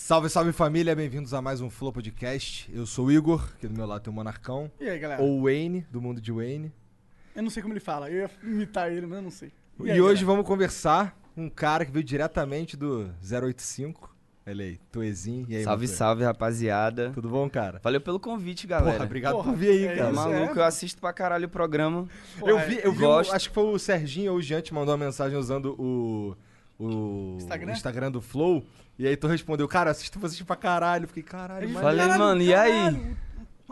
[0.00, 2.70] Salve, salve família, bem-vindos a mais um Flow Podcast.
[2.72, 4.70] Eu sou o Igor, aqui do meu lado tem o Monarcão.
[4.80, 5.20] E aí, galera?
[5.20, 6.72] Ou Wayne, do mundo de Wayne.
[7.36, 9.52] Eu não sei como ele fala, eu ia imitar ele, mas eu não sei.
[9.80, 10.26] E, aí, hoje galera?
[10.26, 14.16] vamos conversar com um cara que veio diretamente do 085.
[14.46, 15.44] Olha aí, Tuezinho.
[15.46, 15.96] E aí, salve, Matuê?
[15.96, 17.10] salve, rapaziada.
[17.12, 17.78] Tudo bom, cara?
[17.82, 18.92] Valeu pelo convite, galera.
[18.92, 20.12] Porra, obrigado Porra, por vir aí, é cara.
[20.12, 20.62] Isso, maluco, é.
[20.62, 22.08] eu assisto pra caralho o programa.
[22.38, 23.30] Pô, Eu é, vi, eu vi gosto.
[23.32, 26.34] o- acho que foi o Serginho ou o Jean te mandou uma mensagem usando o,
[26.78, 27.72] o Instagram?
[27.72, 28.64] Instagram do Flow.
[28.98, 31.04] E aí tu respondeu, cara, assisto vocês pra caralho.
[31.04, 31.82] Eu fiquei, caralho, mas...
[31.82, 33.16] Falei, Caralho, mano, e aí?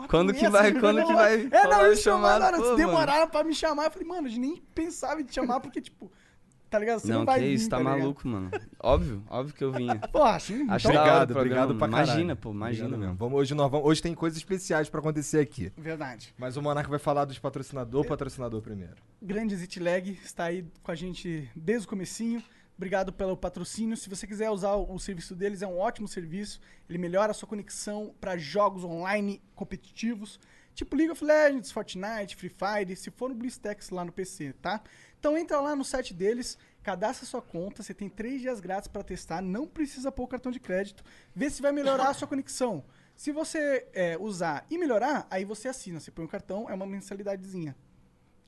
[0.09, 0.79] Quando que doença, vai- né?
[0.79, 2.91] quando que vai É, não, eles chamaram, mano, Pô, eles mano.
[2.91, 3.85] demoraram pra me chamar.
[3.85, 6.11] Eu falei, mano, a gente nem pensava em te chamar, porque, tipo,
[6.69, 6.99] tá ligado?
[6.99, 7.97] Você não, não, vai que vir, isso, tá, ligado?
[7.99, 8.51] maluco, mano.
[8.79, 9.95] Óbvio, óbvio que eu vinha.
[10.13, 12.09] Pô, assim, Acho Obrigado, obrigado pra caralho.
[12.11, 13.11] Imagina, pô, imagina, Obrigado mano.
[13.13, 13.17] mesmo.
[13.17, 15.73] Vamos, hoje, nós vamos, hoje tem coisas especiais pra acontecer aqui.
[15.75, 16.31] Verdade.
[16.37, 18.93] Mas o Monarca vai falar dos patrocinador, patrocinador primeiro.
[19.19, 22.41] Grande Zitlag está aí com a gente desde o comecinho.
[22.77, 23.97] Obrigado pelo patrocínio.
[23.97, 26.61] Se você quiser usar o serviço deles, é um ótimo serviço.
[26.87, 30.39] Ele melhora a sua conexão para jogos online competitivos,
[30.75, 34.79] tipo League of Legends, Fortnite, Free Fire, se for no BlizzTech lá no PC, tá?
[35.19, 39.03] Então entra lá no site deles, cadastra sua conta, você tem três dias grátis para
[39.03, 41.03] testar, não precisa pôr o cartão de crédito,
[41.35, 42.85] vê se vai melhorar a sua conexão.
[43.15, 45.99] Se você é, usar e melhorar, aí você assina.
[45.99, 47.75] Você põe o cartão, é uma mensalidadezinha.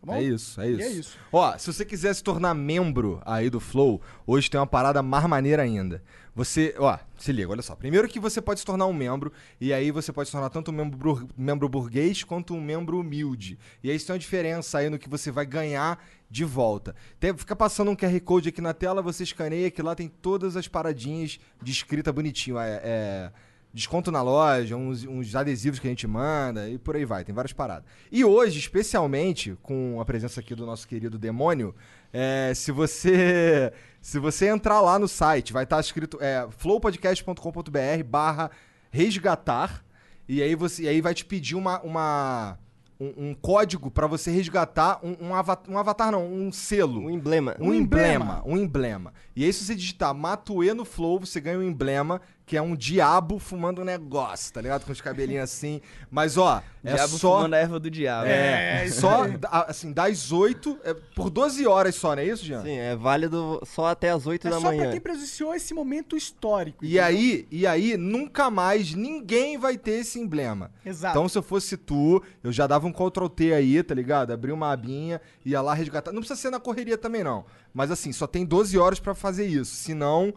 [0.06, 0.18] Tá?
[0.18, 0.82] É isso, é E isso.
[0.84, 1.18] é isso.
[1.32, 5.26] Ó, se você quiser se tornar membro aí do Flow, hoje tem uma parada mais
[5.28, 6.02] maneira ainda.
[6.34, 7.76] Você, ó, se liga, olha só.
[7.76, 10.72] Primeiro que você pode se tornar um membro, e aí você pode se tornar tanto
[10.72, 13.60] um membro, membro burguês quanto um membro humilde.
[13.84, 16.96] E aí isso tem uma diferença aí no que você vai ganhar de volta.
[17.20, 20.56] Tem- fica passando um QR Code aqui na tela, você escaneia que lá tem todas
[20.56, 22.58] as paradinhas de escrita bonitinho.
[22.58, 23.32] É, é
[23.74, 27.36] desconto na loja, uns, uns adesivos que a gente manda e por aí vai, tem
[27.36, 27.86] várias paradas.
[28.12, 31.76] E hoje, especialmente, com a presença aqui do nosso querido demônio,
[32.12, 38.50] é, se você se você entrar lá no site, vai estar escrito é, flowpodcast.com.br barra
[38.92, 39.84] resgatar,
[40.28, 42.58] e aí, você, e aí vai te pedir uma, uma-
[43.00, 47.02] um, um código para você resgatar um, um, ava- um avatar, não, um selo.
[47.06, 47.56] Um emblema.
[47.60, 48.14] Um, Um emblema.
[48.16, 48.44] emblema.
[48.46, 49.14] um emblema.
[49.36, 52.76] E aí, se você digitar Matue no Flow, você ganha um emblema que é um
[52.76, 54.84] diabo fumando um negócio, tá ligado?
[54.84, 55.80] Com os cabelinhos assim.
[56.10, 57.36] Mas, ó, é Diabo só.
[57.38, 58.26] fumando a erva do diabo.
[58.28, 59.26] É, É, isso só,
[59.68, 62.64] assim, das 8, é, por 12 horas só, não é isso, Jean?
[62.64, 64.90] Sim, é válido só até as 8 É da só pra manhã.
[64.90, 66.84] quem presenciou esse momento histórico.
[66.84, 67.06] E entendeu?
[67.06, 70.72] aí, e aí, nunca mais ninguém vai ter esse emblema.
[70.84, 71.16] Exato.
[71.16, 74.32] Então, se eu fosse tu, eu já dava um Ctrl T aí, tá ligado?
[74.34, 76.12] Abria uma abinha, ia lá resgatar.
[76.12, 77.46] Não precisa ser na correria também, não.
[77.72, 79.76] Mas assim, só tem 12 horas pra fazer isso.
[79.76, 80.34] Senão,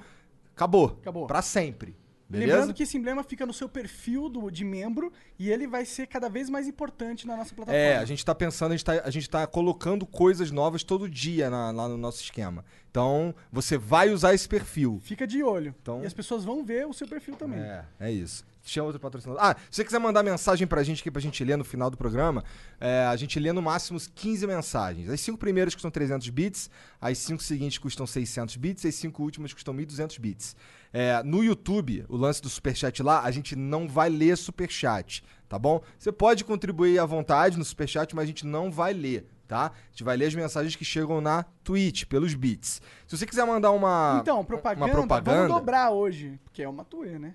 [0.55, 0.99] acabou.
[1.01, 1.27] Acabou.
[1.27, 1.97] Pra sempre.
[2.39, 2.53] Beleza?
[2.53, 6.07] Lembrando que esse emblema fica no seu perfil do, de membro e ele vai ser
[6.07, 7.79] cada vez mais importante na nossa plataforma.
[7.87, 11.51] É, a gente tá pensando, a gente tá, gente tá colocando coisas novas todo dia
[11.51, 12.65] na- lá no nosso esquema.
[12.91, 15.01] Então, você vai usar esse perfil.
[15.03, 15.75] Fica de olho.
[15.83, 17.61] Então- E as pessoas vão ver o seu perfil também.
[17.61, 18.45] É, é isso.
[18.65, 19.43] Tinha outro patrocinador.
[19.45, 21.97] Ah, se você quiser mandar mensagem pra gente aqui pra gente ler no final do
[21.97, 22.45] programa,
[22.81, 25.09] é, a gente lê no máximo 15 mensagens.
[25.11, 26.71] As cinco primeiras custam 300 bits,
[27.01, 30.55] as cinco seguintes custam 600 bits, as cinco últimas custam 1.200 bits.
[30.93, 35.59] É, no YouTube, o lance do Superchat lá, a gente não vai ler Superchat, tá
[35.59, 35.81] bom?
[35.99, 39.67] Você pode contribuir à vontade no Superchat, mas a gente não vai ler, tá?
[39.67, 42.83] A gente vai ler as mensagens que chegam na Twitch, pelos bits.
[43.07, 45.37] Se você quiser mandar uma, Então, propaganda, uma propaganda...
[45.39, 47.35] vamos dobrar hoje, porque é uma Matue, né?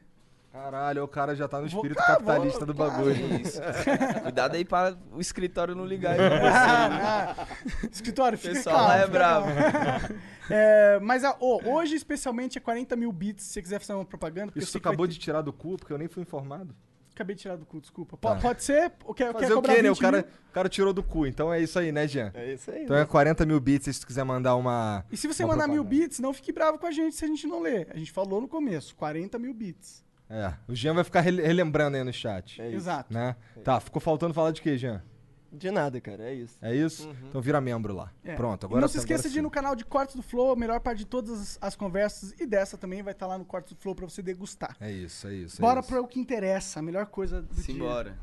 [0.52, 3.13] Caralho, o cara já tá no espírito Ah, capitalista do bagulho.
[3.41, 3.62] Isso.
[4.24, 6.19] Cuidado aí para o escritório não ligar aí.
[6.52, 7.47] Ah, ah.
[7.91, 8.90] Escritório, O fica pessoal calmo.
[8.90, 9.47] lá é fica bravo.
[10.50, 14.06] É, mas a- ô, hoje, especialmente, é 40 mil bits, se você quiser fazer uma
[14.06, 14.53] propaganda.
[14.56, 16.74] Isso tu acabou ter- de tirar do cu, porque eu nem fui informado.
[17.14, 18.16] Acabei de tirar do cu, desculpa.
[18.16, 18.35] Tá.
[18.35, 18.94] Po- Pode ser?
[19.06, 19.91] O que, Fazer o quê, né?
[19.91, 22.31] O cara, o cara tirou do cu, então é isso aí, né, Jean?
[22.34, 22.84] É isso aí.
[22.85, 25.03] Então é 40 mil bits se tu quiser mandar uma.
[25.12, 26.06] E se você mandar mil propaganda.
[26.06, 27.90] bits, não fique bravo com a gente se a gente não ler.
[27.94, 30.02] A gente falou no começo, 40 mil bits.
[30.29, 32.61] É, o Jean vai ficar rele- relembrando aí no chat.
[32.61, 32.75] É isso.
[32.77, 33.13] Exato.
[33.13, 33.35] Né?
[33.63, 35.01] Tá, ficou faltando falar de quê, Jean?
[35.49, 36.57] De nada, cara, é isso.
[36.61, 37.09] É isso?
[37.29, 38.11] Então vira membro lá.
[38.25, 38.35] É.
[38.35, 39.41] Pronto, E agora não se agora esqueça de ir sim.
[39.41, 42.45] no canal de Cortes do Flow, a melhor parte de todas as, as conversas e
[42.45, 44.75] dessa também vai estar lá no Cortes do Flow pra você degustar.
[44.81, 45.57] É isso, é isso.
[45.57, 45.90] é Bora isso.
[45.90, 47.63] para o que interessa, a melhor coisa do dia.
[47.63, 48.17] Simbora.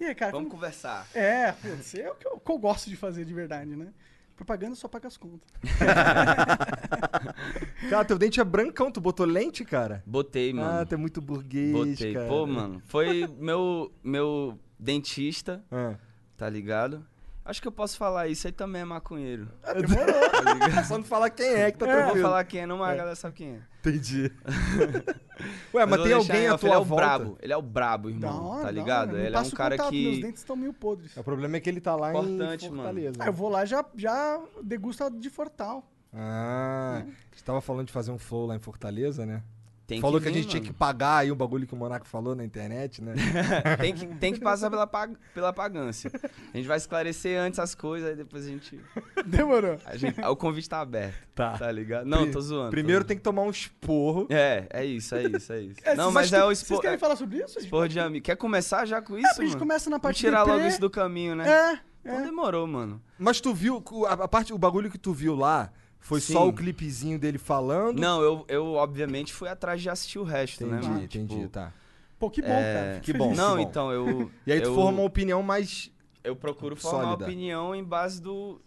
[0.00, 0.60] E aí, cara, Vamos como...
[0.60, 1.06] conversar.
[1.14, 3.86] É, putz, é o que eu, que eu gosto de fazer de verdade, né?
[4.36, 5.48] Propaganda só paga as contas.
[7.88, 10.02] Cara, teu dente é brancão, tu botou lente, cara?
[10.06, 10.80] Botei, mano.
[10.80, 12.14] Ah, tu é muito burguês, Botei.
[12.14, 12.28] cara.
[12.28, 12.80] Pô, mano.
[12.86, 15.94] Foi meu, meu dentista, Ah.
[16.36, 17.04] tá ligado?
[17.44, 19.48] Acho que eu posso falar isso aí também é maconheiro.
[20.88, 22.28] Só não falar quem é que tá Eu não vou tranquilo.
[22.28, 23.60] falar quem é, não, mas a galera sabe quem é.
[23.80, 24.32] Entendi.
[25.74, 27.04] Ué, mas, vou tem alguém à off, tua ele é o volta?
[27.04, 27.38] brabo.
[27.42, 28.46] Ele é o brabo, irmão.
[28.46, 29.10] hora, tá ligado?
[29.10, 29.26] hora.
[29.26, 30.22] Ele é um cara contato, Meus que.
[30.22, 31.14] dentes estão meio podres.
[31.16, 32.82] O problema é que ele tá lá Importante, em mano.
[32.82, 33.16] Fortaleza.
[33.18, 35.86] Ah, eu vou lá já, já degusta de Fortal.
[36.12, 37.02] Ah,
[37.32, 39.42] você tava falando de fazer um flow lá em Fortaleza, né?
[39.86, 40.72] Tem falou que que, a vir, gente tinha mano.
[40.72, 43.12] que pagar aí o bagulho que o Monarca falou na internet, né?
[43.80, 46.10] tem, que, tem que passar pela, pag- pela pagância.
[46.52, 48.80] A gente vai esclarecer antes as coisas, aí depois a gente.
[49.26, 49.76] Demorou.
[49.84, 51.16] A gente o convite tá aberto.
[51.34, 51.58] Tá.
[51.58, 52.06] Tá ligado?
[52.06, 52.64] Não, tô zoando.
[52.66, 53.08] tô Primeiro zoando.
[53.08, 54.26] tem que tomar um esporro.
[54.30, 55.80] É, é isso, é isso, é isso.
[55.84, 57.58] É, não, mas é o que- Vocês querem É, falar sobre isso?
[57.58, 58.24] expor de amigo.
[58.24, 59.28] Quer começar já com É, isso?
[59.40, 59.58] a gente mano?
[59.58, 61.48] começa na Vamos parte tirar logo isso do caminho, né?
[61.48, 62.22] É, Então é.
[62.22, 63.02] demorou, mano.
[63.18, 65.70] Mas tu viu, a, a parte, o bagulho que tu viu lá
[66.04, 66.34] foi Sim.
[66.34, 67.98] só o clipezinho dele falando?
[67.98, 71.04] Não, eu, eu obviamente fui atrás de assistir o resto, Entendi, né, mano?
[71.04, 71.72] entendi, Tipo, tá.
[72.18, 73.00] Pô, que bom, É, cara.
[73.00, 73.34] que bom.
[73.34, 73.62] Não, bom.
[73.62, 74.30] então eu.
[74.46, 75.90] E aí tu eu, forma uma opinião mais.
[76.22, 77.24] Eu procuro formar sólida.
[77.24, 78.60] uma opinião em base do,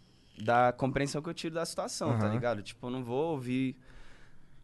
[0.44, 2.34] da compreensão que eu tiro da situação, tá Aham.
[2.34, 2.64] ligado?
[2.64, 3.76] Tipo, eu não vou ouvir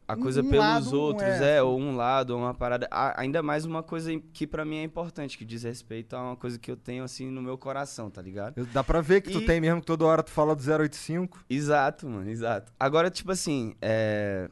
[0.08, 2.88] a coisa um pelos lado, um outros, é, é, ou um lado, ou uma parada.
[2.92, 6.36] A- ainda mais uma coisa que pra mim é importante, que diz respeito a uma
[6.36, 8.58] coisa que eu tenho assim no meu coração, tá ligado?
[8.58, 10.62] Eu- Dá pra ver que tu E- tem mesmo, que toda hora tu fala do
[10.62, 11.44] 085.
[11.50, 12.72] Exato, mano, exato.
[12.80, 14.50] Agora, tipo assim, é,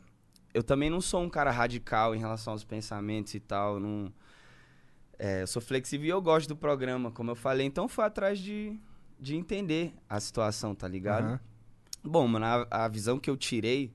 [0.54, 3.74] eu também não sou um cara radical em relação aos pensamentos e tal.
[3.76, 4.14] eu Não...
[5.20, 7.66] é, eu sou flexível e eu gosto do programa, como eu falei.
[7.68, 8.80] Então, fui atrás de,
[9.20, 11.26] de entender a situação, tá ligado?
[11.26, 11.40] Aham.
[12.04, 13.94] Bom, mano, a, a visão que eu tirei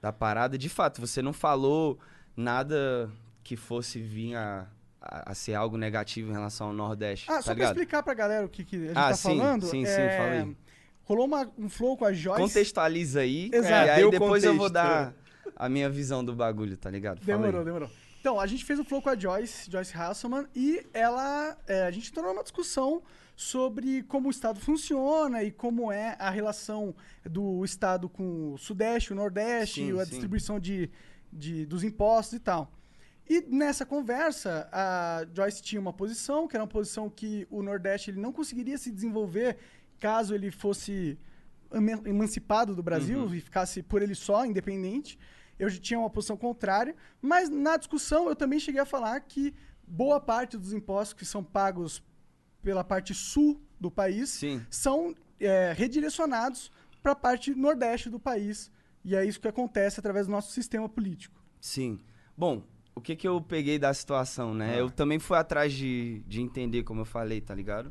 [0.00, 1.98] da parada, de fato, você não falou
[2.36, 3.10] nada
[3.42, 4.66] que fosse vir a,
[5.00, 7.70] a, a ser algo negativo em relação ao Nordeste, Ah, tá só pra ligado?
[7.72, 9.62] explicar pra galera o que, que a gente Ah, tá sim, falando.
[9.66, 10.56] sim, sim, é, fala aí.
[11.04, 12.40] Rolou uma- um flow com a Joyce.
[12.40, 13.86] Contextualiza aí, Exato.
[13.86, 14.72] e aí Deu depois eu vou contexto.
[14.84, 15.12] dar
[15.56, 17.20] a minha visão do bagulho, tá ligado?
[17.20, 17.40] Fala aí.
[17.42, 17.90] Demorou, demorou.
[18.20, 21.56] Então, a gente fez um flow com a Joyce, Joyce Hasselman, e ela.
[21.66, 23.02] é, a gente entrou numa discussão
[23.40, 26.94] sobre como o Estado funciona e como é a relação
[27.24, 30.10] do Estado com o Sudeste, o Nordeste, Sim, a sim.
[30.10, 30.90] distribuição de,
[31.32, 32.70] de- dos impostos e tal.
[33.26, 38.10] E nessa conversa, a Joyce tinha uma posição, que era uma posição que o Nordeste
[38.10, 39.56] ele não conseguiria se desenvolver
[39.98, 41.18] caso ele fosse
[41.72, 43.34] eman- emancipado do Brasil Uhum.
[43.34, 45.18] e ficasse por ele só, independente.
[45.58, 49.54] Eu tinha uma posição contrária, mas na discussão eu também cheguei a falar que
[49.86, 52.02] boa parte dos impostos que são pagos
[52.62, 54.64] pela parte sul do país Sim.
[54.70, 56.70] são é, redirecionados
[57.02, 58.70] para a parte nordeste do país.
[59.04, 61.42] E é isso que acontece através do nosso sistema político.
[61.60, 61.98] Sim.
[62.36, 62.62] Bom,
[62.94, 64.74] o que que eu peguei da situação, né?
[64.74, 64.78] Ah.
[64.78, 67.90] Eu também fui atrás de, de entender, como eu falei, tá ligado?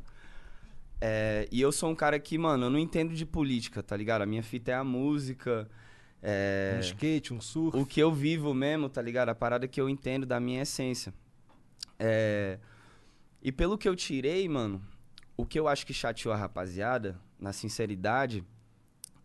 [1.02, 4.22] É, e eu sou um cara que, mano, eu não entendo de política, tá ligado?
[4.22, 5.68] A minha fita é a música,
[6.22, 7.78] é, Um skate, um surf.
[7.78, 9.30] o que eu vivo mesmo, tá ligado?
[9.30, 11.14] A parada que eu entendo da minha essência.
[11.98, 12.60] É,
[13.42, 14.82] E pelo que eu tirei, mano,
[15.38, 18.44] o que eu acho que chateou a rapaziada, na sinceridade,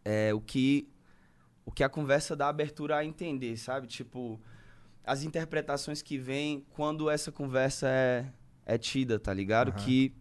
[0.04, 0.88] é o que
[1.66, 3.86] o que a conversa dá abertura a entender, sabe?
[3.86, 4.38] Tipo,
[5.02, 8.26] as interpretações que vêm quando essa conversa é,
[8.66, 9.70] é tida, tá ligado?
[9.70, 9.78] Aham.
[9.78, 10.14] Que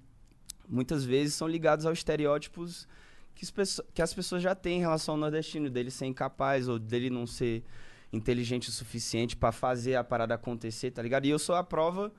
[0.68, 2.88] muitas vezes são ligados aos estereótipos
[3.36, 6.68] que as, pessoas, que as pessoas já têm em relação ao nordestino, dele ser incapaz
[6.68, 7.64] ou dele não ser
[8.12, 11.26] inteligente o suficiente pra fazer a parada acontecer, tá ligado?
[11.26, 12.12] E eu sou a prova,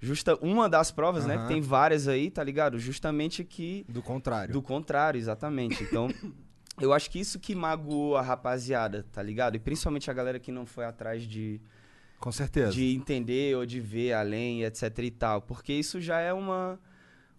[0.00, 1.34] justa uma das provas, né?
[1.34, 1.42] Aham.
[1.46, 2.78] Que tem várias aí, tá ligado?
[2.78, 4.52] Justamente que Do contrário.
[4.52, 5.82] do contrário, exatamente.
[5.84, 6.08] Então,
[6.80, 9.56] eu acho que isso que magoou a rapaziada, tá ligado?
[9.56, 11.60] E principalmente a galera que não foi atrás de,
[12.18, 12.72] Com certeza.
[12.72, 15.42] de entender ou de ver além, etc e tal.
[15.42, 16.80] Porque isso já é uma,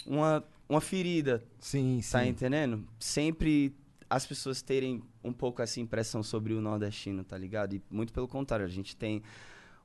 [0.05, 2.11] uma, uma ferida, Sim, sim.
[2.11, 2.85] tá entendendo?
[2.99, 3.75] Sempre
[4.09, 7.75] as pessoas terem um pouco essa impressão sobre o nordestino, tá ligado?
[7.75, 9.23] E muito pelo contrário, a gente tem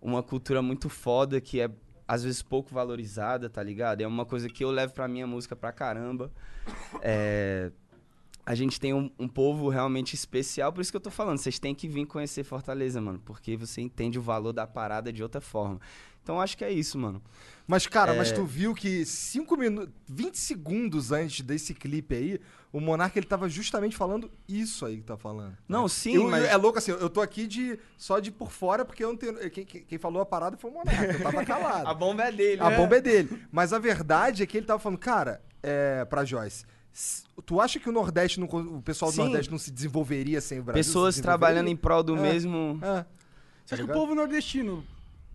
[0.02, 1.70] uma cultura muito foda que é
[2.06, 4.00] às vezes pouco valorizada, tá ligado?
[4.00, 6.30] É uma coisa que eu levo pra minha música pra caramba.
[7.02, 7.70] É,
[8.44, 11.58] A gente tem um, um povo realmente especial, por isso que eu tô falando, vocês
[11.58, 15.40] têm que vir conhecer Fortaleza, mano, porque você entende o valor da parada de outra
[15.40, 15.80] forma.
[16.26, 17.23] Então acho que é isso, mano.
[17.68, 18.18] Mas, cara, É.
[18.18, 22.40] mas tu viu que 5 minutos, 20 segundos antes desse clipe aí,
[22.73, 25.56] o Monarca ele tava justamente falando isso aí que tá falando.
[25.68, 26.45] Não, sim, Eu- mas...
[26.47, 29.35] É louco assim, eu tô aqui de só de por fora, porque eu não tenho.
[29.52, 31.87] Quem, quem- falou a parada foi o Monarca, eu tava calado.
[31.88, 32.76] A bomba é dele, A né?
[32.76, 33.40] bomba é dele.
[33.52, 36.64] Mas a verdade é que ele tava falando, cara, é, pra Joyce,
[37.45, 39.23] tu acha que o Nordeste, não, o pessoal do Sim.
[39.23, 40.80] Nordeste não se desenvolveria sem o Brasil?
[40.83, 42.21] Pessoas trabalhando em prol do É.
[42.21, 42.80] mesmo...
[42.83, 43.04] É.
[43.64, 44.85] Você acha que o povo nordestino,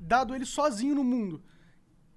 [0.02, 1.42] dado ele sozinho no mundo,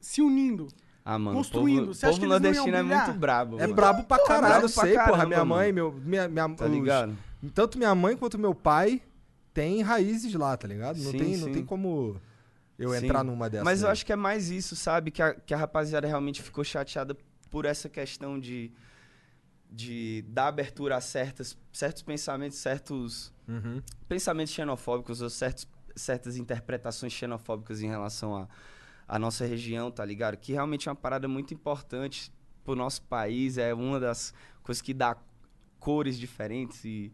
[0.00, 0.68] se unindo,
[1.04, 1.76] Ah, mano, Construindo.
[1.76, 3.56] o povo, Você acha povo que eles não iam nordestino é muito brabo.
[3.58, 3.74] É mano.
[3.74, 5.26] brabo pra caralho, brabo eu pra sei, porra.
[5.26, 7.16] Minha mãe, meu, minha, minha, Tá os- ligado?
[7.54, 9.02] tanto minha mãe quanto meu pai
[9.52, 10.96] tem raízes lá, tá ligado?
[10.98, 11.52] Não, Sim, tem, não sim.
[11.52, 12.18] tem como
[12.78, 13.04] eu Sim.
[13.04, 13.64] entrar numa dessas.
[13.64, 15.10] Mas eu acho que é mais isso, sabe?
[15.10, 17.14] Que a, que a rapaziada realmente ficou chateada
[17.50, 18.72] por essa questão de,
[19.70, 23.82] de dar abertura a certas, certos pensamentos, certos Uhum.
[24.08, 28.48] pensamentos xenofóbicos ou certos, certas interpretações xenofóbicas em relação à
[29.06, 30.36] à nossa região, tá ligado?
[30.36, 32.32] Que realmente é uma parada muito importante
[32.64, 34.32] pro nosso país, é uma das
[34.62, 35.16] coisas que dá
[35.78, 37.12] cores diferentes e,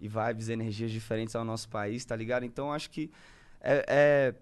[0.00, 2.44] e vibes, energias diferentes ao nosso país, tá ligado?
[2.44, 3.10] Então acho que
[3.60, 4.34] é, é,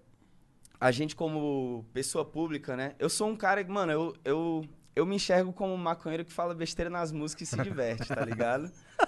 [0.79, 2.95] a gente como pessoa pública, né?
[2.99, 6.31] Eu sou um cara que, mano, eu, eu, eu me enxergo como um maconheiro que
[6.31, 8.71] fala besteira nas músicas e se diverte, tá ligado?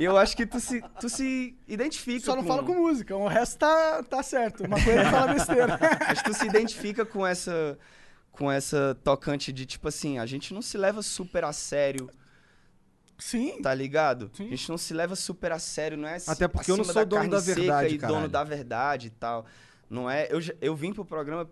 [0.00, 2.48] E eu acho que tu se, tu se identifica Só não com...
[2.48, 4.64] fala com música, o resto tá, tá certo.
[4.64, 5.78] Uma coisa que fala besteira.
[6.08, 7.78] Acho que tu se identifica com essa
[8.30, 12.08] com essa tocante de tipo assim, a gente não se leva super a sério,
[13.18, 13.60] Sim.
[13.60, 14.30] tá ligado?
[14.32, 14.46] Sim.
[14.46, 16.84] A gente não se leva super a sério, não é assim, Até porque eu não
[16.84, 19.44] sou dono carne da verdade, e dono da verdade e tal.
[19.90, 21.46] Não é, eu, eu vim pro programa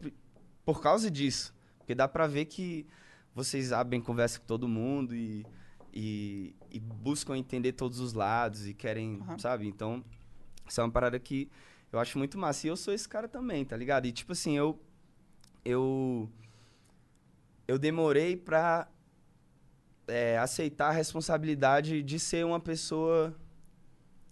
[0.64, 2.86] por causa disso, porque dá pra ver que
[3.34, 5.44] vocês abrem conversa com todo mundo e,
[6.00, 9.38] e, e buscam entender todos os lados e querem, Aham.
[9.38, 9.66] sabe?
[9.66, 10.04] Então,
[10.68, 11.48] isso é uma parada que
[11.90, 12.66] eu acho muito massa.
[12.66, 14.06] E eu sou esse cara também, tá ligado?
[14.06, 14.78] E tipo assim, eu
[15.64, 16.30] eu
[17.66, 18.88] eu demorei pra
[20.06, 23.34] é, aceitar a responsabilidade de ser uma pessoa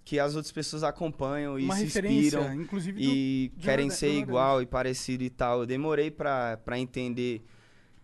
[0.05, 4.19] que as outras pessoas acompanham e Uma se inspiram inclusive, do, e querem Nordeste- ser
[4.21, 5.61] igual e parecido e tal.
[5.61, 7.45] Eu demorei pra entender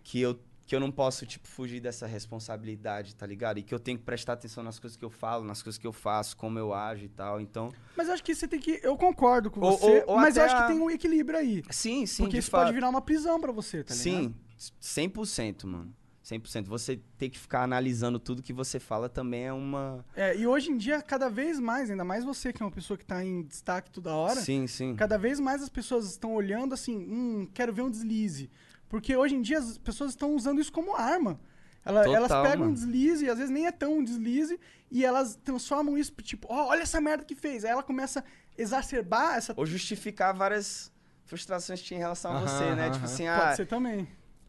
[0.03, 0.37] que eu,
[0.73, 3.59] que eu não posso, tipo, fugir dessa responsabilidade, tá ligado?
[3.59, 5.87] E que eu tenho que prestar atenção nas coisas que eu falo, nas coisas que
[5.87, 7.39] eu faço, como eu ajo e tal.
[7.43, 8.81] Então, Mas eu acho que você tem que.
[8.83, 11.63] Eu concordo com Ou- você, ou- ou mas acho que a- tem um equilíbrio aí.
[11.69, 12.63] sim, sim, porque isso fato.
[12.63, 14.03] pode virar uma prisão pra você, tá ligado?
[14.03, 14.35] Sim,
[14.81, 15.93] 100%, mano.
[16.23, 16.69] 100%.
[16.69, 20.03] Você ter que ficar analisando tudo que você fala também é uma...
[20.17, 22.97] É, e hoje em dia, cada vez mais, ainda mais você que é uma pessoa
[22.97, 24.95] que tá em destaque toda hora, Sim, sim.
[24.97, 28.49] cada vez mais as pessoas estão olhando assim, hum, quero ver um deslize.
[28.93, 31.41] Porque hoje em dia as pessoas estão usando isso como arma.
[31.83, 32.75] Ela- Total, elas pegam um mano.
[32.75, 36.67] deslize, e às vezes nem é tão um deslize, e elas transformam isso, tipo, ó,
[36.69, 37.65] olha essa merda que fez.
[37.65, 38.25] Aí ela começa a
[38.61, 39.55] exacerbar essa.
[39.57, 40.93] Ou justificar várias
[41.25, 42.83] frustrações que tinha em relação a Aham, você, né?
[42.85, 44.07] aham, Tipo assim, Pode ah, ser também.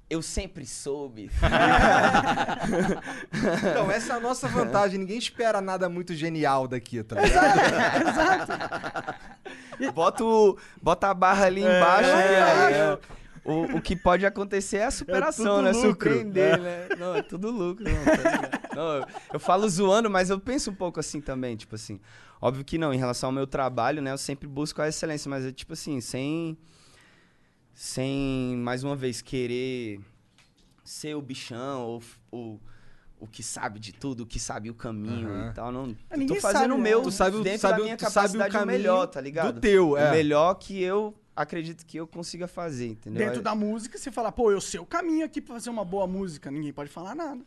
[0.09, 1.31] eu sempre soube.
[3.71, 5.00] Então, essa é a nossa vantagem.
[5.00, 9.13] Ninguém espera nada muito genial daqui, tá ligado?
[9.93, 12.09] bota, o, bota a barra ali embaixo.
[12.09, 12.75] lá que aí, embaixo.
[12.75, 13.00] é,
[13.45, 15.71] o, o que pode acontecer é a superação, tudo né?
[15.71, 15.89] lucro.
[16.12, 16.88] Surpreender, né?
[16.97, 17.83] Não, é tudo lucro.
[17.83, 18.75] Não, tá ligado?
[18.75, 22.00] Não, eu, eu falo zoando, mas eu penso um pouco assim também, tipo assim.
[22.41, 24.12] Óbvio que não, em relação ao meu trabalho, né?
[24.12, 26.57] Eu sempre busco a excelência, mas é tipo assim, sem...
[27.73, 30.00] Sem, mais uma vez, querer
[30.83, 32.62] ser o bichão ou, ou
[33.19, 35.50] o que sabe de tudo, o que sabe o caminho Aham.
[35.50, 35.71] e tal.
[35.71, 36.83] Não, eu ninguém tô fazendo sabe, o né?
[36.83, 38.59] meu Tu sabe, o- dentro tu sabe, da o- minha tu sabe o capacidade o
[38.59, 39.53] caminho melhor, tá ligado?
[39.55, 40.09] Do teu, é.
[40.09, 43.25] O melhor que eu acredito que eu consiga fazer, entendeu?
[43.25, 46.06] Dentro da música, você fala, pô, eu sei o caminho aqui pra fazer uma boa
[46.08, 46.50] música.
[46.52, 47.42] Ninguém pode falar nada.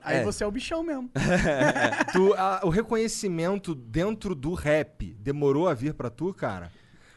[0.00, 0.24] Aí É.
[0.24, 1.10] você é o bichão mesmo.
[2.12, 6.70] Tu- a- o reconhecimento dentro do rap demorou a vir pra tu, cara?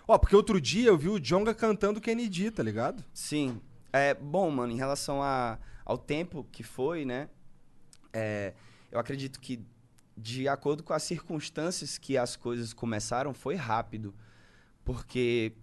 [0.08, 3.04] Ó, porque outro dia eu vi o Jonga cantando Kennedy, tá ligado?
[3.14, 3.62] Sim.
[3.94, 7.30] É, bom, mano, em relação a, ao tempo que foi, né?
[8.14, 8.54] é,
[8.92, 9.64] eu acredito que,
[10.18, 14.14] de acordo com as circunstâncias que as coisas começaram, foi rápido.
[14.84, 15.54] Porque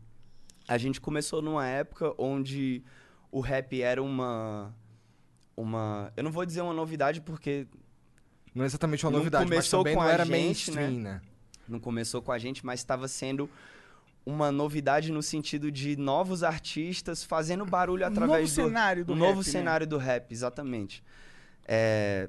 [0.66, 2.82] a gente começou numa época onde
[3.30, 4.75] o rap era uma.
[5.56, 6.12] Uma.
[6.16, 7.66] Eu não vou dizer uma novidade porque
[8.54, 10.90] Não é exatamente uma Não novidade, mas começou também com não a era gente, mainstream,
[10.92, 11.20] né?
[11.66, 13.50] não começou com a gente, mas estava sendo
[14.25, 19.12] uma novidade no sentido de novos artistas fazendo barulho Um através novo do cenário do
[19.12, 19.44] um rap, novo né?
[19.44, 21.02] cenário do rap, exatamente.
[21.66, 22.28] É,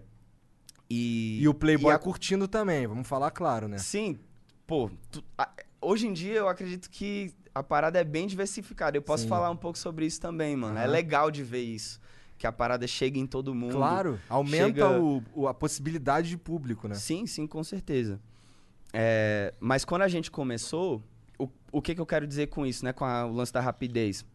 [0.89, 3.77] e E o Playboy e a- curtindo também, vamos falar claro, né?
[3.77, 4.17] Sim,
[4.65, 5.51] pô, tu- a-
[5.81, 8.97] hoje em dia eu acredito que a parada é bem diversificada.
[8.97, 9.29] Eu posso Sim.
[9.29, 10.77] falar um pouco sobre isso também, mano.
[10.77, 10.91] É Aham.
[10.91, 11.99] legal de ver isso,
[12.37, 13.73] que a parada chega em todo mundo.
[13.75, 16.95] Claro, aumenta chega- o- o- a possibilidade de público, né?
[16.95, 18.19] Sim, sim, com certeza.
[18.93, 21.03] É, mas quando a gente começou,
[21.37, 22.91] o, o que, que eu quero dizer com isso, né?
[22.93, 24.25] Com a- o lance da rapidez.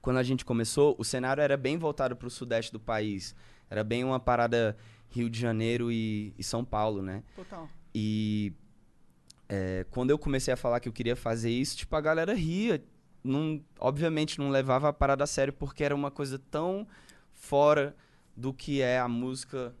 [0.00, 3.34] Quando a gente começou, o cenário era bem voltado para o sudeste do país.
[3.70, 4.76] Era bem uma parada
[5.10, 7.22] Rio de Janeiro e, e São Paulo, né?
[7.36, 7.68] Total.
[7.94, 8.52] E
[9.54, 12.82] é, quando eu comecei a falar que eu queria fazer isso, tipo, a galera ria.
[13.22, 16.86] Não, obviamente não levava a parada a sério porque era uma coisa tão
[17.30, 17.94] fora
[18.34, 19.74] do que é a música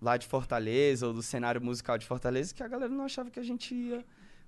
[0.00, 3.38] lá de Fortaleza ou do cenário musical de Fortaleza que a galera não achava que
[3.38, 4.04] a gente ia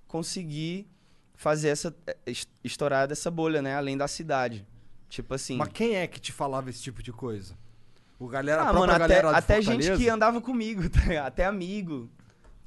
[0.07, 0.87] conseguir
[1.35, 4.65] fazer essa é, es- estourar dessa bolha, né, além da cidade.
[5.07, 7.55] Tipo assim, Mas quem é que te falava esse tipo de coisa?
[8.19, 12.09] O galera, ah, mano, até, até gente que andava comigo, tá até amigo,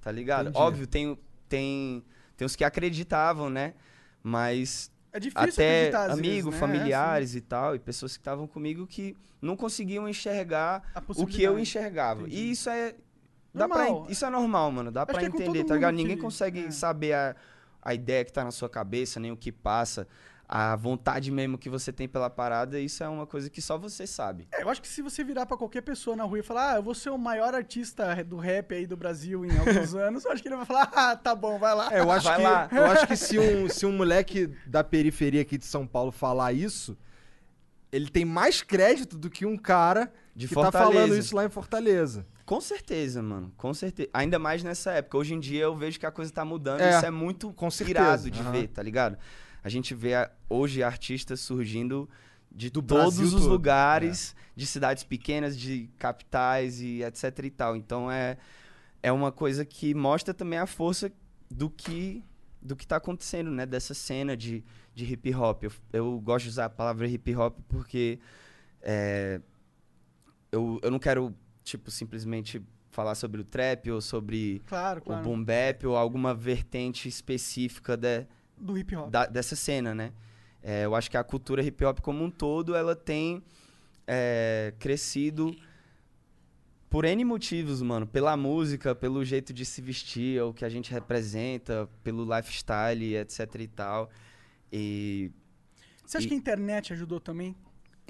[0.00, 0.48] tá ligado?
[0.50, 0.58] Entendi.
[0.58, 1.18] Óbvio, tem,
[1.50, 2.02] tem,
[2.36, 3.74] tem os que acreditavam, né?
[4.22, 6.58] Mas É difícil até amigos, vezes, né?
[6.58, 11.42] familiares e tal, e pessoas que estavam comigo que não conseguiam enxergar É, o que
[11.42, 12.22] eu enxergava.
[12.22, 12.36] Entendi.
[12.36, 12.94] E isso é.
[13.52, 14.06] Dá pra, Normal.
[14.08, 14.90] en- isso é normal, mano.
[14.92, 15.94] Dá Acho pra é entender, tá ligado?
[15.94, 16.70] Ninguém consegue é.
[16.70, 17.34] saber a,
[17.82, 20.06] a ideia que tá na sua cabeça, nem o que passa.
[20.52, 24.04] A vontade mesmo que você tem pela parada, isso é uma coisa que só você
[24.04, 24.48] sabe.
[24.52, 26.76] É, eu acho que se você virar pra qualquer pessoa na rua e falar, ah,
[26.78, 30.32] eu vou ser o maior artista do rap aí do Brasil em alguns anos, eu
[30.32, 31.94] acho que ele vai falar, ah, tá bom, vai lá.
[31.94, 32.68] É, eu acho Vai que, lá.
[32.72, 36.52] eu acho que se, um, se um moleque da periferia aqui de São Paulo falar
[36.52, 36.98] isso,
[37.92, 40.92] ele tem mais crédito do que um cara De que tá Fortaleza.
[40.92, 42.26] falando isso lá em Fortaleza.
[42.44, 43.52] Com certeza, mano.
[43.56, 44.08] Com certeza.
[44.12, 45.16] Ainda mais nessa época.
[45.16, 46.80] Hoje em dia eu vejo que a coisa tá mudando.
[46.80, 48.00] É, isso é muito com certeza.
[48.00, 48.50] irado de Aham.
[48.50, 49.16] ver, tá ligado?
[49.62, 52.08] A gente vê a- hoje artistas surgindo
[52.50, 53.46] de Do todos Brasil os todo.
[53.46, 53.48] É.
[53.48, 57.76] lugares, de cidades pequenas, de capitais e etc e tal.
[57.76, 58.36] Então é,
[59.02, 61.10] é uma coisa que mostra também a força
[61.50, 62.24] do que
[62.62, 63.64] do que tá acontecendo, né?
[63.64, 64.62] Dessa cena de,
[64.94, 65.62] de hip hop.
[65.64, 68.18] Eu, eu gosto de usar a palavra hip hop porque
[68.82, 69.40] é,
[70.52, 75.22] eu, eu não quero, tipo, simplesmente falar sobre o trap ou sobre Claro, o claro.
[75.22, 78.26] boom bap ou alguma vertente específica de,
[78.60, 79.10] Do hip hop.
[79.10, 80.12] da- dessa cena, né?
[80.62, 83.42] É, eu acho que a cultura hip hop como um todo, ela tem
[84.06, 85.54] é, crescido
[86.88, 88.06] por N motivos, mano.
[88.06, 93.54] Pela música, pelo jeito de se vestir, o que a gente representa, pelo lifestyle, etc
[93.60, 94.10] e tal.
[94.72, 95.30] E...
[96.04, 97.54] Você acha e- que a internet ajudou também?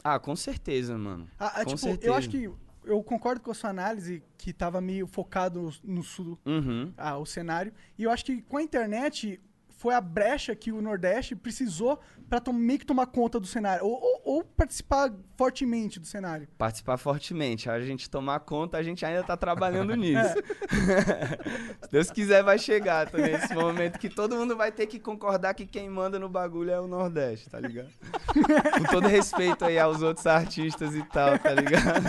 [0.02, 1.28] Ah, com certeza, mano.
[1.38, 2.14] Ah, ah, Com tipo, eu certeza.
[2.14, 2.50] acho que
[2.84, 6.90] eu concordo com a sua análise que tava meio focado no sul, Uhum.
[6.96, 7.72] ah, o cenário.
[7.98, 9.38] E eu acho que com a internet
[9.80, 13.82] foi a brecha que o Nordeste precisou pra tom- meio que tomar conta do cenário.
[13.86, 16.46] Ou, ou- ou participar fortemente do cenário.
[16.58, 17.68] Participar fortemente.
[17.70, 20.34] A gente tomar conta, a gente ainda tá trabalhando nisso.
[21.82, 25.54] Se Deus quiser, vai chegar também esse momento que todo mundo vai ter que concordar
[25.54, 27.88] que quem manda no bagulho é o Nordeste, tá ligado?
[28.78, 32.02] Com todo respeito aí aos outros artistas e tal, tá ligado?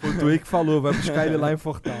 [0.00, 1.94] Foi o Twig que falou, vai buscar ele lá em Fortal.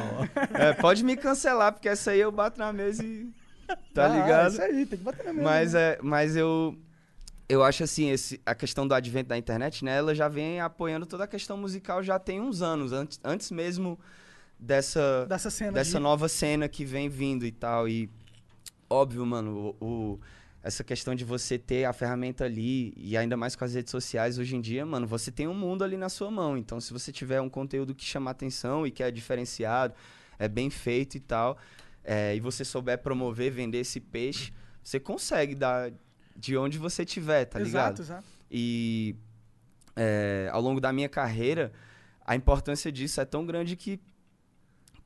[0.54, 3.28] É, pode me cancelar, porque essa aí eu bato na mesa e.
[3.94, 4.52] Tá Ah, ligado?
[4.52, 5.44] Isso aí, tem que bater na mesa.
[5.44, 5.80] Mas, né?
[5.80, 6.76] é, mas eu,
[7.48, 9.96] eu acho assim, esse, a questão do advento da internet, né?
[9.98, 13.98] Ela já vem apoiando toda a questão musical já tem uns anos, antes, antes mesmo
[14.58, 16.02] dessa, Dessa cena dessa de...
[16.02, 17.88] nova cena que vem vindo e tal.
[17.88, 18.10] E
[18.90, 19.84] óbvio, mano, o,
[20.14, 20.20] o-
[20.62, 24.38] essa questão de você ter a ferramenta ali, e ainda mais com as redes sociais
[24.38, 26.58] hoje em dia, mano, você tem um mundo ali na sua mão.
[26.58, 29.94] Então, se você tiver um conteúdo que chama atenção e que é diferenciado,
[30.38, 31.56] é bem feito e tal,
[32.10, 34.50] é, e você souber promover, vender esse peixe,
[34.82, 35.92] você consegue dar
[36.34, 38.00] de onde você tiver, tá ligado?
[38.00, 38.24] Exato, exato.
[38.50, 39.14] E
[39.94, 41.70] é, ao longo da minha carreira,
[42.24, 44.00] a importância disso é tão grande que,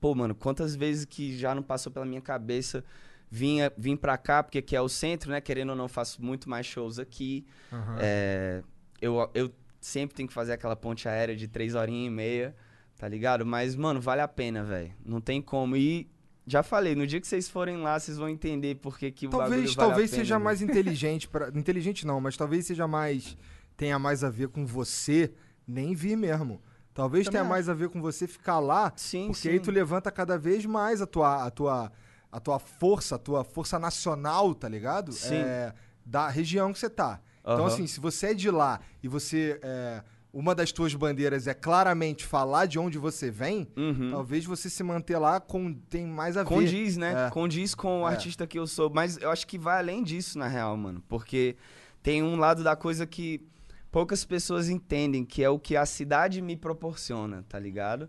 [0.01, 2.85] pô, mano, quantas vezes que já não passou pela minha cabeça
[3.29, 5.41] vinha, vim pra cá, porque aqui é o centro, né?
[5.41, 7.45] Querendo ou não, faço muito mais shows aqui.
[7.73, 7.97] Aham.
[7.99, 8.63] É,
[9.01, 12.55] eu, eu sempre tenho que fazer aquela ponte aérea de três horinhas e meia,
[12.97, 13.45] tá ligado?
[13.45, 14.95] Mas, mano, vale a pena, velho.
[15.05, 15.77] Não tem como.
[15.77, 16.12] E
[16.47, 19.51] já falei, no dia que vocês forem lá, vocês vão entender por que, o Talvez,
[19.51, 20.45] bagulho vale talvez pena, seja velho.
[20.45, 23.37] mais inteligente para inteligente não, mas talvez seja mais
[23.77, 25.33] tenha mais a ver com você
[25.67, 26.61] nem vir mesmo.
[26.95, 29.49] Talvez Também tenha mais a ver com você ficar lá, Sim, porque sim.
[29.51, 31.91] aí tu levanta cada vez mais a tua a tua
[32.31, 35.13] a tua força, a tua força nacional, tá ligado?
[35.13, 35.37] Sim.
[35.37, 35.73] É,
[36.05, 37.21] da região que você tá.
[37.41, 37.67] Então Aham.
[37.67, 40.03] assim, se você é de lá e você é,
[40.33, 44.11] uma das tuas bandeiras é claramente falar de onde você vem, Uhum.
[44.11, 46.49] talvez você se manter lá com tem mais a ver.
[46.49, 47.27] Condiz, né?
[47.27, 47.31] É.
[47.31, 48.13] Condiz com o É.
[48.13, 48.89] artista que eu sou.
[48.91, 51.03] Mas eu acho que vai além disso, na real, mano.
[51.09, 51.55] Porque
[52.03, 53.43] tem um lado da coisa que
[53.91, 58.09] poucas pessoas entendem, que é o que a cidade me proporciona, tá ligado?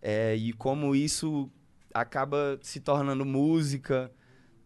[0.00, 1.50] É, e como isso
[1.92, 4.12] acaba se tornando música,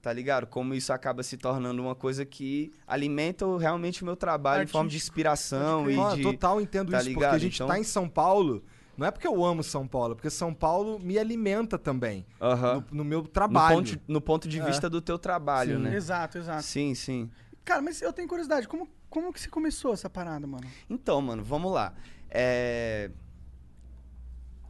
[0.02, 0.46] tá ligado?
[0.48, 4.66] Como isso acaba se tornando uma coisa que alimenta o- realmente o meu trabalho em
[4.66, 6.22] forma de Artístico, inspiração e de...
[6.22, 7.40] total entendo tá isso, porque a ligado?
[7.40, 8.62] gente Então- tá em São Paulo.
[8.98, 12.26] Não é porque eu amo São Paulo, é porque São Paulo me alimenta também.
[12.38, 13.76] No, no meu No, trabalho.
[13.76, 14.64] ponto, no ponto de É.
[14.66, 15.82] vista do teu trabalho, Sim.
[15.84, 15.94] né?
[15.96, 16.62] Exato, exato.
[16.62, 17.30] Sim, sim.
[17.64, 20.66] Cara, mas eu tenho curiosidade, como, como que você começou essa parada, mano?
[20.90, 21.94] Então, mano, vamos lá.
[22.28, 23.10] É...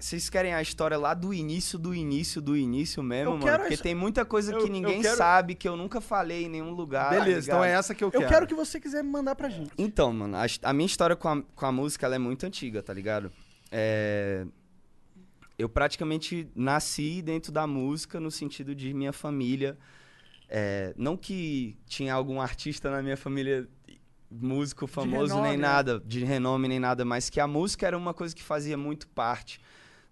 [0.02, 3.44] Vocês querem a história lá do início, do início, do início mesmo, Eu mano?
[3.44, 6.46] quero Porque essa- tem muita coisa Eu- que ninguém quero- sabe, que eu nunca falei
[6.46, 7.10] em nenhum lugar.
[7.10, 8.28] tá Beleza, então é essa que eu, Eu quero.
[8.32, 9.70] quero que você quiser mandar pra gente.
[9.78, 12.82] Então, mano, a, a minha história com a, com a música ela é muito antiga,
[12.82, 13.30] tá ligado?
[13.70, 14.44] É...
[15.56, 19.78] Eu praticamente nasci dentro da música no sentido de minha família.
[20.48, 23.68] é, Não que tinha algum artista na minha família,
[24.28, 25.62] músico famoso renome, nem né?
[25.68, 29.06] nada, de renome nem nada, mas que a música era uma coisa que fazia muito
[29.08, 29.60] parte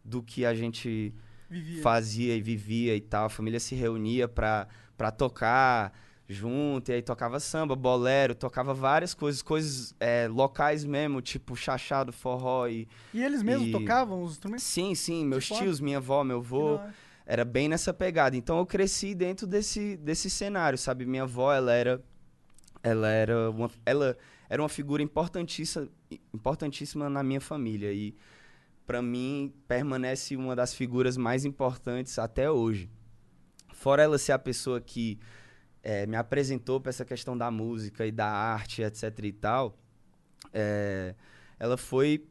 [0.05, 1.15] do que a gente
[1.49, 1.83] Vivia.
[1.83, 3.27] fazia e vivia e tal.
[3.27, 5.93] A família se reunia pra, pra tocar
[6.29, 12.13] junto, e aí tocava samba, bolero, tocava várias coisas, coisas é, locais mesmo, tipo chachado,
[12.13, 12.87] forró e...
[13.13, 14.65] E eles mesmos E- tocavam os instrumentos?
[14.65, 15.61] Sim, sim, meus foda.
[15.63, 16.79] tios, minha avó, meu avô,
[17.27, 18.37] era bem nessa pegada.
[18.37, 21.05] Então eu cresci dentro desse, desse cenário, sabe?
[21.05, 22.01] Minha avó, ela era
[22.83, 24.17] ela era uma ela
[24.49, 25.89] era uma figura importantíssima,
[26.33, 27.93] importantíssima na minha família.
[27.93, 28.15] E,
[28.91, 32.91] para mim, permanece uma das figuras mais importantes até hoje.
[33.73, 35.17] Fora ela ser a pessoa que
[35.81, 39.79] é, me apresentou para essa questão da música e da arte, etc e tal,
[40.53, 41.15] é,
[41.57, 42.27] ela foi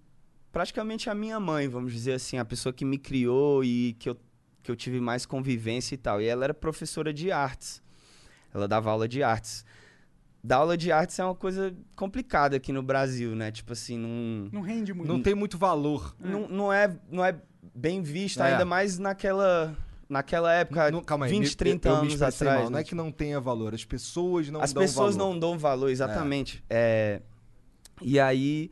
[0.52, 4.18] praticamente a minha mãe, vamos dizer assim, a pessoa que me criou e que eu,
[4.62, 6.22] que eu tive mais convivência e tal.
[6.22, 7.82] E ela era professora de artes.
[8.54, 9.64] Ela dava aula de artes.
[10.44, 13.52] Dar aula de artes é uma coisa complicada aqui no Brasil, né?
[13.52, 15.08] Tipo assim, não, Não rende muito.
[15.08, 16.16] Não tem muito valor.
[16.20, 17.36] não, não, é, não é
[17.76, 18.52] bem visto, É.
[18.54, 19.76] ainda mais naquela,
[20.08, 22.56] naquela época, Não- calma aí, 20, me- 30 eu, eu anos atrás.
[22.62, 22.64] mal.
[22.66, 22.82] Não né?
[22.82, 25.34] é que não tenha valor, as pessoas não As dão pessoas valor.
[25.34, 26.64] não dão valor, exatamente.
[26.70, 27.22] É,
[28.02, 28.72] e aí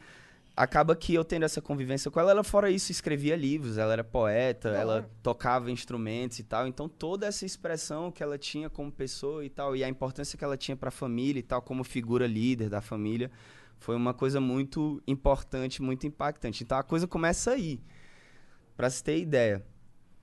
[0.57, 4.03] acaba que eu tendo essa convivência com ela, ela fora isso escrevia livros, ela era
[4.03, 6.67] poeta, ela tocava instrumentos e tal.
[6.67, 10.43] Então toda essa expressão que ela tinha como pessoa e tal, e a importância que
[10.43, 13.29] ela tinha para a família e tal, como figura líder da família,
[13.77, 16.63] foi uma coisa muito importante, muito impactante.
[16.63, 17.79] Então a coisa começa aí.
[18.75, 19.63] Pra se ter ideia.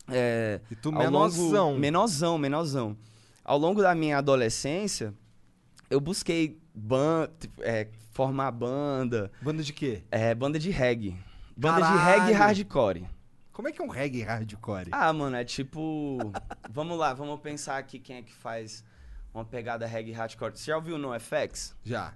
[0.08, 1.68] É, E tu ao menorzão.
[1.68, 2.96] Longo, menorzão, menorzão.
[3.44, 5.14] Ao longo da minha adolescência,
[5.88, 7.28] eu busquei ban
[7.60, 10.02] é, formar banda, Banda de quê?
[10.10, 11.16] é, banda de reggae.
[11.56, 12.22] Banda de Caralho!
[12.22, 13.06] reggae hardcore.
[13.52, 14.88] Como é que é um reggae hardcore?
[14.92, 16.18] Ah, mano, é tipo.
[16.70, 18.84] vamos lá, vamos pensar aqui quem é que faz
[19.34, 20.52] uma pegada reggae hardcore.
[20.56, 21.76] Você já ouviu o NoFX?
[21.84, 22.14] Já.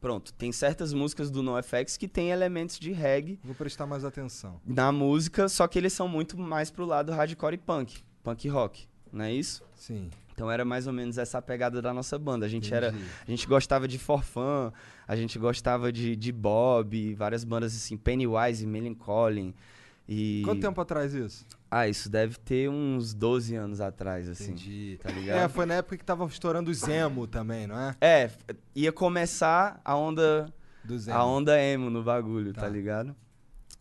[0.00, 4.60] Pronto, tem certas músicas do NoFX que tem elementos de reggae Vou prestar mais atenção.
[4.66, 8.86] na música, só que eles são muito mais pro lado hardcore e punk, punk rock,
[9.10, 9.62] não é isso?
[9.74, 10.10] Sim.
[10.34, 12.44] Então era mais ou menos essa pegada da nossa banda.
[12.44, 13.04] A gente era, entendi.
[13.26, 14.72] a gente gostava de Forfan,
[15.06, 19.54] a gente gostava de, de Bob, várias bandas assim, Pennywise, Melancholy
[20.08, 21.46] e Quanto tempo atrás isso?
[21.70, 24.52] Ah, isso deve ter uns 12 anos atrás assim.
[24.52, 24.98] Entendi.
[25.02, 25.50] Tá É, ligado?
[25.50, 27.96] foi na época que tava estourando o Zemo também, não é?
[28.00, 28.30] É,
[28.74, 30.46] ia começar a onda
[30.84, 31.18] Do Zemo.
[31.18, 32.68] a onda emo no bagulho, tá, Tá.
[32.68, 33.16] ligado?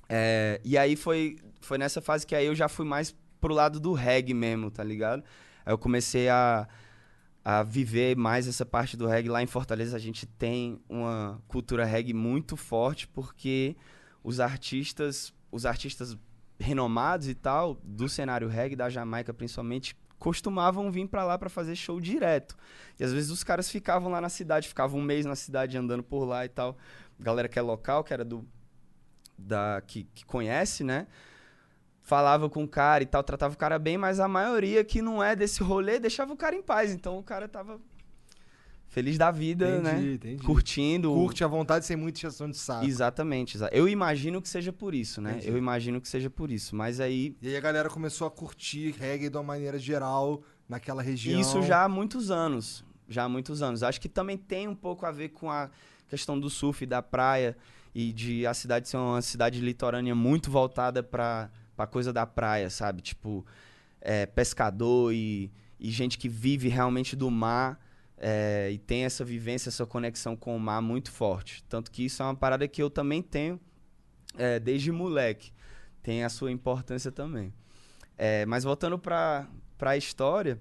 [0.10, 3.80] É, e aí foi, foi nessa fase que aí eu já fui mais pro lado
[3.80, 5.24] do reggae mesmo, tá ligado?
[5.66, 6.68] Aí eu comecei a,
[7.44, 9.30] a viver mais essa parte do reggae.
[9.30, 13.76] Lá em Fortaleza a gente tem uma cultura reggae muito forte porque
[14.24, 16.18] os artistas, os artistas
[16.60, 21.76] renomados e tal, do cenário reggae da Jamaica principalmente, costumavam vir pra lá pra fazer
[21.76, 22.56] show direto.
[22.98, 26.02] E às vezes os caras ficavam lá na cidade, ficavam um mês na cidade andando
[26.02, 26.78] por lá e tal.
[27.20, 28.48] Galera que é local, que era do
[29.38, 31.08] da que, que conhece, né?
[32.06, 35.24] Falava com o cara e tal, tratava o cara bem, mas a maioria que não
[35.24, 36.92] é desse rolê deixava o cara em paz.
[36.94, 37.80] Então o cara tava
[38.90, 40.14] feliz da vida, Entendi, né?
[40.14, 40.44] entendi.
[40.44, 41.12] Curtindo.
[41.14, 42.86] Curte à vontade sem muita exceção de saco.
[42.86, 45.32] Exatamente, exa- Eu imagino que seja por isso, né?
[45.38, 45.48] Entendi.
[45.48, 46.76] Eu imagino que seja por isso.
[46.76, 47.36] Mas aí.
[47.42, 51.40] E aí a galera começou a curtir reggae de uma maneira geral naquela região.
[51.40, 52.84] Isso já há muitos anos.
[53.08, 53.82] Já há muitos anos.
[53.82, 55.70] Acho que também tem um pouco a ver com a
[56.08, 57.58] questão do surf, da praia
[57.96, 62.70] e de a cidade ser uma cidade litorânea muito voltada para a coisa da praia,
[62.70, 63.02] sabe?
[63.02, 63.46] Tipo,
[64.02, 67.80] é, pescador e, e gente que vive realmente do mar
[68.18, 71.64] é, e tem essa vivência, essa conexão com o mar muito forte.
[71.70, 73.60] Tanto que isso é uma parada que eu também tenho
[74.38, 75.52] é, desde moleque.
[76.02, 77.54] Tem a sua importância também.
[78.18, 79.48] É, mas voltando para
[79.82, 80.60] a história,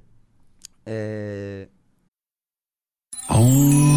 [0.87, 1.69] é,
[3.29, 3.92] Oh.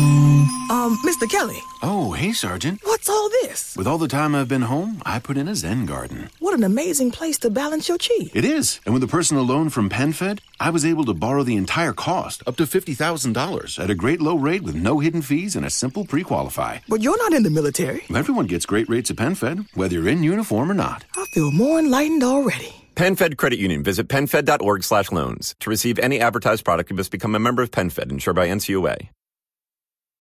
[0.69, 1.29] Um, Mr.
[1.29, 2.79] Kelly, Oh, hey, Sergeant.
[2.83, 3.75] what's all this?
[3.77, 6.29] With all the time I've been home, I put in a Zen garden.
[6.39, 8.31] What an amazing place to balance your chi.
[8.33, 8.79] It is.
[8.85, 12.41] And with a personal loan from PenFed, I was able to borrow the entire cost,
[12.47, 16.05] up to $50,000, at a great low rate with no hidden fees and a simple
[16.05, 16.79] pre qualify.
[16.89, 18.03] But you're not in the military.
[18.13, 21.05] Everyone gets great rates at PenFed, whether you're in uniform or not.
[21.15, 22.73] I feel more enlightened already.
[22.95, 23.83] PenFed Credit Union.
[23.83, 25.53] Visit PenFed.org slash loans.
[25.59, 29.09] To receive any advertised product, you must become a member of PenFed, insured by NCUA.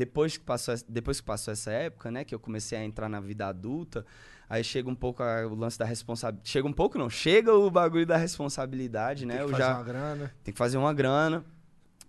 [0.00, 3.06] Depois que passou essa- depois que passou essa época, né, que eu comecei a entrar
[3.06, 4.06] na vida adulta,
[4.48, 6.48] aí chega um pouco a- o lance da responsabilidade.
[6.48, 9.34] Chega um pouco não, chega o bagulho da responsabilidade, né?
[9.36, 10.34] Tem que eu fazer já uma grana.
[10.42, 11.44] tem que fazer uma grana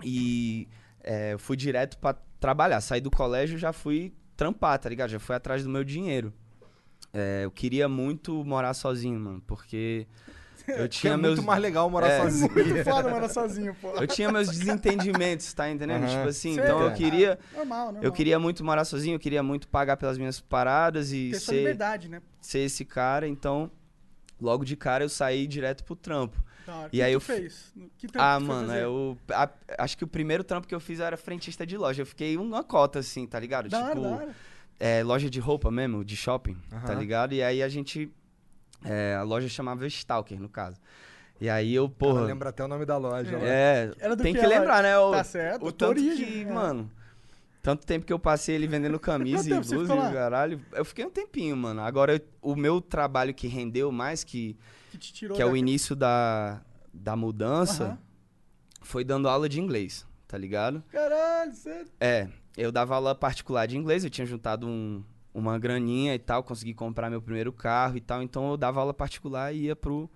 [0.04, 0.67] e
[1.04, 2.80] é, eu fui direto pra trabalhar.
[2.80, 5.10] Saí do colégio, já fui trampar, tá ligado?
[5.10, 6.32] Já fui atrás do meu dinheiro.
[7.13, 10.08] É, eu queria muito morar sozinho, mano, porque
[10.67, 11.36] Eu tinha é meus...
[11.36, 12.21] muito mais legal morar É.
[12.21, 12.52] sozinho.
[12.54, 13.89] Muito foda morar sozinho, pô.
[13.91, 16.04] Eu tinha meus desentendimentos, tá entendendo?
[16.04, 16.15] Aham.
[16.17, 16.93] Tipo assim, Sei, então eu é.
[16.93, 17.39] queria...
[17.56, 18.04] Normal, normal.
[18.04, 21.56] Eu queria muito morar sozinho, eu queria muito pagar pelas minhas paradas e Ter ser,
[21.58, 22.21] liberdade, né?
[22.39, 23.69] ser esse cara, então
[24.39, 26.41] logo de cara eu saí direto pro trampo.
[26.67, 26.88] Hora.
[26.88, 27.74] E que aí tu eu fez?
[27.97, 28.84] Que trampo Ah, mano, fazer?
[28.84, 32.04] eu a- acho que o primeiro trampo que eu fiz era frentista de loja.
[32.04, 33.67] Eu fiquei uma cota assim, tá ligado?
[33.67, 34.36] Da hora, tipo, da hora.
[34.80, 36.93] é, loja de roupa mesmo, de shopping, tá Aham.
[37.00, 37.34] ligado?
[37.34, 38.12] E aí a gente
[38.84, 40.78] é, a loja chamava Stalker, no caso.
[41.39, 43.38] E aí eu, porra, lembra até o nome da loja.
[43.38, 43.44] lá.
[43.44, 44.98] é, Era do tem que lembrar, né?
[44.98, 46.46] O, Tá certo, o tanto origem, que, é.
[46.54, 46.89] mano,
[47.63, 50.62] tanto tempo que eu passei ele vendendo camisa e blusa e caralho.
[50.72, 51.82] Eu fiquei um tempinho, mano.
[51.82, 54.56] Agora, eu- o meu trabalho que rendeu mais, que,
[54.91, 56.62] Que te tirou que é o início da,
[56.94, 57.98] da mudança,
[58.82, 60.84] foi dando aula de inglês, tá ligado?
[60.91, 61.88] Caralho, sério.
[62.00, 66.44] É, eu dava aula particular de inglês, eu tinha juntado um- uma graninha e tal,
[66.44, 70.10] consegui comprar meu primeiro carro e tal, então eu dava aula particular e ia pro,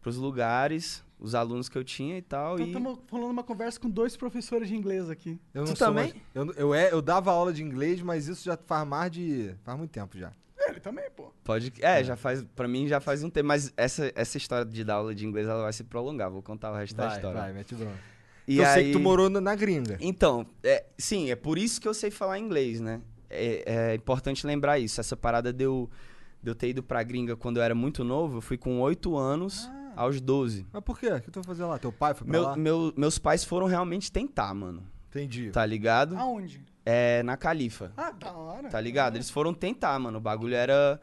[0.00, 2.54] pros lugares, os alunos que eu tinha e tal.
[2.54, 2.68] Então e...
[2.70, 5.40] estamos falando uma conversa com dois professores de inglês aqui.
[5.52, 6.10] Eu não Tu sou também?
[6.10, 9.54] mais- eu, eu, é, eu dava aula de inglês, mas isso já faz mais de.
[9.64, 10.32] faz muito tempo já.
[10.68, 11.32] Ele também, pô.
[11.44, 11.72] Pode.
[11.80, 12.42] É, já faz.
[12.56, 13.46] Pra mim já faz um tempo.
[13.46, 16.28] Mas essa, essa história de dar aula de inglês ela vai se prolongar.
[16.30, 17.40] Vou contar o resto da Vai, história.
[17.40, 17.96] vai, mete bronca.
[18.48, 18.72] E eu aí...
[18.74, 19.96] sei que tu morou na, na gringa.
[20.00, 23.00] Então, é, sim, é por isso que eu sei falar inglês, né?
[23.30, 25.00] É, é importante lembrar isso.
[25.00, 25.90] Essa parada de eu,
[26.42, 29.16] de eu ter ido pra gringa quando eu era muito novo, eu fui com 8
[29.16, 30.66] anos aos 12.
[30.72, 31.08] Mas por quê?
[31.08, 31.78] O que tu vai fazer lá?
[31.78, 32.56] Teu pai foi pra Meu, lá?
[32.56, 34.82] meu- meus pais foram realmente tentar, mano.
[35.08, 35.50] Entendi.
[35.50, 36.16] Tá ligado?
[36.16, 36.62] Aonde?
[36.84, 37.92] É, na Califa.
[37.96, 38.68] Ah, da hora.
[38.68, 39.16] Tá ligado?
[39.16, 40.18] Eles foram tentar, mano.
[40.18, 41.00] O bagulho era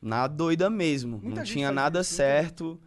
[0.00, 1.18] na doida mesmo.
[1.22, 2.78] Muita não tinha nada isso, certo.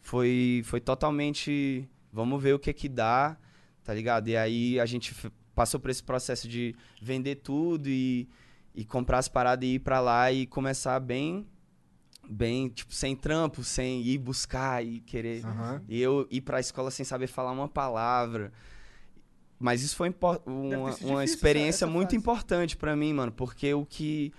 [0.00, 1.88] Foi, foi totalmente.
[2.12, 3.36] Vamos ver o que que dá,
[3.84, 4.28] tá ligado?
[4.28, 5.14] E aí a gente
[5.54, 8.28] passou por esse processo de vender tudo e,
[8.74, 11.46] e comprar as paradas e ir pra lá e começar bem.
[12.28, 15.44] Bem, tipo, sem trampo, sem ir buscar e querer.
[15.44, 15.82] Aham.
[15.88, 18.52] E eu ir pra escola sem saber falar uma palavra.
[19.58, 22.16] Mas isso foi uma, uma difícil experiência essa- essa muito fase.
[22.16, 23.32] importante pra mim, mano.
[23.32, 24.32] Porque o que.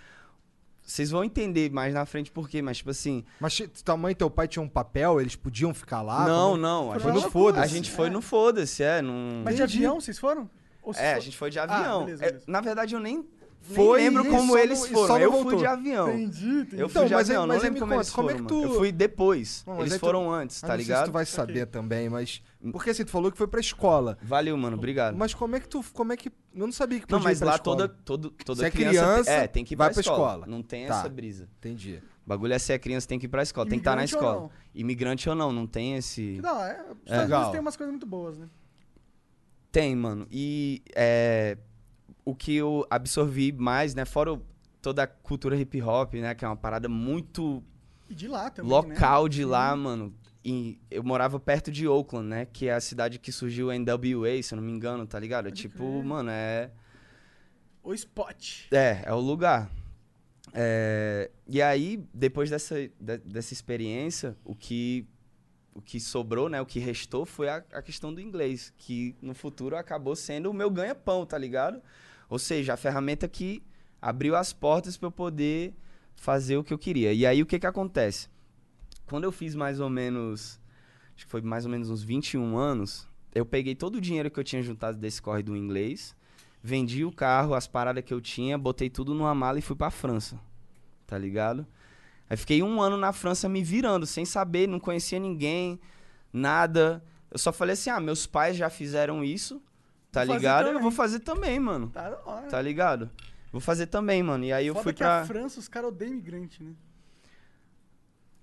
[0.82, 3.23] Vocês vão entender mais na frente por quê, mas tipo assim.
[3.39, 6.28] Mas tua mãe e teu pai tinham um papel, eles podiam ficar lá?
[6.28, 6.91] não, Como- não.
[6.91, 7.63] A Foi gente, no foda-se.
[7.63, 9.02] a gente foi no foda-se, é.
[9.02, 9.43] Num...
[9.45, 10.49] Mas de avião vocês foram?
[10.84, 11.22] Ou É, a foram?
[11.22, 12.06] gente foi de Ah, avião.
[12.06, 12.46] beleza, É, beleza.
[12.48, 13.26] na verdade, eu nem,
[13.62, 15.08] Foi nem lembro como eles não- foram.
[15.08, 15.52] só não Eu voltou.
[15.52, 16.10] fui de avião.
[16.10, 16.80] Entendi, entendi.
[16.82, 18.46] Eu Então, fui de mas avião, mas não lembro como conta, eles como é foram.
[18.46, 19.63] que tu- Eu fui depois.
[19.65, 21.06] Não, mas eles aí tu- foram antes, Ah, tá não sei se ligado?
[21.06, 22.41] tu vai saber também, mas.
[22.74, 24.17] Porque assim, tu falou que foi pra escola.
[24.22, 24.76] Valeu, mano.
[24.76, 25.15] Obrigado.
[25.15, 25.82] Mas como é que tu.
[25.93, 26.28] Como é que.
[26.54, 27.78] Eu não sabia que Não, podia mas ir pra lá escola.
[27.78, 30.17] toda, todo, toda Se é criança, criança, é, tem que ir vai pra escola.
[30.34, 30.46] escola.
[30.48, 31.00] Não tem Tá.
[31.00, 31.48] essa brisa.
[31.60, 32.02] Entendi.
[32.26, 34.15] O bagulho é ser criança, tem que ir pra escola, tem que estar na Imigrante
[34.15, 34.41] ou escola.
[34.43, 34.52] não?
[34.74, 36.39] Imigrante ou não, não tem esse.
[36.43, 36.67] Hora.
[36.69, 37.39] É, os Estados Legal.
[37.39, 38.48] Unidos tem umas coisas muito boas, né?
[39.74, 40.26] Tem, mano.
[40.32, 41.58] E é,
[42.24, 44.06] o que eu absorvi mais, né?
[44.06, 44.40] Fora
[44.82, 46.34] toda a cultura hip hop, né?
[46.36, 47.62] Que é uma parada muito
[48.10, 49.30] E de lá também, local né?
[49.30, 50.14] de lá, mano.
[50.46, 52.46] E eu morava perto de Oakland, né?
[52.46, 55.48] Que é a cidade que surgiu a NWA, se eu não me engano, tá ligado?
[55.48, 56.04] É tipo, crer.
[56.06, 56.70] mano, é.
[57.82, 58.68] O spot.
[58.72, 59.72] É, é o lugar.
[60.54, 65.08] É, e aí, depois dessa, de- dessa experiência, o que,
[65.74, 66.62] o que sobrou, né?
[66.62, 70.54] O que restou foi a, a questão do inglês, que no futuro acabou sendo o
[70.54, 71.82] meu ganha-pão, tá ligado?
[72.30, 73.64] Ou seja, a ferramenta que
[74.02, 75.74] abriu as portas para eu poder
[76.16, 77.14] fazer o que eu queria.
[77.14, 78.30] E aí, o que que acontece?
[79.06, 80.60] Quando eu fiz mais ou menos,
[81.16, 84.40] acho que foi mais ou menos uns 21 anos, eu peguei todo o dinheiro que
[84.40, 86.16] eu tinha juntado desse corre do inglês,
[86.62, 89.90] vendi o carro, as paradas que eu tinha, botei tudo numa mala e fui pra
[89.90, 90.40] França.
[91.06, 91.68] Tá ligado?
[92.34, 95.80] Aí fiquei um ano na França me virando, sem saber, não conhecia ninguém,
[96.34, 97.04] nada.
[97.30, 99.62] Eu só falei assim: ah, meus pais já fizeram isso,
[100.12, 100.67] tá Vou ligado?
[100.69, 101.89] Eu vou fazer também, mano.
[101.91, 102.48] Tá da hora.
[102.48, 103.08] Tá ligado?
[103.52, 104.43] Vou fazer também, mano.
[104.46, 105.22] E aí eu Foda fui que pra.
[105.22, 106.72] a França, os caras odeiam imigrante, né?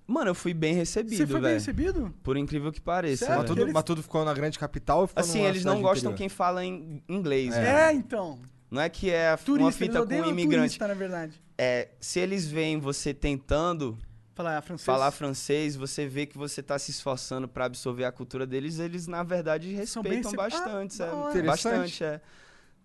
[0.07, 1.55] Mano, eu fui bem recebido, Você foi bem velho.
[1.55, 2.15] recebido?
[2.23, 3.27] Por incrível que pareça.
[3.27, 3.47] Mas velho.
[3.49, 6.17] tudo, eles- mas tudo ficou na grande capital ou ficou Assim, eles não gostam interior?
[6.19, 7.93] quem fala em inglês, É, né?
[7.95, 8.41] então.
[8.71, 10.79] Não é que é uma Turista, eles fita com um imigrante.
[10.79, 11.41] turista, na verdade.
[11.59, 13.99] É, se eles veem você tentando
[14.35, 14.87] Falar francês.
[14.87, 19.07] falar francês, você vê que você tá se esforçando pra absorver a cultura deles, eles
[19.07, 22.21] na verdade respeitam bastante, Ah, é, bastante, é.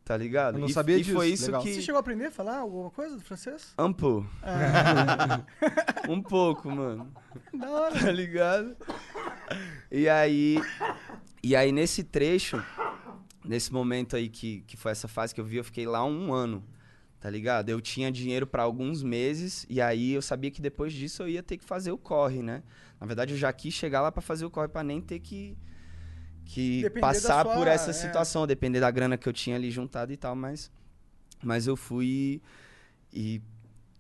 [0.04, 0.56] Tá ligado?
[0.56, 1.64] Eu não e, sabia e disso, foi isso legal.
[1.64, 3.74] que Você chegou a aprender a falar alguma coisa do francês?
[3.80, 5.42] um pouco, Ah,
[6.10, 7.12] um pouco, mano.
[7.54, 8.00] da hora.
[8.00, 8.76] tá ligado?
[9.92, 10.62] E aí,
[11.42, 12.62] e aí nesse trecho,
[13.48, 16.34] nesse momento aí que, que foi essa fase que eu vi, eu fiquei lá um
[16.34, 16.64] ano,
[17.20, 17.70] tá ligado?
[17.70, 21.44] Eu tinha dinheiro pra alguns meses e aí eu sabia que depois disso eu ia
[21.44, 22.64] ter que fazer o corre, né?
[23.00, 25.58] Na verdade, eu já quis chegar lá pra fazer o corre pra nem ter que
[26.48, 27.94] que Depender passar sua- por essa é.
[27.94, 30.72] situação, depender da grana que eu tinha ali juntado e tal, mas
[31.44, 32.40] mas eu fui
[33.12, 33.42] e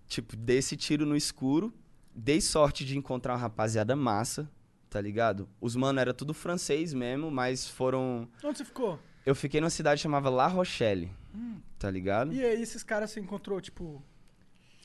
[0.07, 1.73] tipo dei esse tiro no escuro,
[2.13, 4.47] dei sorte de encontrar uma rapaziada massa,
[4.91, 5.49] tá ligado?
[5.59, 8.29] Os mano era tudo francês mesmo, mas foram.
[8.43, 8.99] Onde você ficou?
[9.25, 11.57] Eu fiquei numa cidade chamada La Rochelle, Hum.
[11.79, 12.31] tá ligado?
[12.33, 14.01] E aí, esses caras você encontrou, tipo.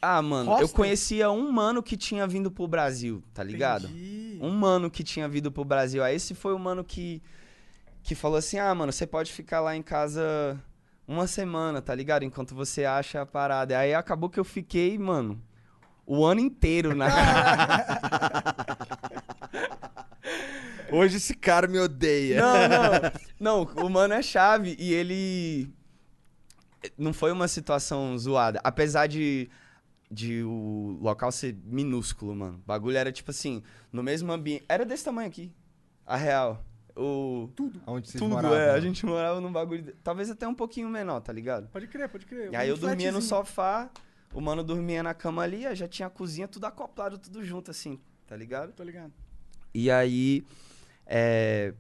[0.03, 0.69] Ah, mano, eu Hostel?
[0.77, 3.85] conhecia um mano que tinha vindo pro Brasil, tá ligado?
[3.87, 4.39] Entendi.
[4.41, 6.03] Um mano que tinha vindo pro Brasil.
[6.03, 7.23] Aí esse foi o mano que,
[8.03, 10.59] que falou assim: ah, mano, você pode ficar lá em casa
[11.07, 12.23] uma semana, tá ligado?
[12.25, 13.79] Enquanto você acha a parada.
[13.79, 15.39] Aí acabou que eu fiquei, mano,
[16.07, 17.09] o ano inteiro na.
[20.93, 22.41] Hoje esse cara me odeia.
[22.41, 23.65] Não, não.
[23.75, 25.73] Não, o mano é chave e ele.
[26.97, 28.61] Não foi uma situação zoada.
[28.65, 29.51] Apesar de,
[30.11, 32.59] de o local ser minúsculo, mano.
[32.63, 34.65] O bagulho era tipo assim, no mesmo ambiente.
[34.69, 35.53] Era desse tamanho aqui.
[36.07, 36.65] A real.
[36.97, 37.49] O.
[37.55, 37.81] Tudo.
[37.87, 38.57] Onde vocês Tudo, moravam?
[38.59, 38.71] é.
[38.71, 39.83] A gente morava num bagulho.
[39.83, 41.69] de- Talvez até um pouquinho menor, tá ligado?
[41.69, 42.53] Pode crer, pode crer.
[42.53, 43.91] E aí Um eu dormia no sofá,
[44.35, 47.99] o mano dormia na cama ali, já tinha a cozinha tudo acoplado, tudo junto, assim,
[48.27, 48.73] tá ligado?
[48.73, 49.13] Tô ligado.
[49.73, 50.45] E aí,
[51.13, 51.75] é,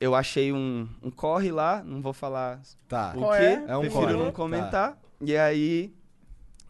[0.00, 3.12] eu achei um, um corre lá, não vou falar Tá.
[3.16, 3.64] o Qual quê, é?
[3.68, 4.32] É um prefiro corre, não tá.
[4.32, 4.98] comentar.
[5.20, 5.94] E aí,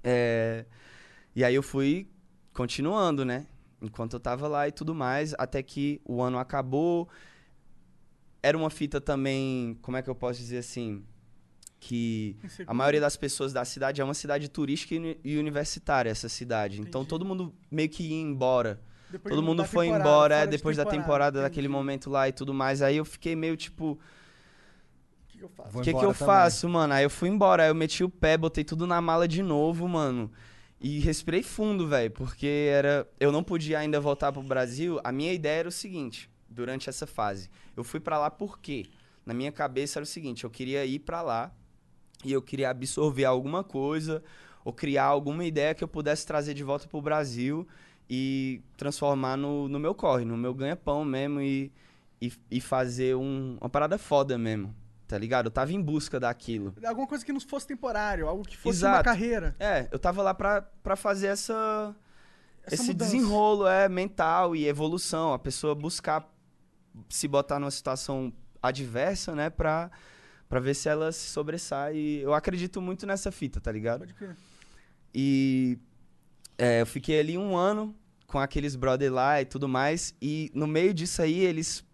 [0.04, 0.66] é,
[1.34, 2.06] e aí eu fui
[2.52, 3.46] continuando, né?
[3.80, 7.08] Enquanto eu tava lá e tudo mais, até que o ano acabou.
[8.42, 11.02] Era uma fita também, como é que eu posso dizer assim?
[11.80, 16.28] Que a maioria das pessoas da cidade é uma cidade turística e uni- universitária, essa
[16.28, 16.80] cidade.
[16.80, 17.08] Então Entendi.
[17.08, 18.80] todo mundo meio que ia embora.
[19.12, 22.52] Depois Todo do- mundo foi embora, é, depois da temporada, daquele momento lá e tudo
[22.54, 22.82] mais.
[22.82, 23.98] Aí eu fiquei meio tipo,
[25.22, 25.78] O que, que eu faço?
[25.78, 26.14] O que, eu também.
[26.14, 26.94] faço, mano?
[26.94, 29.86] Aí eu fui embora, aí eu meti o pé, botei tudo na mala de novo,
[29.88, 30.30] mano.
[30.80, 33.06] E respirei fundo, velho, porque era.
[33.20, 35.00] Eu não podia ainda voltar pro Brasil.
[35.04, 37.48] A minha ideia era o seguinte, durante essa fase.
[37.76, 38.86] Eu fui pra lá por quê?
[39.24, 41.52] Na minha cabeça era o seguinte, eu queria ir pra lá
[42.24, 44.22] e eu queria absorver alguma coisa
[44.64, 47.66] ou criar alguma ideia que eu pudesse trazer de volta pro Brasil
[48.14, 51.72] e transformar no, no meu corre, no meu ganha-pão mesmo e,
[52.20, 54.74] e, e fazer um- uma parada foda mesmo,
[55.08, 55.46] tá ligado?
[55.46, 56.74] Eu tava em busca daquilo.
[56.84, 58.96] Alguma coisa que não fosse temporário, algo que fosse Exato.
[58.98, 59.56] uma carreira.
[59.58, 61.96] É, eu tava lá pra, pra fazer essa,
[62.64, 63.10] Essa esse mudança.
[63.12, 66.30] desenrolo é, mental e evolução, a pessoa buscar
[67.08, 68.30] se botar numa situação
[68.62, 69.90] adversa, né, pra,
[70.50, 71.96] pra ver se ela se sobressai.
[71.96, 74.00] Eu acredito muito nessa fita, tá ligado?
[74.00, 74.36] Pode crer.
[75.14, 75.78] E
[76.58, 77.94] é, eu fiquei ali um ano
[78.32, 80.14] com aqueles brother lá e tudo mais.
[80.20, 81.84] E no meio disso aí, eles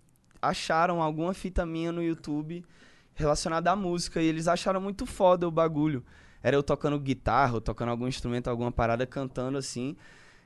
[0.40, 2.64] acharam alguma fita minha no YouTube
[3.12, 4.22] relacionada à música.
[4.22, 6.04] E eles acharam muito foda o bagulho.
[6.40, 9.96] Era eu tocando guitarra, ou tocando algum instrumento, alguma parada, cantando assim.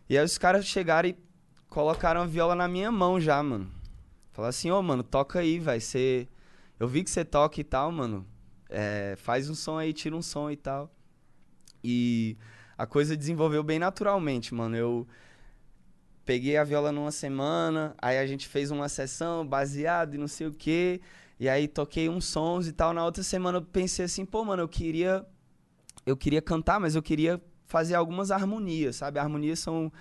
[0.09, 1.17] E aí os caras chegaram e
[1.69, 3.71] colocaram a viola na minha mão já, mano.
[4.33, 6.27] Falaram assim, ô, mano, toca aí, vai ser...
[6.81, 8.27] Eu vi que você toca e tal, mano.
[8.71, 10.91] É, faz um som aí, tira um som e tal.
[11.85, 12.39] E
[12.79, 14.75] a coisa desenvolveu bem naturalmente, mano.
[14.75, 15.07] Eu
[16.25, 20.47] peguei a viola numa semana, aí a gente fez uma sessão baseado e não sei
[20.47, 21.01] o quê.
[21.39, 22.93] E aí toquei uns sons e tal.
[22.93, 25.27] Na outra semana eu pensei assim, pô, mano, eu queria
[26.05, 29.19] eu queria cantar, mas eu queria fazer algumas harmonias, sabe?
[29.19, 29.93] Harmonias são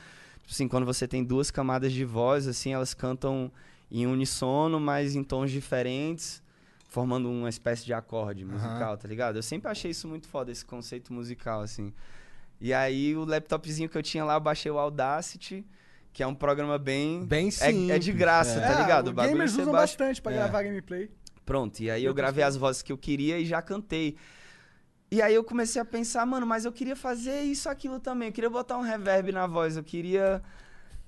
[0.42, 3.52] tipo assim, quando você tem duas camadas de voz, assim, elas cantam
[3.90, 6.42] em unissono, mas em tons diferentes,
[6.90, 9.38] formando uma espécie de acorde musical, tá ligado?
[9.38, 11.94] Eu sempre achei isso muito foda, esse conceito musical, assim.
[12.60, 15.66] E aí o laptopzinho que eu tinha lá, eu baixei o Audacity,
[16.14, 17.26] que é um programa bem.
[17.26, 17.50] Bem é, é
[18.00, 18.68] de simples, graça, é.
[18.68, 19.08] tá ligado?
[19.08, 20.36] o O bagulho gamers usam baixa- bastante pra É.
[20.36, 21.10] gravar gameplay.
[21.46, 24.16] Pronto, e aí eu gravei as vozes que eu queria e já cantei.
[25.10, 28.30] E aí eu comecei a pensar, mano, mas eu queria fazer isso, aquilo também.
[28.30, 30.42] Eu queria botar um reverb na voz, eu queria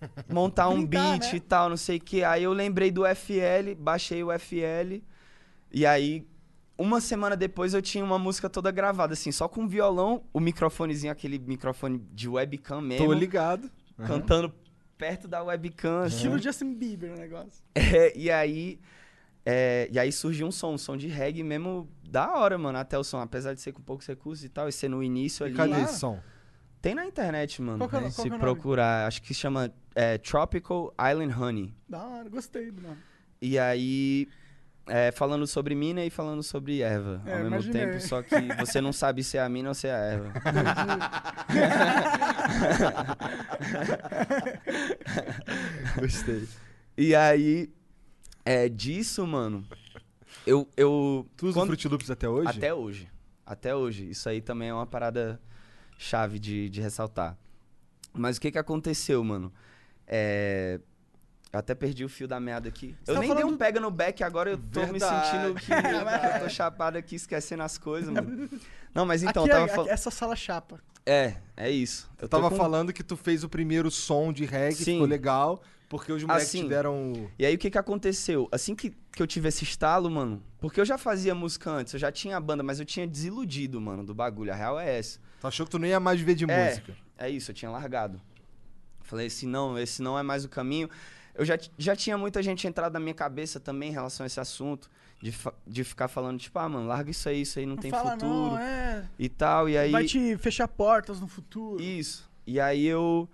[0.29, 1.37] montar um Brincar, beat né?
[1.37, 2.23] e tal, não sei o que.
[2.23, 5.01] Aí eu lembrei do FL, baixei o FL.
[5.71, 6.27] E aí,
[6.77, 11.11] uma semana depois, eu tinha uma música toda gravada, assim, só com violão, o microfonezinho,
[11.11, 13.05] aquele microfone de webcam mesmo.
[13.05, 13.71] Tô ligado.
[14.05, 14.53] Cantando
[14.97, 16.15] perto da webcam, assim.
[16.15, 17.63] Estilo Justin Bieber o negócio.
[17.75, 18.79] É, e aí.
[19.45, 22.77] é, e aí surgiu um som, um som de reggae mesmo da hora, mano.
[22.77, 25.45] Até o som, apesar de ser com poucos recursos e tal, e ser no início
[25.45, 25.55] ali.
[25.55, 26.19] Cadê esse som?
[26.81, 27.77] Tem na internet, mano.
[27.77, 29.07] Qual que é né, qual Se é procurar.
[29.07, 31.73] Acho que chama é, Tropical Island Honey.
[31.87, 32.97] Da hora, gostei do nome.
[33.41, 34.27] E aí.
[34.87, 37.85] É, falando sobre mina e falando sobre erva É, ao mesmo imaginei.
[37.87, 40.33] tempo, só que você não sabe se é a mina ou se é a erva.
[45.99, 46.47] Gostei.
[46.97, 47.71] E aí,
[48.45, 49.65] é, disso, mano,
[50.45, 50.67] eu.
[50.77, 52.49] eu Tu usa quando- Fruit Loops até hoje?
[52.49, 53.09] Até hoje.
[53.45, 54.09] Até hoje.
[54.09, 55.39] Isso aí também é uma parada
[55.97, 57.37] chave de, de ressaltar.
[58.13, 59.51] Mas o que que aconteceu, mano?
[60.07, 60.79] É...
[61.53, 62.95] Eu até perdi o fio da meada aqui.
[63.05, 65.27] eu tá nem dei falando- um pega no back, agora eu tô me Verdade.
[65.29, 68.49] sentindo que, eu tô chapado aqui, esquecendo as coisas, mano.
[68.93, 69.89] Não, mas então, aqui, tava é- falando...
[69.91, 70.81] essa sala chapa.
[71.05, 72.09] É, é isso.
[72.19, 74.93] Eu tava com- falando que tu fez o primeiro som de reggae, Sim.
[74.93, 75.61] ficou legal.
[75.89, 77.29] Porque os moleques Assim, tiveram.
[77.37, 78.49] E aí o que que aconteceu?
[78.51, 81.99] Assim que, que eu tive esse estalo, mano, porque eu já fazia música antes, eu
[81.99, 84.51] já tinha a banda, mas eu tinha desiludido, mano, do bagulho.
[84.51, 85.19] A real é essa.
[85.39, 86.97] Tu achou que tu não ia mais viver de é, música?
[87.15, 88.19] É isso, eu tinha largado.
[89.01, 90.89] Falei assim, não, esse não é mais o caminho.
[91.35, 94.39] Eu já, já tinha muita gente entrado na minha cabeça também em relação a esse
[94.39, 94.89] assunto.
[95.21, 95.33] De,
[95.65, 98.25] de ficar falando, tipo, ah, mano, larga isso aí, isso aí não, Não tem futuro.
[98.25, 99.07] não, é.
[99.17, 99.89] E tal, e aí...
[99.89, 101.81] Vai te fechar portas no futuro.
[101.81, 102.29] Isso.
[102.45, 103.29] E aí eu,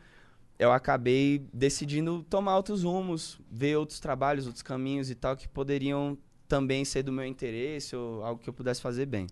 [0.60, 6.16] eu acabei decidindo tomar outros rumos, ver outros trabalhos, outros caminhos e tal, que poderiam
[6.48, 9.26] também ser do meu interesse ou algo que eu pudesse fazer bem.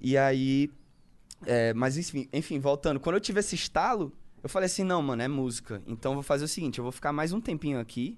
[0.00, 0.70] E aí.
[1.44, 3.00] é, mas enfim, enfim, voltando.
[3.00, 4.12] Quando eu tive esse estalo,
[4.46, 5.82] eu falei assim: não, mano, é música.
[5.88, 8.16] Então eu vou fazer o seguinte: eu vou ficar mais um tempinho aqui,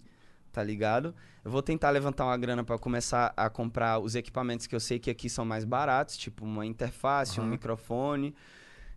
[0.53, 1.15] tá ligado?
[1.43, 4.99] Eu vou tentar levantar uma grana para começar a comprar os equipamentos que eu sei
[4.99, 7.53] que aqui são mais baratos, tipo uma interface, um Aham.
[7.53, 8.35] microfone,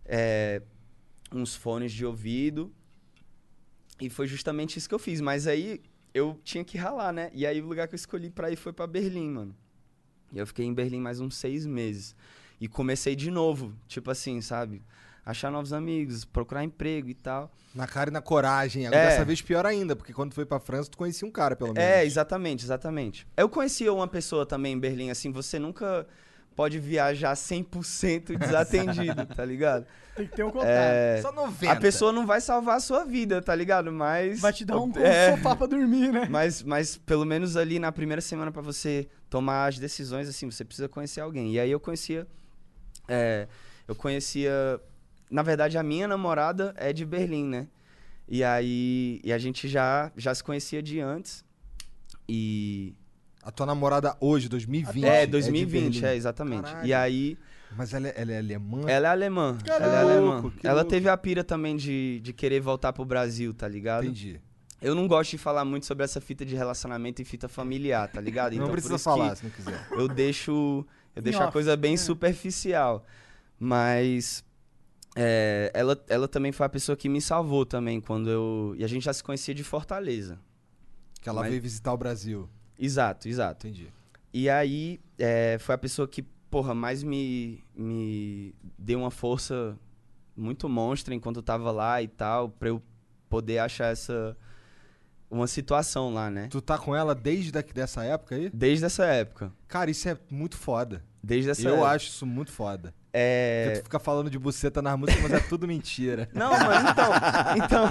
[0.04, 0.60] é,
[1.32, 2.70] uns fones de ouvido.
[3.98, 5.22] E foi justamente isso que eu fiz.
[5.22, 5.80] Mas aí
[6.12, 7.30] eu tinha que ralar, né?
[7.32, 9.56] E aí o lugar que eu escolhi pra ir foi pra Berlim, mano.
[10.34, 12.14] E eu fiquei em Berlim mais uns seis meses.
[12.60, 14.82] E comecei de novo, tipo assim, sabe?
[15.24, 17.50] Achar novos amigos, procurar emprego e tal.
[17.74, 18.86] Na cara e na coragem.
[18.86, 19.08] Agora É.
[19.10, 21.72] dessa vez pior ainda, porque quando tu foi pra França, tu conhecia um cara, pelo
[21.72, 21.88] menos.
[21.88, 23.26] É, exatamente, exatamente.
[23.36, 26.06] Eu conhecia uma pessoa também em Berlim, assim, você nunca
[26.56, 29.86] pode viajar 100% desatendido, tá ligado?
[30.16, 30.66] Tem que ter um contato.
[30.68, 31.72] É, Só 90.
[31.72, 33.90] A pessoa não vai salvar a sua vida, tá ligado?
[33.92, 34.40] Mas.
[34.40, 35.30] Vai te dar um É.
[35.30, 36.26] sofá pra dormir, né?
[36.28, 40.64] Mas, mas pelo menos ali na primeira semana pra você tomar as decisões, assim, você
[40.64, 41.52] precisa conhecer alguém.
[41.52, 42.26] E aí eu conhecia.
[43.08, 43.46] é,
[43.88, 44.80] eu conhecia.
[45.32, 47.66] Na verdade, a minha namorada é de Berlim, né?
[48.28, 49.20] E aí.
[49.24, 51.42] E a gente já, já se conhecia de antes.
[52.28, 52.94] E.
[53.42, 55.04] A tua namorada hoje, 2020.
[55.04, 56.06] É, de 2020, Berlim.
[56.06, 56.62] é, exatamente.
[56.64, 56.86] Caralho.
[56.86, 57.38] E aí.
[57.74, 58.82] Mas ela é, ela é alemã?
[58.86, 59.58] Ela é alemã.
[59.64, 60.52] Caralho, ela é alemã.
[60.62, 60.90] Ela louco.
[60.90, 64.04] teve a pira também de, de querer voltar pro Brasil, tá ligado?
[64.04, 64.38] Entendi.
[64.82, 68.20] Eu não gosto de falar muito sobre essa fita de relacionamento e fita familiar, tá
[68.20, 68.54] ligado?
[68.56, 69.86] Não por precisa isso falar, que se não quiser.
[69.92, 70.84] Eu deixo,
[71.16, 71.96] eu Em deixo a coisa bem é.
[71.96, 73.06] superficial.
[73.58, 74.44] Mas
[75.14, 78.74] é, ela, ela também foi a pessoa que me salvou também quando eu.
[78.78, 80.38] E a gente já se conhecia de Fortaleza.
[81.20, 82.48] Que ela Mas- veio visitar o Brasil.
[82.78, 83.66] Exato, exato.
[83.66, 83.88] Entendi.
[84.32, 89.78] E aí, é, foi a pessoa que, porra, mais me, me deu uma força
[90.36, 92.82] muito monstra enquanto eu tava lá e tal, pra eu
[93.28, 94.36] poder achar essa.
[95.30, 96.48] Uma situação lá, né?
[96.50, 98.50] Tu tá com ela desde daqui, dessa época aí?
[98.52, 99.50] Desde essa época.
[99.66, 101.02] Cara, isso é muito foda.
[101.22, 101.88] Desde essa Eu época.
[101.90, 102.94] acho isso muito foda.
[103.12, 103.72] Porque É.
[103.80, 106.30] tu fica falando de buceta nas músicas, mas é tudo mentira.
[106.34, 107.12] Não, mano, então.
[107.64, 107.84] Então.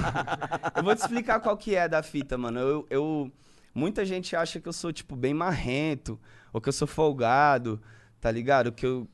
[0.75, 2.59] Eu vou te explicar qual que é da fita, mano.
[2.59, 2.87] Eu.
[2.89, 3.31] eu
[3.73, 6.19] muita gente acha que eu sou, tipo, bem marrento,
[6.51, 7.79] ou que eu sou folgado,
[8.19, 8.71] tá ligado?
[8.71, 9.07] Que eu.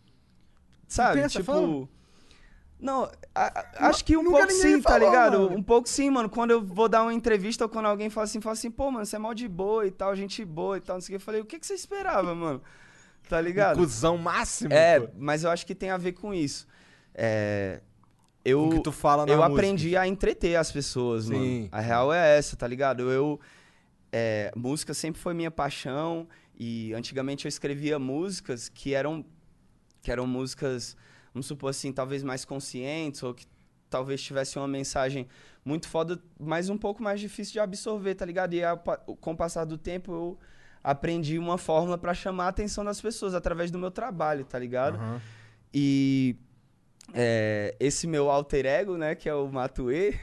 [0.88, 1.20] Sabe?
[1.20, 1.52] essa tipo.
[1.52, 1.90] fama?
[2.80, 3.04] Não,
[3.36, 5.40] a- a- acho que um nunca pouco sim, tá falou, ligado?
[5.42, 5.58] mano.
[5.58, 6.30] Um pouco sim, mano.
[6.30, 9.06] Quando eu vou dar uma entrevista ou quando alguém fala assim, fala assim, pô, mano,
[9.06, 11.22] você é mal de boa e tal, gente boa e tal, não sei o que.
[11.22, 12.62] Eu falei, o que, que você esperava, mano?
[13.30, 13.78] Tá ligado?
[13.78, 14.74] Cuzão máximo.
[14.74, 15.10] É, pô.
[15.18, 16.68] mas eu acho que tem a ver com isso.
[17.14, 17.82] É,
[18.46, 19.54] eu, que tu fala na eu música.
[19.54, 21.70] aprendi a entreter as pessoas, Sim, mano.
[21.72, 23.12] A real é essa, tá ligado?
[23.12, 23.40] Eu,
[24.12, 29.26] é, música sempre foi minha paixão e antigamente eu escrevia músicas que eram,
[30.02, 30.96] que eram músicas,
[31.34, 33.46] vamos supor assim, talvez mais conscientes ou que
[33.90, 35.28] talvez tivesse uma mensagem
[35.66, 38.54] muito foda, mas um pouco mais difícil de absorver, tá ligado?
[38.54, 40.38] E pa- com o passar do tempo eu
[40.84, 44.96] aprendi uma fórmula pra chamar a atenção das pessoas através do meu trabalho, tá ligado?
[44.96, 45.22] Aham.
[45.74, 46.36] E
[47.14, 50.18] é, esse meu alter ego, né, que é o Matue,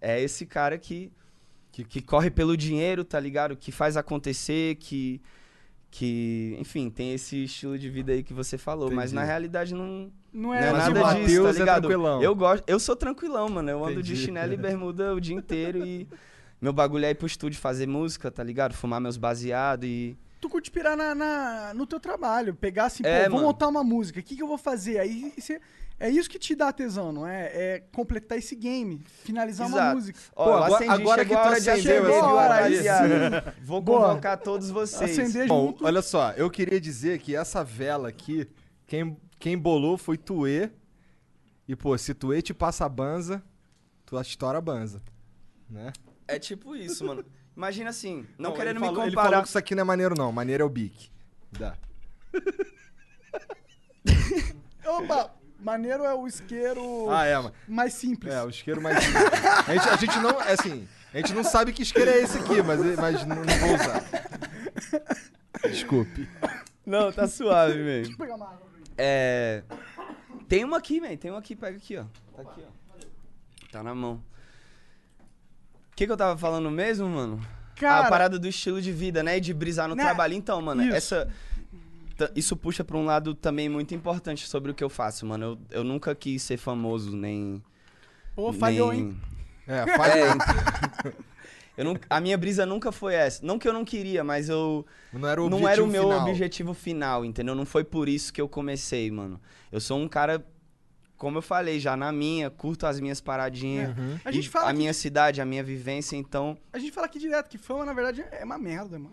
[0.00, 1.12] é esse cara que,
[1.70, 3.56] que, que corre pelo dinheiro, tá ligado?
[3.56, 5.20] Que faz acontecer, que,
[5.90, 8.90] que, enfim, tem esse estilo de vida aí que você falou.
[8.90, 9.14] Mas Entendi.
[9.14, 11.88] na realidade não, Não não é, é Mas assim, o nada disso, tá é ligado?
[11.88, 12.22] tranquilão.
[12.22, 13.70] eu gosto, eu sou tranquilão, mano.
[13.70, 14.26] Eu ando de Entendi.
[14.26, 16.06] chinelo e bermuda o dia inteiro e
[16.60, 18.74] meu bagulho é ir pro estúdio fazer música, tá ligado?
[18.74, 23.24] Fumar meus baseados e Tu curte pirar na, na- no teu trabalho, pegar assim, É,
[23.24, 23.46] pô, vou mano.
[23.48, 24.98] montar uma música, o que, que eu vou fazer?
[25.00, 25.60] Aí você-
[25.98, 27.46] é isso que te dá tesão, não é?
[27.52, 29.96] É completar esse game, finalizar uma Exato.
[29.96, 30.18] música.
[30.36, 31.76] Ó, Pô, agora- acendi, agora que a tu acendeu
[32.08, 33.52] esse?
[33.62, 34.08] Vou Boa.
[34.10, 35.18] convocar todos vocês.
[35.18, 35.84] Acender Bom, junto.
[35.84, 38.48] olha só, eu queria dizer que essa vela aqui,
[38.86, 40.70] quem, quem bolou foi Tuê.
[41.66, 43.42] E, pô, se Tuê te passa a banza,
[44.06, 45.02] tu estoura a banza.
[45.68, 45.92] Né?
[46.28, 47.24] É tipo isso, mano.
[47.56, 49.28] Imagina assim, não, Não, querendo ele me falou, Ele comparar.
[49.30, 50.30] falou que isso aqui não é maneiro, não.
[50.30, 51.10] Maneiro é o Bic.
[51.58, 51.74] Dá.
[54.86, 57.52] Opa, maneiro é o isqueiro Ah, é, mano.
[57.66, 58.32] mais simples.
[58.32, 58.96] É, o isqueiro mais.
[58.96, 60.40] a, gente, a gente não.
[60.40, 60.88] É assim.
[61.12, 64.04] A gente não sabe que isqueiro é esse aqui, mas, mas não, não vou usar.
[65.68, 66.28] Desculpe.
[66.86, 68.04] Não, tá suave mesmo.
[68.04, 68.68] Deixa eu pegar uma água.
[68.96, 69.62] É.
[70.48, 71.16] Tem uma aqui, man.
[71.16, 72.04] Tem uma aqui, pega aqui, ó.
[72.36, 73.68] Tá aqui, ó.
[73.72, 74.22] Tá na mão.
[75.98, 77.40] Que, que eu tava falando mesmo, mano?
[77.76, 79.36] Cara- a parada do estilo de vida, né?
[79.38, 80.02] E de brisar no Né?
[80.04, 80.34] trabalho.
[80.34, 80.94] Então, mano, Isso.
[81.14, 81.28] essa.
[82.34, 85.58] Isso puxa pra um lado também muito importante sobre o que eu faço, mano.
[85.70, 87.62] Eu, eu nunca quis ser famoso, nem.
[88.34, 89.20] Pô, falhou, nem- hein?
[89.66, 90.26] É, falhou.
[91.78, 93.44] É, eu não, a minha brisa nunca foi essa.
[93.46, 94.84] Não que eu não queria, mas eu.
[95.12, 96.28] Não era o não era o meu final.
[96.28, 97.54] objetivo final, entendeu?
[97.54, 99.40] Não foi por isso que eu comecei, mano.
[99.70, 100.44] Eu sou um cara,
[101.18, 103.90] como eu falei, já na minha, curto as minhas paradinhas.
[103.90, 104.20] É.
[104.24, 106.56] A gente fala a que- minha cidade, a minha vivência, então.
[106.72, 109.12] A gente fala aqui direto que fama, na verdade, é uma merda, mano.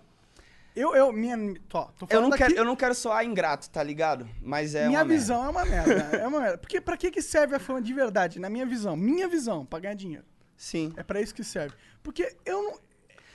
[0.76, 1.38] Eu, eu, minha.
[1.70, 4.28] Tô, tô Eu falando não, quero, aqui- eu não quero soar ingrato, tá ligado?
[4.42, 5.14] Mas é minha uma merda.
[5.22, 5.94] visão é uma merda.
[6.18, 6.58] é uma merda.
[6.58, 8.40] Porque pra que, que serve a fama de verdade?
[8.40, 8.96] Na minha visão.
[8.96, 10.26] Minha visão, pra ganhar dinheiro.
[10.58, 10.94] Sim.
[10.98, 11.74] É pra isso que serve.
[12.04, 12.85] Porque eu não.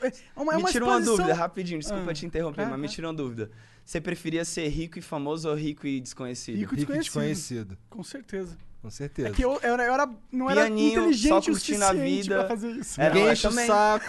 [0.02, 2.70] É uma, é me uma tira uma exposição- dúvida, rapidinho, desculpa Ah, te interromper, claro,
[2.70, 3.50] mas me tira uma dúvida.
[3.84, 6.56] Você preferia ser rico e famoso ou rico e desconhecido?
[6.56, 7.68] Rico e Rico e desconhecido.
[7.76, 7.78] desconhecido.
[7.88, 8.56] Com certeza.
[8.82, 9.28] Com certeza.
[9.28, 11.88] É que eu, eu, era- eu era, não era Pianinho, inteligente só o curtindo a
[11.88, 12.38] suficiente vida.
[12.38, 12.98] pra fazer isso.
[13.00, 14.06] É, Ninguém não, é enche o saco,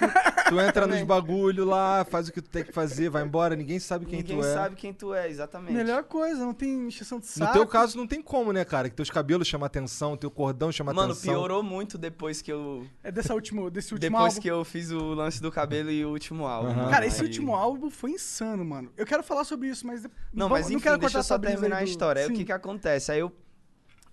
[0.47, 3.79] tu entra nos bagulho lá, faz o que tu tem que fazer, vai embora, ninguém
[3.79, 4.53] sabe quem Ninguém tu é.
[4.53, 5.73] sabe quem tu é, exatamente.
[5.73, 7.47] Melhor coisa, não tem encheção de saco.
[7.51, 8.89] No teu caso não tem como, né, cara?
[8.89, 11.33] Que teus cabelos chamam atenção, teu cordão chama Mano, atenção.
[11.33, 12.87] piorou muito depois que eu.
[13.03, 14.41] É dessa último, desse último Depois álbum.
[14.41, 16.73] que eu fiz o lance do cabelo e o último álbum.
[16.73, 16.89] Mano.
[16.89, 18.89] Cara, esse Aí- último álbum foi insano, mano.
[18.95, 20.03] Eu quero falar sobre isso, mas...
[20.33, 22.21] Não, vamos- mas enfim, quero deixa cortar eu só terminar aí a do- história.
[22.21, 22.35] Aí o Sim.
[22.35, 23.11] que que acontece?
[23.11, 23.31] Aí eu,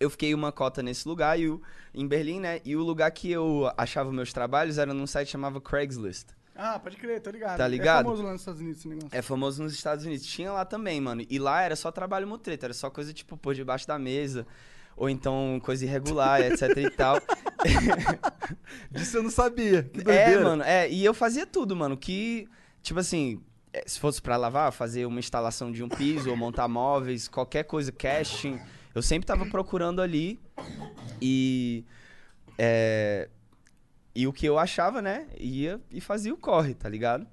[0.01, 1.61] eu fiquei uma cota nesse lugar, e o,
[1.95, 2.61] em Berlim, né?
[2.65, 6.29] E o lugar que eu achava meus trabalhos era num site que chamava Craigslist.
[6.61, 7.57] Ah, pode crer, tô ligado.
[7.57, 8.01] Tá ligado?
[8.01, 9.09] É famoso lá nos Estados Unidos esse negócio.
[9.13, 10.27] É famoso nos Estados Unidos.
[10.27, 11.25] Tinha lá também, mano.
[11.31, 14.45] E lá era só trabalho mutreta, era só coisa tipo pôr debaixo da mesa.
[14.97, 17.21] Ou então coisa irregular, etc e tal.
[18.91, 19.85] Disso eu não sabia.
[19.85, 20.45] Que É, doideira.
[20.45, 20.91] mano, é.
[20.91, 21.97] E eu fazia tudo, mano.
[21.97, 22.49] Que,
[22.83, 23.41] tipo assim,
[23.73, 27.65] é, se fosse pra lavar, fazer uma instalação de um piso ou montar móveis, qualquer
[27.65, 28.59] coisa, casting.
[28.99, 30.41] Eu sempre tava procurando ali.
[31.23, 31.85] E.
[32.59, 33.29] É,
[34.13, 35.29] e o que eu achava, né?
[35.39, 37.25] Ia e fazia o corre, tá ligado?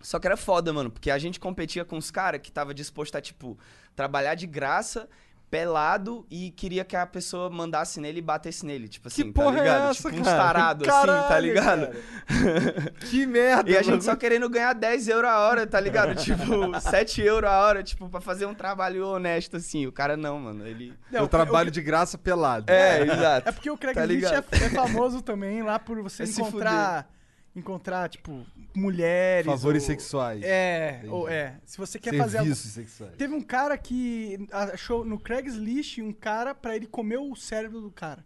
[0.00, 3.14] Só que era foda, mano, porque a gente competia com os caras que tava disposto
[3.14, 3.56] a, tipo,
[3.94, 5.08] trabalhar de graça,
[5.50, 8.88] pelado, e queria que a pessoa mandasse nele e batesse nele.
[8.88, 9.90] Tipo assim, porra tá é ligado?
[9.90, 10.38] essa, tipo, uns cara?
[10.52, 11.88] tarados, assim, tá ligado?
[13.08, 14.02] Que merda, E a gente mano.
[14.02, 16.14] só querendo ganhar 10 euros a hora, tá ligado?
[16.20, 19.86] tipo, 7 euros a hora, tipo, pra fazer um trabalho honesto, assim.
[19.86, 20.66] O cara não, mano.
[20.66, 20.92] Ele.
[21.10, 22.70] Não, o- trabalho o- de graça pelado.
[22.70, 23.48] É, exato.
[23.48, 24.44] É porque o Tá Craigslist ligado?
[24.52, 27.08] é, é famoso também lá por você É se encontrar...
[27.54, 28.44] Encontrar, tipo,
[28.76, 29.46] mulheres...
[29.46, 30.42] Favores ou- sexuais.
[30.44, 31.08] É, Entendi.
[31.12, 31.58] ou é.
[31.64, 32.38] Se você quer fazer...
[32.38, 33.16] algo- Serviços sexuais.
[33.16, 37.90] Teve um cara que achou no Craigslist um cara pra ele comer o cérebro do
[37.90, 38.24] cara.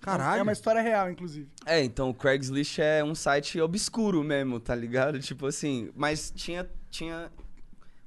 [0.00, 0.40] Caralho.
[0.40, 1.48] É uma história real, inclusive.
[1.64, 5.18] É, então o Craigslist é um site obscuro mesmo, tá ligado?
[5.18, 7.30] Tipo assim, mas tinha, tinha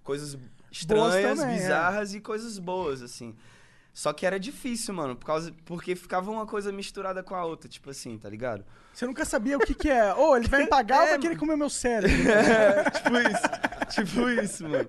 [0.03, 0.37] coisas
[0.71, 1.57] estranhas, também, é.
[1.59, 3.35] bizarras e coisas boas, assim.
[3.97, 7.67] Só que era difícil, mano, por causa, porque ficava uma coisa misturada com a outra,
[7.67, 8.63] tipo assim, tá ligado?
[8.93, 10.13] Você nunca sabia o que que é.
[10.13, 12.15] Ô, ele vai me pagar ou vai querer comer meu cérebro?
[12.29, 13.95] É, tipo isso.
[13.95, 14.87] tipo isso, mano.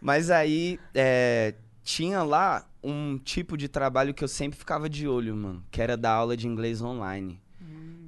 [0.00, 1.52] Mas aí, é,
[1.82, 5.62] tinha lá um tipo de trabalho que eu sempre ficava de olho, mano.
[5.70, 7.38] Que era dar aula de inglês online.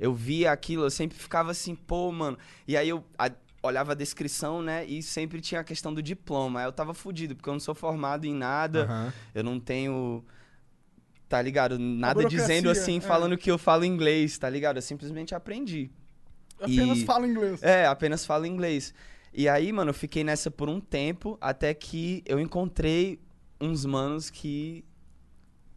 [0.00, 2.38] Eu via aquilo, eu sempre ficava assim, pô, mano.
[2.66, 3.30] E aí eu a-
[3.66, 4.84] olhava a descrição, né?
[4.86, 6.60] E sempre tinha a questão do diploma.
[6.60, 8.84] Aí eu tava fudido, porque eu não sou formado em nada.
[8.84, 9.12] Aham.
[9.34, 10.24] Eu não tenho.
[11.28, 11.78] Tá ligado?
[11.78, 13.00] Nada dizendo assim, é.
[13.00, 14.76] falando que eu falo inglês, tá ligado?
[14.76, 15.90] Eu simplesmente aprendi.
[16.60, 17.62] Apenas E- fala inglês.
[17.62, 18.94] É, apenas falo inglês.
[19.34, 23.20] E aí, mano, eu fiquei nessa por um tempo, até que eu encontrei
[23.60, 24.84] uns manos que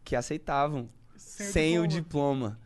[0.04, 2.60] que aceitavam Sem sem, o o diploma.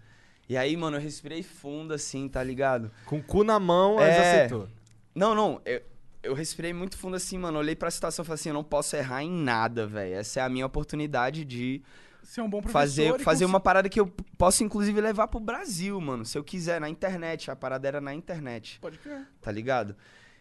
[0.47, 2.91] E aí, mano, eu respirei fundo assim, tá ligado?
[3.05, 4.35] Com o cu na mão, É.
[4.43, 4.67] aceitou.
[5.15, 5.81] Não, não, eu,
[6.23, 7.59] eu respirei muito fundo assim, mano.
[7.59, 10.15] Olhei pra situação e falei assim, eu não posso errar em nada, velho.
[10.15, 11.83] Essa é a minha oportunidade de
[12.23, 14.07] Ser um bom professor fazer, fazer uma parada que eu
[14.37, 16.23] posso, inclusive, levar pro Brasil, mano.
[16.25, 17.51] Se eu quiser, na internet.
[17.51, 18.79] A parada era na internet.
[18.79, 19.27] Pode crer.
[19.41, 19.95] Tá ligado?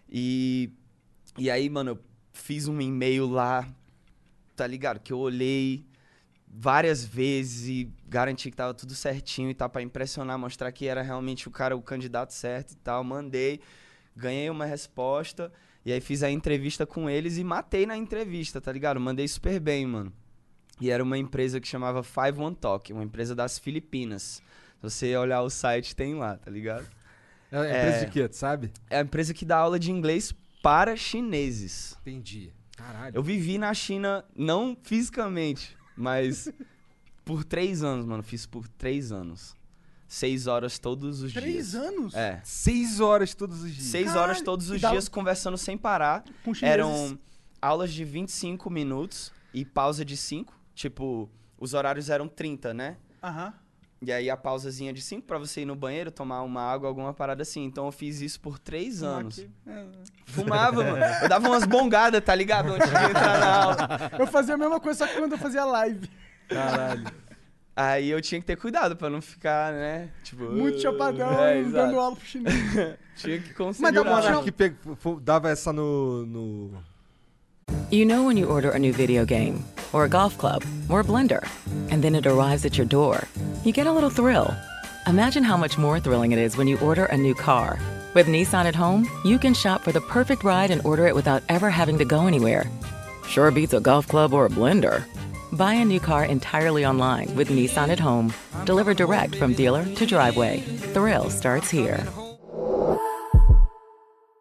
[0.09, 0.71] E,
[1.37, 1.99] e aí, mano, eu
[2.33, 3.69] fiz um e-mail lá,
[4.55, 5.01] tá ligado?
[5.01, 5.85] Que eu olhei
[6.47, 11.03] várias vezes e garanti que tava tudo certinho e tal, pra impressionar, mostrar que era
[11.03, 13.03] realmente o cara, o candidato certo e tal.
[13.03, 13.61] Mandei,
[14.17, 15.53] ganhei uma resposta.
[15.85, 19.01] E aí fiz a entrevista com eles e matei na entrevista, tá ligado?
[19.01, 20.13] Mandei super bem, mano.
[20.81, 24.43] E era uma empresa que chamava Five One Talk, uma empresa das Filipinas.
[24.81, 26.87] Se você olhar o site, tem lá, tá ligado?
[27.51, 28.73] É a empresa de quê, tu sabe?
[28.89, 31.97] É a empresa que dá aula de inglês para chineses.
[32.01, 32.53] Entendi.
[32.77, 33.15] Caralho.
[33.15, 36.49] Eu vivi na China, não fisicamente, mas
[37.25, 38.23] por três anos, mano.
[38.23, 39.55] Fiz por três anos.
[40.15, 41.75] Seis horas todos os Três dias.
[41.75, 42.15] anos?
[42.15, 42.39] É.
[42.45, 43.87] Seis horas todos os dias.
[43.87, 44.23] Seis Caralho.
[44.25, 46.23] horas todos os dá- dias conversando sem parar.
[46.45, 46.75] Com chineses.
[46.75, 47.19] Eram
[47.63, 50.53] aulas de 25 minutos e pausa de 5.
[50.75, 52.99] Tipo, os horários eram 30, né?
[53.23, 53.55] Aham.
[54.03, 57.15] E aí a pausazinha de 5 pra você ir no banheiro, tomar uma água, alguma
[57.15, 57.65] parada assim.
[57.65, 59.39] Então eu fiz isso por três anos.
[59.39, 59.51] Aqui.
[59.67, 59.87] É,
[60.27, 61.05] Fumava, mano.
[61.23, 62.71] Eu dava umas bongadas, tá ligado?
[62.75, 63.77] Antes de entrar na aula.
[64.19, 66.07] Eu fazia a mesma coisa, só que quando eu fazia live.
[66.49, 67.05] Caralho.
[67.75, 70.09] Aí eu tinha que ter cuidado pra não ficar, né?
[70.23, 70.45] Tipo.
[70.45, 72.55] Muito chapadão, é, dando aula pro chinês.
[73.17, 73.93] Tinha que Mas conseguir.
[73.93, 74.75] dá pra um- que pe-
[75.23, 76.71] dava essa no, no.
[77.91, 79.63] You know when you order a new video game,
[79.93, 81.43] or a golf club, or a blender,
[81.91, 83.25] and then it arrives at your door,
[83.65, 84.53] you get a little thrill.
[85.07, 87.79] Imagine how much more thrilling it is when you order a new car.
[88.15, 91.43] With Nissan at home, you can shop for the perfect ride and order it without
[91.49, 92.65] ever having to go anywhere.
[93.27, 95.05] Sure beats a golf club or a blender.
[95.53, 98.33] Buy a new car entirely online with Nissan at home.
[98.65, 100.61] Delivered direct from dealer to driveway.
[100.95, 102.05] Thrill starts here.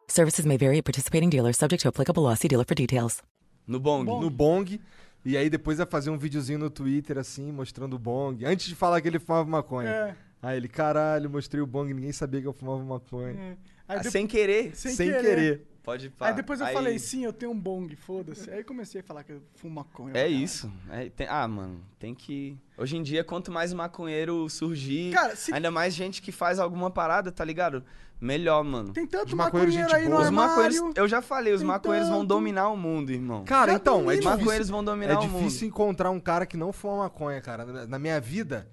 [0.07, 2.33] Services may vary at participating dealers, subject to applicable law.
[2.35, 3.21] See dealer for details.
[3.67, 4.05] No bong.
[4.05, 4.79] No bong.
[5.23, 8.43] E aí depois ia fazer um videozinho no Twitter, assim, mostrando o bong.
[8.45, 9.89] Antes de falar que ele fumava maconha.
[9.89, 10.15] É.
[10.41, 13.33] Aí ele, caralho, mostrei o bong, ninguém sabia que eu fumava maconha.
[13.33, 13.49] É.
[13.51, 13.57] Aí
[13.87, 14.75] Ah, depois- sem querer.
[14.75, 15.21] Sem, Sem querer.
[15.21, 15.67] querer.
[15.83, 16.27] Pode pá.
[16.27, 18.49] Aí depois eu Aí- falei, sim, eu tenho um bong, foda-se.
[18.51, 20.15] Aí comecei a falar que eu fumo maconha.
[20.15, 20.71] É isso.
[20.91, 22.55] É, tem- ah, mano, tem que.
[22.77, 26.91] Hoje em dia, quanto mais maconheiro surgir, Cara, se- ainda mais gente que faz alguma
[26.91, 27.83] parada, tá ligado?
[28.19, 28.93] Melhor, mano.
[28.93, 30.21] Tem tanto maconheiro gente aí no boa.
[30.21, 30.93] Os maconheiros, armário.
[31.01, 32.27] eu já falei, os Tem maconheiros vão tanto.
[32.29, 33.43] dominar o mundo, irmão.
[33.45, 34.29] Cara, então, é difícil.
[34.37, 35.37] maconheiros vão dominar É o mundo.
[35.45, 37.87] difícil encontrar um cara que não fuma maconha, cara.
[37.87, 38.69] Na minha vida,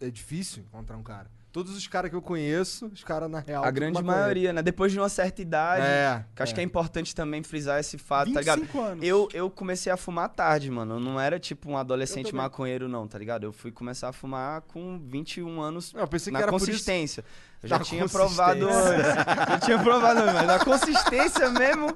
[0.00, 1.30] é difícil encontrar um cara.
[1.58, 3.64] Todos os caras que eu conheço, os caras na real.
[3.64, 4.62] A grande maioria, né?
[4.62, 6.54] Depois de uma certa idade, É, que acho é.
[6.54, 8.60] que é importante também frisar esse fato, tá ligado?
[8.60, 9.04] 25 anos.
[9.04, 10.94] Eu, eu comecei a fumar tarde, mano.
[10.94, 13.42] Eu não era tipo um adolescente maconheiro, não, tá ligado?
[13.42, 16.66] Eu fui começar a fumar com 21 anos Eu pensei que na era por isso-
[16.66, 17.24] consistência.
[17.60, 19.06] Eu já tinha provado antes.
[19.54, 21.88] Eu tinha provado antes, mas na consistência mesmo.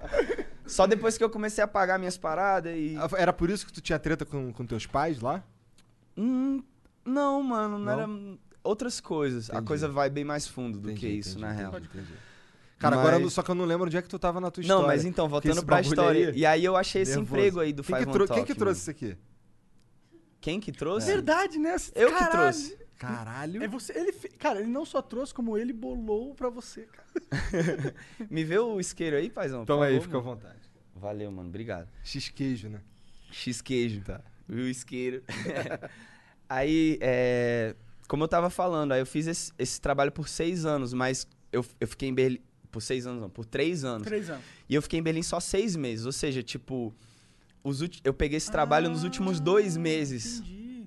[0.67, 2.97] Só depois que eu comecei a pagar minhas paradas e.
[2.99, 5.41] Ah, Era por isso que tu tinha treta com, com teus pais lá?
[6.19, 6.65] Hum,
[7.05, 7.93] não, mano, não, Não?
[7.93, 8.09] era
[8.65, 9.51] outras coisas.
[9.51, 9.67] A Entendi.
[9.69, 11.79] coisa vai bem mais fundo do Entendi, que isso, entendi, na real.
[11.79, 12.13] entendi.
[12.79, 14.61] Cara, agora Mas- só que eu não lembro onde é que tu tava na tua
[14.61, 14.81] história.
[14.81, 16.31] Não, mas então, voltando esse pra história.
[16.31, 17.33] aí- E aí eu achei esse Nervoso.
[17.35, 18.59] emprego aí do quem Five que, Talk, quem que mano.
[18.59, 19.17] trouxe isso aqui?
[20.41, 21.07] Quem que trouxe?
[21.07, 21.77] Verdade, né?
[21.95, 22.31] Eu que Caralho.
[22.33, 22.79] trouxe.
[22.99, 23.63] Caralho.
[23.63, 27.07] É você, ele, cara, ele não só trouxe, como ele bolou pra você, cara.
[28.31, 29.63] Me vê o isqueiro aí, paizão?
[29.63, 30.59] Então aí, fica à vontade.
[30.97, 31.49] Valeu, mano.
[31.49, 31.89] Obrigado.
[32.03, 32.81] X-queijo, né?
[33.31, 34.03] X-queijo.
[34.03, 34.21] Tá.
[34.49, 35.23] Viu o isqueiro.
[36.49, 37.75] aí, é...
[38.13, 41.65] Como eu tava falando, aí eu fiz esse, esse trabalho por seis anos, mas eu,
[41.81, 42.41] eu fiquei em Berlim...
[42.71, 43.31] Por seis anos, não.
[43.31, 44.07] Por três anos.
[44.07, 44.45] Três anos.
[44.69, 46.05] E eu fiquei em Berlim só seis meses.
[46.05, 46.93] Ou seja, tipo...
[47.65, 50.87] Os ulti- Eu peguei esse trabalho nos últimos dois meses Entendi.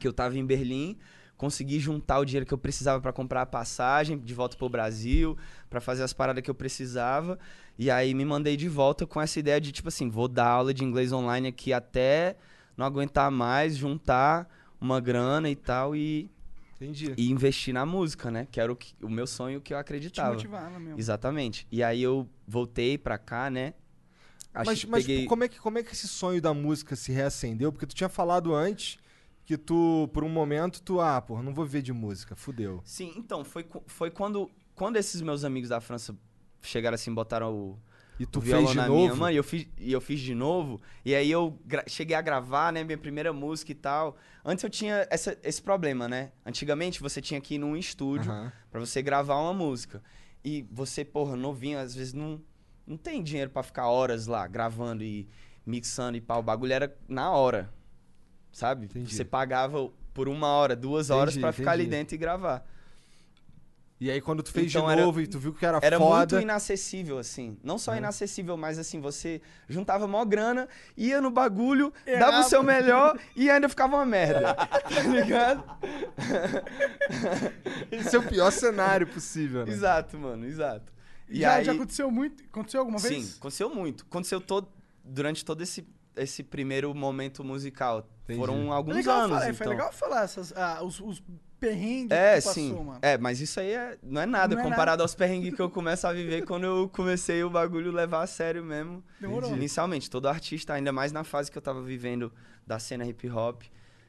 [0.00, 0.96] que eu tava em Berlim,
[1.36, 5.38] consegui juntar o dinheiro que eu precisava pra comprar a passagem de volta pro Brasil,
[5.70, 7.38] pra fazer as paradas que eu precisava,
[7.78, 10.74] e aí me mandei de volta com essa ideia de tipo assim, vou dar aula
[10.74, 12.36] de inglês online aqui até
[12.76, 14.48] não aguentar mais, juntar
[14.80, 16.30] uma grana e tal e,
[16.84, 17.14] Entendi.
[17.16, 18.46] e investir na música, né?
[18.50, 20.34] Que era o, que- o meu sonho que eu Te acreditava.
[20.34, 20.98] motivava mesmo.
[20.98, 21.66] Exatamente.
[21.70, 23.74] E aí eu voltei pra cá, né?
[24.52, 25.26] Acho Mas, que mas peguei...
[25.26, 27.72] como, é que, como é que esse sonho da música se reacendeu?
[27.72, 28.98] Porque tu tinha falado antes
[29.44, 32.80] que tu, por um momento, tu, ah, porra, não vou viver de música, fudeu.
[32.84, 36.16] Sim, então, foi, foi quando, quando esses meus amigos da França
[36.62, 37.78] chegaram assim, botaram o,
[38.18, 38.92] E tu fez de novo?
[38.94, 40.80] minha mão e eu fiz, e eu fiz de novo.
[41.04, 41.58] E aí eu
[41.88, 44.16] cheguei a gravar, né, minha primeira música e tal.
[44.44, 46.30] Antes eu tinha essa- esse problema, né?
[46.46, 48.52] Antigamente você tinha que ir num estúdio Aham.
[48.70, 50.02] pra você gravar uma música.
[50.44, 52.40] E você, porra, novinho, às vezes não,
[52.86, 55.26] não tem dinheiro pra ficar horas lá gravando e
[55.66, 56.40] mixando e pau.
[56.40, 57.72] O bagulho era na hora.
[58.52, 58.84] Sabe?
[58.84, 59.12] Entendi.
[59.12, 62.64] Você pagava por uma hora, duas horas pra ficar ali dentro e gravar.
[64.00, 65.98] E aí quando tu fez Então de era- novo e tu viu que era, Era
[65.98, 66.34] foda...
[66.36, 67.56] muito inacessível, assim.
[67.62, 67.98] Não só Uhum.
[67.98, 72.32] inacessível, mas assim, você juntava mó grana, ia no bagulho, Errava.
[72.32, 74.54] dava o seu melhor e ainda ficava uma merda.
[74.66, 75.64] tá ligado?
[77.90, 79.72] Esse é o pior cenário possível, né?
[79.72, 80.92] Exato, mano, exato.
[81.28, 82.44] E já, aí, já aconteceu muito?
[82.44, 83.36] Aconteceu alguma sim, vez?
[83.38, 84.04] aconteceu muito.
[84.10, 84.68] Aconteceu todo,
[85.02, 85.86] durante todo esse,
[86.16, 88.06] esse primeiro momento musical.
[88.24, 88.38] Entendi.
[88.38, 89.56] Foram alguns legal anos, falar, então.
[89.56, 91.22] Foi legal falar essas, ah, os, os
[91.66, 92.68] perrengues É, que tu sim.
[92.70, 92.98] passou, mano.
[93.02, 95.70] É, mas isso aí é, não é nada Não é comparado aos perrengues que eu
[95.70, 99.02] começo a viver quando eu comecei o bagulho levar a sério mesmo.
[99.20, 99.54] Demorou.
[99.54, 102.32] Inicialmente, todo artista, ainda mais na fase que eu tava vivendo
[102.66, 103.62] da cena hip hop,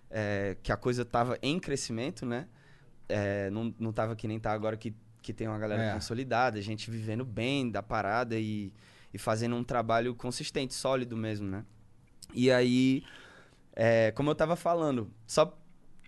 [0.09, 2.47] é, que a coisa tava em crescimento, né?
[3.07, 5.93] É, não, não tava que nem tá agora que, que tem uma galera É.
[5.93, 8.73] consolidada, gente vivendo bem da parada e,
[9.13, 11.63] e fazendo um trabalho consistente, sólido mesmo, né?
[12.33, 13.03] E aí,
[13.75, 15.57] é, como eu tava falando, só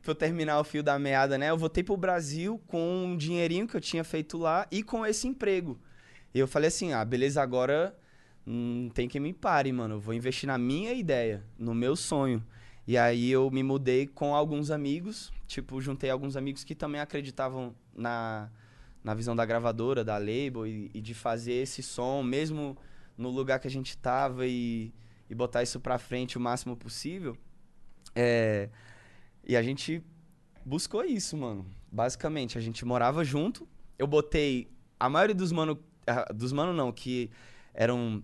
[0.07, 1.49] pra eu terminar o fio da meada, né?
[1.49, 5.27] Eu voltei pro Brasil com um dinheirinho que eu tinha feito lá e com esse
[5.27, 5.77] emprego.
[6.33, 7.93] E eu falei assim, ah, beleza, agora
[8.45, 9.95] não tem quem me pare, mano.
[9.95, 12.41] Eu vou investir na minha ideia, no meu sonho.
[12.87, 17.75] E aí eu me mudei com alguns amigos, tipo, juntei alguns amigos que também acreditavam
[17.93, 18.49] na,
[19.03, 22.77] na visão da gravadora, da label e, e de fazer esse som, mesmo
[23.17, 24.93] no lugar que a gente tava e,
[25.29, 27.35] e botar isso pra frente o máximo possível.
[28.15, 28.69] É,
[29.47, 30.03] e a gente
[30.65, 31.65] buscou isso, mano.
[31.89, 33.65] Basicamente, a gente morava junto.
[33.97, 34.67] Eu botei
[34.99, 35.79] a maioria dos mano,
[36.35, 37.31] dos mano não, que
[37.73, 38.21] eram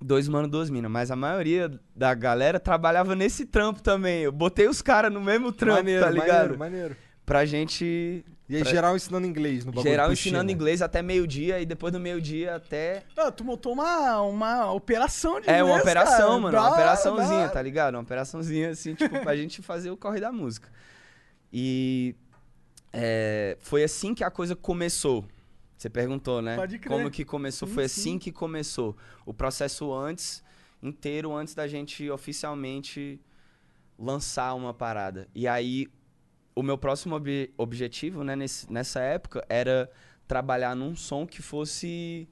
[0.00, 4.22] dois mano, duas minas, mas a maioria da galera trabalhava nesse trampo também.
[4.22, 6.28] Eu botei os caras no mesmo trampo, maneiro, tá ligado?
[6.28, 6.96] maneiro, maneiro.
[7.24, 9.90] Pra gente E aí, pra- geral ensinando inglês no bagulho.
[9.90, 10.52] geral ensinando China.
[10.52, 15.48] inglês até meio-dia e depois do meio-dia até Ah, tu montou uma, uma operação de
[15.50, 16.40] É, uma inglês, operação, cara.
[16.40, 16.52] mano.
[16.52, 17.48] Da Uma operaçãozinha, hora.
[17.48, 17.94] tá ligado?
[17.94, 20.70] Uma operaçãozinha, assim, tipo, pra gente fazer o corre da música.
[21.52, 22.14] E
[22.92, 25.24] é, foi assim que a coisa começou.
[25.76, 26.56] Você perguntou, né?
[26.56, 26.88] Pode crer.
[26.96, 27.68] Como que começou?
[27.68, 28.00] Sim, foi sim.
[28.00, 28.96] assim que começou.
[29.26, 30.42] O processo antes,
[30.82, 33.20] inteiro, antes da gente oficialmente
[33.98, 35.28] lançar uma parada.
[35.34, 35.86] E aí,
[36.56, 39.88] o meu próximo obje- objetivo, né, nesse- nessa época, era
[40.26, 42.26] trabalhar num som que fosse.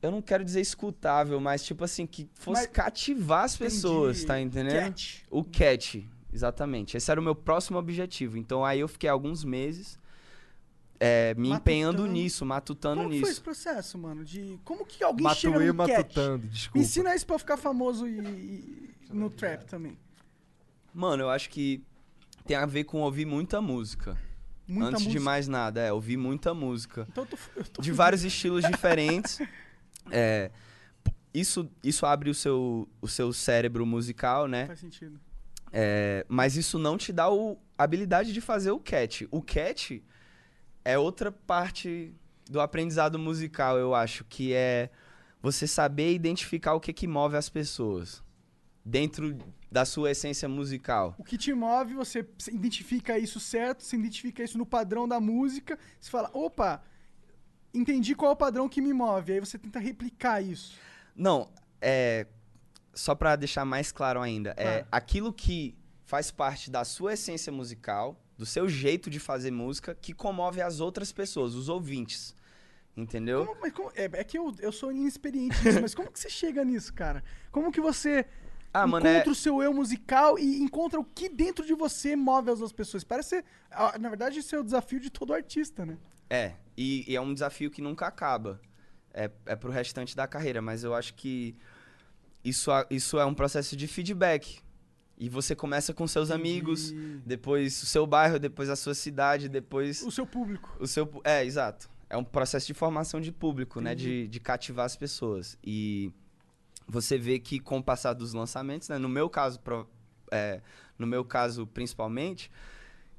[0.00, 4.40] Eu não quero dizer escutável, mas tipo assim, que fosse Mas- cativar as pessoas, tá
[4.40, 4.80] entendendo?
[4.80, 5.22] Catch.
[5.30, 5.96] O catch,
[6.32, 6.96] exatamente.
[6.96, 8.38] Esse era o meu próximo objetivo.
[8.38, 9.98] Então aí eu fiquei alguns meses
[11.02, 12.12] é, me empenhando Matutando.
[12.12, 13.42] nisso, matutando Como foi esse nisso.
[13.42, 14.22] processo, mano?
[14.24, 15.88] De como que alguém Matuê chega no catch?
[15.96, 16.78] matutando, desculpa.
[16.78, 19.98] Me ensina isso pra eu ficar famoso e, e- no trap também.
[20.94, 21.82] Mano, eu acho que
[22.50, 24.16] tem a ver com ouvir muita música.
[24.66, 25.24] Muita Antes de música.
[25.24, 27.06] mais nada, é, ouvir muita música.
[27.08, 29.40] Então eu tô, eu tô de vários estilos diferentes.
[30.10, 30.50] É,
[31.32, 34.66] isso, isso abre o seu, o seu cérebro musical, né?
[34.66, 35.20] Faz sentido.
[35.72, 39.22] É, mas isso não te dá o- a habilidade de fazer o catch.
[39.30, 40.00] O catch
[40.84, 42.12] é outra parte
[42.50, 44.90] do aprendizado musical, eu acho, que é
[45.40, 48.24] você saber identificar o que, que move as pessoas
[48.84, 49.38] dentro
[49.70, 51.14] da sua essência musical.
[51.18, 55.78] O que te move, você identifica isso certo, você identifica isso no padrão da música,
[56.00, 56.82] você fala, opa,
[57.72, 59.32] entendi qual é o padrão que me move.
[59.32, 60.76] Aí você tenta replicar isso.
[61.14, 61.50] Não,
[61.80, 62.26] é.
[62.92, 64.86] Só pra deixar mais claro ainda, é Claro.
[64.90, 70.12] aquilo que faz parte da sua essência musical, do seu jeito de fazer música, que
[70.12, 72.34] comove as outras pessoas, os ouvintes.
[72.96, 73.46] Entendeu?
[73.46, 76.28] Como- mas como- é, é que eu, eu sou inexperiente nisso, mas como que você
[76.28, 77.22] chega nisso, cara?
[77.52, 78.26] Como que você
[78.72, 82.14] Ah, mano, é- encontra o seu eu musical e encontra o que dentro de você
[82.14, 83.02] move as outras pessoas?
[83.02, 85.98] Parece ser, ah, na verdade, isso é o desafio de todo artista, né?
[86.28, 88.60] É, e, e é um desafio que nunca acaba.
[89.12, 91.56] É, é pro restante da carreira, mas eu acho que
[92.44, 94.60] isso, isso é um processo de feedback.
[95.18, 96.94] E você começa com seus amigos,
[97.26, 100.00] depois o seu bairro, depois a sua cidade, depois.
[100.02, 100.74] O seu público.
[100.80, 101.90] O seu, é, exato.
[102.08, 103.94] É um processo de formação de público, né?
[103.94, 105.58] De, de cativar as pessoas.
[105.62, 106.10] E
[106.90, 108.98] você vê que com o passar dos lançamentos, né?
[108.98, 109.60] No meu caso,
[110.30, 110.60] é,
[110.98, 112.50] no meu caso principalmente,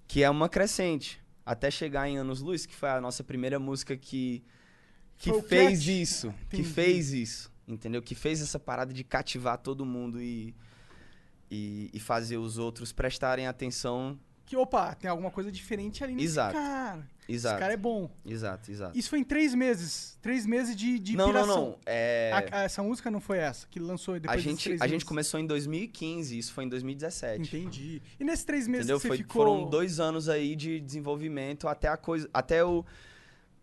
[0.08, 1.22] que é uma crescente.
[1.46, 4.44] Até chegar em Anos Luz, que foi a nossa primeira música que,
[5.18, 5.88] que fez catch.
[5.88, 6.34] isso.
[6.50, 6.70] Que Entendi.
[6.70, 7.52] fez isso.
[7.68, 8.02] Entendeu?
[8.02, 10.54] Que fez essa parada de cativar todo mundo e,
[11.50, 14.20] e, e fazer os outros prestarem atenção.
[14.46, 16.54] Que, opa, tem alguma coisa diferente ali nesse Exato.
[16.54, 17.08] cara.
[17.34, 17.56] Exato.
[17.56, 18.10] Esse cara é bom.
[18.26, 18.98] Exato, exato.
[18.98, 20.18] Isso foi em três meses.
[20.22, 21.56] Três meses de, de Não, não, piração.
[21.66, 21.78] não.
[21.86, 22.32] É...
[22.52, 25.04] A- a- essa música não foi essa, que lançou depois A gente, a gente meses.
[25.04, 27.42] começou em 2015, isso foi em 2017.
[27.58, 28.02] Entendi.
[28.20, 28.98] E nesses três meses Entendeu?
[28.98, 29.46] que você Foi- ficou...
[29.46, 32.30] Foram dois anos aí de desenvolvimento até a coisa.
[32.34, 32.86] Até eu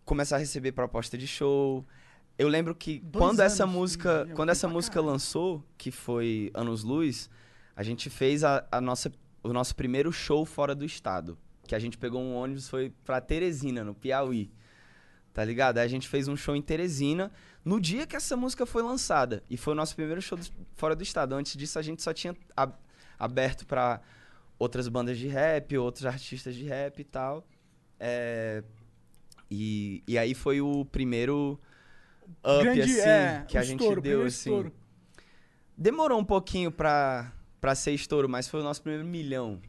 [0.04, 1.84] começar a receber proposta de show.
[2.38, 4.28] Eu lembro que Dois quando essa música.
[4.34, 7.28] Quando essa música lançou, que foi Anos Luz,
[7.76, 9.12] a gente fez a, a nossa,
[9.42, 11.36] o nosso primeiro show fora do estado.
[11.68, 14.50] Que a gente pegou um ônibus, foi pra Teresina, no Piauí.
[15.34, 15.78] Tá ligado?
[15.78, 17.30] Aí a gente fez um show em Teresina
[17.64, 19.44] no dia que essa música foi lançada.
[19.48, 21.34] E foi o nosso primeiro show do- fora do estado.
[21.34, 22.74] Antes disso, a gente só tinha ab-
[23.18, 24.00] aberto pra
[24.58, 27.46] outras bandas de rap, outros artistas de rap e tal.
[28.00, 28.64] É,
[29.50, 31.58] E, e aí foi o primeiro
[32.44, 34.50] up, Grande, assim, é, que a gente estouro, deu, assim.
[34.50, 34.72] estouro.
[35.76, 39.60] Demorou um pouquinho pra, pra ser estouro, mas foi o nosso primeiro milhão,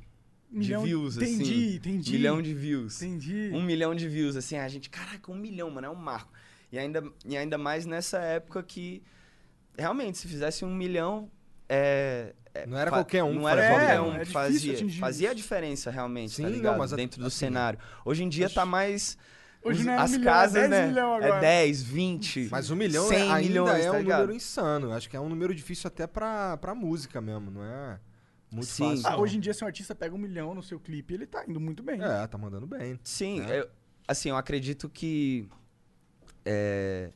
[0.52, 1.34] Milhão- de views, assim.
[1.36, 2.12] entendi, entendi.
[2.14, 3.02] Milhão de views.
[3.02, 3.52] Entendi.
[3.54, 6.32] Um milhão de views, assim, a gente, caraca, um milhão, mano, é um marco.
[6.72, 9.02] E ainda, e ainda mais nessa época que,
[9.78, 11.30] realmente, se fizesse um milhão,
[11.68, 12.34] é...
[12.54, 15.00] é, Não era qualquer um que Não era qualquer É, um é que difícil fazia.
[15.00, 16.78] Fazia a diferença, realmente, Sim, tá não, ligado?
[16.80, 17.80] mas a- Dentro do assim, cenário.
[18.04, 19.18] Hoje em dia tá mais...
[19.64, 20.88] Hoje os- não é um as milhão, é casas, 10 né?
[20.88, 21.41] milhão É agora.
[21.41, 24.20] 10, 20, Mas um milhão 100 ainda milhões, é tá um ligado?
[24.22, 24.91] número insano.
[24.93, 28.00] Acho que é um número difícil até pra, pra música mesmo, não é
[28.52, 28.84] muito Sim.
[28.97, 29.08] fácil.
[29.08, 31.43] Ah, hoje em dia, se um artista pega um milhão no seu clipe, ele tá
[31.47, 32.02] indo muito bem.
[32.02, 33.00] É, tá mandando bem.
[33.04, 33.60] Sim, né?
[33.60, 33.70] eu-
[34.08, 35.47] assim, eu acredito que
[36.45, 37.12] é,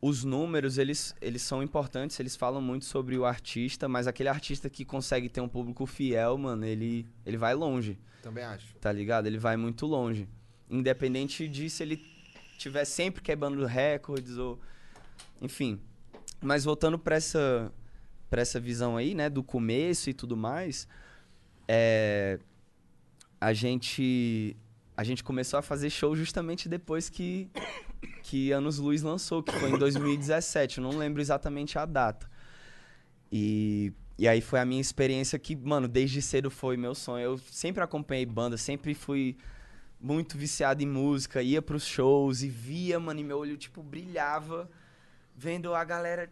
[0.00, 4.70] os números, eles, eles são importantes, eles falam muito sobre o artista, mas aquele artista
[4.70, 7.98] que consegue ter um público fiel, mano, ele, ele vai longe.
[8.22, 8.74] Também acho.
[8.76, 9.26] Tá ligado?
[9.26, 10.28] Ele vai muito longe.
[10.68, 12.04] Independente de se ele
[12.58, 14.60] tiver sempre quebrando recordes ou.
[15.40, 15.80] Enfim.
[16.40, 17.72] Mas voltando pra essa,
[18.30, 20.88] pra essa visão aí, né, do começo e tudo mais,
[21.68, 22.38] é,
[23.40, 24.56] a gente
[24.96, 27.50] a gente começou a fazer show justamente depois que
[28.22, 32.30] que Anos Luz lançou, que foi em 2017, eu não lembro exatamente a data.
[33.32, 37.24] E, e aí foi a minha experiência que, mano, desde cedo foi meu sonho.
[37.24, 39.36] Eu sempre acompanhei banda, sempre fui
[40.00, 44.70] muito viciado em música, ia pros shows e via, mano, e meu olho, tipo, brilhava
[45.36, 46.30] vendo a galera,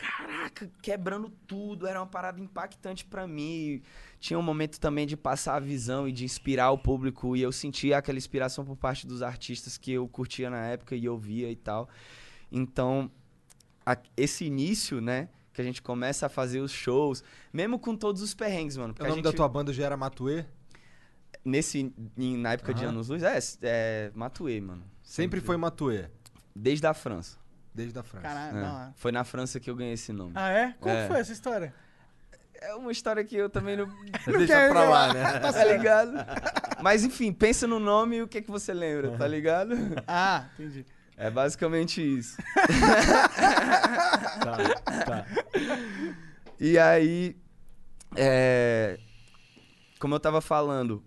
[0.00, 1.86] caraca, quebrando tudo.
[1.86, 3.82] Era uma parada impactante para mim.
[4.18, 7.36] Tinha um momento também de passar a visão e de inspirar o público.
[7.36, 11.08] E eu sentia aquela inspiração por parte dos artistas que eu curtia na época e
[11.08, 11.88] ouvia e tal.
[12.50, 13.10] Então,
[13.84, 15.28] a- esse início, né?
[15.52, 17.22] Que a gente começa a fazer os shows,
[17.52, 18.94] mesmo com todos os perrengues, mano.
[18.98, 20.44] O nome gente- da tua banda já era Matuê?
[21.44, 22.90] Nesse, em- na época de Aham.
[22.92, 24.84] Anos Luz, é, é Matuê, mano.
[25.02, 26.06] Sempre foi Matuê.
[26.54, 27.38] Desde a França.
[27.74, 28.26] Desde a França.
[28.28, 28.62] Caralho, É.
[28.62, 28.92] hora.
[28.96, 30.32] Foi na França que eu ganhei esse nome.
[30.34, 30.74] Ah, é?
[30.80, 31.06] Como É.
[31.06, 31.72] foi essa história?
[32.62, 33.86] É uma história que eu também não.
[34.26, 35.14] Deixa quero pra lá, falar.
[35.14, 35.40] né?
[35.52, 36.12] tá ligado?
[36.82, 39.74] Mas enfim, pensa no nome e o que, que você lembra, tá ligado?
[40.06, 40.84] Ah, entendi.
[41.16, 42.36] É basicamente isso.
[44.40, 44.56] Tá,
[45.04, 45.26] tá.
[46.58, 47.36] E aí,
[48.16, 48.98] é,
[49.98, 51.02] como eu tava falando,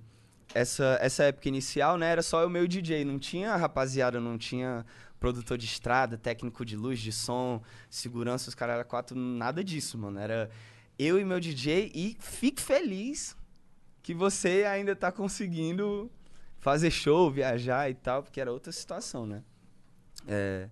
[0.54, 4.38] essa, essa época inicial, né, era só eu e meu DJ, não tinha rapaziada, não
[4.38, 4.86] tinha
[5.24, 9.98] produtor de estrada, técnico de luz, de som, segurança, os caras eram quatro, nada disso,
[9.98, 10.20] mano.
[10.20, 10.50] Era
[11.00, 13.34] eu e meu DJ e fique feliz
[14.02, 16.12] que você ainda tá conseguindo
[16.58, 19.42] fazer show, viajar e tal, porque era outra situação, né?
[20.28, 20.68] É,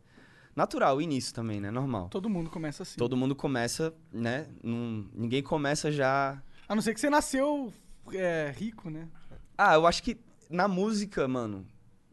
[0.54, 1.72] natural, o início também, né?
[1.72, 2.10] Normal.
[2.10, 2.97] Todo mundo começa assim.
[2.97, 4.47] Todo mundo começa, né?
[4.62, 6.43] num- ninguém começa já.
[6.68, 7.72] A não ser que você nasceu
[8.12, 9.08] é, rico, né?
[9.58, 10.18] Ah, eu acho que
[10.49, 11.66] na música, mano.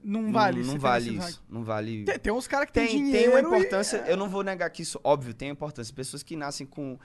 [0.02, 0.62] Não vale.
[0.62, 1.42] Não, você vale isso.
[1.48, 2.04] Não vale.
[2.04, 3.96] Tem, tem uns caras que tem, Tem, dinheiro tem uma e- importância.
[4.06, 5.92] Eu não vou negar que isso, óbvio, tem importância.
[5.94, 6.98] Pessoas que nascem com,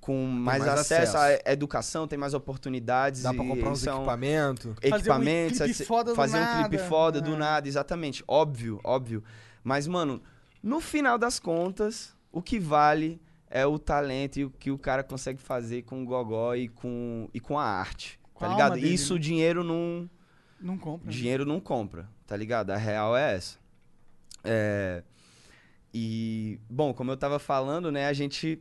[0.00, 1.42] com mais, mais acesso, acesso.
[1.46, 3.22] à educação, tem mais oportunidades.
[3.22, 4.64] Dá pra comprar uns são equipamentos.
[4.74, 6.88] Fazer um Equipamentos, clipe foda do fazer um clipe nada.
[6.88, 7.38] foda do É.
[7.38, 8.24] nada, exatamente.
[8.26, 9.22] Óbvio, óbvio.
[9.62, 10.20] Mas, mano,
[10.62, 15.04] no final das contas, o que vale é o talento e o que o cara
[15.04, 18.18] consegue fazer com o gogó e com, e com a arte.
[18.34, 18.74] Com Tá a ligado?
[18.74, 19.16] dele, Isso né?
[19.16, 20.10] o dinheiro não.
[20.60, 21.06] Não compra.
[21.06, 21.12] né?
[21.12, 22.70] Dinheiro não compra, tá ligado?
[22.70, 23.58] A real é essa.
[24.42, 25.02] É,
[25.92, 28.58] E, bom, como eu tava falando, né, a gente,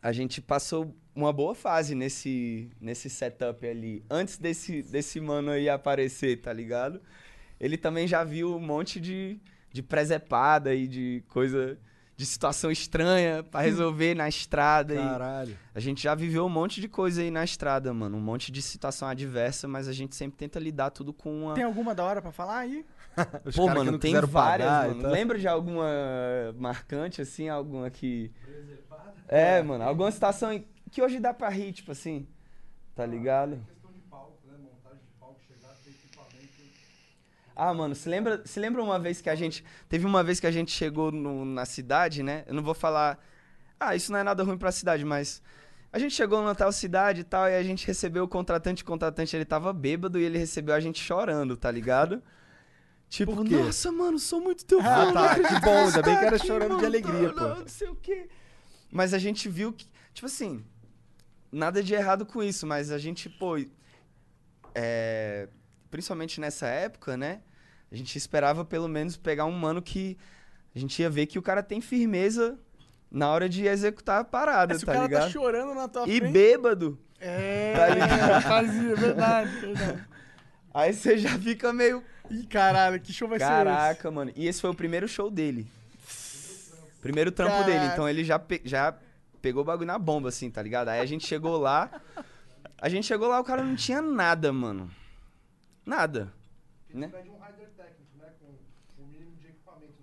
[0.00, 4.04] a gente passou uma boa fase nesse, nesse setup ali.
[4.08, 7.02] Antes desse, desse mano aí aparecer, tá ligado?
[7.58, 9.40] Ele também já viu um monte de,
[9.72, 11.76] de presepada e de coisa,
[12.16, 14.94] de situação estranha pra resolver na estrada.
[14.94, 15.58] Caralho.
[15.74, 18.16] a gente já viveu um monte de coisa aí na estrada, mano.
[18.16, 21.54] Um monte de situação adversa, mas a gente sempre tenta lidar tudo com uma.
[21.54, 22.86] Tem alguma da hora pra falar aí?
[23.44, 25.08] Os Pô, mano, não tem várias, pagar mano.
[25.10, 25.86] Lembra de alguma
[26.56, 27.48] marcante, assim?
[27.48, 28.30] Alguma que.
[29.28, 29.84] É, mano.
[29.84, 32.26] Alguma situação que hoje dá pra rir, tipo assim.
[32.94, 33.58] Tá ligado?
[37.54, 39.64] Ah, mano, se lembra, se lembra uma vez que a gente.
[39.88, 42.44] Teve uma vez que a gente chegou no- na cidade, né?
[42.46, 43.18] Eu não vou falar.
[43.78, 45.42] Ah, isso não é nada ruim pra cidade, mas.
[45.92, 48.82] A gente chegou na tal cidade e tal, e a gente recebeu o contratante.
[48.82, 52.22] O contratante ele tava bêbado e ele recebeu a gente chorando, tá ligado?
[53.12, 53.56] Tipo, quê?
[53.56, 55.10] nossa, mano, sou muito teu fã.
[55.10, 57.40] Ah, tá, que bom, ainda bem tá que era aqui, chorando de alegria, não, pô.
[57.40, 58.28] Não, não sei o quê.
[58.90, 60.64] Mas a gente viu que, tipo assim,
[61.50, 63.56] nada de errado com isso, mas a gente, pô,
[64.74, 65.48] é,
[65.90, 67.40] principalmente nessa época, né?
[67.90, 70.16] A gente esperava pelo menos pegar um mano que
[70.74, 72.58] a gente ia ver que o cara tem firmeza
[73.10, 75.22] na hora de executar a parada, É, se tá o cara ligado?
[75.24, 76.32] tá chorando na tua e frente.
[76.32, 76.98] bêbado.
[77.20, 78.42] É, Tá ligado?
[78.42, 80.04] fazia, verdade, verdade.
[80.72, 82.02] Aí você já fica meio.
[82.30, 84.32] Ih, caralho, que show vai ser Caraca, mano.
[84.34, 85.66] E esse foi o primeiro show dele.
[87.00, 87.78] Primeiro trampo dele.
[87.78, 87.92] Caraca.
[87.92, 88.94] Então ele já, pe- já
[89.40, 90.88] pegou o bagulho na bomba, assim, tá ligado?
[90.88, 91.90] Aí a gente chegou lá.
[92.80, 94.90] A gente chegou lá, o cara não tinha nada, mano.
[95.84, 96.32] Nada.
[96.92, 97.10] Né?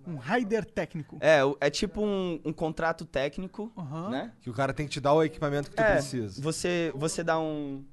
[0.06, 1.18] Um rider técnico.
[1.20, 3.70] É, o- é tipo um, um contrato técnico,
[4.10, 4.32] né?
[4.40, 6.40] Que o cara tem que te dar o equipamento que tu É, precisa.
[6.42, 7.84] Você, você dá um.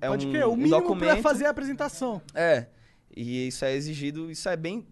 [0.00, 1.12] É Pode um, crer, o um mínimo documento.
[1.14, 2.20] pra fazer a apresentação.
[2.34, 2.66] É.
[3.16, 4.86] E isso é exigido, isso é bem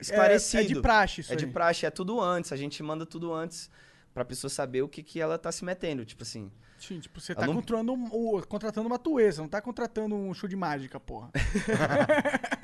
[0.00, 0.62] esclarecido.
[0.62, 1.50] é de praxe isso É de aí.
[1.52, 2.52] praxe, é tudo antes.
[2.52, 3.70] A gente manda tudo antes
[4.12, 6.04] pra pessoa saber o que, que ela tá se metendo.
[6.04, 6.50] Tipo assim.
[6.78, 10.48] Sim, tipo, você tá não- contratando, um- contratando uma tuesa, não tá contratando um show
[10.48, 11.30] de mágica, porra.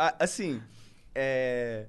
[0.00, 0.62] Ah, assim,
[1.12, 1.86] é...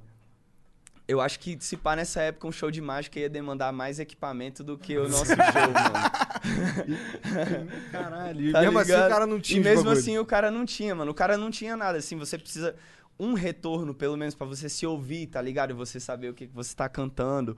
[1.10, 4.64] Eu acho que se pá nessa época um show de mágica ia demandar mais equipamento
[4.64, 7.72] do que o nosso show, mano.
[7.92, 9.08] Caralho, Tá mesmo assim ligado?
[9.08, 11.10] o cara não tinha E mesmo assim o cara não tinha, mano.
[11.10, 12.76] O cara não tinha nada, assim, você precisa
[13.20, 15.72] um retorno, pelo menos, pra você se ouvir, tá ligado?
[15.72, 17.58] E você saber o que você tá cantando.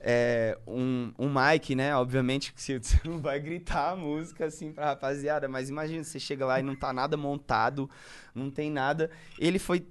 [0.00, 1.94] É, um, um mic, né?
[1.94, 6.44] Obviamente que você não vai gritar a música assim pra rapaziada, mas imagina, você chega
[6.44, 7.88] lá e não tá nada montado,
[8.34, 9.08] não tem nada.
[9.38, 9.86] Ele foi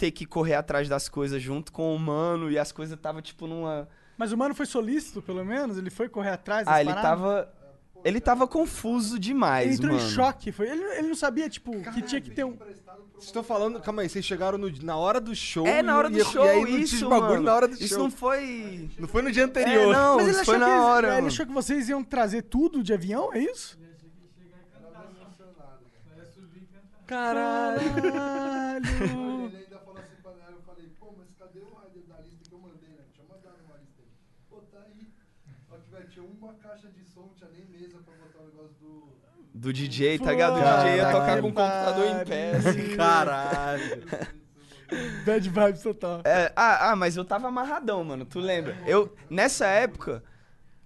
[0.00, 3.46] ter que correr atrás das coisas junto com o mano e as coisas tava tipo
[3.46, 3.86] numa.
[4.16, 5.76] Mas o mano foi solícito, pelo menos?
[5.76, 7.10] Ele foi correr atrás das Ah, ele paradas?
[7.10, 7.54] tava.
[8.02, 10.06] Ele tava confuso demais, Ele entrou mano.
[10.06, 10.50] em choque.
[10.52, 10.70] Foi.
[10.70, 12.56] Ele, ele não sabia, tipo, que tinha que ter um...
[12.56, 15.66] Vocês estão falando, calma aí, vocês chegaram no- na hora do show.
[15.66, 17.42] É, na hora do e, show, e aí não tinha isso, bagulho mano.
[17.42, 17.98] na hora do Isso show.
[17.98, 18.88] não foi...
[18.98, 19.90] Não foi no dia anterior.
[19.90, 21.26] É, não, Mas ele isso achou, foi que, na eles- hora, ele mano.
[21.26, 23.78] achou que vocês iam trazer tudo de avião, é isso?
[27.06, 27.80] Caralho.
[28.00, 28.86] Caralho.
[29.46, 32.48] Ele ainda falou assim pra galera, eu falei, pô, mas cadê o rider da lista
[32.48, 33.04] que eu mandei, né?
[33.12, 34.08] Tinha mandado uma lista aí.
[34.48, 35.06] Pô, tá aí.
[35.68, 38.46] Só que, velho, tinha uma caixa de som, não tinha nem mesa pra botar o
[38.46, 39.10] negócio do...
[39.60, 40.56] Do DJ, tá ligado?
[40.56, 42.96] O DJ ia tocar com o computador em pé, assim.
[42.96, 44.02] Caralho.
[45.26, 46.22] Bad vibes total.
[46.24, 48.24] É, ah, ah, mas eu tava amarradão, mano.
[48.24, 48.74] Tu lembra?
[48.86, 50.24] Eu, nessa época,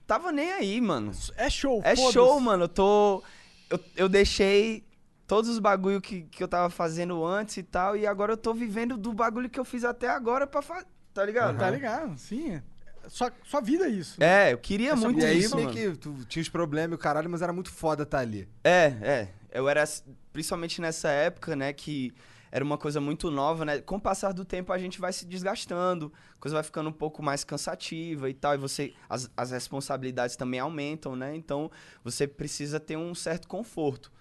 [0.09, 1.13] tava nem aí, mano.
[1.37, 2.65] É show, É show, mano.
[2.65, 3.23] Eu tô.
[3.71, 4.85] Eu, eu deixei
[5.25, 7.97] todos os bagulho que, que eu tava fazendo antes e tal.
[7.97, 10.87] E agora eu tô vivendo do bagulho que eu fiz até agora pra fazer.
[11.15, 11.57] Tá ligado?
[11.57, 12.19] Tá ligado?
[12.19, 12.61] Sim.
[13.09, 14.23] Sua, sua vida é isso.
[14.23, 15.79] É, eu queria muito e aí isso, meio mano.
[15.79, 18.49] que tu tinha os problemas e o caralho, mas era muito foda tá ali.
[18.63, 19.29] É, é.
[19.53, 19.85] Eu era,
[20.33, 22.13] principalmente nessa época, né, que
[22.51, 23.81] era uma coisa muito nova, né?
[23.81, 26.93] Com o passar do tempo a gente vai se desgastando, a coisa vai ficando um
[26.93, 31.35] pouco mais cansativa e tal, e você as, as responsabilidades também aumentam, né?
[31.35, 31.71] Então
[32.05, 34.13] você precisa ter um certo conforto.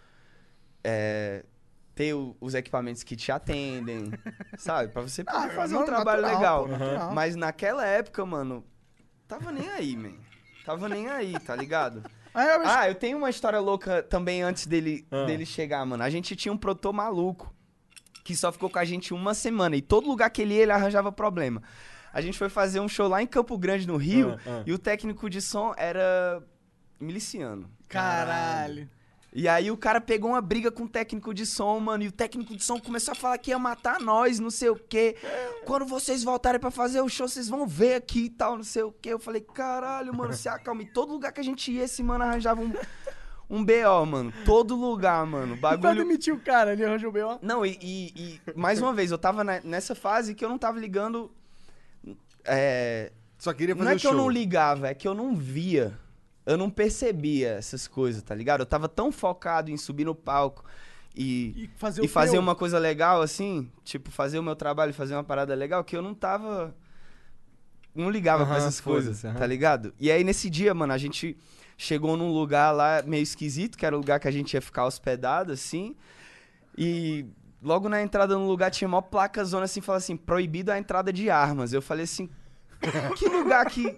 [0.83, 1.45] É,
[1.95, 4.11] ter o- os equipamentos que te atendem,
[4.57, 4.91] sabe?
[4.91, 6.61] Pra você poder Ah, fazer um trabalho natural, legal.
[6.63, 7.13] pô, natural.
[7.13, 8.63] Mas naquela época, mano,
[9.39, 10.13] tava nem aí, man.
[10.65, 12.03] Tava nem aí, tá ligado?
[12.35, 16.01] Ah, eu Ah, tenho uma história louca também antes dele, dele chegar, mano.
[16.01, 17.53] A gente tinha um produtor maluco
[18.23, 19.75] que só ficou com a gente uma semana.
[19.75, 21.61] E todo lugar que ele ia, ele arranjava problema.
[22.11, 24.63] A gente foi fazer um show lá em Campo Grande, no Rio, Ah, ah.
[24.65, 26.41] e o técnico de som era
[26.99, 27.69] miliciano.
[27.87, 28.89] Caralho.
[29.35, 32.11] E aí o cara pegou uma briga com o técnico de som, mano, e o
[32.11, 35.15] técnico de som começou a falar que ia matar nós, não sei o quê.
[35.65, 38.83] Quando vocês voltarem pra fazer o show, vocês vão ver aqui e tal, não sei
[38.83, 39.09] o quê.
[39.09, 40.83] Eu falei, caralho, mano, se acalma.
[40.83, 42.71] E todo lugar que a gente ia, esse mano arranjava um,
[43.49, 44.31] um BO, mano.
[44.45, 45.55] Todo lugar, mano.
[45.55, 46.03] E pra Bagulho.
[46.05, 47.39] demitir o cara, ele arranjou bem, ó.
[47.41, 50.59] Não, e, e- e, mais uma vez, eu tava ne- nessa fase que eu não
[50.59, 51.31] tava ligando.
[52.45, 54.19] É, Só queria fazer não é o que eu show.
[54.21, 55.97] não ligava, é que eu não via.
[56.45, 58.61] Eu não percebia essas coisas, tá ligado?
[58.61, 60.63] Eu tava tão focado em subir no palco
[61.15, 65.13] e, E fazer e fazer uma coisa legal, assim, tipo, fazer o meu trabalho fazer
[65.13, 66.75] uma parada legal, que eu não tava.
[67.95, 69.37] Não ligava pra Aham, essas coisas, foda-se, aham.
[69.39, 69.93] tá ligado?
[69.99, 71.37] E aí nesse dia, mano, a gente
[71.77, 74.85] chegou num lugar lá meio esquisito, que era o lugar que a gente ia ficar
[74.85, 75.95] hospedado, assim.
[76.75, 77.25] E
[77.61, 81.13] logo na entrada no lugar tinha uma placa zona assim, fala assim, proibido a entrada
[81.13, 81.71] de armas.
[81.71, 82.27] Eu falei assim,
[83.15, 83.95] que lugar que,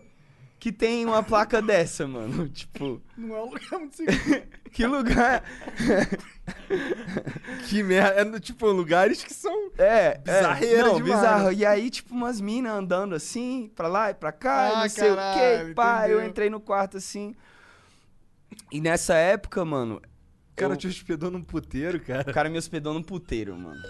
[0.66, 2.50] que tem uma placa dessa, mano?
[2.50, 4.42] Tipo, Não é um lugar muito seguro.
[4.72, 5.44] que lugar...
[7.70, 8.22] Que merda.
[8.38, 9.70] É, tipo, lugares que são.
[9.78, 11.16] É, Bizarreira é, não, demais.
[11.22, 11.52] bizarro.
[11.52, 15.12] E aí, tipo, umas minas andando assim, pra lá e pra cá, Ah, não sei
[15.12, 15.74] o caralho, quê.
[15.76, 16.20] Pá, entendeu.
[16.22, 17.36] eu entrei no quarto assim.
[18.72, 19.98] E nessa época, mano.
[20.52, 22.30] O cara eu- te hospedou num puteiro, cara.
[22.30, 23.82] O cara me hospedou num puteiro, mano.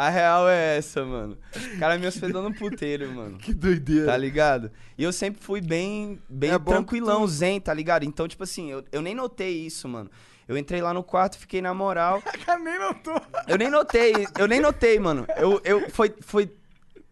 [0.00, 1.36] A real é essa, mano.
[1.74, 3.36] O cara me hospedou num puteiro, mano.
[3.36, 4.06] Que doideira.
[4.06, 4.70] Tá ligado?
[4.96, 8.02] E eu sempre fui bem, bem É tranquilão, zen, tá ligado?
[8.02, 10.10] Então, tipo assim, eu, eu nem notei isso, mano.
[10.48, 12.22] Eu entrei lá no quarto, fiquei na moral.
[12.46, 13.20] cara nem notou.
[13.46, 15.26] Eu nem notei, eu nem notei, mano.
[15.36, 16.50] Eu, eu, foi, foi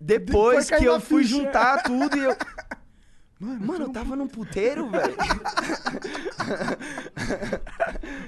[0.01, 1.37] depois Foi que eu fui ficha.
[1.37, 2.35] juntar tudo e eu...
[3.41, 5.15] Mano, eu tava num puteiro, velho.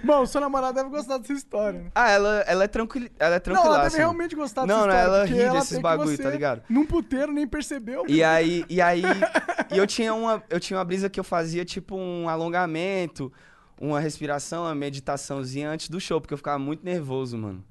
[0.05, 1.91] Bom, sua namorada deve gostar dessa história, né?
[1.95, 3.75] Ah, ela, ela é tranquila, ela é Não, tranquila.
[3.75, 5.07] ela deve realmente gostar dessa Não, não, história.
[5.17, 6.63] ela porque ri ela desses bagulho, tá ligado?
[6.69, 8.05] Num puteiro, nem percebeu.
[8.09, 9.03] E aí, e aí,
[9.73, 13.33] e eu tinha uma, eu tinha uma brisa que eu fazia tipo um alongamento,
[13.81, 17.65] uma respiração, uma meditaçãozinha antes do show, porque eu ficava muito nervoso, mano.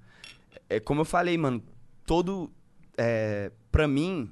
[0.69, 1.63] É como eu falei, mano,
[2.05, 2.51] todo,
[2.97, 4.29] é, pra mim,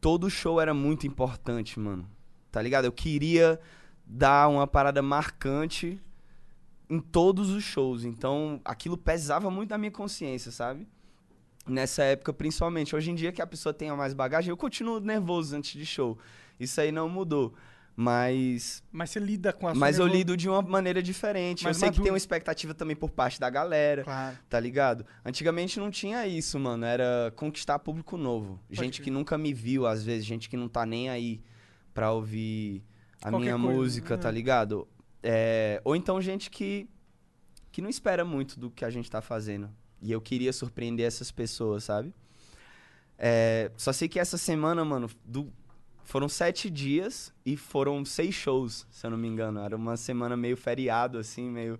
[0.00, 2.08] todo show era muito importante, mano.
[2.50, 2.84] Tá ligado?
[2.84, 3.60] Eu queria
[4.04, 6.00] dar uma parada marcante
[6.88, 10.88] em todos os shows, então aquilo pesava muito na minha consciência, sabe?
[11.66, 12.96] Nessa época, principalmente.
[12.96, 16.18] Hoje em dia, que a pessoa tenha mais bagagem, eu continuo nervoso antes de show.
[16.58, 17.54] Isso aí não mudou.
[18.02, 18.82] Mas.
[18.90, 21.64] Mas você lida com a Mas eu lido de uma maneira diferente.
[21.64, 24.02] Mais eu sei que tem uma expectativa também por parte da galera.
[24.04, 24.38] Claro.
[24.48, 25.04] Tá ligado?
[25.22, 26.86] Antigamente não tinha isso, mano.
[26.86, 28.58] Era conquistar público novo.
[28.70, 29.04] gente crer.
[29.04, 31.42] que nunca me viu, às vezes, gente que não tá nem aí
[31.92, 32.82] pra ouvir
[33.20, 34.22] a Qualquer minha coisa, música, né?
[34.22, 34.88] tá ligado?
[35.22, 36.88] É, ou então gente que,
[37.70, 39.68] que não espera muito do que a gente tá fazendo.
[40.00, 42.14] E eu queria surpreender essas pessoas, sabe?
[43.18, 45.52] É, só sei que essa semana, mano, do-
[46.04, 49.60] foram sete dias e foram seis shows, se eu não me engano.
[49.60, 51.78] Era uma semana meio feriado, assim, meio.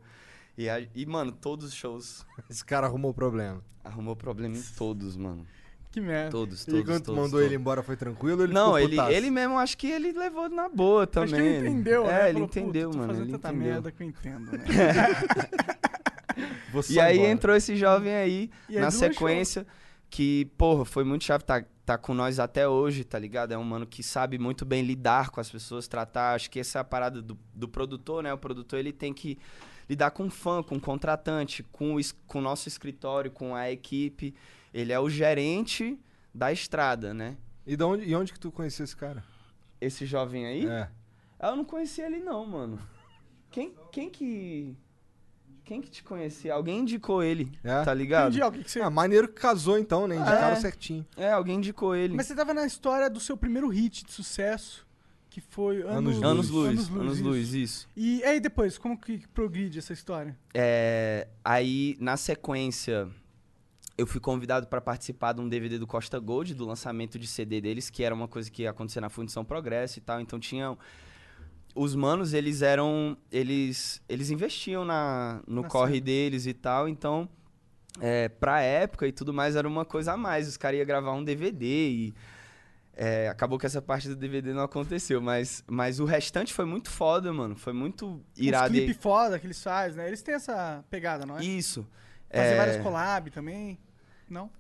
[0.56, 2.24] E, a- e, mano, todos os shows.
[2.48, 3.62] Esse cara arrumou problema.
[3.82, 5.46] Arrumou problema em todos, mano.
[5.90, 6.30] Que merda.
[6.30, 6.84] Todos, E todos.
[6.84, 7.46] quando tu todos, mandou todos.
[7.46, 9.10] ele embora foi tranquilo ele Não, ficou ele, putaço?
[9.12, 11.34] ele mesmo, acho que ele levou na boa também.
[11.34, 12.24] Acho que ele entendeu, É, né?
[12.28, 13.06] ele Falou, "Puta, entendeu, mano.
[13.08, 13.72] fazendo Ele tanta entendeu.
[13.72, 14.64] merda que eu entendo, né?
[16.88, 17.30] E aí embora.
[17.32, 19.66] entrou esse jovem aí, E aí na sequência,
[20.08, 23.50] que, porra, foi muito chave, tá, tá com nós até hoje, tá ligado?
[23.50, 26.34] É um mano que sabe muito bem lidar com as pessoas, tratar.
[26.34, 28.32] Acho que essa é a parada do, do produtor, né?
[28.32, 29.36] O produtor, ele tem que
[29.88, 34.36] lidar com fã, com contratante, com o, com o nosso escritório, com a equipe.
[34.72, 35.98] Ele é o gerente
[36.32, 37.36] da estrada, né?
[37.66, 39.24] E, de onde, e onde que tu conheceu esse cara?
[39.80, 40.68] Esse jovem aí?
[40.68, 40.88] É.
[41.42, 42.78] Eu não conhecia ele não, mano.
[43.50, 44.76] Quem, quem que...
[45.70, 46.52] Quem que te conhecia?
[46.52, 47.84] Alguém indicou ele, É?
[47.84, 48.30] tá ligado?
[48.36, 48.80] Entendi, o que que você...
[48.80, 50.16] Ah, maneiro que casou então, né?
[50.16, 50.56] Indicaram É.
[50.56, 51.06] certinho.
[51.16, 52.16] É, alguém indicou ele.
[52.16, 54.84] Mas você tava na história do seu primeiro hit de sucesso,
[55.28, 57.22] que foi Anos Anos, Anos Luz, Anos Anos isso.
[57.24, 57.88] Luz, isso.
[57.96, 60.36] E aí depois, como que progride essa história?
[60.52, 63.06] É, aí, na sequência,
[63.96, 67.60] eu fui convidado para participar de um DVD do Costa Gold, do lançamento de CD
[67.60, 70.20] deles, que era uma coisa que ia acontecer na Fundição Progresso e tal.
[70.20, 70.76] Então tinha.
[71.74, 73.16] Os manos, eles eram.
[73.30, 76.04] Eles, eles investiam na, no Na corre cena.
[76.06, 76.88] deles e tal.
[76.88, 77.28] Então,
[78.00, 80.48] é, pra época e tudo mais, era uma coisa a mais.
[80.48, 82.14] Os caras iam gravar um DVD e.
[82.96, 86.90] é, acabou que essa parte do DVD não aconteceu, mas, mas o restante foi muito
[86.90, 87.54] foda, mano.
[87.56, 88.72] Foi muito irado.
[88.72, 90.08] Os E- clipes foda que eles fazem, né?
[90.08, 91.44] Eles têm essa pegada, não é?
[91.44, 91.86] Isso.
[92.30, 93.78] Fazer É, várias collab também.
[94.28, 94.50] Não?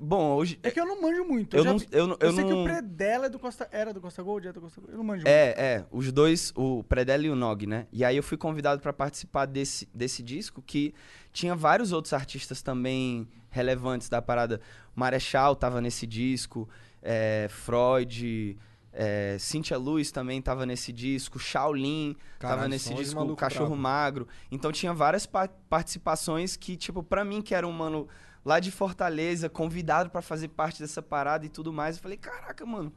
[0.00, 0.58] Bom, hoje.
[0.62, 1.56] É que eu não manjo muito.
[1.56, 3.68] Eu já não- vi- eu não- eu sei que não- o Predela é do Costa,
[3.72, 4.92] era do Costa Gold, é do Costa Gold.
[4.92, 5.28] Eu não manjo muito.
[5.28, 7.86] É, é, os dois, o Predella e o Nog, né?
[7.92, 10.94] E aí eu fui convidado pra participar desse, desse disco que
[11.32, 14.60] tinha vários outros artistas também relevantes da parada.
[14.94, 16.68] Marechal tava nesse disco,
[17.02, 18.56] é, Freud,
[18.92, 23.68] é, Cynthia Luz também tava nesse disco, Shaolin tava Caralho, nesse são uns disco, Cachorro
[23.70, 23.82] brabo.
[23.82, 24.28] Magro.
[24.50, 28.08] Então tinha várias pa- participações que, tipo, pra mim que era um mano
[28.48, 32.64] lá de Fortaleza, convidado pra fazer parte dessa parada e tudo mais, eu falei, caraca,
[32.64, 32.90] mano,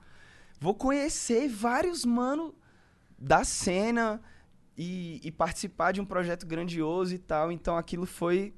[0.62, 2.56] vou conhecer vários mano
[3.20, 4.22] da cena
[4.78, 7.52] e, e participar de um projeto grandioso e tal.
[7.52, 8.54] Então aquilo foi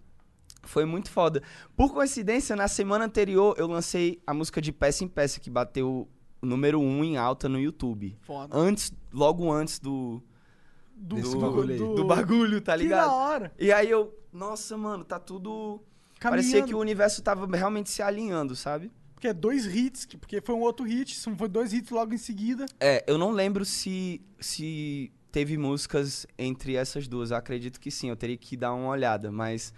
[0.65, 1.41] foi muito foda.
[1.75, 6.07] Por coincidência, na semana anterior eu lancei a música de Peça em Peça que bateu
[6.43, 8.15] o número 1 um em alta no YouTube.
[8.21, 8.55] Foda.
[8.55, 10.21] Antes, logo antes do
[10.95, 11.95] Do, do, bagulho aí.
[11.95, 13.07] do bagulho, tá Que ligado?
[13.07, 13.51] da hora.
[13.57, 15.81] E aí eu, nossa, mano, tá tudo
[16.29, 16.67] Parecia Caminhando.
[16.69, 18.91] que o universo tava realmente se alinhando, sabe?
[19.13, 22.13] Porque é dois hits, que- porque foi um outro hit, são- foi dois hits logo
[22.13, 22.65] em seguida.
[22.79, 27.31] É, eu não lembro se, se teve músicas entre essas duas.
[27.31, 29.73] Eu acredito que sim, eu teria que dar uma olhada, mas.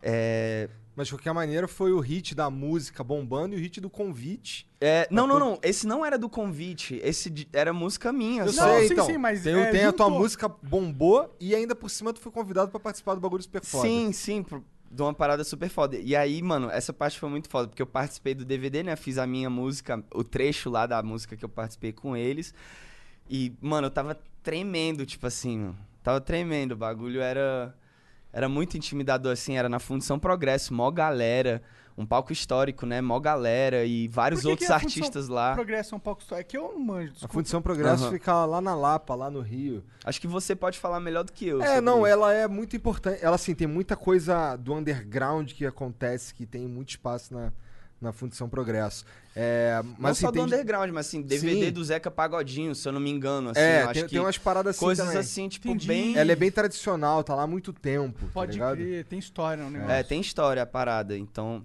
[0.00, 3.88] É, Mas de qualquer maneira foi o hit da música bombando e o hit do
[3.88, 4.66] convite.
[4.80, 5.58] é, não, não, não.
[5.62, 7.00] Esse não era do convite.
[7.04, 8.42] Esse era música minha.
[8.44, 8.66] Eu só.
[8.66, 9.06] Não, sei, sim, então.
[9.06, 12.30] sim, mas, tem, é, tem a tua música bombou e ainda por cima tu foi
[12.32, 13.86] convidado pra participar do bagulho super foda.
[13.88, 14.44] Sim, sim,
[14.90, 15.96] de uma parada super foda.
[15.96, 18.96] E aí, mano, essa parte foi muito foda, porque eu participei do DVD, né?
[18.96, 22.54] Fiz a minha música, o trecho lá da música que eu participei com eles.
[23.28, 25.74] E, mano, eu tava tremendo, tipo assim.
[26.02, 26.72] Tava tremendo.
[26.72, 27.74] O bagulho era.
[28.32, 31.62] Era muito intimidador, assim, era na Fundição Progresso, mó galera,
[31.98, 33.00] um palco histórico, né?
[33.00, 35.54] Mó galera e vários Por que outros que a Fundição artistas lá.
[35.54, 36.36] Progresso é um pouco só.
[36.38, 37.34] É que eu não manjo, A desculpa.
[37.34, 38.12] Fundição Progresso Aham.
[38.12, 39.82] fica lá na Lapa, lá no Rio.
[40.04, 41.60] Acho que você pode falar melhor do que eu.
[41.60, 42.06] É, não, isso.
[42.06, 43.18] ela é muito importante.
[43.20, 47.52] Ela, assim, tem muita coisa do underground que acontece, que tem muito espaço na,
[48.00, 49.04] na Fundição Progresso.
[49.34, 51.72] É, mas, Não assim, só do tem- underground, mas assim, DVD Sim.
[51.72, 53.50] do Zeca Pagodinho, se eu não me engano.
[53.50, 55.20] Assim, É, eu acho tem, que tem umas paradas assim coisas também.
[55.20, 55.86] assim, tipo, Entendi.
[55.88, 56.16] bem.
[56.16, 58.76] Ela é bem tradicional, tá lá há muito tempo, tá Pode ligado?
[58.76, 59.92] crer, tem história no negócio.
[59.94, 61.64] É, tem história a parada, então.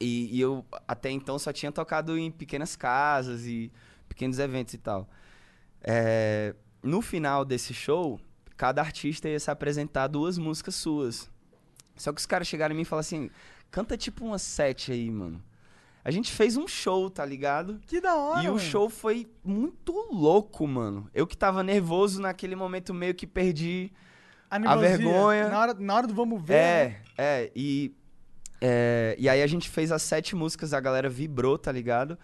[0.00, 3.72] E, e eu até então só tinha tocado em pequenas casas e
[4.08, 5.08] pequenos eventos e tal.
[5.82, 8.20] É, no final desse show,
[8.56, 11.30] cada artista ia se apresentar duas músicas suas.
[11.96, 13.30] Só que os caras chegaram em mim e falaram assim:
[13.70, 15.42] canta tipo umas sete aí, mano.
[16.04, 17.80] A gente fez um show, tá ligado?
[17.86, 18.58] Que da hora, E o mano.
[18.60, 21.10] show foi muito louco, mano.
[21.12, 23.92] Eu que tava nervoso naquele momento, meio que perdi
[24.50, 24.96] a nervosia.
[24.96, 25.48] vergonha.
[25.48, 26.54] Na hora, na hora do vamos ver.
[26.54, 27.02] né?
[27.18, 27.94] É, é, e,
[28.60, 32.18] é, e aí a gente fez as sete músicas, a galera vibrou, tá ligado?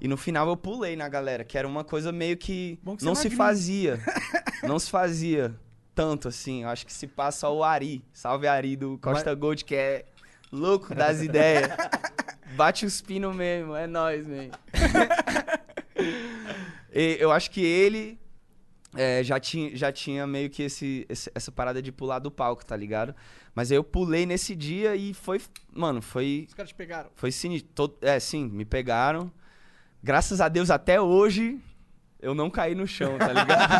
[0.00, 3.14] E no final eu pulei na galera, que era uma coisa meio que, que não
[3.14, 3.36] se magrinho.
[3.36, 4.00] fazia.
[4.62, 5.54] não se fazia
[5.94, 6.64] tanto assim.
[6.64, 8.04] Eu acho que se passa o Ari.
[8.12, 10.04] Salve Ari do Costa Gold, que é
[10.52, 11.70] louco das ideias.
[12.56, 14.50] Bate os pinos mesmo, é nóis, man.
[16.98, 18.18] E eu acho que ele
[18.96, 22.64] é, já, tinha, já tinha meio que esse, esse- essa parada de pular do palco,
[22.64, 23.14] tá ligado?
[23.54, 25.40] Mas aí eu pulei nesse dia e foi.
[25.72, 26.44] Mano, foi.
[26.48, 27.10] Os caras te pegaram.
[27.14, 27.70] Foi sinistro.
[27.74, 29.30] Todo- É, sim, me pegaram.
[30.02, 31.58] Graças a Deus, até hoje,
[32.20, 33.72] eu não caí no chão, tá ligado?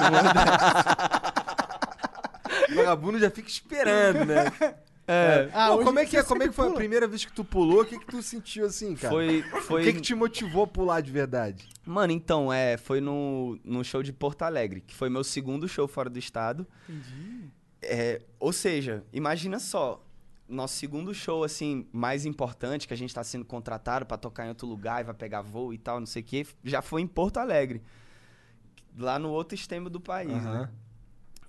[2.73, 4.45] O vagabundo já fica esperando, né?
[5.09, 5.49] É.
[5.53, 7.45] Ah, Pô, como é que, é, como é que foi a primeira vez que tu
[7.45, 7.83] pulou?
[7.83, 9.15] O que que tu sentiu assim, cara?
[9.15, 9.43] Foi.
[9.63, 9.83] foi...
[9.83, 11.69] O que que te motivou a pular de verdade?
[11.85, 15.87] Mano, então, é, foi no, no show de Porto Alegre, que foi meu segundo show
[15.87, 16.67] fora do estado.
[16.89, 17.51] Entendi.
[17.83, 20.05] É, ou seja, imagina só,
[20.49, 24.49] nosso segundo show, assim, mais importante, que a gente tá sendo contratado pra tocar em
[24.49, 27.07] outro lugar e vai pegar voo e tal, não sei o quê, já foi em
[27.07, 27.81] Porto Alegre.
[28.99, 30.61] Lá no outro extremo do país, Aham.
[30.61, 30.71] né?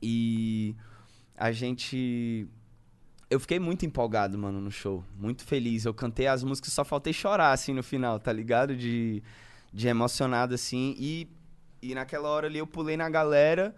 [0.01, 0.75] E
[1.35, 2.47] a gente.
[3.29, 5.03] Eu fiquei muito empolgado, mano, no show.
[5.17, 5.83] Muito feliz.
[5.85, 8.75] Eu cantei as músicas, só faltei chorar, assim, no final, tá ligado?
[8.75, 9.21] De,
[9.73, 10.95] de emocionado, assim.
[10.97, 11.27] E,
[11.81, 13.75] e naquela hora ali eu pulei na galera.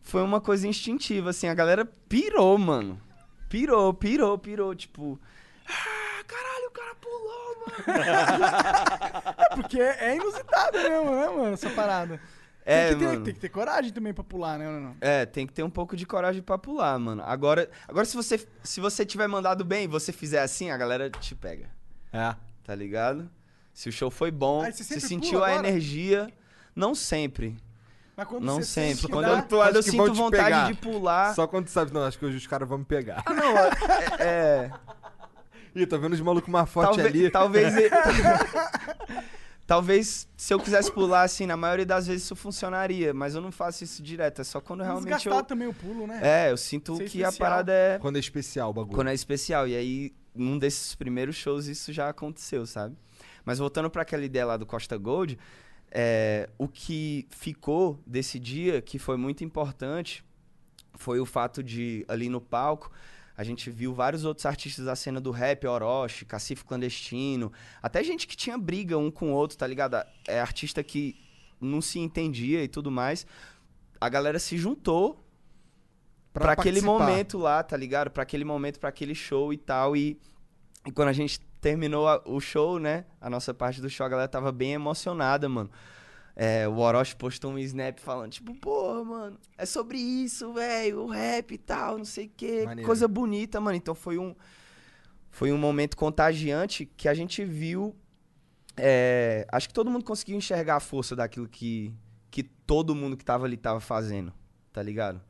[0.00, 1.46] Foi uma coisa instintiva, assim.
[1.46, 2.98] A galera pirou, mano.
[3.50, 4.74] Pirou, pirou, pirou.
[4.74, 5.20] Tipo,
[5.68, 7.76] ah, caralho, o cara pulou, mano.
[9.38, 12.20] É porque é inusitado mesmo, né, mano, essa parada.
[12.68, 13.24] É, tem, que ter, mano.
[13.24, 14.66] tem que ter coragem também pra pular, né?
[14.68, 14.96] Não, não.
[15.00, 17.22] É, tem que ter um pouco de coragem pra pular, mano.
[17.24, 21.08] Agora, agora se você se você tiver mandado bem e você fizer assim, a galera
[21.08, 21.70] te pega.
[22.12, 22.34] É.
[22.64, 23.30] Tá ligado?
[23.72, 25.68] Se o show foi bom, Aí você se sempre sentiu a agora?
[25.68, 26.26] energia,
[26.74, 27.56] não sempre.
[28.16, 29.02] Mas quando Não você sempre.
[29.06, 30.66] que Quando dá- eu tô ali, eu sinto vontade pegar.
[30.66, 31.34] de pular.
[31.34, 33.22] Só quando tu sabe, não, acho que hoje os caras vão me pegar.
[33.26, 33.70] Ah, não, é,
[34.18, 34.70] é-
[35.76, 37.30] Ih, tô vendo os malucos mais fortes ali.
[37.30, 37.74] talvez
[39.66, 43.50] Talvez se eu quisesse pular assim, na maioria das vezes isso funcionaria, mas eu não
[43.50, 46.20] faço isso direto, é só quando realmente Desgastar eu também o pulo, né?
[46.22, 47.50] É, eu sinto Ser que a especial.
[47.50, 48.94] parada é Quando é especial o bagulho.
[48.94, 49.66] quando é especial.
[49.66, 52.96] E aí, num desses primeiros shows, isso já aconteceu, sabe?
[53.44, 55.36] Mas voltando para aquela ideia lá do Costa Gold,
[55.90, 60.24] é, o que ficou desse dia, que foi muito importante,
[60.94, 62.90] foi o fato de, ali no palco,
[63.36, 67.52] a gente viu vários outros artistas da cena do rap, Orochi, Cacife Clandestino,
[67.82, 69.96] até gente que tinha briga um com o outro, tá ligado?
[70.26, 71.14] É artista que
[71.60, 73.26] não se entendia e tudo mais.
[74.00, 75.22] A galera se juntou
[76.32, 78.10] Pra pra aquele momento lá, tá ligado?
[78.10, 79.96] Pra aquele momento, pra aquele show e tal.
[79.96, 80.20] E,
[80.86, 83.06] e quando a gente terminou a- o show, né?
[83.18, 85.70] A nossa parte do show, a galera tava bem emocionada, mano.
[86.38, 91.06] É, o Orochi postou um snap falando, tipo, porra, mano, é sobre isso, velho, o
[91.06, 92.62] rap e tal, não sei o quê.
[92.66, 92.86] Maneiro.
[92.86, 93.74] Coisa bonita, mano.
[93.74, 94.34] Então foi um,
[95.30, 97.96] foi um momento contagiante que a gente viu.
[98.76, 101.94] é, acho que todo mundo conseguiu enxergar a força daquilo que,
[102.30, 104.30] que todo mundo que tava ali tava fazendo,
[104.74, 105.22] tá ligado?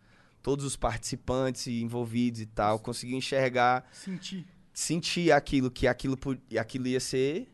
[0.42, 4.44] Todos os participantes envolvidos e tal, conseguiu enxergar, Sentir.
[4.72, 6.18] sentir aquilo, que aquilo,
[6.58, 7.48] aquilo ia ser.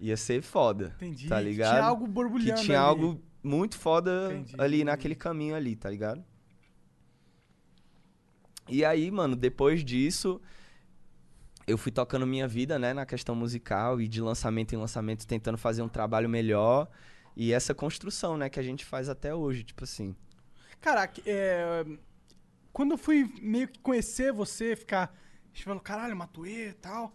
[0.00, 0.94] Ia ser foda.
[0.96, 1.28] Entendi.
[1.28, 1.72] Tá ligado?
[1.74, 2.88] tinha algo borbulhando Que tinha ali.
[2.88, 4.54] algo muito foda Entendi.
[4.58, 6.24] ali naquele caminho ali, tá ligado?
[8.66, 10.40] E aí, mano, depois disso,
[11.66, 15.58] eu fui tocando minha vida, né, na questão musical e de lançamento em lançamento, tentando
[15.58, 16.88] fazer um trabalho melhor.
[17.36, 20.16] E essa construção, né, que a gente faz até hoje, tipo assim.
[20.80, 21.84] Caraca, é...
[22.72, 25.14] quando eu fui meio que conhecer você, ficar.
[25.44, 27.14] A gente falou, caralho, Matuê e tal.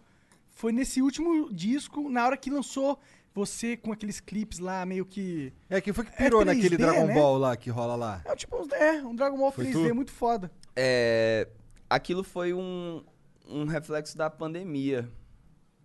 [0.56, 2.98] Foi nesse último disco, na hora que lançou
[3.34, 5.52] você com aqueles clipes lá, meio que.
[5.68, 7.12] É, quem foi que pirou 3D, naquele Dragon né?
[7.14, 8.22] Ball lá que rola lá?
[8.24, 9.94] É tipo uns- é, um Dragon Ball Foi 3D tu?
[9.94, 10.50] muito foda.
[10.74, 11.46] É,
[11.90, 13.04] aquilo foi um,
[13.46, 15.06] um reflexo da pandemia,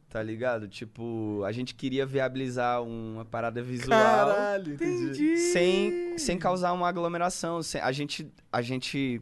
[0.07, 0.69] tá ligado?
[0.69, 3.89] Tipo, a gente queria viabilizar uma parada visual.
[3.99, 5.03] Caralho, entendi.
[5.03, 5.37] Entendi.
[5.51, 7.61] sem, sem causar uma aglomeração.
[7.61, 9.21] sem- a, gente, a gente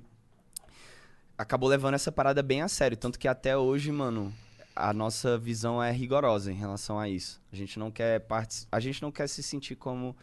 [1.35, 2.95] acabou levando essa parada bem a sério.
[2.95, 4.31] Tanto que até hoje, mano,
[4.79, 7.41] a nossa visão é rigorosa em relação a isso.
[7.51, 10.15] A gente não quer partic- a gente não quer se sentir como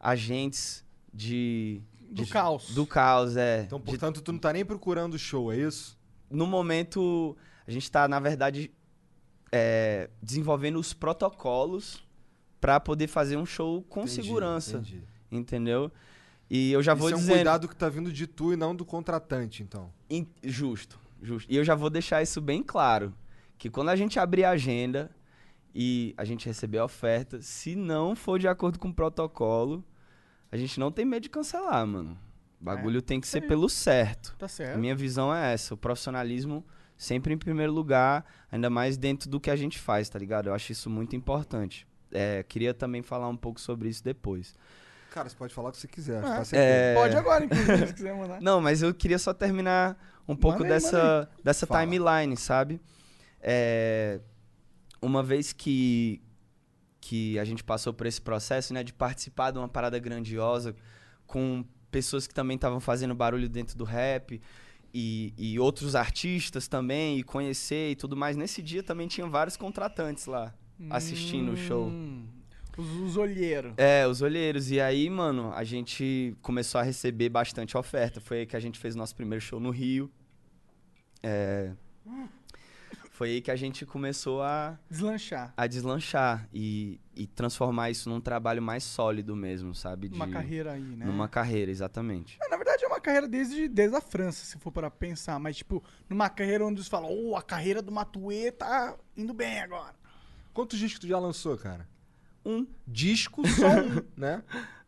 [0.00, 1.80] agentes de.
[2.10, 2.70] Do de- caos.
[2.74, 3.62] Do caos, é.
[3.62, 5.98] Então, De- portanto, tu não tá nem procurando show, é isso?
[6.30, 7.36] no momento,
[7.66, 8.72] a gente tá, na verdade,
[9.52, 12.02] é, desenvolvendo os protocolos
[12.60, 14.78] pra poder fazer um show com Entendi, segurança.
[14.78, 15.02] entendi.
[15.30, 15.92] Entendeu?
[16.50, 17.36] E eu já vou Isso é um dizendo.
[17.36, 19.92] cuidado que tá vindo de tu e não do contratante, então.
[20.10, 21.50] In- Justo, justo.
[21.52, 23.14] E eu já vou deixar isso bem claro.
[23.58, 25.10] Que quando a gente abrir a agenda
[25.74, 29.84] e a gente receber a oferta, se não for de acordo com o protocolo,
[30.50, 32.18] a gente não tem medo de cancelar, mano.
[32.60, 34.34] O bagulho tem que ser pelo certo.
[34.38, 34.78] Tá A certo.
[34.78, 36.64] minha visão é essa, o profissionalismo
[36.96, 40.48] sempre em primeiro lugar, ainda mais dentro do que a gente faz, tá ligado?
[40.48, 41.86] Eu acho isso muito importante.
[42.12, 44.54] é, queria também falar um pouco sobre isso depois.
[45.10, 46.18] Cara, você pode falar o que você quiser.
[46.18, 46.22] É.
[46.22, 47.00] tá É, tempo.
[47.02, 48.40] Pode agora, inclusive, se quiser mandar.
[48.40, 51.80] Não, mas eu queria só terminar um pouco aí, dessa, dessa Fala.
[51.80, 52.80] timeline, sabe?
[53.46, 54.20] É,
[55.02, 56.22] uma vez que,
[56.98, 60.74] que a gente passou por esse processo, né, de participar de uma parada grandiosa
[61.26, 64.40] com pessoas que também estavam fazendo barulho dentro do rap
[64.92, 68.34] e, e outros artistas também, e conhecer e tudo mais.
[68.34, 70.54] Nesse dia também tinha vários contratantes lá
[70.88, 71.86] assistindo o show.
[71.86, 72.26] Hum,
[72.76, 73.74] Os, os olheiros.
[73.76, 74.70] É, os olheiros.
[74.70, 78.20] E aí, mano, a gente começou a receber bastante oferta.
[78.20, 80.10] Foi aí que a gente fez o nosso primeiro show no Rio.
[81.22, 81.72] É,
[83.14, 85.54] Foi aí que a gente começou a, Deslanchar.
[85.56, 90.10] a deslanchar e, e transformar isso num trabalho mais sólido mesmo, sabe?
[90.12, 91.06] Uma carreira aí, né?
[91.06, 92.36] Numa carreira, exatamente.
[92.42, 95.38] É, Na verdade, é uma carreira desde, desde a França, se for para pensar.
[95.38, 99.60] Mas, tipo, numa carreira onde eles falam, oh, a carreira do Matuê tá indo bem
[99.60, 99.94] agora.
[100.52, 101.88] Quantos discos tu já lançou, cara?
[102.44, 102.66] Um.
[102.84, 104.42] Disco só um, né?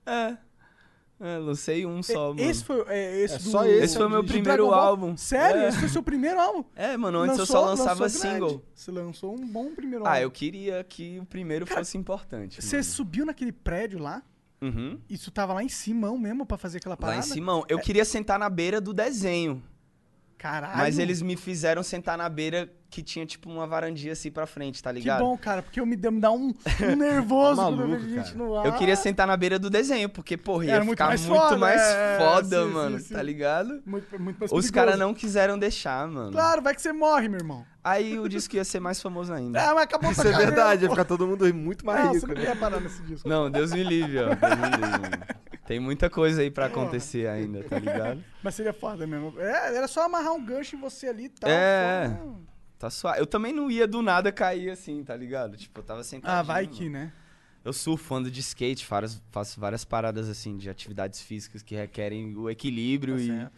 [0.05, 0.37] É.
[1.19, 2.41] É, lancei um só, mano.
[2.49, 3.85] Esse foi, é, esse É do- só esse?
[3.85, 5.17] Esse foi o meu do primeiro álbum.
[5.17, 5.63] Sério?
[5.63, 5.69] É.
[5.69, 6.63] Esse foi o seu primeiro álbum?
[6.77, 8.13] É, mano, antes eu Lançou- só lançava grande.
[8.19, 8.63] single.
[8.75, 10.21] Você lançou um bom primeiro Ah, álbum.
[10.23, 12.61] eu queria que o primeiro fosse importante.
[12.61, 12.85] Você mano.
[12.85, 14.23] subiu naquele prédio lá?
[14.61, 14.99] Uhum.
[15.09, 17.19] Isso tava lá em cima mesmo pra fazer aquela Lá parada?
[17.19, 17.65] em Simão.
[17.69, 19.63] Eu queria sentar na beira do desenho.
[20.39, 20.77] Caralho.
[20.77, 24.83] Mas eles me fizeram sentar na beira que tinha, tipo, uma varandinha assim pra frente,
[24.83, 25.21] tá Que ligado?
[25.21, 28.37] bom, cara, porque eu me, me dá um, um nervoso quando eu Maluco, vejo gente
[28.37, 28.67] no ar.
[28.67, 31.41] Eu queria sentar na beira do desenho, porque, porra, ia Era muito ficar mais muito
[31.43, 33.15] foda, mais é, foda, sim, mano, sim, sim.
[33.15, 33.83] tá ligado?
[33.85, 36.33] Muito, muito mais Os caras não quiseram deixar, mano.
[36.33, 37.65] Claro, vai que você morre, meu irmão.
[37.83, 39.61] Aí disse que ia ser mais famoso ainda.
[39.61, 42.21] Ah, mas acabou Isso é carreira, verdade, ia ficar todo mundo muito mais Não, rico.
[42.21, 42.41] você não né?
[42.41, 43.29] queria parar nesse disco.
[43.29, 44.29] Não, Deus me livre, ó.
[44.35, 45.19] Deus me livre, mano.
[45.67, 48.23] Tem muita coisa aí pra acontecer ainda, tá ligado?
[48.43, 49.35] Mas seria foda mesmo.
[49.41, 51.51] É, era só amarrar um gancho em você ali e tal.
[51.51, 52.37] É, só-
[52.79, 53.21] Tá suave.
[53.21, 55.57] Eu também não ia do nada cair assim, tá ligado?
[55.57, 56.31] Tipo, eu tava sentado.
[56.31, 57.11] Ah, vai que, né?
[57.65, 62.37] Eu surfo, ando de skate, faço, faço várias paradas assim de atividades físicas que requerem
[62.37, 63.53] o equilíbrio Tá e certo.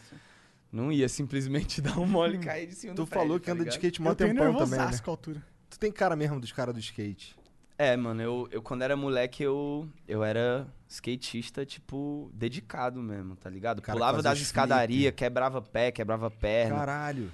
[0.72, 3.46] não ia simplesmente dar um mole e cair de cima Tu do falou prédio, que
[3.46, 4.58] tá anda de skate mó tempão também, né?
[4.78, 5.42] nervosaço com a altura.
[5.68, 7.36] Tu tem cara mesmo dos caras do skate.
[7.76, 13.48] É, mano, eu, eu quando era moleque, eu, eu era skatista, tipo, dedicado mesmo, tá
[13.50, 13.82] ligado?
[13.82, 16.76] Cara Pulava das escadarias, quebrava pé, quebrava perna.
[16.76, 17.30] Caralho.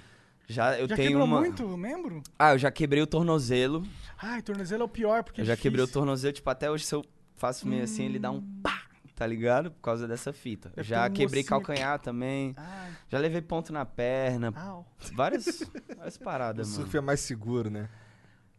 [0.47, 1.39] Já eu Já tenho quebrou uma.
[1.39, 2.21] muito o membro?
[2.37, 3.83] Ah, eu já quebrei o tornozelo.
[4.21, 6.01] Ai, tornozelo é o pior, porque Eu é já quebrei o difícil.
[6.01, 7.03] tornozelo, tipo, até hoje se eu
[7.35, 8.83] faço meio assim, ele dá um pá,
[9.15, 9.71] tá ligado?
[9.71, 10.69] Por causa dessa fita.
[10.75, 12.53] Deve já quebrei mocinho calcanhar também.
[12.57, 14.53] Ai, Já levei ponto na perna.
[14.55, 14.85] au.
[15.13, 15.63] Várias,
[15.95, 16.81] várias O paradas, mano.
[16.81, 17.89] surf é mais seguro, né?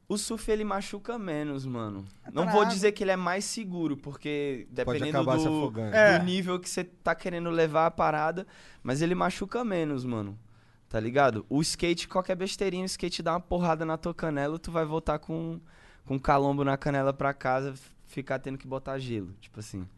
[0.09, 2.05] O surf ele machuca menos, mano.
[2.23, 6.23] tá Não vou dizer que ele é mais seguro, porque dependendo do, do É.
[6.23, 8.47] nível que você tá querendo levar a parada,
[8.85, 10.39] mas ele machuca menos, mano.
[10.89, 11.45] Tá ligado?
[11.49, 15.19] O skate, qualquer besteirinha, o skate dá uma porrada na tua canela, tu vai voltar
[15.19, 15.61] com,
[16.05, 17.75] com calombo na canela pra casa,
[18.07, 19.35] ficar tendo que botar gelo.
[19.41, 19.89] Tipo assim.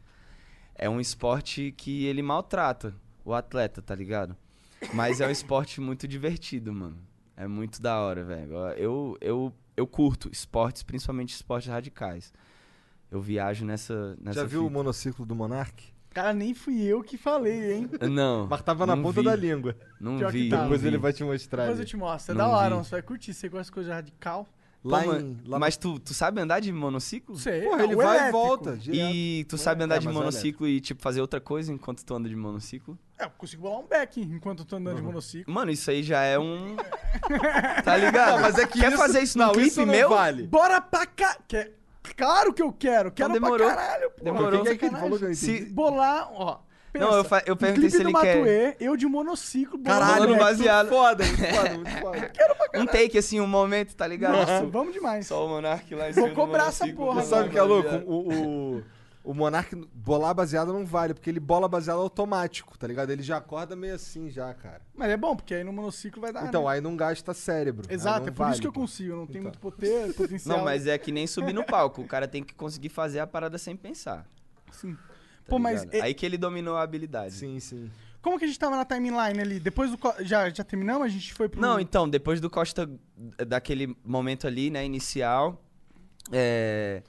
[0.74, 2.94] É um esporte que ele maltrata
[3.24, 4.34] o atleta, tá ligado?
[4.94, 6.96] Mas é um esporte muito divertido, mano.
[7.36, 8.54] É muito da hora, velho.
[8.76, 12.32] Eu, eu, eu curto esportes, principalmente esportes radicais.
[13.10, 14.16] Eu viajo nessa.
[14.20, 14.74] nessa Já viu o fita.
[14.74, 15.82] monociclo do Monark?
[16.10, 17.90] Cara, nem fui eu que falei, hein?
[18.10, 18.46] Não.
[18.48, 19.26] Mas tava na ponta vi.
[19.26, 19.76] da língua.
[20.00, 20.48] Não Pior vi.
[20.48, 20.56] tá.
[20.56, 20.88] não Depois vi.
[20.88, 21.62] ele vai te mostrar.
[21.62, 21.90] Depois eu ali.
[21.90, 22.32] te mostro.
[22.34, 22.84] É Não da hora, vi.
[22.84, 23.32] você vai curtir.
[23.34, 24.46] Você gosta de coisa radical?
[24.84, 25.38] Lá Pô, em.
[25.46, 27.36] Lá mas tu, tu sabe andar de monociclo?
[27.36, 27.62] Sei.
[27.62, 28.38] Porra, Ah, ele o vai e elétrico.
[28.38, 28.76] volta.
[28.76, 29.14] direto.
[29.14, 32.14] E tu sabe andar É, de é monociclo e, tipo, fazer outra coisa enquanto tu
[32.14, 32.98] anda de monociclo?
[33.18, 35.52] É, eu consigo bolar um back enquanto eu tô andando de monociclo.
[35.52, 36.76] Mano, isso aí já é um.
[37.84, 38.32] tá ligado?
[38.36, 40.08] Não, mas é que Quer isso- fazer isso no não, clipe isso não meu?
[40.10, 40.46] vale.
[40.46, 41.36] Bora pra cá!
[41.48, 41.72] Quer...
[42.16, 43.10] Claro que eu quero!
[43.10, 43.66] Quero Então demorou.
[43.66, 44.24] pra caralho, pô.
[44.24, 44.62] Demorou.
[44.62, 45.64] Que, é que ele falou que Se-?
[45.66, 46.60] Bolar, ó.
[46.94, 49.78] Não, eu fa- eu um perguntei clipe se ele do quer- Matuê, eu de monociclo,
[49.80, 50.38] Caralho, back.
[50.40, 50.88] baseado.
[50.90, 52.32] Foda, muito foda, muito foda.
[52.76, 54.32] Um take, assim, um momento, tá ligado?
[54.32, 55.26] Nossa, vamos demais.
[55.26, 57.58] Só o Monark lá em Vou cima do cobrar essa porra Você sabe o que
[57.58, 57.94] é louco?
[58.06, 58.32] O,
[58.78, 58.82] o,
[59.24, 63.10] o Monark bolar baseado não vale, porque ele bola baseado automático, tá ligado?
[63.10, 64.80] Ele já acorda meio assim já, cara.
[64.94, 66.46] Mas é bom, porque aí no monociclo vai dar.
[66.46, 66.70] Então, né?
[66.70, 67.86] aí não gasta cérebro.
[67.88, 69.12] aí Exato, é por vale, isso que eu consigo.
[69.12, 69.52] Eu não tenho Então.
[69.52, 70.56] muito poder, potencial.
[70.58, 72.00] Não, mas é que nem subir no palco.
[72.02, 74.26] O cara tem que conseguir fazer a parada sem pensar.
[74.70, 74.94] Sim.
[74.94, 75.00] tá
[75.48, 77.34] Pô, mas e- Aí que ele dominou a habilidade.
[77.34, 77.90] Sim, sim.
[78.22, 79.60] como que a gente tava na timeline ali?
[79.60, 79.98] Depois do.
[79.98, 81.04] co- Já, já terminamos?
[81.04, 81.60] A gente foi pro.
[81.60, 82.88] Não, então, depois do Costa,
[83.46, 85.62] daquele momento ali, né, inicial,
[86.32, 87.02] é,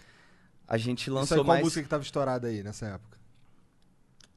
[0.69, 1.63] a gente Isso aí, lançou qual mais...
[1.63, 3.17] música que tava estourada aí nessa época?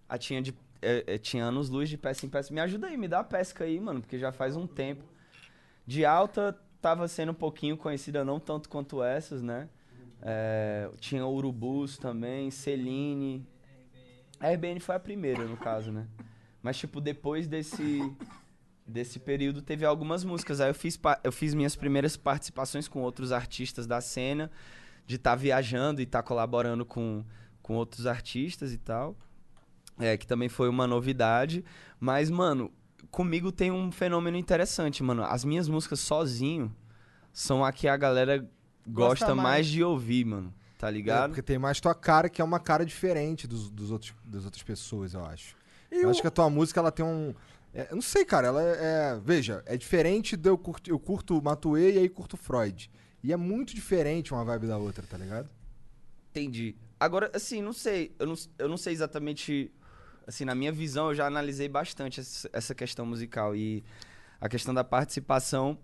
[0.08, 2.54] A tinha, de, é, é, tinha anos luz de peça em peça.
[2.54, 5.04] Me ajuda aí, me dá a pesca aí, mano, porque já faz um tempo.
[5.86, 9.68] De alta, tava sendo um pouquinho conhecida, não tanto quanto essas, né?
[10.22, 13.46] É, tinha Urubus também, Celine.
[14.40, 16.06] A RBN foi a primeira, no caso, né?
[16.62, 18.00] Mas, tipo, depois desse,
[18.86, 20.62] desse período, teve algumas músicas.
[20.62, 24.50] Aí eu fiz, eu fiz minhas primeiras participações com outros artistas da cena.
[25.06, 27.24] De estar viajando e estar colaborando com,
[27.62, 29.16] com outros artistas e tal.
[29.98, 31.64] É, que também foi uma novidade.
[32.00, 32.72] Mas, mano,
[33.10, 35.22] comigo tem um fenômeno interessante, mano.
[35.22, 36.74] As minhas músicas sozinho
[37.32, 38.38] são a que a galera
[38.86, 39.42] gosta, Gosta mais.
[39.48, 39.66] mais.
[39.66, 40.52] de ouvir, mano.
[40.78, 41.28] Tá É, ligado?
[41.30, 44.62] porque tem mais tua cara, que é uma cara diferente dos, dos outros, das outras
[44.64, 45.54] pessoas, eu acho.
[45.90, 47.32] E eu o- acho que a tua música, ela tem um...
[47.72, 48.72] é, eu não sei, cara, ela é...
[49.14, 52.90] é- veja, é diferente de eu curto, eu curto Matuê e aí curto Freud.
[53.22, 55.48] E é muito diferente uma vibe da outra, tá ligado?
[56.30, 56.74] Entendi.
[56.98, 58.14] Agora, assim, não sei.
[58.18, 59.70] Eu não, eu não sei exatamente.
[60.26, 63.54] Assim, na minha visão, eu já analisei bastante essa, questão musical.
[63.54, 63.84] E
[64.40, 65.78] a questão da participação,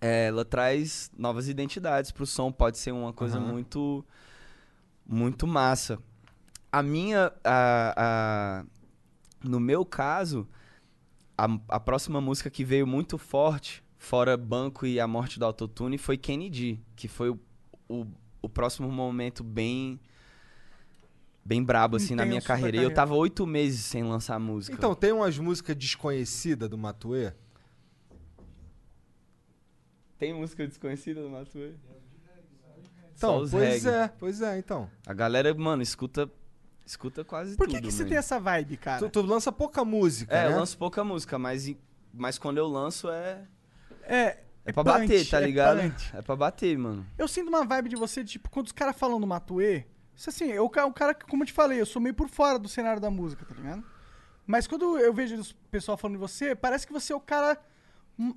[0.00, 2.50] é, ela traz novas identidades pro som.
[2.50, 3.52] Pode ser uma coisa Aham.
[3.52, 4.04] muito.
[5.06, 5.98] Muito massa.
[6.72, 7.32] A minha.
[7.44, 7.94] A,
[8.62, 8.64] a-
[9.42, 10.48] no meu caso,
[11.36, 15.96] a, a próxima música que veio muito forte, fora Banco e a Morte do Autotune,
[15.98, 17.40] foi Kennedy, que foi o,
[17.88, 18.06] o,
[18.42, 19.98] o próximo momento bem.
[21.46, 22.76] Bem brabo, assim, na minha Intenso da carreira.
[22.76, 22.94] E eu carreira.
[22.94, 24.74] tava oito meses sem lançar música.
[24.76, 27.32] Então, tem umas músicas desconhecidas do Matuê?
[30.18, 31.72] Tem música desconhecida do Matuê?
[33.16, 33.88] Então, pois reggae.
[33.88, 34.90] é, pois é, então.
[35.06, 36.30] A galera, mano, escuta.
[36.86, 37.76] Escuta quase Por tudo.
[37.76, 38.98] que, que você tem essa vibe, cara?
[39.00, 40.54] Tu, tu lança pouca música, É, né?
[40.54, 41.74] eu lanço pouca música, mas,
[42.12, 43.46] mas quando eu lanço é.
[44.08, 44.38] É.
[44.66, 45.80] É pra punch, bater, tá é ligado?
[45.82, 46.16] punch.
[46.16, 47.06] É pra bater, mano.
[47.18, 49.84] Eu sinto uma vibe de você, tipo, quando os caras falam do Matuê,
[50.16, 52.58] isso assim, eu, o cara, que, como eu te falei, eu sou meio por fora
[52.58, 53.84] do cenário da música, tá ligado?
[54.46, 57.58] Mas quando eu vejo o pessoal falando de você, parece que você é o cara
[58.18, 58.34] hum,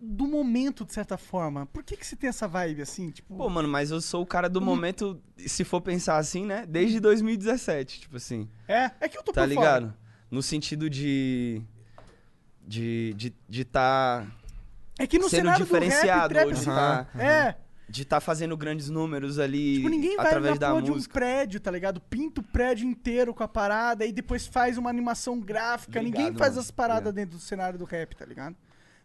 [0.00, 1.66] do momento, de certa forma.
[1.66, 3.36] Por que que você tem essa vibe, assim, tipo...
[3.36, 6.64] Pô, mano, mas eu sou o cara do momento, se for pensar assim, né?
[6.66, 8.48] Desde 2017, tipo assim.
[8.66, 8.90] É?
[9.00, 9.82] É que eu tô Tá por ligado?
[9.88, 9.98] fora.
[10.30, 11.60] No sentido de.
[12.66, 13.12] De.
[13.14, 14.26] De de tá.
[14.98, 17.06] É que no sendo cenário do rap, diferenciado, trap, de tá.
[17.18, 17.54] É.
[17.88, 21.12] De tá fazendo grandes números ali Tipo, ninguém vai através da de um música.
[21.12, 22.00] prédio, tá ligado?
[22.00, 26.00] Pinta o prédio inteiro com a parada e depois faz uma animação gráfica.
[26.02, 26.60] ninguém Obrigado, faz mano.
[26.60, 28.56] as paradas dentro do cenário do rap, tá ligado?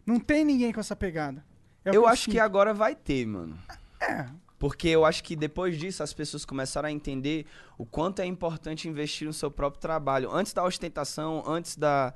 [0.06, 1.44] Não tem ninguém com essa pegada.
[1.84, 3.58] É eu acho que agora vai ter, mano.
[4.00, 4.26] É.
[4.58, 7.46] Porque eu acho que depois disso as pessoas começaram a entender
[7.76, 10.30] o quanto é importante investir no seu próprio trabalho.
[10.32, 12.12] Antes da ostentação, antes da.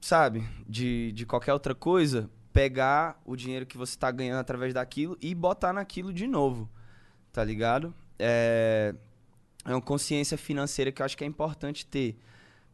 [0.00, 0.46] Sabe?
[0.66, 5.34] De, de qualquer outra coisa, pegar o dinheiro que você tá ganhando através daquilo e
[5.34, 6.68] botar naquilo de novo.
[7.32, 7.94] Tá ligado?
[8.18, 8.94] É.
[9.64, 12.18] É uma consciência financeira que eu acho que é importante ter.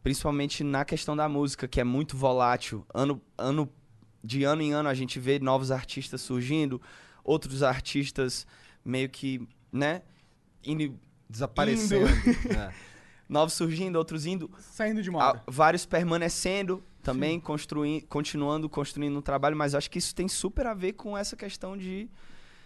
[0.03, 2.87] Principalmente na questão da música, que é muito volátil.
[2.95, 3.69] Ano, ano,
[4.23, 6.81] de ano em ano a gente vê novos artistas surgindo,
[7.25, 8.47] outros artistas
[8.85, 10.03] meio que, né?
[10.65, 10.99] Indo,
[11.29, 12.09] Desaparecendo.
[12.09, 12.55] indo.
[12.57, 12.73] É.
[13.29, 14.49] Novos surgindo, outros indo.
[14.61, 15.43] Saindo de moda.
[15.49, 20.75] Vários permanecendo também, construindo, continuando construindo um trabalho, mas acho que isso tem super a
[20.75, 22.09] ver com essa questão de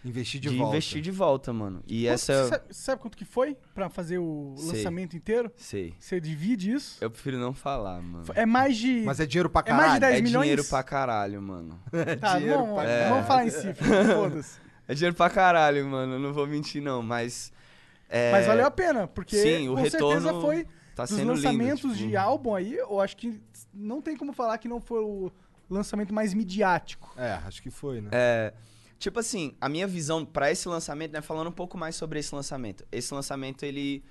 [0.03, 0.75] Investir de de volta.
[0.75, 1.83] investir de volta, mano.
[1.87, 2.43] E Quanto- essa.
[2.43, 4.67] Você sabe, sabe quanto que foi pra fazer o Sei.
[4.69, 5.51] lançamento inteiro?
[5.55, 5.93] Sei.
[5.99, 6.97] Você divide isso?
[6.99, 8.25] Eu prefiro não falar, mano.
[8.33, 9.03] É mais de.
[9.05, 10.41] Mas é dinheiro pra É mais de 10 é milhões?
[10.45, 11.79] dinheiro pra caralho, mano.
[12.19, 13.09] Tá, dinheiro vamos, pra caralho.
[13.13, 13.85] vamos falar em cifra,
[14.15, 14.59] foda-se.
[14.87, 16.17] É dinheiro pra caralho, mano.
[16.17, 17.03] Não vou mentir, não.
[17.03, 17.53] Mas.
[18.09, 20.65] é, Mas valeu a pena, porque Sim, o com retorno certeza foi
[20.95, 22.07] tá dos sendo lindo, lançamentos tipo.
[22.09, 23.39] de álbum aí, eu acho que
[23.73, 25.31] não tem como falar que não foi o
[25.69, 27.13] lançamento mais midiático.
[27.17, 28.09] É, acho que foi, né?
[28.11, 28.53] É,
[28.99, 32.33] tipo assim, a minha visão pra esse lançamento, né, falando um pouco mais sobre esse
[32.35, 32.85] lançamento.
[32.91, 34.03] Esse lançamento ele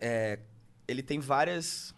[0.00, 0.38] é,
[0.86, 1.94] ele tem várias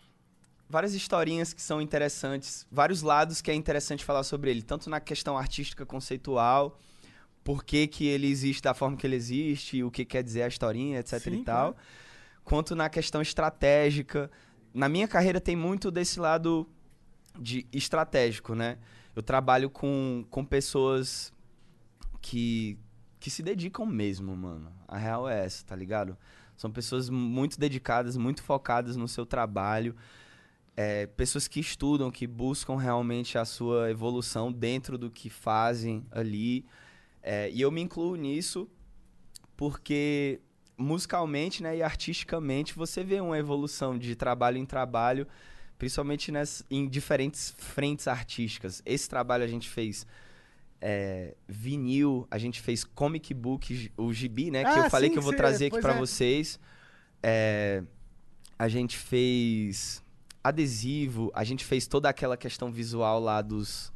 [0.68, 5.00] várias historinhas que são interessantes, vários lados que é interessante falar sobre ele, tanto na
[5.00, 6.78] questão artística conceitual,
[7.42, 10.48] por que, que ele existe da forma que ele existe, o que quer dizer a
[10.48, 11.74] historinha, etc Sim, e tal,
[12.44, 14.30] quanto na questão estratégica.
[14.78, 16.64] Na minha carreira tem muito desse lado
[17.36, 18.78] de estratégico, né?
[19.16, 21.32] Eu trabalho com, com pessoas
[22.20, 22.78] que,
[23.18, 24.72] que se dedicam mesmo, mano.
[24.86, 26.16] A real é essa, tá ligado?
[26.56, 29.96] São pessoas muito dedicadas, muito focadas no seu trabalho.
[30.76, 36.64] É, pessoas que estudam, que buscam realmente a sua evolução dentro do que fazem ali.
[37.20, 38.70] É, e eu me incluo nisso
[39.56, 40.40] porque
[40.78, 45.26] musicalmente né, e artisticamente você vê uma evolução de trabalho em trabalho,
[45.76, 48.80] principalmente nas, em diferentes frentes artísticas.
[48.86, 50.06] Esse trabalho a gente fez
[50.80, 54.62] é, vinil, a gente fez comic book, o gibi, né?
[54.62, 55.98] que Ah, eu falei sim, que eu vou trazer aqui pra é.
[55.98, 56.60] vocês.
[57.22, 57.82] É,
[58.56, 60.02] a gente fez
[60.42, 63.92] adesivo, a gente fez toda aquela questão visual lá dos,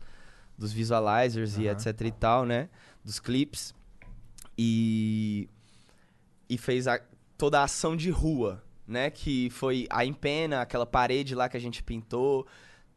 [0.59, 2.69] dos visualizers e etc e tal, né?
[3.05, 3.75] Dos clips.
[4.59, 5.49] E,
[6.53, 7.01] e fez a-
[7.39, 9.11] toda a ação de rua, né?
[9.11, 12.47] Que foi a empena, aquela parede lá que a gente pintou,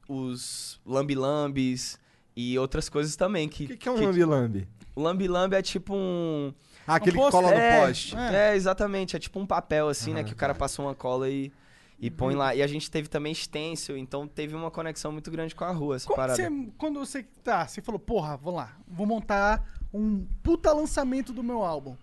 [0.08, 1.98] os lambi-lambis
[2.38, 3.48] E outras coisas também.
[3.48, 4.68] Que, O que, que é um lambi-lambi?
[4.94, 6.54] O lambi-lambi é tipo um.
[6.86, 8.14] Ah, aquele que post- cola no é, poste.
[8.18, 8.56] É.
[8.56, 9.16] exatamente.
[9.16, 10.20] É tipo um papel, assim, né?
[10.20, 11.50] Aham, Que o cara passa uma cola e,
[11.98, 12.54] e põe lá.
[12.54, 15.96] E a gente teve também stencil, então teve uma conexão muito grande com a rua,
[15.96, 16.36] essa Como parada.
[16.36, 19.64] você, quando você tá, você falou, porra, vou lá, vou montar
[19.94, 21.96] um puta lançamento do meu álbum.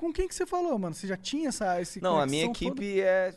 [0.00, 0.94] Com quem que você falou, mano?
[0.94, 3.34] Você já tinha essa esse Não, a minha equipe é,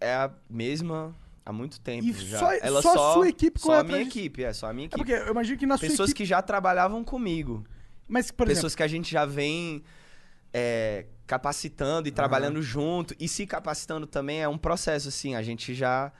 [0.00, 1.12] é a mesma
[1.44, 2.38] há muito tempo E já.
[2.38, 4.72] só- Ela só só, a sua equipe Só corre a minha equipe, é, só a
[4.72, 4.98] minha É equipe.
[4.98, 6.18] porque eu imagino que na sua Pessoas equipe...
[6.24, 7.64] que já trabalhavam comigo.
[8.08, 9.82] Mas, por Pessoas exemplo, que a gente já vem
[10.52, 13.14] é, capacitando e trabalhando junto.
[13.18, 15.34] E se capacitando também é um processo, assim.
[15.34, 16.12] A gente já,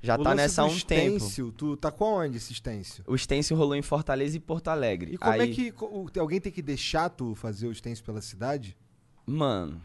[0.00, 1.18] já O tá nessa há um tempo.
[1.18, 3.02] stencil, Tu tá com onde esse stencil?
[3.06, 5.14] O stencil rolou em Fortaleza e Porto Alegre.
[5.14, 5.72] E como é Aí- que.
[5.72, 8.76] co- o- Alguém tem que deixar tu fazer o stencil pela cidade?
[9.26, 9.80] Mano,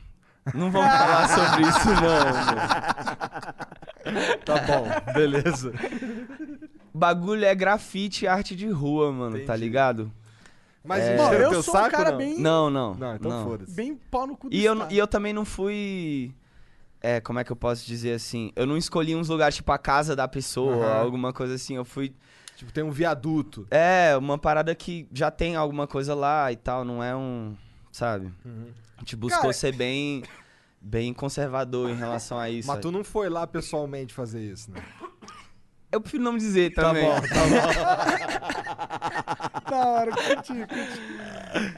[0.53, 3.36] não vamos falar sobre isso não.
[4.45, 5.74] Tá bom, beleza.
[6.94, 10.12] Bagulho é grafite e arte de rua, mano, tá ligado?
[10.84, 11.16] Mas É...
[11.16, 12.18] encheram eu sou um saco, cara não?
[12.18, 12.94] bem- Não, não.
[12.95, 13.74] Não, então foda-se.
[13.76, 16.32] bem pau no cu do E eu, e eu também não fui.
[17.02, 18.52] É, como é que eu posso dizer assim?
[18.56, 21.02] Eu não escolhi uns lugares tipo a casa da pessoa, Aham.
[21.02, 21.76] alguma coisa assim.
[21.76, 22.14] Eu fui.
[22.56, 23.68] Tipo, tem um viaduto.
[23.70, 27.56] É, uma parada que já tem alguma coisa lá e tal, não é um.
[27.91, 28.32] Sabe?
[28.97, 30.23] A gente buscou Cara- ser bem.
[30.88, 32.67] Bem conservador em relação a isso.
[32.67, 34.84] Mas tu não foi lá pessoalmente fazer isso, né?
[35.91, 37.03] Eu prefiro não dizer Tá também.
[37.05, 37.26] bom, tá
[39.69, 41.01] Da hora, curti, curti.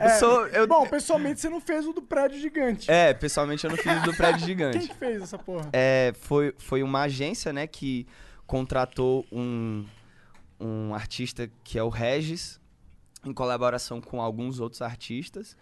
[0.02, 2.92] Eu sou- eu- Bom, pessoalmente você não fez o do prédio gigante.
[2.92, 4.80] É, pessoalmente eu não fiz do prédio gigante.
[4.80, 5.70] Quem que fez essa porra?
[5.72, 8.06] É, foi, foi uma agência, né, que
[8.46, 9.86] contratou um,
[10.60, 12.60] um artista que é o Regis,
[13.26, 15.56] em colaboração com alguns outros artistas.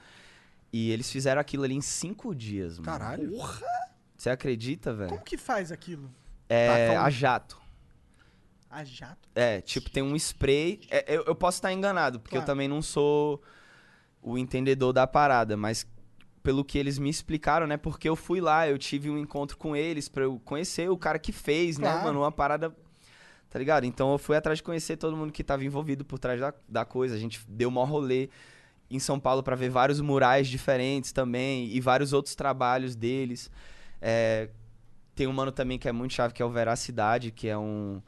[0.77, 2.91] E eles fizeram aquilo ali em cinco dias, mano.
[2.91, 3.31] Caralho.
[4.17, 5.09] Você acredita, velho?
[5.09, 6.11] Como que faz aquilo?
[6.49, 7.61] É Taca um- a jato.
[8.69, 9.29] A jato?
[9.33, 10.81] É, tipo, tem um spray.
[10.89, 12.51] é, eu, eu posso estar enganado, porque eu Claro.
[12.51, 13.41] também não sou
[14.21, 15.87] o entendedor da parada, mas
[16.43, 17.77] pelo que eles me explicaram, né?
[17.77, 21.17] Porque eu fui lá, eu tive um encontro com eles pra eu conhecer o cara
[21.17, 22.03] que fez, né, Claro.
[22.07, 22.19] mano?
[22.19, 22.75] Uma parada.
[23.49, 23.85] Tá ligado?
[23.85, 26.83] Então eu fui atrás de conhecer todo mundo que tava envolvido por trás da, da
[26.83, 27.15] coisa.
[27.15, 28.29] A gente deu maior rolê
[28.89, 33.49] em São Paulo pra ver vários murais diferentes também e vários outros trabalhos deles.
[34.01, 34.49] É,
[35.15, 38.01] tem um mano também que é muito chave, que é o Veracidade, que é um,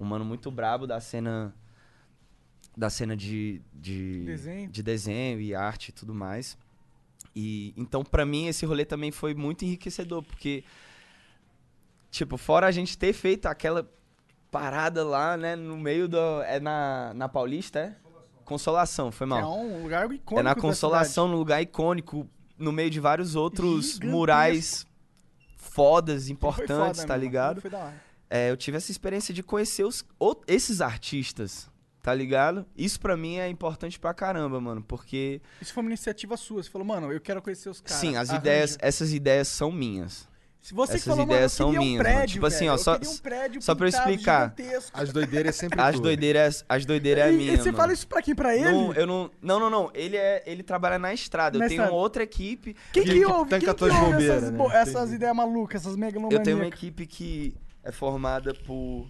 [0.00, 1.54] um mano muito brabo da cena
[2.76, 4.68] da cena de, de, Desenho.
[4.68, 6.58] de desenho e arte e tudo mais.
[7.34, 10.64] E então pra mim esse rolê também foi muito enriquecedor, porque
[12.10, 13.88] tipo, fora a gente ter feito aquela
[14.50, 17.96] parada lá, né, no meio do é na na Paulista, é?
[18.44, 19.40] Consolação, foi mal.
[19.40, 23.86] É um lugar icônico É na Consolação, num lugar icônico, no meio de vários outros
[23.94, 24.06] Gigantesco.
[24.06, 24.86] murais
[25.56, 27.60] fodas, importantes, foda tá ligado?
[27.60, 28.04] Foi da hora.
[28.30, 30.04] É, eu tive essa experiência de conhecer os,
[30.46, 31.68] esses artistas,
[32.02, 32.66] tá ligado?
[32.76, 36.62] Isso pra mim é importante pra caramba, mano, porque Isso foi uma iniciativa sua.
[36.62, 38.00] Você falou, mano, eu quero conhecer os caras.
[38.00, 38.40] sim, as arranja.
[38.40, 40.28] ideias, essas ideias são minhas.
[40.64, 42.04] Se você que essas falou, mano, ideias eu são um minhas, mano.
[42.16, 44.54] prédio, Tipo assim, velho, ó, eu só- um prédio só pra eu explicar.
[44.56, 44.90] gigantesco.
[44.98, 47.76] As doideiras é sempre As doideiras, as doideiras é minha, e você mano.
[47.76, 48.34] fala isso pra quem?
[48.34, 48.64] Pra ele?
[48.64, 49.90] Não, eu não, não, não, não.
[49.92, 51.58] Ele é, ele trabalha na estrada.
[51.58, 51.94] Na eu tenho estrada.
[52.00, 52.74] outra equipe.
[52.94, 54.56] Quem Que- ouve, tanca quem que ouve essas, né?
[54.56, 56.38] bo- essas ideias malucas, essas megalomaníacas?
[56.38, 59.06] Eu tenho uma equipe que é formada por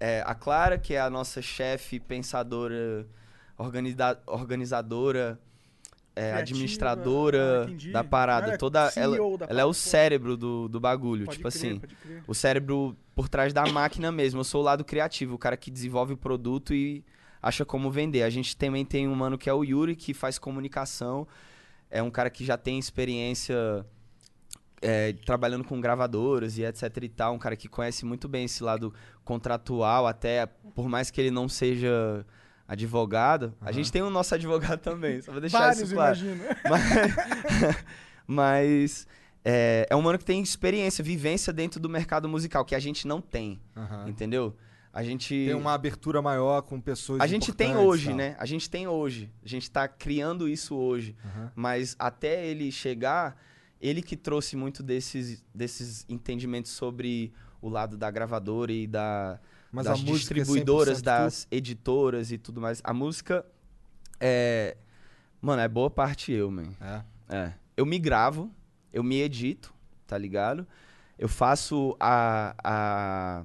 [0.00, 3.06] é, a Clara, que é a nossa chefe, pensadora,
[3.56, 5.38] organiza- organizadora,
[6.14, 8.46] é, Criativa, administradora ah, da parada.
[8.46, 11.24] Ela é Toda, ela, da ela é o cérebro do, do bagulho.
[11.24, 11.80] Pode tipo crer, assim,
[12.26, 14.40] o cérebro por trás da máquina mesmo.
[14.40, 17.04] Eu sou o lado criativo, o cara que desenvolve o produto e
[17.42, 18.22] acha como vender.
[18.22, 21.26] A gente também tem um mano que é o Yuri, que faz comunicação.
[21.90, 23.84] É um cara que já tem experiência
[24.82, 27.34] é, trabalhando com gravadoras e etc e tal.
[27.34, 28.92] Um cara que conhece muito bem esse lado
[29.24, 32.26] contratual, até por mais que ele não seja
[32.72, 33.54] advogado.
[33.60, 36.18] A gente tem o nosso advogado também, só vou deixar Vários, isso claro.
[36.18, 36.44] imagino.
[36.68, 37.76] Mas,
[38.26, 39.06] mas
[39.44, 43.06] é, é um mano que tem experiência, vivência dentro do mercado musical, que a gente
[43.06, 44.08] não tem, Aham.
[44.08, 44.56] entendeu?
[44.92, 45.28] A gente...
[45.28, 48.16] Tem uma abertura maior com pessoas A gente tem hoje, tal.
[48.16, 48.36] né?
[48.38, 49.32] A gente tem hoje.
[49.42, 51.16] A gente tá criando isso hoje.
[51.54, 53.40] Mas até ele chegar,
[53.80, 57.32] ele que trouxe muito desses, desses entendimentos sobre
[57.62, 59.40] o lado da gravadora e da,
[59.72, 61.04] Mas das é distribuidoras, 100% tu?
[61.04, 62.82] das editoras e tudo mais.
[62.84, 63.44] A música
[64.20, 64.76] é.
[65.40, 66.68] Mano, é boa parte eu, man.
[66.80, 67.02] É.
[67.28, 67.52] É.
[67.74, 68.52] Eu me gravo,
[68.92, 69.74] eu me edito,
[70.06, 70.66] tá ligado?
[71.18, 72.54] Eu faço a.
[72.62, 73.44] a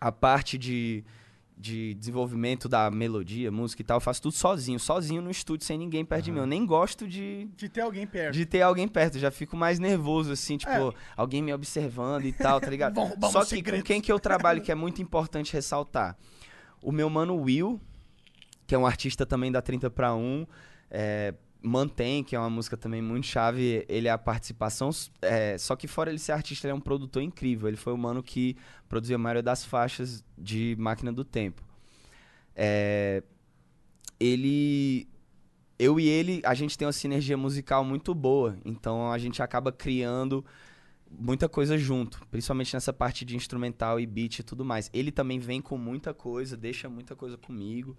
[0.00, 1.04] A parte de,
[1.56, 5.76] de desenvolvimento da melodia, música e tal, eu faço tudo sozinho, sozinho no estúdio, sem
[5.76, 6.38] ninguém perto de mim.
[6.38, 8.32] Eu nem gosto de, De ter alguém perto.
[8.34, 10.92] de ter alguém perto, eu já fico mais nervoso, assim, tipo, É.
[11.16, 12.94] alguém me observando e tal, tá ligado?
[12.96, 13.80] Vão roubar Só que segredos.
[13.82, 16.16] com quem que eu trabalho, que é muito importante ressaltar.
[16.80, 17.80] O meu mano Will,
[18.66, 20.46] que é um artista também da 30 para 1,
[20.90, 24.90] é, Mantém, que é uma música também muito chave, ele é a participação,
[25.20, 27.98] é, só que fora ele ser artista, ele é um produtor incrível, ele foi o
[27.98, 28.56] mano que
[28.88, 31.62] produziu a maioria das faixas de Máquina do Tempo.
[32.54, 33.22] É,
[34.20, 35.08] ele
[35.78, 39.70] eu e ele, a gente tem uma sinergia musical muito boa, então a gente acaba
[39.70, 40.44] criando
[41.10, 44.90] muita coisa junto, principalmente nessa parte de instrumental e beat e tudo mais.
[44.92, 47.96] Ele também vem com muita coisa, deixa muita coisa comigo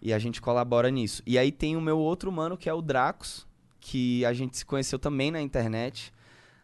[0.00, 1.22] e a gente colabora nisso.
[1.26, 3.46] E aí tem o meu outro mano que é o Dracos,
[3.80, 6.12] que a gente se conheceu também na internet.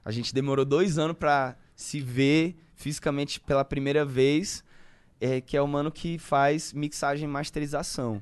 [0.04, 4.64] A gente demorou dois anos pra se ver fisicamente pela primeira vez,
[5.20, 8.20] é, que é o mano que faz mixagem e masterização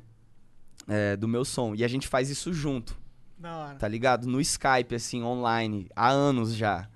[0.87, 1.75] é, do meu som.
[1.75, 2.99] E a gente faz isso junto,
[3.39, 3.75] Da hora.
[3.77, 4.27] tá ligado?
[4.27, 6.89] No Skype, assim, online, há anos já,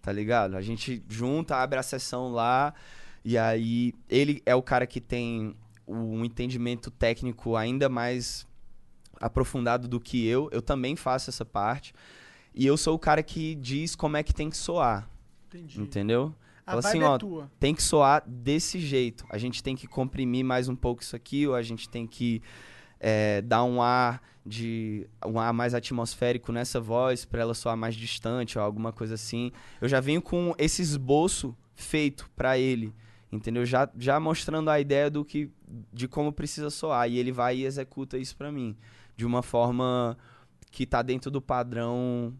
[0.00, 0.56] tá ligado?
[0.56, 2.72] A gente junta, abre a sessão lá,
[3.22, 5.54] e aí ele é o cara que tem
[5.86, 8.46] um entendimento técnico ainda mais
[9.20, 10.48] aprofundado do que eu.
[10.52, 11.94] Eu também faço essa parte.
[12.54, 15.08] E eu sou o cara que diz como é que tem que soar.
[15.48, 15.80] Entendi.
[15.80, 16.34] Entendeu?
[16.66, 17.50] A Fala assim, é ó, tua.
[17.60, 19.26] tem que soar desse jeito.
[19.28, 22.40] A gente tem que comprimir mais um pouco isso aqui, ou a gente tem que
[22.98, 27.94] é, dar um ar de um ar mais atmosférico nessa voz para ela soar mais
[27.94, 29.52] distante ou alguma coisa assim.
[29.80, 32.94] Eu já venho com esse esboço feito para ele,
[33.32, 33.64] entendeu?
[33.64, 35.50] Já, já mostrando a ideia do que
[35.92, 38.76] de como precisa soar e ele vai e executa isso para mim
[39.16, 40.16] de uma forma
[40.70, 42.32] que tá dentro do padrão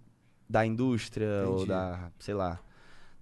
[0.49, 1.69] da indústria ou Entendi.
[1.69, 2.61] da, sei lá,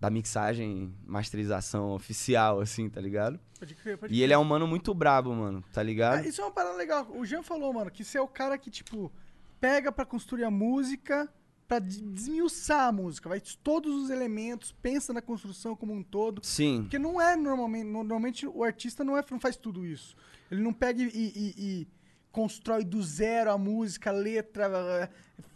[0.01, 3.39] da mixagem, masterização oficial assim, tá ligado?
[3.59, 4.24] Pode crer, pode E crer.
[4.24, 6.18] ele é um mano muito brabo, mano, tá ligado?
[6.24, 7.06] Ah, isso é uma parada legal.
[7.14, 9.12] O Jean falou, mano, que você é o cara que, tipo,
[9.60, 11.32] pega pra construir a música,
[11.78, 13.28] de- desmiuçar a música.
[13.28, 16.40] Vai todos os elementos, pensa na construção como um todo.
[16.44, 16.82] Sim.
[16.82, 17.86] Porque não é normalmente.
[17.86, 20.16] Normalmente o artista não, é, não faz tudo isso.
[20.51, 21.89] Ele não pega e, e- e
[22.31, 25.11] constrói do zero a música, a letra,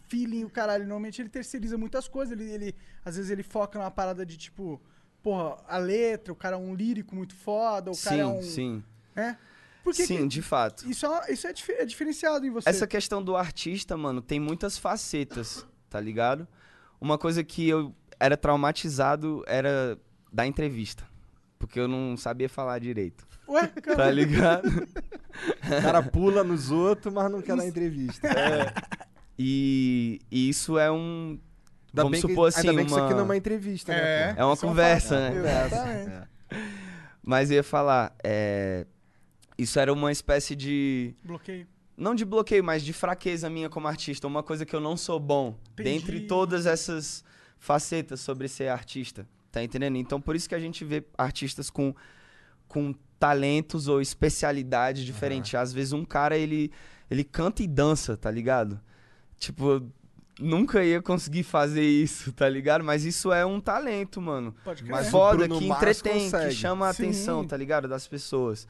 [0.07, 0.83] feeling, o caralho.
[0.83, 2.39] Normalmente ele terceiriza muitas coisas.
[2.39, 4.81] Ele, ele- às vezes ele foca numa parada de tipo.
[5.23, 8.41] Porra, a letra, o cara é um lírico muito foda, o cara sim, é um.
[8.41, 8.83] sim.
[9.15, 9.35] É?
[9.83, 10.89] Por que sim, de fato.
[10.89, 12.69] isso é, isso é, dif- é diferenciado em você.
[12.69, 16.47] Essa questão do artista, mano, tem muitas facetas, tá ligado?
[16.99, 19.97] Uma coisa que eu era traumatizado era
[20.31, 21.03] da entrevista.
[21.59, 23.25] Porque eu não sabia falar direito.
[23.47, 24.11] Ué, Tá cara.
[24.11, 24.67] ligado?
[24.67, 28.27] O cara pula nos outros, mas não quer dar entrevista.
[28.27, 28.73] É.
[29.39, 31.39] E, e isso é um.
[31.89, 33.05] Ainda vamos bem que- supor ainda assim, bem que isso uma...
[33.05, 34.35] aqui não é uma entrevista, né, É?
[34.37, 35.33] É uma isso é conversa, fato.
[35.35, 35.65] né?
[35.65, 36.27] Exatamente.
[37.23, 38.85] Mas eu ia falar, é...
[39.57, 41.15] isso era uma espécie de.
[41.23, 41.67] Bloqueio.
[41.97, 44.27] Não de bloqueio, mas de fraqueza minha como artista.
[44.27, 45.57] Uma coisa que eu não sou bom.
[45.73, 45.89] Entendi.
[45.99, 47.23] Dentre todas essas
[47.57, 49.27] facetas sobre ser artista.
[49.51, 49.97] Tá entendendo?
[49.97, 51.95] Então por isso que a gente vê artistas com,
[52.67, 55.55] com talentos ou especialidades diferentes.
[55.55, 56.71] Às vezes um cara, ele,
[57.09, 58.79] ele canta e dança, tá ligado?
[59.39, 59.91] Tipo, eu
[60.39, 62.83] nunca ia conseguir fazer isso, tá ligado?
[62.83, 64.53] Mas isso é um talento, mano.
[64.63, 64.91] Pode crer.
[64.91, 66.49] Mas o Foda, que entretém, consegue.
[66.49, 67.03] que chama a Sim.
[67.03, 67.87] atenção, tá ligado?
[67.87, 68.67] Das pessoas.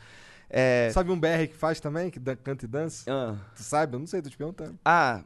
[0.50, 0.90] É...
[0.94, 3.04] Sabe um BR que faz também, que canta e dança?
[3.12, 3.36] ah.
[3.56, 3.96] Tu sabe?
[3.96, 4.78] Eu não sei, tô te perguntando.
[4.84, 5.22] Ah.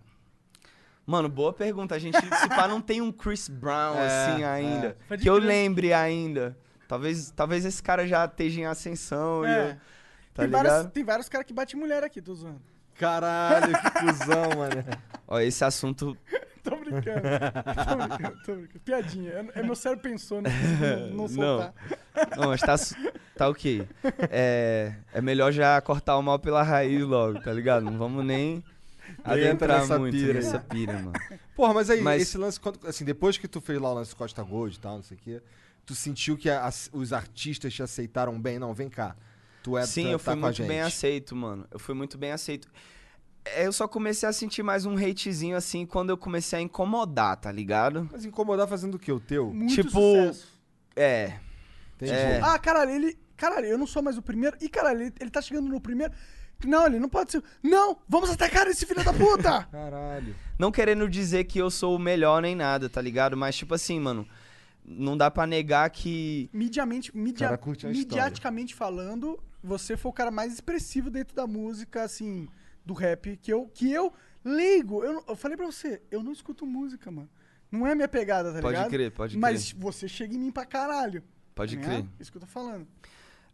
[1.06, 1.96] Mano, boa pergunta.
[1.96, 4.98] A gente, se pá, não tem um Chris Brown É, assim ainda.
[5.08, 6.58] Pode Que eu lembre ainda.
[6.88, 9.46] Talvez, talvez esse cara já esteja em ascensão.
[9.46, 9.72] e É.
[9.72, 9.76] eu-
[10.34, 12.62] tá tem, vários, tem vários caras que batem mulher aqui, tô zoando.
[12.96, 14.84] Caralho, que cuzão, mano.
[15.28, 16.16] Ó, esse assunto.
[16.92, 17.22] Brincando.
[17.88, 18.80] tô brincando, tô brincando.
[18.84, 19.32] Piadinha.
[19.32, 21.28] É, é meu cérebro pensou, não consigo não, não Não.
[21.28, 21.74] soltar.
[22.38, 22.76] Não, mas tá,
[23.38, 23.88] tá ok.
[24.30, 27.84] É, é melhor já cortar o mal pela raiz logo, tá ligado?
[27.84, 28.64] Não vamos nem
[29.24, 31.14] adentrar nessa muito pira nessa pira, mano.
[31.56, 34.16] Porra, mas aí, Mas- esse lance, quando- assim, depois que tu fez lá o lance
[34.16, 35.42] Costa Gold e tal, não sei o quê,
[35.86, 38.58] tu sentiu que as- os artistas te aceitaram bem?
[38.60, 39.16] Não, vem cá.
[39.64, 41.66] Tu é Sim, tá- eu tá fui a muito bem aceito, mano.
[41.72, 42.68] Eu fui muito bem aceito.
[43.46, 47.38] É, Eu só comecei a sentir mais um hatezinho assim quando eu comecei a incomodar,
[47.38, 48.08] tá ligado?
[48.12, 49.12] Mas incomodar fazendo o quê?
[49.12, 49.54] O teu?
[49.54, 50.48] Muito tipo, sucesso.
[50.96, 51.40] É.
[51.96, 52.12] Entendi.
[52.12, 52.40] É.
[52.42, 53.18] Ah, caralho, ele.
[53.36, 54.56] Caralho, eu não sou mais o primeiro.
[54.62, 56.14] Ih, caralho, ele, ele tá chegando no primeiro.
[56.66, 57.44] Não, ele não pode ser.
[57.64, 59.64] Não, vamos atacar esse filho da puta!
[59.72, 60.36] Caralho.
[60.60, 63.36] Não querendo dizer que eu sou o melhor nem nada, tá ligado?
[63.36, 64.28] Mas, tipo assim, mano,
[64.86, 66.50] não dá pra negar que.
[66.54, 71.48] Mediamente, media, cara curte a mediaticamente falando, você foi o cara mais expressivo dentro da
[71.48, 72.48] música, assim,
[72.86, 74.12] do rap, que eu, que eu
[74.44, 75.04] ligo.
[75.04, 77.30] Eu, não- eu falei pra você, eu não escuto música, mano.
[77.72, 78.90] Não é a minha pegada, tá Pode ligado?
[78.90, 81.24] crer, pode Mas você chega em mim pra caralho.
[81.56, 82.06] Pode tá crer.
[82.20, 82.86] Isso que eu tô falando.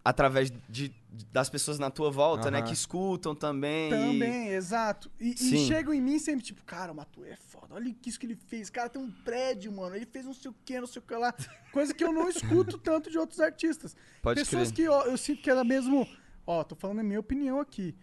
[0.03, 0.93] Através de,
[1.33, 2.61] das pessoas na tua volta, né?
[2.61, 3.87] Que escutam também.
[3.87, 5.11] e- Também, exato.
[5.19, 7.75] E, e chegam em mim sempre, tipo, cara, o Matu é foda.
[7.75, 8.69] Olha isso que ele fez.
[8.69, 9.95] Cara, tem um prédio, mano.
[9.97, 11.33] Ele fez não sei o que, não sei o que lá.
[11.73, 13.97] Coisa que eu não escuto tanto de outros artistas.
[14.21, 14.85] Pode Pessoas crer.
[14.85, 16.07] que ó, eu sinto que é da mesmo.
[16.45, 17.93] Ó, tô falando a minha opinião aqui.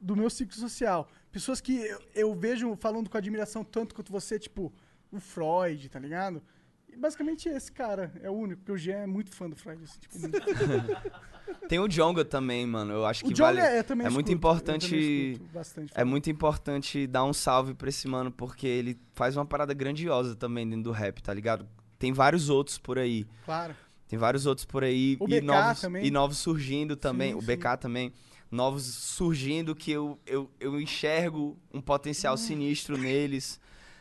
[0.00, 1.08] Do meu ciclo social.
[1.32, 4.72] Pessoas que eu, eu vejo falando com admiração tanto quanto você, tipo,
[5.10, 6.42] o Freud, tá ligado?
[6.88, 9.82] E basicamente esse cara é o único, porque o Jean é muito fã do Freud.
[9.84, 10.38] Assim, tipo, muito.
[11.68, 12.92] Tem o Jonga também, mano.
[12.92, 13.60] Eu acho O que Jonga vale.
[13.60, 15.40] é- é muito escuto, eu importante.
[15.52, 19.72] bastante É muito importante dar um salve pra esse mano, porque ele faz uma parada
[19.74, 21.66] grandiosa também dentro do rap, tá ligado?
[21.98, 23.26] Tem vários outros por aí.
[23.44, 23.74] claro.
[24.06, 25.18] Tem vários outros por aí.
[25.20, 26.06] O e, BK novos, também.
[26.06, 27.32] e novos surgindo também.
[27.32, 27.46] Sim, o sim.
[27.46, 28.12] BK também.
[28.50, 32.38] Novos surgindo que eu, eu, eu enxergo um potencial Hum.
[32.38, 33.60] sinistro neles.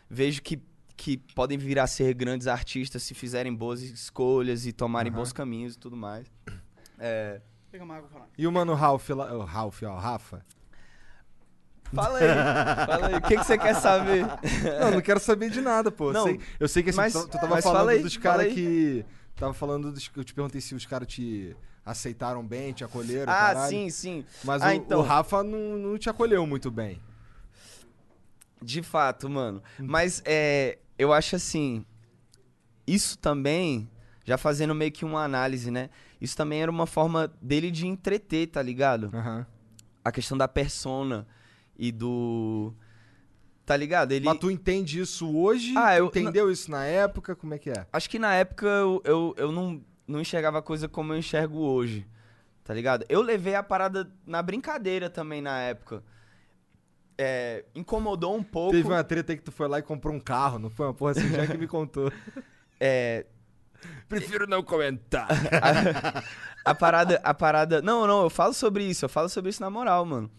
[0.09, 0.61] Vejo que,
[0.95, 5.19] que podem vir a ser grandes artistas se fizerem boas escolhas e tomarem Aham.
[5.21, 6.31] bons caminhos e tudo mais.
[6.97, 8.27] É, Pega uma água pra lá.
[8.37, 9.33] E o mano Ralph lá.
[9.33, 10.45] O Ralph, ó, o Rafa.
[11.93, 12.27] Fala aí,
[12.85, 13.15] fala aí.
[13.15, 14.25] O que, que você quer saber?
[14.81, 16.11] Não, não quero saber de nada, pô.
[16.11, 18.15] Não, Sei- eu sei que assim, mas- tu, tu tava mas falando fala aí, dos
[18.15, 19.05] fala caras aí.
[19.37, 20.09] Tava falando dos.
[20.15, 21.55] Eu te perguntei se os caras te
[21.85, 23.31] aceitaram bem, te acolheram.
[23.31, 23.69] Ah, caralho.
[23.69, 24.25] sim, sim.
[24.43, 24.99] Mas Ah, o, então.
[24.99, 26.99] o Rafa não, não te acolheu muito bem.
[28.61, 29.61] De fato, mano.
[29.79, 29.85] Hum.
[29.87, 31.85] Mas é, eu acho assim,
[32.85, 33.89] isso também,
[34.25, 35.89] já fazendo meio que uma análise, né?
[36.19, 39.11] Isso também era uma forma dele de entreter, tá ligado?
[39.13, 39.45] Aham.
[40.03, 41.27] A questão da persona
[41.77, 42.73] e do.
[43.67, 44.13] Tá ligado?
[44.13, 44.23] Ele.
[44.25, 45.73] Mas tu entende isso hoje?
[45.77, 47.35] Ah, Tu eu- entendeu isso na época?
[47.35, 47.85] Como é que é?
[47.91, 51.57] Acho que na época eu, eu, eu não, não enxergava a coisa como eu enxergo
[51.59, 52.07] hoje.
[52.63, 53.05] Tá ligado?
[53.09, 56.01] Eu levei a parada na brincadeira também na época.
[57.17, 58.71] É, incomodou um pouco.
[58.71, 60.93] Teve uma treta aí que tu foi lá e comprou um carro, não foi uma
[60.93, 62.09] porra assim, já que me contou.
[62.79, 63.25] É,
[64.07, 65.27] Prefiro não comentar.
[66.63, 67.81] a parada, a parada.
[67.81, 70.29] Não, não, eu falo sobre isso, eu falo sobre isso na moral, mano.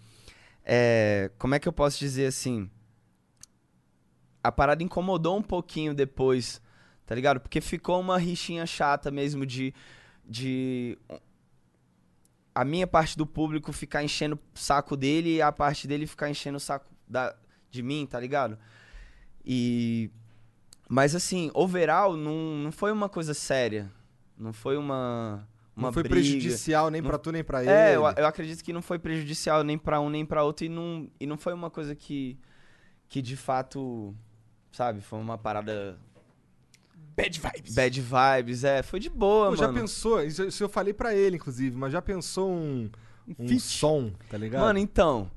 [0.65, 2.71] É, como é que eu posso dizer assim?
[4.43, 6.60] A parada incomodou um pouquinho depois,
[7.05, 7.40] tá ligado?
[7.40, 9.74] Porque ficou uma rixinha chata mesmo de.
[10.24, 10.97] de
[12.55, 16.28] a minha parte do público ficar enchendo o saco dele e a parte dele ficar
[16.28, 17.35] enchendo o saco da,
[17.70, 18.59] de mim, tá ligado?
[19.44, 20.10] E.
[20.89, 23.90] Mas assim, overall, não, não foi uma coisa séria.
[24.36, 25.47] Não foi uma.
[25.77, 26.15] uma não foi briga.
[26.16, 27.70] prejudicial nem Não- pra tu nem pra ele.
[27.70, 30.69] É, eu, eu acredito que não foi prejudicial nem pra um nem pra outro e
[30.69, 32.39] não, e não foi uma coisa que,
[33.09, 34.15] que de fato,
[34.73, 35.99] sabe, foi uma parada.
[37.16, 37.74] Bad vibes.
[37.74, 39.81] Bad vibes, é, foi de boa, Pô, já mano.
[39.81, 40.23] pensou?
[40.23, 42.89] Isso, isso eu falei pra ele, inclusive, mas já pensou um,
[43.39, 43.61] um feat?
[43.61, 44.61] som, tá ligado?
[44.61, 45.28] Mano, então,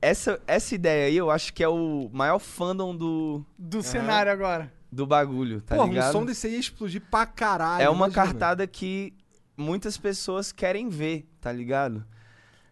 [0.00, 4.72] essa, essa ideia aí eu acho que é o maior fandom do, Do cenário agora.
[4.90, 6.08] do bagulho, tá Porra, ligado?
[6.08, 7.82] um som desse aí ia explodir pra caralho.
[7.82, 8.24] é uma imagina.
[8.24, 9.12] cartada que
[9.54, 12.02] muitas pessoas querem ver, tá ligado?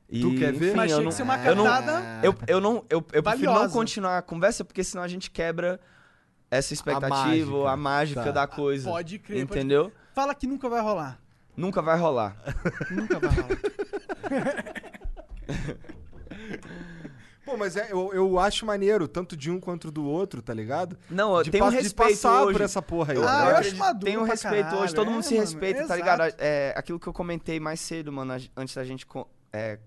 [0.09, 0.75] E, Tu quer ver?
[0.75, 3.53] Mas eu tinha que ser uma eu não- cartada Eu, eu não, eu, eu prefiro
[3.53, 5.79] não continuar a conversa, porque senão a gente quebra
[6.57, 7.51] essa expectativa, mágica.
[7.53, 8.31] ou a mágica Tá.
[8.31, 8.91] da coisa.
[8.91, 9.93] Pode crer, pode Entendeu?
[10.15, 11.19] Fala que nunca vai rolar.
[11.57, 12.37] Nunca vai rolar.
[12.91, 13.59] Nunca vai rolar.
[17.45, 20.97] Pô, mas é, eu, eu acho maneiro, tanto de um quanto do outro, tá ligado?
[21.11, 22.53] Não, eu de tenho um pa- de respeito passar hoje.
[22.59, 23.19] por essa porra aí.
[23.19, 25.35] Eu, tá Ah, eu acho maduro Tenho um respeito caralho, hoje, todo é, mundo se
[25.35, 26.23] mano, respeita, tá ligado?
[26.39, 29.07] É, aquilo que eu comentei mais cedo, mano, a- antes da gente,
[29.53, 29.79] é,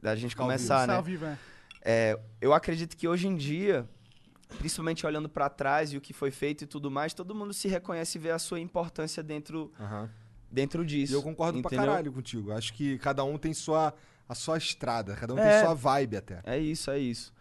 [0.00, 1.02] da gente começar, né?
[1.02, 1.36] vivo, é.
[1.82, 3.88] É, eu acredito que hoje em dia,
[4.58, 7.68] principalmente olhando pra trás e o que foi feito e tudo mais, todo mundo se
[7.68, 10.10] reconhece e vê a sua importância dentro, Aham.
[10.50, 11.14] dentro E disso.
[11.14, 11.86] eu concordo pra entendeu?
[11.86, 12.52] caralho contigo.
[12.52, 13.94] Acho que cada um tem sua,
[14.28, 15.50] a sua estrada, cada um É.
[15.58, 16.40] tem sua vibe até.
[16.44, 17.32] É isso, é isso.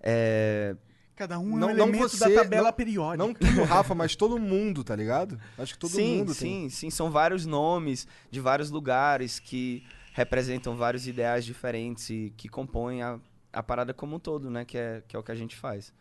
[0.00, 0.76] É,
[1.16, 3.16] Cada um Não- é um não elemento você, da tabela não- periódica.
[3.24, 5.38] Não tu, Rafa, mas todo mundo, tá ligado?
[5.56, 6.70] Acho que todo sim, mundo sim, tem.
[6.70, 6.90] sim.
[6.90, 13.20] São vários nomes de vários lugares que representam vários ideais diferentes e que compõem a,
[13.52, 14.64] a parada como um todo, né?
[14.64, 15.92] Que é, que é o que a gente faz.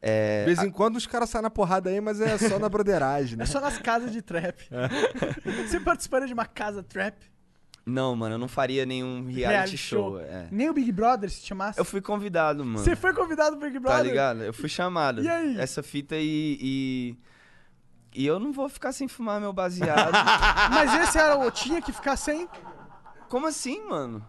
[0.00, 2.68] É, De vez em quando os caras saem na porrada aí, mas é só na
[2.68, 3.42] broderagem, né?
[3.42, 4.68] É só nas casas de trap.
[5.66, 7.16] Você participaria de uma casa trap?
[7.84, 10.20] Não, mano, eu não faria nenhum reality, show.
[10.20, 10.46] é.
[10.50, 11.78] Nem o Big Brother se chamasse?
[11.80, 12.78] Eu fui convidado, mano.
[12.78, 13.98] Você foi convidado pro Big Brother?
[13.98, 14.42] Tá ligado?
[14.42, 15.22] Eu fui chamado.
[15.22, 15.58] E aí?
[15.58, 17.16] Essa fita e, e.
[18.14, 20.12] E eu não vou ficar sem fumar meu baseado.
[20.70, 22.46] Mas esse era o tinha que ficar sem?
[23.28, 24.24] Como assim, mano?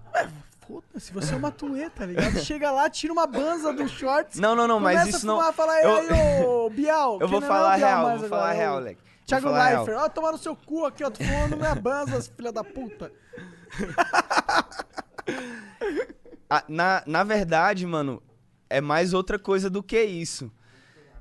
[0.69, 2.37] Foda-se, você é uma tuê, tá ligado?
[2.45, 4.39] Chega lá, tira uma banza do shorts.
[4.39, 7.17] Não, não, não, mas isso a não- fumar, fala, eu- aí, ô, Bial.
[7.21, 9.01] Eu vou é falar Bial real, vou agora, falar real, Leque.
[9.01, 9.49] Vou Thiago.
[9.49, 13.11] Leifert, ó, tomar no seu cu aqui, ó, tô fumando minha banza, filha da puta.
[16.49, 18.21] Ah, na, na verdade, mano,
[18.69, 20.51] é mais outra coisa do que isso.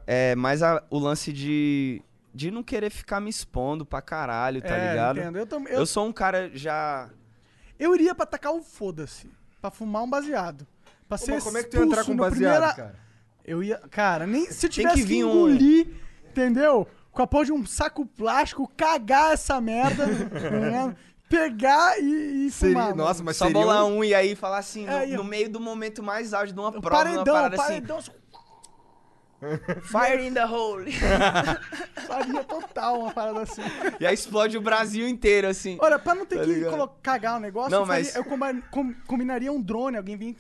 [0.07, 2.01] É mais a- o lance de,
[2.35, 5.19] de não querer ficar me expondo pra caralho, tá É, ligado?
[5.19, 5.37] entendo.
[5.39, 5.81] Eu tam- eu...
[5.81, 7.11] eu- sou um cara já.
[7.79, 9.31] Eu iria pra tacar o foda-se,
[9.61, 10.67] pra fumar um baseado.
[11.09, 12.75] Pra Pô, ser mas como é que tu ia entrar expulso com no baseado, primeira-
[12.75, 12.97] cara?
[13.45, 13.79] Eu ia.
[13.91, 15.89] Cara, nem se eu Tem tivesse que que, vir um- engolir,
[16.31, 16.87] entendeu?
[17.13, 20.07] Com a porra de um saco plástico, cagar essa merda, tá
[20.51, 20.97] ligado?
[21.29, 22.95] pegar e, e Seria- fumar.
[22.97, 23.25] nossa, mano.
[23.27, 25.51] mas Só seria bolar um- um e aí falar assim, no, É, e- no meio
[25.51, 28.11] do momento mais áudio de uma prova, paredão, uma parada paredão, assim.
[29.83, 30.91] Fire in the hole.
[32.07, 33.63] faria total uma parada assim.
[34.01, 35.79] e aí explode o Brasil inteiro, assim.
[35.81, 36.71] Olha, pra não ter Tá que ligado?
[36.71, 40.17] colo- cagar o negócio, Não, eu, faria- mas- eu comba- com- combinaria um drone, alguém
[40.17, 40.37] vir.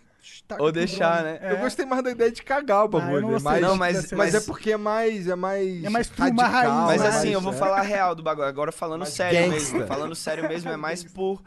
[0.47, 1.39] taca Ou deixar, né?
[1.41, 1.53] É.
[1.53, 3.20] Eu gostei mais da ideia de cagar o Ah, eu bagulho.
[3.23, 3.53] não gostei.
[3.53, 5.29] mas, Não, mas- mas, mas- é porque é mais.
[5.29, 5.85] É mais.
[5.85, 7.09] É mais radical, raiz, Mas né?
[7.09, 7.57] assim, eu vou é.
[7.57, 8.49] falar a real do bagulho.
[8.49, 9.73] Agora falando Mais sério gangsta.
[9.75, 9.87] mesmo.
[9.87, 11.41] Falando sério mesmo, é mais por.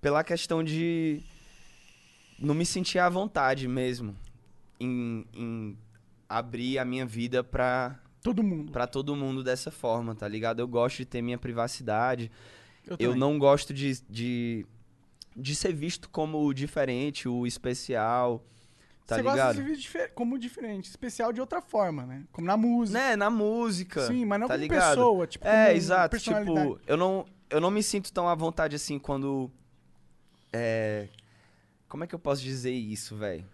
[0.00, 1.22] Pela questão de.
[2.38, 4.14] Não me sentir à vontade mesmo.
[4.80, 5.78] Em, em
[6.28, 8.72] abrir a minha vida pra, Todo mundo.
[8.72, 10.60] pra todo mundo dessa forma, tá ligado?
[10.60, 12.30] Eu gosto de ter minha privacidade.
[12.86, 14.66] Eu, Eu não gosto de, de,
[15.36, 18.44] de ser visto como o diferente, o especial.
[19.06, 19.54] Tá Você gosta ligado?
[19.56, 22.24] de ser visto difer- como diferente, especial de outra forma, né?
[22.32, 22.98] Como na música.
[22.98, 24.06] Né, na música.
[24.06, 24.88] Sim, mas não tá como ligado?
[24.96, 26.18] pessoa, tipo, É, exato.
[26.18, 29.50] Tipo, eu não, eu não me sinto tão à vontade assim quando.
[30.52, 31.08] É.
[31.88, 33.44] Como é que eu posso dizer isso, velho?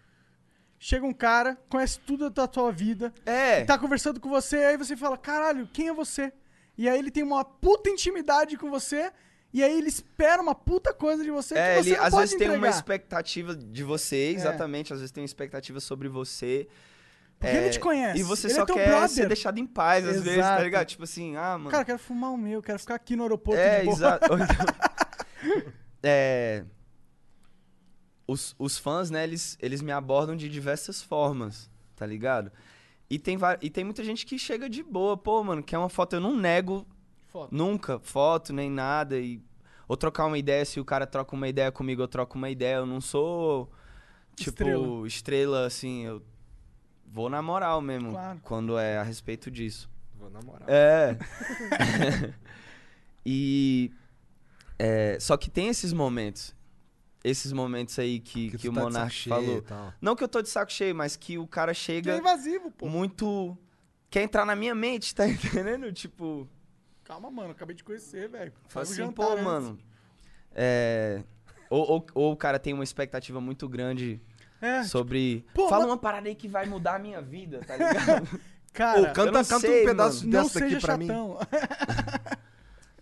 [0.83, 3.65] Chega um cara, conhece tudo da tua vida, É.
[3.65, 6.33] tá conversando com você, aí você fala, caralho, quem é você?
[6.79, 9.13] E aí ele tem uma puta intimidade com você,
[9.53, 12.17] e aí ele espera uma puta coisa de você É, que você ele às pode
[12.23, 12.75] vezes tem uma entregar.
[12.77, 14.31] expectativa de você, É.
[14.31, 14.91] exatamente.
[14.95, 16.67] Às vezes tem uma expectativa sobre você.
[17.39, 19.09] Porque ele te conhece, E você ele só é quer brother.
[19.11, 20.57] ser deixado em paz, às vezes, Exato.
[20.59, 20.87] tá ligado?
[20.87, 21.71] Tipo assim, ah, mano.
[21.71, 24.27] Cara, eu quero fumar o meu, quero ficar aqui no aeroporto É, exato.
[24.33, 24.39] Então-
[26.03, 26.65] é,
[28.31, 32.51] os, os fãs, né, eles, eles me abordam de diversas formas, tá ligado?
[33.09, 36.15] E tem, e tem muita gente que chega de boa, pô, mano, quer uma foto,
[36.15, 36.87] eu não nego
[37.29, 37.55] Foto.
[37.55, 39.41] nunca foto, nem nada, e...
[39.89, 42.77] Ou trocar uma ideia, se o cara troca uma ideia comigo, eu troco uma ideia,
[42.77, 43.69] eu não sou,
[44.37, 45.07] tipo, Estrela.
[45.09, 46.23] estrela, assim, eu
[47.05, 48.39] vou na moral mesmo, Claro.
[48.45, 49.91] quando é a respeito disso.
[50.17, 50.69] Vou na moral.
[50.69, 51.19] É.
[53.27, 53.91] e.
[54.79, 56.55] é, só que tem esses momentos.
[57.23, 59.63] Esses momentos aí que, Que que, o tá Monark falou.
[60.01, 62.71] Não que eu tô de saco cheio, mas que o cara Que é chega invasivo,
[62.71, 62.89] pô.
[62.89, 63.57] muito.
[64.09, 65.93] Quer entrar na minha mente, tá entendendo?
[65.93, 66.49] Tipo.
[67.05, 68.53] Calma, mano, acabei de conhecer, velho.
[68.69, 69.45] Fala Faz assim, pô, antes.
[69.45, 69.79] mano.
[70.55, 71.23] É.
[71.69, 74.21] Ou, ou, ou o cara tem uma expectativa muito grande
[74.61, 75.45] É, sobre.
[75.55, 78.41] pô, Fala mas- uma parada aí que vai mudar a minha vida, tá ligado?
[78.73, 81.09] Cara, Pô, canta, eu não canta sei, um pedaço não dessa seja pra mim.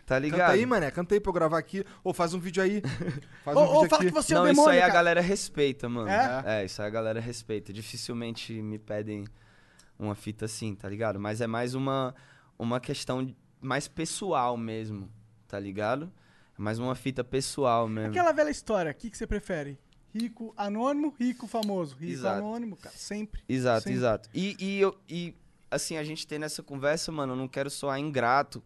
[0.09, 0.41] tá ligado?
[0.41, 0.91] Canta aí, mané.
[0.91, 1.85] Canta aí pra eu gravar aqui.
[2.03, 2.81] Ou faz um vídeo aí.
[3.45, 4.07] Faz um Ô, vídeo ô, fala aqui.
[4.07, 4.95] que você é o não, isso demônio, aí a cara.
[4.95, 6.09] galera respeita, mano.
[6.09, 6.63] É?
[6.63, 6.65] É?
[6.65, 7.75] isso aí a galera respeita.
[7.75, 9.27] Dificilmente me pedem
[9.99, 11.21] uma fita assim, tá ligado?
[11.21, 12.15] Mas é mais uma,
[12.59, 15.11] uma questão mais pessoal mesmo,
[15.47, 16.11] tá ligado?
[16.59, 18.11] É mais uma fita pessoal mesmo.
[18.11, 19.79] Aquela velha história, o que, que você prefere?
[20.15, 21.95] Rico anônimo, rico famoso.
[21.97, 22.39] Rico Exato.
[22.39, 23.43] anônimo, cara, sempre.
[23.47, 23.99] Exato, sempre.
[23.99, 24.31] exato.
[24.33, 25.35] E, e, eu, e,
[25.71, 28.65] assim, a gente tem nessa conversa, mano, eu não quero soar ingrato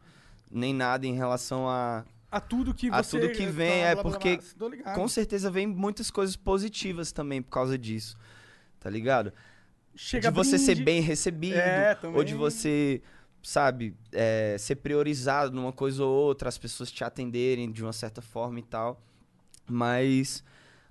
[0.52, 3.18] nem nada em relação a, A tudo que a você...
[3.18, 4.94] tudo que vem, blá, é blá, porque blá.
[4.94, 8.16] Com certeza vem muitas coisas positivas também por causa disso,
[8.78, 9.32] tá ligado?
[9.94, 10.84] Chega de você ser brinde.
[10.84, 13.02] bem recebido, É, ou de você,
[13.42, 18.22] sabe, é, ser priorizado numa coisa ou outra, as pessoas te atenderem de uma certa
[18.22, 19.02] forma e tal.
[19.68, 20.42] Mas,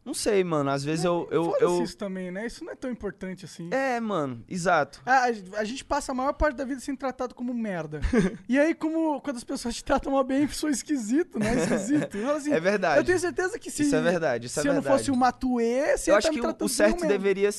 [0.04, 1.28] não sei, mano, às vezes eu...
[1.32, 1.84] eu, eu...
[1.84, 2.48] isso também, né?
[2.48, 3.70] Isso não é tão importante assim.
[3.72, 5.02] É, mano, exato.
[5.06, 5.26] A,
[5.60, 8.02] a gente passa a maior parte da vida sendo tratado como merda.
[8.50, 11.54] e aí, como quando as pessoas te tratam mal bem, sou esquisito, né?
[11.56, 12.18] Esquisito.
[12.32, 13.00] Assim, É verdade.
[13.00, 14.98] Eu tenho certeza que se, Isso é verdade, isso se é eu não verdade.
[15.04, 17.50] fosse o Matuê, você Eu ia acho tá que o- certo deveria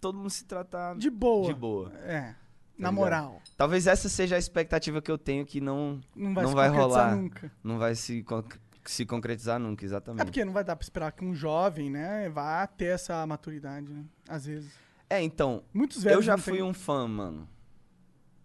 [0.00, 1.46] todo mundo se tratar De boa.
[1.46, 1.92] de boa.
[2.04, 2.34] É.
[2.78, 2.94] Na ligado?
[2.94, 3.42] moral.
[3.56, 7.16] Talvez essa seja a expectativa que eu tenho que não, Não vai não vai rolar.
[7.16, 7.50] nunca.
[7.64, 8.22] Não vai se,
[8.88, 10.22] se concretizar nunca, exatamente.
[10.22, 13.92] É porque não vai dar pra esperar que um jovem, né, vá ter essa maturidade,
[13.92, 14.04] né?
[14.28, 14.72] Às vezes.
[15.10, 16.62] É, então, Muitos velhos eu já fui têm.
[16.62, 17.48] um fã, mano.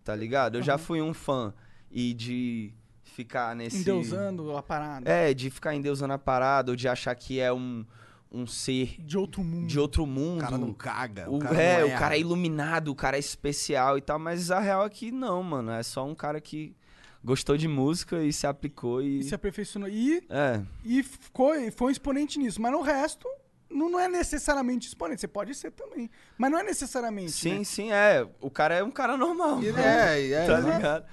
[0.03, 0.57] Tá ligado?
[0.57, 1.53] Eu já fui um fã.
[1.89, 3.77] E de ficar nesse.
[3.77, 5.09] Endeusando a parada.
[5.09, 7.85] É, de ficar endeusando a parada, ou de achar que é um,
[8.31, 9.67] um ser De outro mundo.
[9.67, 10.39] de outro mundo.
[10.39, 11.29] O cara não caga.
[11.29, 14.17] O, O cara é, não o cara é iluminado, o cara é especial e tal,
[14.19, 15.71] mas a real é que não, mano.
[15.71, 16.75] É só um cara que
[17.23, 19.19] gostou de música e se aplicou e.
[19.19, 19.87] E se aperfeiçoou.
[19.87, 20.61] E, É.
[20.83, 22.61] e ficou, e foi um exponente nisso.
[22.61, 23.27] Mas no resto,
[23.69, 25.21] não, não é necessariamente exponente.
[25.21, 26.09] Você pode ser também.
[26.37, 27.31] Mas não é necessariamente.
[27.31, 27.63] Sim, né?
[27.63, 28.27] sim, é.
[28.41, 29.59] O cara é um cara normal.
[29.77, 30.77] É, é, tá exato.
[30.77, 31.05] ligado?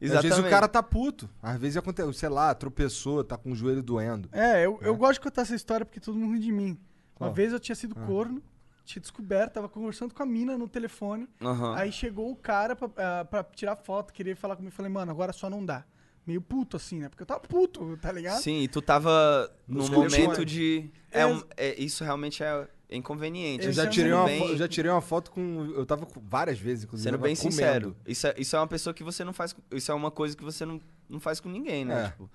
[0.00, 1.28] Às vezes o cara tá puto.
[1.42, 4.28] Às vezes acontece, sei lá, tropeçou, tá com o joelho doendo.
[4.30, 6.78] É, eu, eu gosto de contar essa história porque todo mundo ri de mim.
[7.18, 7.32] Uma Qual?
[7.34, 8.06] vez eu tinha sido Ah.
[8.06, 8.40] corno,
[8.88, 11.28] tinha descoberto, tava conversando com a mina no telefone.
[11.42, 11.74] Aham.
[11.76, 14.74] Aí chegou o cara pra, ah, pra tirar foto, queria falar comigo.
[14.74, 15.84] Falei, mano, agora só não dá.
[16.26, 17.08] Meio puto assim, né?
[17.08, 18.40] Porque eu tava puto, tá ligado?
[18.40, 20.90] Sim, e tu tava num Nos momento de.
[21.10, 23.66] É, um- é- isso realmente é inconveniente.
[23.66, 25.64] Eu já, tirei uma, bem- já tirei uma foto com.
[25.74, 27.08] Eu tava com várias vezes, inclusive.
[27.10, 27.52] Sendo bem comendo.
[27.52, 29.54] sincero, isso é, isso é uma pessoa que você não faz.
[29.72, 32.04] Isso é uma coisa que você não, não faz com ninguém, né?
[32.04, 32.08] É.
[32.08, 32.30] Tipo,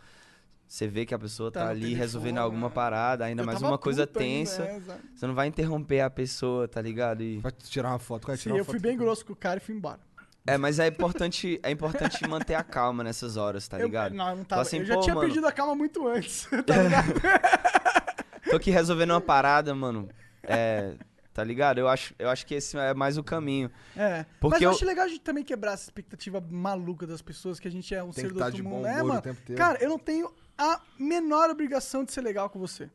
[0.73, 3.61] você vê que a pessoa Tá tá, ali telefone, resolvendo alguma parada, ainda Eu mais
[3.61, 4.63] uma coisa ainda, tensa.
[4.63, 5.01] é, exato.
[5.13, 7.21] você não vai interromper a pessoa, tá ligado?
[7.21, 7.37] E...
[7.37, 8.25] Vai tirar uma foto.
[8.25, 9.99] Vai Sim, tirar uma eu fui bem grosso com o cara e fui embora.
[10.47, 14.15] É, mas é importante, é importante manter a calma nessas horas, tá Eu- ligado?
[14.15, 14.63] não, eu não tava.
[14.63, 17.13] assim, eu já "Pô, tinha mano, perdido a calma muito antes, tá ligado?
[18.49, 20.09] Tô aqui resolvendo uma parada, mano.
[20.41, 20.95] É,
[21.33, 21.77] tá ligado?
[21.77, 23.69] Eu acho, eu acho que esse é mais o caminho.
[23.95, 24.25] É.
[24.39, 27.59] Porque Mas eu, eu- acho legal a gente também quebrar essa expectativa maluca das pessoas,
[27.59, 28.87] que a gente é um Tem ser que do tá outro de bom mundo.
[28.87, 29.21] É, humor o mano.
[29.21, 29.61] tempo inteiro.
[29.61, 32.89] Cara, eu não tenho a menor obrigação de ser legal com você.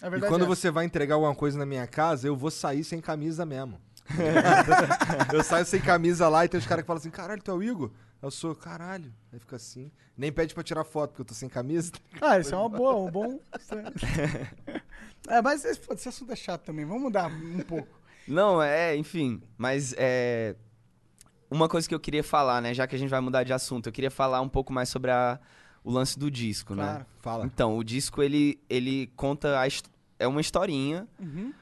[0.00, 2.50] A E verdade quando é você vai entregar alguma coisa na minha casa, eu vou
[2.50, 3.80] sair sem camisa mesmo.
[5.32, 7.54] eu saio sem camisa lá e tem os caras que falam assim: caralho, tu é
[7.54, 7.90] o Igor?
[8.22, 9.12] Eu sou, caralho.
[9.32, 9.90] Aí fica assim.
[10.16, 11.92] Nem pede pra tirar foto, porque eu tô sem camisa.
[12.20, 13.38] Ah, isso é uma boa, um bom.
[15.28, 16.84] é, mas esse, esse assunto é chato também.
[16.84, 18.00] Vamos mudar um pouco.
[18.26, 20.56] Não, é, enfim, mas é.
[21.48, 22.74] Uma coisa que eu queria falar, né?
[22.74, 25.10] Já que a gente vai mudar de assunto, eu queria falar um pouco mais sobre
[25.12, 25.38] a,
[25.86, 26.98] o lance do disco, Claro.
[26.98, 27.06] né?
[27.20, 27.46] Fala.
[27.46, 29.60] Então, o disco ele, ele conta.
[29.60, 29.66] A,
[30.18, 31.06] é uma historinha.
[31.18, 31.52] Uhum.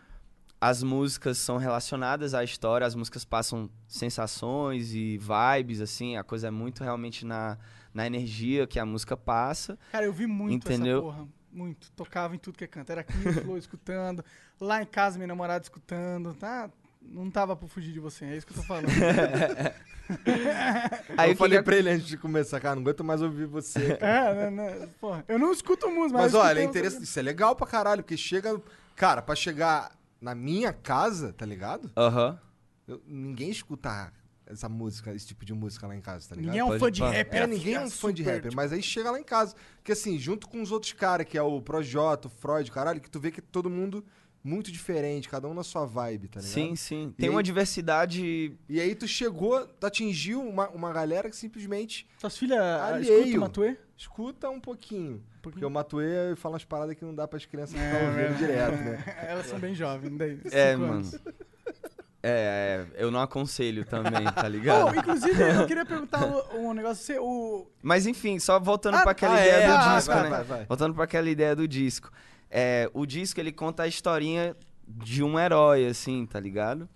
[0.60, 6.48] As músicas são relacionadas à história, as músicas passam sensações e vibes, assim, a coisa
[6.48, 7.58] é muito realmente na,
[7.92, 9.78] na energia que a música passa.
[9.92, 10.98] Cara, eu vi muito Entendeu?
[11.00, 11.28] essa porra.
[11.52, 11.92] Muito.
[11.92, 12.90] Tocava em tudo que é canto.
[12.90, 14.24] Era aqui no Flow escutando.
[14.58, 16.34] Lá em casa, minha namorada escutando.
[16.34, 16.70] Tá?
[17.06, 18.24] Não tava pra fugir de você.
[18.24, 18.86] É isso que eu tô falando.
[21.16, 23.96] Aí eu falei que- pra ele antes de começar, cara, não aguento mais ouvir você.
[24.00, 24.88] é, né, né?
[25.00, 27.04] Porra, eu não escuto música, Mas eu olha, é interessante.
[27.04, 28.60] Isso é legal pra caralho, porque chega.
[28.96, 31.90] Cara, pra chegar na minha casa, tá ligado?
[31.96, 32.38] Aham.
[32.86, 34.12] Eu- ninguém escuta
[34.46, 36.46] essa música, esse tipo de música lá em casa, tá ligado?
[36.52, 37.42] Ninguém é um Pode fã de rapper.
[37.42, 39.54] É, ninguém é um fã de rapper, tipo, mas aí chega lá em casa.
[39.76, 43.10] Porque assim, junto com os outros caras, que é o Projota, o Freud, caralho, que
[43.10, 44.04] tu vê que todo mundo
[44.44, 46.52] muito diferente, cada um na sua vibe, tá ligado?
[46.52, 47.08] Sim, sim.
[47.18, 48.52] E Tem uma aí- diversidade.
[48.68, 53.20] E aí tu chegou, tu atingiu uma, uma galera que simplesmente Suas filhas Alheio.
[53.20, 53.76] escutam o Matuê?
[53.96, 55.22] escuta um pouquinho.
[55.40, 58.32] Porque o Matuê fala umas paradas que não dá pras crianças ficar É, ouvindo é.
[58.34, 59.04] direto, né?
[59.28, 60.38] Elas são bem jovens, daí.
[60.52, 60.92] É, mano.
[60.94, 61.14] anos.
[62.26, 64.86] É, é, eu não aconselho também, tá ligado?
[64.86, 67.04] Oh, inclusive, eu queria perguntar um, negócio.
[67.04, 67.66] Você, o...
[67.82, 70.30] Mas enfim, só voltando Ah, pra aquela ah, ideia é, do vai, disco, vai, né?
[70.30, 70.64] vai, vai.
[70.64, 72.10] Voltando pra aquela ideia do disco.
[72.50, 74.56] É, o disco, ele conta a historinha
[74.86, 76.88] de um herói, assim, tá ligado?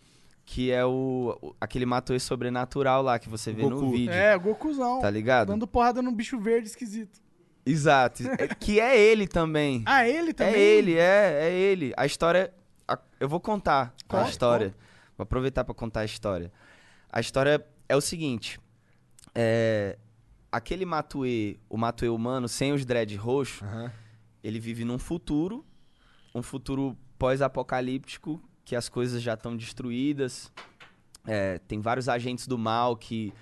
[0.45, 3.91] Que é o, o- aquele Matoe sobrenatural lá que você vê no Goku.
[3.91, 4.13] vídeo.
[4.13, 5.01] É, Gokuzão.
[5.01, 5.49] Tá ligado?
[5.49, 7.21] Dando porrada num bicho verde esquisito.
[7.67, 8.23] Exato.
[8.39, 9.83] É- que é ele também.
[9.87, 10.55] Ah, ele também?
[10.55, 11.93] É ele, é, é ele.
[11.97, 12.53] A história.
[12.87, 14.75] a- eu vou contar a história.
[15.17, 16.51] Vou aproveitar pra contar a história.
[17.13, 18.59] A história é o seguinte:
[19.35, 19.99] é,
[20.51, 23.93] aquele Matue, o Matue humano, sem os dread roxo, Aham.
[24.43, 25.65] Ele vive num futuro,
[26.35, 30.53] um futuro pós-apocalíptico, que as coisas já estão destruídas.
[31.27, 33.33] É, tem vários agentes do mal que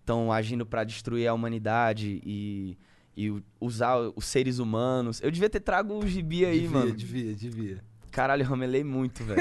[0.00, 2.76] estão agindo pra destruir a humanidade e,
[3.16, 5.20] e usar os seres humanos.
[5.22, 6.92] Eu devia ter trago o gibi aí, devia, mano.
[6.92, 7.84] devia, devia.
[8.10, 9.40] Caralho, eu ramelei muito, velho.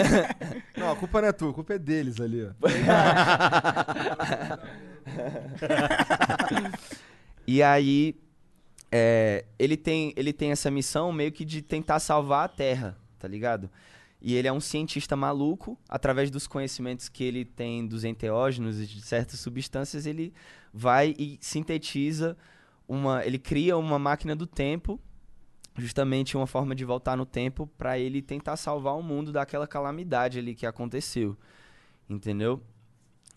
[0.76, 2.50] Não, a culpa não é tua, a culpa é deles ali, ó.
[7.46, 8.14] E aí,
[8.92, 13.28] é, ele, tem, ele tem essa missão meio que de tentar salvar a Terra, tá
[13.28, 13.70] ligado?
[14.20, 18.86] E ele é um cientista maluco, através dos conhecimentos que ele tem dos enteógenos e
[18.86, 20.34] de certas substâncias, ele
[20.72, 22.36] vai e sintetiza
[22.86, 23.24] uma.
[23.24, 25.00] Ele cria uma máquina do tempo,
[25.78, 30.38] justamente uma forma de voltar no tempo para ele tentar salvar o mundo daquela calamidade
[30.38, 31.34] ali que aconteceu.
[32.08, 32.60] Entendeu?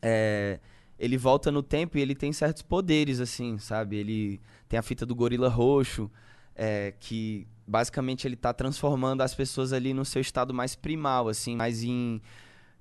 [0.01, 0.59] É,
[1.03, 3.97] ele volta no tempo e ele tem certos poderes, assim, sabe?
[3.97, 4.39] Ele
[4.69, 6.09] tem a fita do gorila roxo,
[6.55, 11.57] é, que basicamente ele tá transformando as pessoas ali no seu estado mais primal, assim,
[11.57, 12.21] mais em,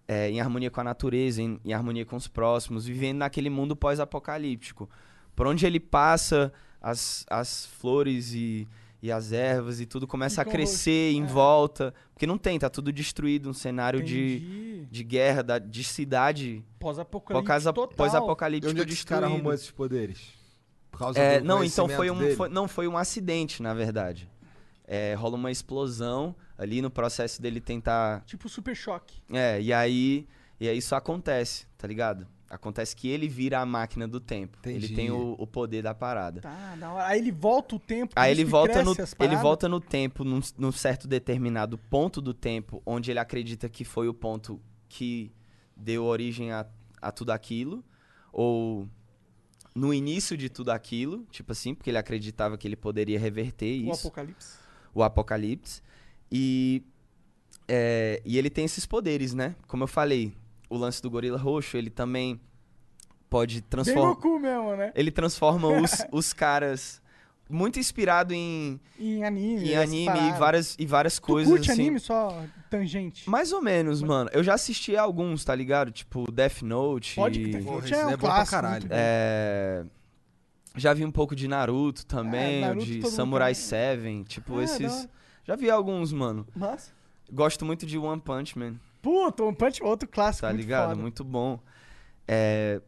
[0.07, 3.75] é, em harmonia com a natureza, em, em harmonia com os próximos, vivendo naquele mundo
[3.75, 4.89] pós-apocalíptico.
[5.35, 8.69] Por onde ele passa, as, as flores e,
[9.03, 11.27] e as ervas e tudo começa a crescer em é.
[11.27, 11.93] volta.
[12.15, 14.89] Porque não tem, tá tudo destruído, um cenário de, Entendi.
[14.89, 20.21] de guerra, da, de cidade Pós-apocalipse pós-apocalíptico onde é que esse cara arrumou esses poderes?
[20.93, 22.37] Por causa É, do não, então foi um, dele?
[22.37, 24.31] foi- não, foi um acidente, na verdade.
[24.87, 28.23] É, rola uma explosão ali no processo dele tentar.
[28.25, 29.21] Tipo super choque.
[29.33, 30.29] É, e aí,
[30.61, 32.27] e aí isso acontece, tá ligado?
[32.53, 34.59] Acontece que ele vira a máquina do tempo.
[34.63, 34.95] Ele Entendi.
[34.95, 36.43] tem o, o poder da parada.
[36.43, 37.07] Tá, da hora.
[37.07, 38.13] Aí ele volta o tempo.
[38.15, 42.83] Aí ele volta, no, ele volta no tempo, num, num certo determinado ponto do tempo,
[42.85, 45.33] onde ele acredita que foi o ponto que
[45.75, 46.67] deu origem a,
[47.01, 47.83] a tudo aquilo,
[48.31, 48.87] ou
[49.75, 53.93] no início de tudo aquilo, tipo assim, porque ele acreditava que ele poderia reverter O
[53.93, 54.59] isso apocalipse.
[54.93, 55.83] o Apocalipse.
[56.31, 56.83] E,
[57.67, 59.57] é, e ele tem esses poderes, né?
[59.67, 60.35] Como eu falei,
[60.75, 62.41] o lance do gorila roxo, ele também
[63.29, 64.09] pode transformar.
[64.15, 64.93] Goku mesmo, né?
[64.95, 67.01] Ele transforma os, os caras.
[67.51, 69.73] Muito inspirado em, Em anime.
[69.73, 71.53] em anime e várias, e várias Tu coisas.
[71.53, 71.83] curte assim.
[71.83, 73.29] anime só tangente?
[73.29, 74.31] Mais ou menos, mano.
[74.33, 75.91] Eu já assisti alguns, tá ligado?
[75.91, 77.15] Tipo, Death Note.
[77.17, 78.51] Pode que Death Note esse é um é bom pra clássico.
[78.57, 78.87] caralho.
[78.91, 79.85] É,
[80.77, 83.55] Já vi um pouco de Naruto também, É, Naruto de Samurai.
[83.55, 84.25] 7.
[84.25, 84.91] Tipo, da esses.
[84.91, 85.11] hora.
[85.45, 86.47] Já vi alguns, mano.
[86.57, 86.91] Mas...
[87.31, 88.77] Gosto muito de One Punch Man.
[89.03, 90.91] Puta, One Punch, outro clássico Tá muito ligado?
[90.91, 91.03] foda.
[91.03, 91.61] Muito bom.
[92.27, 92.81] É,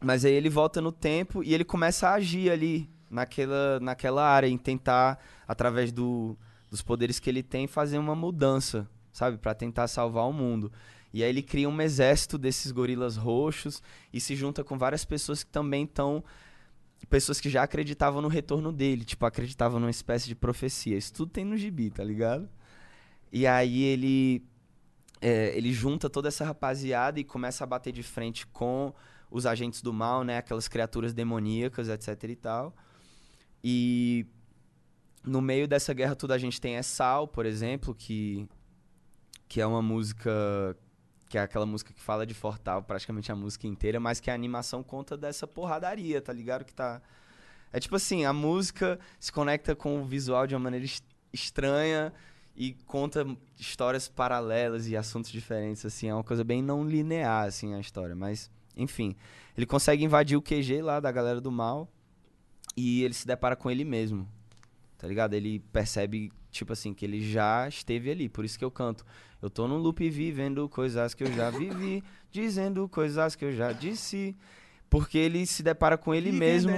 [0.00, 4.46] Mas aí ele volta no tempo e ele começa a agir ali naquela, naquela área,
[4.46, 6.38] em tentar, através do,
[6.70, 9.36] dos poderes que ele tem, fazer uma mudança, sabe?
[9.36, 10.72] Pra tentar salvar o mundo.
[11.12, 13.82] E aí ele cria um exército desses gorilas roxos
[14.12, 16.22] e se junta com várias pessoas que também estão.
[17.08, 20.96] Pessoas que já acreditavam no retorno dele, tipo, acreditavam numa espécie de profecia.
[20.96, 22.48] Isso tudo tem no gibi, tá ligado?
[23.32, 24.44] E aí ele
[25.20, 28.92] é, ele junta toda essa rapaziada e começa a bater de frente com
[29.30, 30.38] os agentes do mal, né?
[30.38, 32.74] Aquelas criaturas demoníacas, etc e tal.
[33.62, 34.26] E
[35.22, 38.48] no meio dessa guerra toda a gente tem Essal, por exemplo, que,
[39.48, 40.76] que é uma música...
[41.28, 44.34] Que é aquela música que fala de Fortal, praticamente a música inteira, mas que a
[44.34, 46.64] animação conta dessa porradaria, tá ligado?
[46.64, 47.00] Que tá...
[47.72, 52.12] É tipo assim, a música se conecta com o visual de uma maneira es- estranha
[52.60, 53.26] e conta
[53.58, 58.14] histórias paralelas e assuntos diferentes, assim, é uma coisa bem não linear, assim, a história,
[58.14, 59.16] mas, enfim.
[59.56, 61.90] Ele consegue invadir o QG lá da galera do mal
[62.76, 64.28] e ele se depara com ele mesmo,
[64.98, 65.32] tá ligado?
[65.32, 69.06] Ele percebe, tipo assim, que ele já esteve ali, por isso que eu canto.
[69.40, 73.72] Eu tô num loop vivendo coisas que eu já vivi, dizendo coisas que eu já
[73.72, 74.36] disse,
[74.90, 76.72] porque ele se depara com ele mesmo.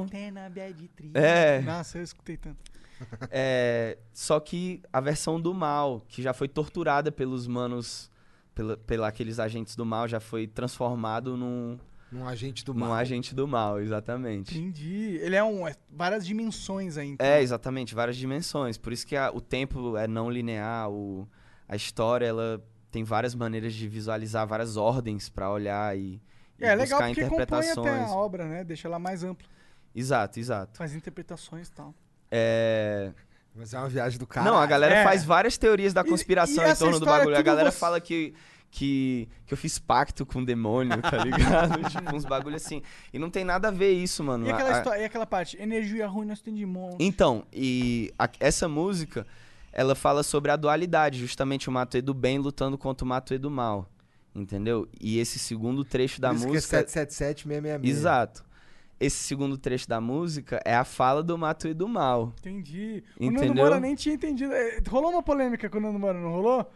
[1.13, 1.61] É.
[1.63, 2.72] Nossa, eu escutei tanto.
[3.31, 8.11] É, só que a versão do mal, que já foi torturada pelos manos,
[8.55, 11.79] pela, pela aqueles agentes do mal, já foi transformado num,
[12.11, 12.93] Num agente do num mal.
[12.95, 14.59] agente do mal, exatamente.
[14.59, 15.19] Entendi.
[15.23, 15.67] Ele é um.
[15.67, 17.09] é várias dimensões aí.
[17.11, 17.27] então.
[17.27, 18.77] É, exatamente, várias dimensões.
[18.77, 21.27] Por isso que a- o tempo é não linear, o,
[21.69, 26.21] a história ela tem várias maneiras de visualizar, várias ordens pra olhar e,
[26.59, 28.11] e É legal buscar porque compõe até interpretações.
[28.11, 28.63] a obra, né?
[28.65, 29.49] Deixa ela mais ampla.
[29.95, 30.77] Exato, exato.
[30.77, 31.95] Faz interpretações e tal.
[32.33, 33.11] É...
[33.55, 34.51] Mas é uma viagem do cara.
[34.51, 35.05] Não, a galera É.
[35.05, 37.37] faz várias teorias da E- conspiração e em essa torno do é bagulho.
[37.37, 38.33] A galera você- fala que,
[38.71, 41.89] que, que eu fiz pacto com o demônio, tá ligado?
[41.91, 42.81] tipo, uns bagulho assim.
[43.13, 44.47] E não tem nada a ver isso, mano.
[44.47, 45.61] E aquela, A- a- história, e aquela parte?
[45.61, 46.97] Energia ruim nós tem de monte.
[46.99, 49.27] Então, e a- essa música,
[49.71, 53.51] ela fala sobre a dualidade, justamente o Matuê do bem lutando contra o Matuê do
[53.51, 53.87] mal.
[54.35, 54.89] Entendeu?
[54.99, 56.79] E esse segundo trecho da isso que é música.
[56.79, 58.43] 777 Exato.
[59.05, 62.33] Esse segundo trecho da música é a fala do Matuê do mal.
[62.39, 63.03] Entendi.
[63.19, 63.65] O Nando Entendeu?
[63.65, 64.53] Moura nem tinha entendido.
[64.53, 66.71] É, Rolou uma polêmica com o Nando Moura, não rolou?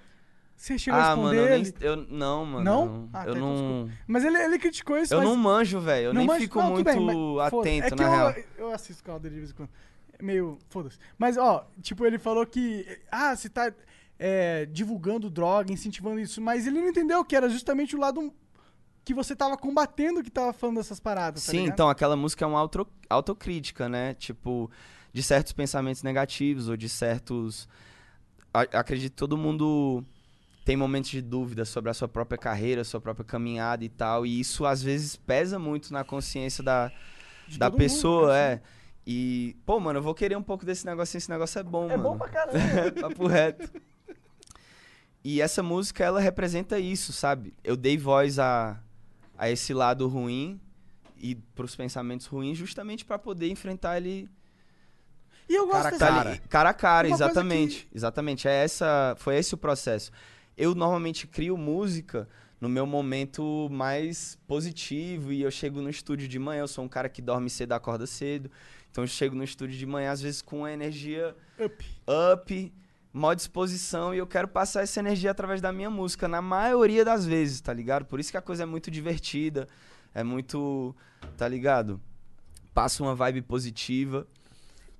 [0.57, 2.65] Você chegou a Ah, responder mano, eu, nem, eu não, mano.
[2.65, 3.09] Não?
[3.12, 3.90] Ah, eu tá, então não.
[4.07, 5.28] Mas ele, ele criticou isso, Eu mas...
[5.28, 6.07] não manjo, velho.
[6.07, 8.35] Eu Não nem manjo- fico não, muito bem, mas atento, é na eu, real.
[8.57, 9.69] Eu assisto Calder de vez em quando.
[10.19, 10.98] É Meio, foda-se.
[11.19, 12.86] Mas, ó, tipo, ele falou que...
[13.12, 13.70] Ah, você tá
[14.19, 16.40] é, divulgando droga, incentivando isso.
[16.40, 18.32] Mas ele não entendeu que era justamente o lado
[19.06, 21.72] que você tava combatendo que tava falando dessas paradas, tá Sim, ligado?
[21.74, 24.14] então aquela música é uma auto, autocrítica, né?
[24.14, 24.68] Tipo,
[25.12, 27.68] de certos pensamentos negativos ou de certos.
[28.52, 30.02] A- acredito que todo mundo
[30.64, 34.26] tem momentos de dúvida sobre a sua própria carreira, sua própria caminhada e tal.
[34.26, 36.90] E isso às vezes pesa muito na consciência da,
[37.46, 38.52] De da todo mundo, pessoa, né?
[38.54, 38.60] é.
[39.06, 41.96] E, pô, mano, eu vou querer um pouco desse negocinho, esse negócio é bom, É
[41.96, 42.02] mano.
[42.02, 42.58] bom pra caramba.
[43.00, 43.70] Papo reto.
[45.22, 47.54] E essa música, ela representa isso, sabe?
[47.62, 48.80] Eu dei voz a,
[49.38, 50.60] a esse lado ruim
[51.16, 54.28] e pros pensamentos ruins justamente pra poder enfrentar ele
[55.48, 56.38] E eu gosto Cara a cara.
[56.48, 57.88] cara a cara, Uma coisa exatamente.
[57.94, 60.10] Exatamente, é essa, foi esse o processo.
[60.56, 62.28] Eu normalmente crio música
[62.60, 66.88] no meu momento mais positivo e eu chego no estúdio de manhã, eu sou um
[66.88, 68.50] cara que dorme cedo, acorda cedo.
[68.90, 71.84] Então eu chego no estúdio de manhã às vezes com energia Up.
[72.32, 72.72] up,
[73.16, 77.24] maior disposição e eu quero passar essa energia através da minha música, na maioria das
[77.24, 78.05] vezes, tá ligado?
[78.05, 79.66] Por isso que a coisa é muito divertida,
[80.14, 80.94] é muito,
[81.36, 82.01] tá ligado?
[82.74, 84.26] Passa uma vibe positiva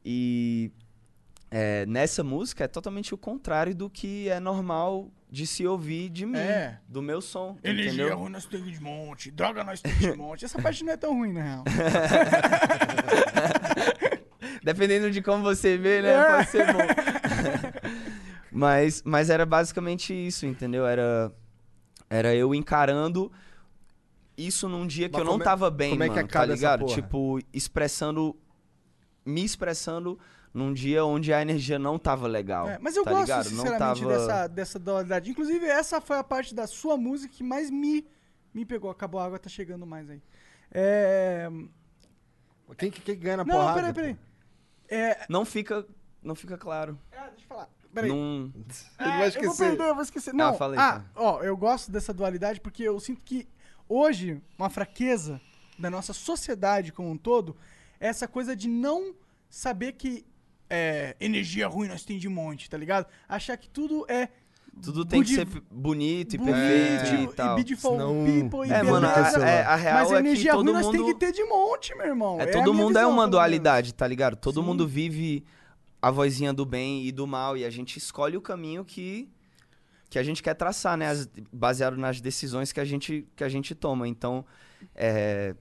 [0.05, 0.70] e
[1.51, 6.24] é, nessa música é totalmente o contrário do que é normal de se ouvir de
[6.24, 6.78] mim, É.
[6.88, 7.59] do meu som.
[7.62, 10.44] Energia ruim nós temos de monte, droga nós temos de monte.
[10.44, 11.64] Essa parte não é tão ruim, na real.
[14.62, 16.12] Dependendo de como você vê, né?
[16.12, 16.36] É.
[16.36, 16.78] Pode ser bom.
[18.51, 20.86] mas, mas era basicamente isso, entendeu?
[20.86, 21.32] Era,
[22.09, 23.31] era eu encarando
[24.36, 26.47] isso num dia que Mas eu não é- tava bem, como é que mano, acaba
[26.47, 26.81] tá essa ligado?
[26.81, 26.94] porra?
[26.94, 28.36] Tipo, expressando.
[29.24, 30.18] Me expressando
[30.55, 32.68] num dia onde a energia não tava legal.
[32.68, 33.51] É, mas eu tá gosto, ligado?
[33.51, 34.12] Não sinceramente, tava...
[34.12, 35.31] dessa, dessa dualidade.
[35.31, 38.06] Inclusive, essa foi a parte da sua música que mais me,
[38.55, 38.90] me pegou.
[38.90, 40.23] Acabou a água, tá chegando mais aí.
[40.70, 41.51] É...
[42.78, 43.74] Quem, que- quem ganha na Não, porrada?
[43.74, 44.16] peraí, peraí.
[44.89, 45.27] É...
[45.28, 45.85] Não fica,
[46.27, 46.98] não fica claro.
[47.12, 47.69] Ah, deixa eu falar.
[47.94, 48.11] Peraí.
[48.11, 48.53] Não...
[48.98, 50.35] Ah, Eu vou perder, eu vou esquecer.
[50.35, 51.24] Não, Ah, fala aí, ah, então.
[51.24, 53.48] ó, eu gosto dessa dualidade porque eu sinto que
[53.89, 55.40] hoje uma fraqueza
[55.78, 57.57] da nossa sociedade como um todo
[57.98, 59.15] é essa coisa de não
[59.48, 60.27] saber que
[60.69, 63.07] é, energia ruim nós tem de monte, tá ligado?
[63.28, 64.28] Achar que tudo é
[64.82, 67.55] Tudo tem que ser bonito e bonito perfeito e e tal.
[67.55, 70.65] beautiful Senão- people e É, mano, a, é, a real Mas é que energia todo
[70.65, 70.97] ruim nós mundo...
[70.98, 72.39] tem que ter de monte, meu irmão.
[72.40, 74.36] É, a todo mundo é visão, uma pelo dualidade, tá ligado?
[74.36, 74.66] Todo Sim.
[74.66, 75.44] mundo vive
[76.06, 79.28] a vozinha do bem e do mal e a gente escolhe o caminho que
[80.08, 81.08] que a gente quer traçar, né?
[81.08, 84.06] As- baseado nas decisões que a gente que a gente toma.
[84.06, 84.44] Então,
[84.94, 85.56] é,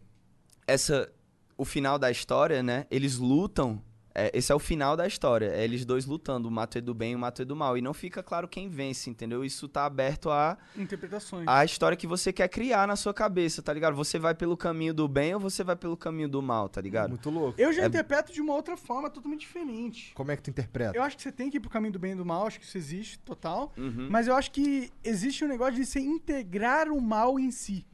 [0.67, 1.11] essa
[1.57, 2.85] o final da história, né?
[2.91, 3.81] Eles lutam.
[4.16, 5.48] É, esse é o final da história.
[5.54, 7.78] É eles dois lutando, o Mato é do bem e o Mato é do mal.
[7.78, 9.44] E não fica claro quem vence, entendeu?
[9.44, 10.58] Isso tá aberto a.
[10.78, 11.46] Interpretações.
[11.48, 13.96] a história que você quer criar na sua cabeça, tá ligado?
[13.96, 17.10] Você vai pelo caminho do bem ou você vai pelo caminho do mal, tá ligado?
[17.10, 17.60] Muito louco.
[17.60, 20.14] Eu já É- interpreto de uma outra forma totalmente diferente.
[20.14, 20.98] Como é que tu interpreta?
[20.98, 22.60] Eu acho que você tem que ir pro caminho do bem e do mal, acho
[22.60, 23.74] que isso existe, total.
[23.78, 24.08] Uhum.
[24.10, 27.86] Mas eu acho que existe um negócio de você integrar o mal em si.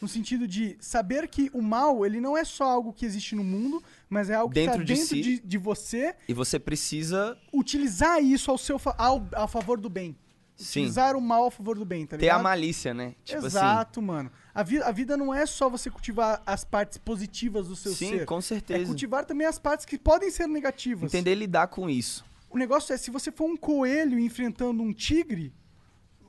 [0.00, 3.44] No sentido de saber que o mal, ele não é só algo que existe no
[3.44, 5.20] mundo, mas é algo que Dentro tá de dentro si.
[5.22, 6.14] de, de você.
[6.26, 10.16] E você precisa Utilizar isso ao seu ao, a favor do bem.
[10.56, 10.80] Sim.
[10.80, 12.42] Utilizar o mal a favor do bem, tá ter a ligado?
[12.42, 13.14] malícia, né?
[13.24, 13.56] Tipo assim.
[13.56, 14.30] Exato, mano.
[14.54, 18.18] A, vi a vida não é só você cultivar as partes positivas do seu Sim,
[18.18, 18.24] ser.
[18.26, 18.82] com certeza.
[18.82, 21.12] É cultivar também as partes que podem ser negativas.
[21.12, 22.24] Entender lidar com isso.
[22.50, 25.52] O negócio é, se você for um coelho enfrentando um tigre,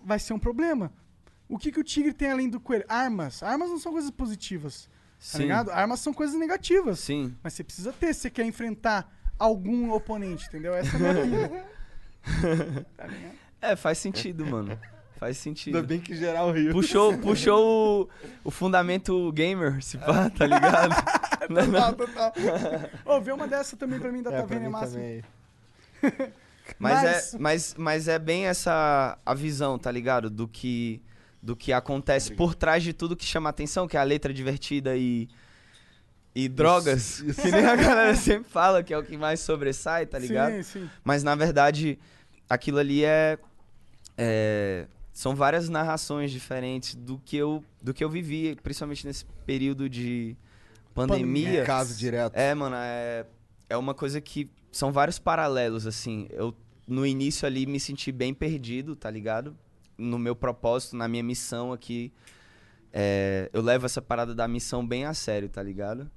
[0.04, 0.94] vai ser um problema.
[1.52, 2.86] O que, que o tigre tem além do coelho?
[2.88, 3.44] Armas.
[3.44, 4.86] Armas não são coisas positivas.
[4.86, 5.40] Tá Sim.
[5.44, 5.70] ligado?
[5.72, 7.00] Armas são coisas negativas.
[7.00, 7.36] Sim.
[7.44, 10.74] Mas você precisa ter se você quer enfrentar algum oponente, entendeu?
[10.74, 11.66] Essa é a minha vida.
[12.98, 13.36] Tá ligado?
[13.62, 14.78] É, faz sentido, mano.
[15.18, 15.76] Faz sentido.
[15.76, 16.72] Ainda bem que geral riu.
[16.72, 18.10] Puxou, puxou
[18.44, 20.96] o, o fundamento gamer, se pá, tá ligado?
[21.50, 21.94] Não, não.
[21.94, 22.34] Total, total.
[23.04, 24.94] Ô, vê uma dessa também pra mim da É, Tá é massa.
[24.94, 25.24] também.
[26.80, 30.30] Mas, Mas- É, mas, mas é bem essa a visão, tá ligado?
[30.30, 31.02] Do que,
[31.42, 34.96] do que acontece por trás de tudo que chama atenção, que é a letra divertida
[34.96, 35.28] e,
[36.36, 37.22] e drogas.
[37.42, 40.54] Que nem a galera sempre fala, que é o que mais sobressai, tá ligado?
[40.58, 40.90] Sim, sim.
[41.04, 41.98] Mas na verdade,
[42.50, 43.40] aquilo ali é,
[44.18, 49.90] é- São várias narrações diferentes do que eu, do que eu vivi, principalmente nesse período
[49.90, 50.38] de
[50.94, 51.46] pandemia.
[51.46, 51.64] Pandemia.
[51.66, 52.36] Caso direto.
[52.36, 53.26] É, mano, é,
[53.70, 54.50] é uma coisa que.
[54.72, 56.28] São vários paralelos, assim.
[56.30, 56.56] Eu,
[56.88, 59.54] no início ali, me senti bem perdido, tá ligado?
[60.02, 62.12] No meu propósito, na minha missão aqui.
[62.94, 66.10] É, eu levo essa parada da missão bem a sério, tá ligado?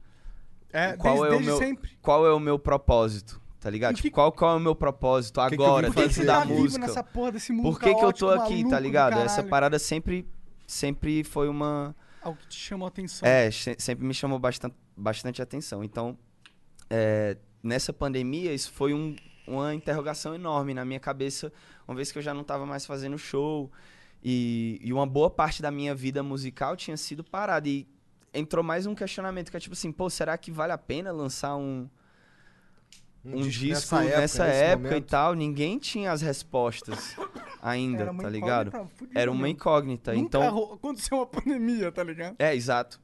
[0.73, 1.91] É, qual desde, é o meu sempre.
[2.03, 5.41] qual é o meu propósito tá ligado tipo, que- qual qual é o meu propósito
[5.41, 8.13] que que agora vim dentro da música nessa porra desse mundo por que que eu
[8.13, 10.27] tô caótico, aqui tá do ligado essa parada sempre
[10.67, 13.27] sempre foi uma Algo que te chamou a atenção.
[13.27, 16.19] é se- sempre me chamou bastante bastante atenção então
[16.91, 19.15] é, nessa pandemia isso foi um-
[19.47, 21.53] uma interrogação enorme na minha cabeça
[21.87, 23.71] uma vez que eu já não estava mais fazendo show
[24.23, 27.87] e, e uma boa parte da minha vida musical tinha sido parada e
[28.33, 31.57] entrou mais um questionamento que é tipo assim pô será que vale a pena lançar
[31.57, 31.89] um
[33.25, 37.17] um disco nessa nessa época, e tal, ninguém tinha as respostas
[37.63, 38.91] ainda, Era uma tá ligado?
[39.15, 39.57] Era uma mesmo.
[39.57, 40.13] incógnita.
[40.13, 42.37] Nunca então, aconteceu uma pandemia, tá ligado?
[42.39, 43.01] é, exato.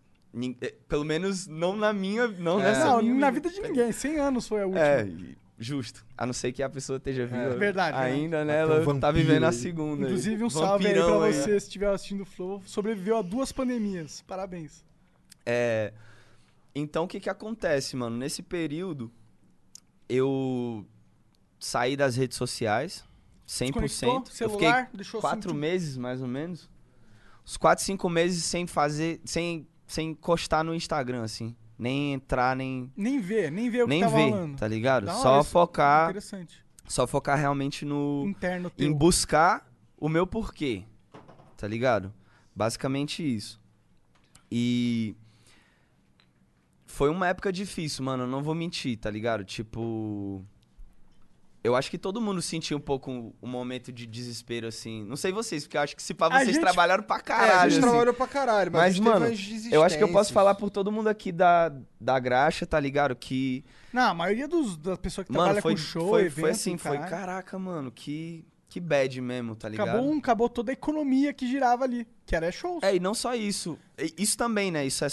[0.61, 2.65] É, Pelo menos não na minha, não É.
[2.65, 3.49] nessa não, minha na vida.
[3.49, 3.91] vida de ninguém.
[3.93, 4.85] 100 anos foi a última.
[4.85, 6.05] É, e- justo.
[6.17, 8.65] A não ser que a pessoa esteja viva É verdade, ainda, né?
[8.65, 10.07] Tem um Ela tá vivendo a segunda.
[10.07, 11.33] Inclusive, um salve aí pra aí.
[11.35, 12.63] você, se estiver assistindo o Flow.
[12.65, 14.25] Sobreviveu a duas pandemias.
[14.27, 14.83] Parabéns.
[15.45, 15.93] É,
[16.75, 18.17] então, o que que acontece, mano?
[18.17, 19.13] Nesse período,
[20.09, 20.87] eu
[21.59, 23.05] saí das redes sociais,
[23.47, 23.81] 100%.
[23.81, 24.19] Desconectou?
[24.19, 24.85] eu Celular?
[24.85, 26.71] fiquei Deixou quatro assim, meses, mais ou menos.
[27.45, 31.55] Uns quatro, cinco meses sem fazer, sem, sem encostar no Instagram, assim.
[31.81, 34.57] Nem entrar, nem, Nem ver, nem ver o nem que tava ver, rolando.
[34.59, 35.09] tá ligado?
[35.09, 36.63] Hora Só focar, Interessante.
[36.87, 38.95] só focar realmente no Interno em teu.
[38.95, 39.67] buscar
[39.99, 40.85] o meu porquê,
[41.57, 42.13] tá ligado?
[42.55, 43.59] Basicamente isso.
[44.53, 45.17] E
[46.87, 49.43] foi uma época difícil, mano, eu não vou mentir, tá ligado?
[49.45, 50.45] Tipo
[51.63, 55.05] eu acho que todo mundo sentiu um pouco um, um momento de desespero, assim.
[55.05, 57.53] Não sei vocês, porque eu acho que se pá, vocês gente- trabalharam pra É, caralho.
[57.53, 57.89] a gente assim.
[57.91, 59.27] trabalhou pra caralho, mas, Mas, mano,
[59.71, 63.15] eu acho que eu posso falar por todo mundo aqui da, da graxa, tá ligado?
[63.15, 63.65] Que.
[63.93, 66.51] Não, a maioria dos, das pessoas que Mano, trabalham foi, com show, foi, evento, foi
[66.51, 69.89] assim, foi, caralho, caraca, mano, que, que bad mesmo, tá ligado?
[69.89, 72.83] acabou, acabou toda a economia que girava ali, que era shows.
[72.83, 73.77] É, e não só isso.
[74.17, 74.87] Isso também, né?
[74.87, 75.09] Isso é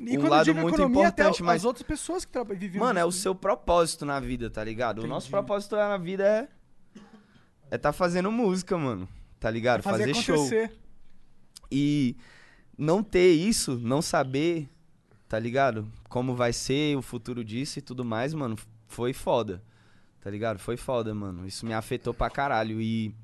[0.00, 1.62] E um lado muito economia, importante, mas.
[1.62, 3.20] as outras pessoas que viviam Mano, é o disso.
[3.22, 5.02] seu propósito na vida, tá ligado?
[5.02, 6.48] O nosso propósito na vida é.
[7.70, 9.08] É tá fazendo música, mano.
[9.40, 9.82] Tá ligado?
[9.82, 10.48] fazer, Fazer, show.
[11.70, 12.16] E
[12.76, 14.68] não ter isso, não saber,
[15.28, 15.90] tá ligado?
[16.08, 18.56] Como vai ser o futuro disso e tudo mais, mano,
[18.86, 19.62] foi foda.
[20.20, 20.58] Tá ligado?
[20.58, 21.46] Foi foda, mano.
[21.46, 22.80] Isso me afetou pra caralho.
[22.80, 23.14] E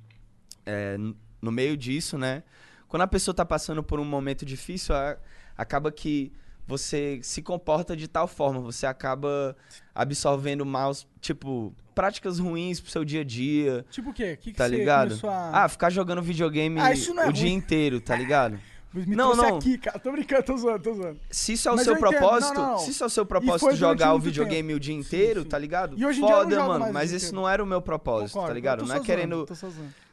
[0.67, 0.97] é,
[1.41, 2.43] no meio disso, né?
[2.89, 5.17] Quando a pessoa tá passando por um momento difícil, a-
[5.57, 6.33] acaba que
[6.71, 9.57] você se comporta de tal forma, você acaba
[9.95, 13.85] absorvendo maus, tipo, práticas ruins pro seu dia a dia.
[13.91, 14.35] Tipo o quê?
[14.35, 15.19] O que, que Tá ligado?
[15.27, 15.65] a...
[15.65, 17.55] Ah, ficar jogando videogame Ah, isso é o dia ruim.
[17.55, 18.59] inteiro, tá ligado?
[18.93, 19.57] Me não, não.
[19.57, 19.99] aqui, cara.
[20.01, 21.21] Tô brincando, tô zoando, tô zoando.
[21.31, 22.79] Se isso é o Mas seu propósito, Não, não.
[22.79, 24.77] se isso é o seu propósito jogar o videogame tempo.
[24.77, 25.49] o dia Sim, inteiro, sim.
[25.49, 25.97] tá ligado?
[25.97, 27.41] E hoje em dia eu Foda, mano, mas dia esse inteiro.
[27.43, 28.79] não era o meu propósito, Concordo, tá ligado?
[28.81, 29.47] Não é zoando, querendo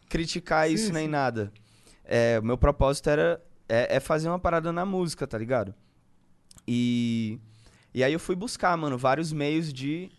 [0.07, 1.09] criticar Sim, isso nem sim.
[1.11, 1.51] nada.
[2.05, 5.73] É, o meu propósito era é, é fazer uma parada na música, tá ligado?
[6.67, 7.39] E
[7.93, 10.11] e aí eu fui buscar, mano, vários meios de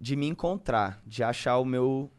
[0.00, 2.10] de me encontrar, de achar o meu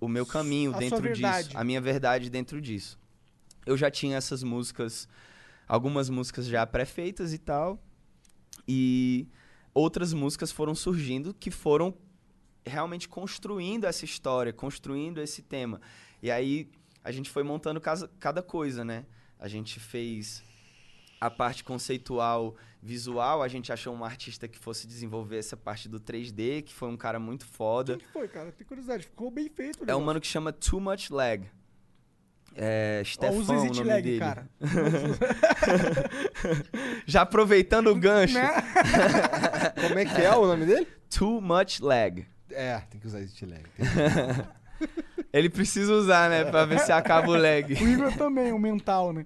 [0.00, 2.98] o meu caminho A dentro disso, a minha verdade dentro disso.
[3.64, 5.08] Eu já tinha essas músicas,
[5.68, 7.80] algumas músicas já pré-feitas e tal,
[8.66, 9.26] e
[9.72, 11.94] outras músicas foram surgindo que foram
[12.66, 15.80] realmente construindo essa história, construindo esse tema.
[16.22, 16.68] E aí
[17.02, 19.04] a gente foi montando casa- cada coisa, né?
[19.38, 20.42] A gente fez
[21.20, 26.00] a parte conceitual visual, a gente achou um artista que fosse desenvolver essa parte do
[26.00, 27.96] 3D, que foi um cara muito foda.
[27.96, 28.50] Quem que foi, cara?
[28.50, 29.04] Tem curiosidade.
[29.04, 29.84] Ficou bem feito.
[29.84, 31.48] o É um mano que chama Too Much Lag.
[32.54, 34.18] É, Stefan, usa o Exit nome Lag, dele.
[34.18, 34.50] cara.
[37.06, 38.34] Já aproveitando o gancho.
[38.34, 38.50] Né?
[39.80, 40.86] Como é que é o nome dele?
[41.08, 42.26] Too Much Lag.
[42.50, 43.62] É, tem que usar esse lag.
[45.32, 46.44] Ele precisa usar, né?
[46.44, 47.72] Pra ver se acaba o lag.
[47.72, 49.24] O Igor também, o mental, né?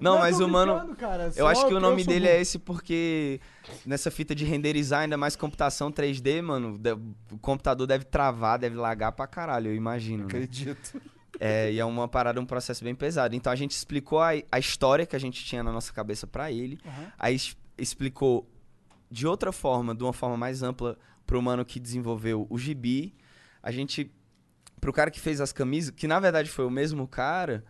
[0.00, 0.96] Não, Não, mas o mano.
[0.96, 2.36] cara, Eu acho que o nome dele burro.
[2.36, 3.40] é esse porque
[3.86, 6.80] nessa fita de renderizar, ainda mais computação 3D, mano,
[7.30, 10.24] o computador deve travar, deve lagar pra caralho, eu imagino.
[10.24, 10.26] né?
[10.26, 11.00] Acredito.
[11.38, 13.34] É, e é uma parada, um processo bem pesado.
[13.36, 16.50] Então a gente explicou a, a história que a gente tinha na nossa cabeça pra
[16.50, 16.78] ele.
[16.84, 17.12] Aham.
[17.18, 17.36] Aí
[17.78, 18.48] explicou
[19.10, 23.14] de outra forma, de uma forma mais ampla, pro mano que desenvolveu o gibi.
[23.62, 24.10] A gente.
[24.84, 27.64] Pro cara que fez as camisas, que na verdade foi o mesmo cara,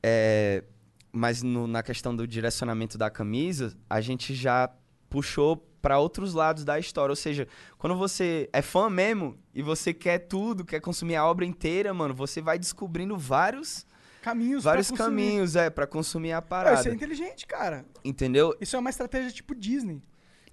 [0.00, 0.62] é,
[1.10, 4.70] mas no- na questão do direcionamento da camisa, a gente já
[5.08, 7.10] puxou pra outros lados da história.
[7.10, 11.44] Ou seja, quando você é fã mesmo e você quer tudo, quer consumir a obra
[11.44, 13.84] inteira, mano, você vai descobrindo vários
[14.22, 16.78] Caminhos vários caminhos, é, para consumir a Ah, parada.
[16.78, 17.84] isso é inteligente, cara.
[18.04, 18.54] Entendeu?
[18.60, 20.00] Isso é uma estratégia tipo Disney.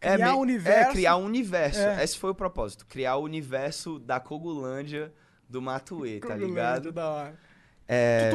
[0.02, 0.90] É, Criar me- um universo.
[0.90, 1.80] É, criar um universo.
[1.82, 2.04] É.
[2.04, 2.84] Esse foi o propósito.
[2.88, 5.14] Criar o universo da Cogulândia
[5.50, 6.92] do Matuê, tá ligado?
[6.92, 7.40] da hora.
[7.88, 8.32] É...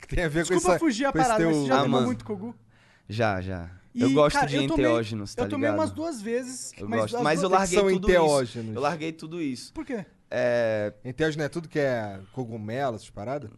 [0.00, 1.82] Que tem a ver Desculpa com essa, fugir a parada, mas teu- você já Ah,
[1.82, 2.06] tomou mano.
[2.06, 2.54] muito Kogu?
[3.08, 3.70] Já, já.
[3.94, 5.80] E, eu gosto cara, de eu tomei- enteógenos, tá Eu tomei ligado?
[5.80, 6.72] umas duas vezes.
[6.76, 7.16] Eu mas gosto.
[7.16, 8.68] as Mas eu larguei são tudo enteógenos?
[8.68, 8.76] isso.
[8.78, 9.72] Eu larguei tudo isso.
[9.72, 10.04] Por quê?
[10.30, 10.92] É...
[11.04, 13.50] Enteógeno é tudo que é cogumelo, essas paradas?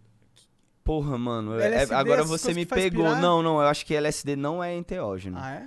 [0.85, 1.59] Porra, mano.
[1.59, 3.05] é- LSD, agora essas você me pegou.
[3.05, 3.21] pirar?
[3.21, 3.61] Não, não.
[3.61, 5.37] Eu acho que LSD não é enteógeno.
[5.39, 5.67] Ah, é?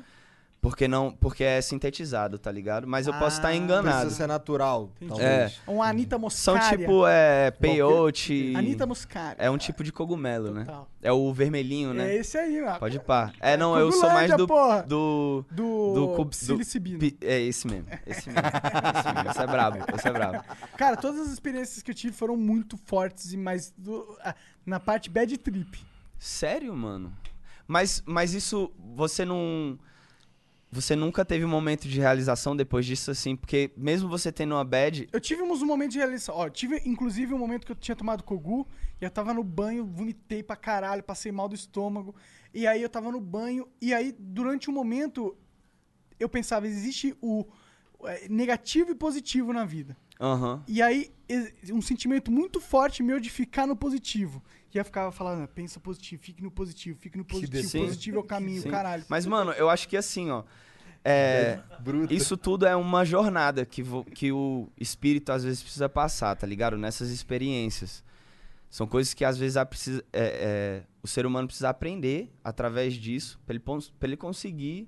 [0.61, 2.85] Porque não, porque é sintetizado, tá ligado?
[2.87, 3.95] Mas eu posso estar Ah, enganado.
[4.01, 5.59] Precisa ser natural, talvez.
[5.67, 6.77] Um Anitta São Moscaria.
[6.85, 8.53] tipo, é, peyote.
[8.55, 9.37] Anitta Muscaria.
[9.39, 10.65] É um tipo de cogumelo, né?
[10.65, 10.87] Total.
[11.01, 12.11] É o vermelhinho, né?
[12.11, 12.77] É esse aí, mano.
[12.77, 13.33] Pode pá.
[13.39, 14.45] É, não, eu sou mais do.
[14.45, 14.83] Porra.
[14.83, 15.43] Do.
[15.49, 16.99] Do, do psilocibina.
[16.99, 17.87] pi- É esse mesmo.
[18.05, 18.41] Esse mesmo.
[18.47, 19.29] esse mesmo.
[19.31, 19.77] Esse é brabo.
[19.95, 20.43] Esse é brabo.
[20.77, 24.79] Cara, todas as experiências que eu tive foram muito fortes, e mais do- ah, na
[24.79, 25.79] parte bad trip.
[26.19, 27.11] Sério, mano?
[27.67, 28.71] Mas, mas isso.
[28.95, 29.79] Você não.
[30.71, 33.35] Você nunca teve um momento de realização depois disso, assim?
[33.35, 35.09] Porque mesmo você tendo uma bad.
[35.11, 36.35] Eu tive uns momentos de realização.
[36.35, 38.65] Ó, tive inclusive um momento que eu tinha tomado Kogu,
[38.99, 42.15] e eu tava no banho, vomitei pra caralho, passei mal do estômago.
[42.53, 45.35] E aí eu tava no banho, e aí durante um momento
[46.17, 47.45] eu pensava, existe o
[48.05, 49.97] é, negativo e positivo na vida.
[50.19, 50.63] Aham.
[50.67, 51.11] E aí,
[51.73, 54.41] um sentimento muito forte meu de ficar no positivo.
[54.79, 57.85] Eu ficava falando, pensa positivo, fique no positivo, fique no positivo, Sim.
[57.85, 58.69] positivo é o caminho, Sim.
[58.69, 59.03] caralho.
[59.09, 60.43] Mas, mano, eu acho que assim, ó.
[61.03, 62.13] É, Bruto.
[62.13, 63.83] isso tudo é uma jornada que,
[64.13, 66.77] que o espírito às vezes precisa passar, tá ligado?
[66.77, 68.03] Nessas experiências.
[68.69, 72.93] São coisas que às vezes a precisa- é, é, o ser humano precisa aprender através
[72.93, 73.63] disso, pra ele,
[73.99, 74.87] pra ele conseguir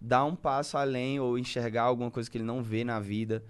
[0.00, 3.42] dar um passo além ou enxergar alguma coisa que ele não vê na vida,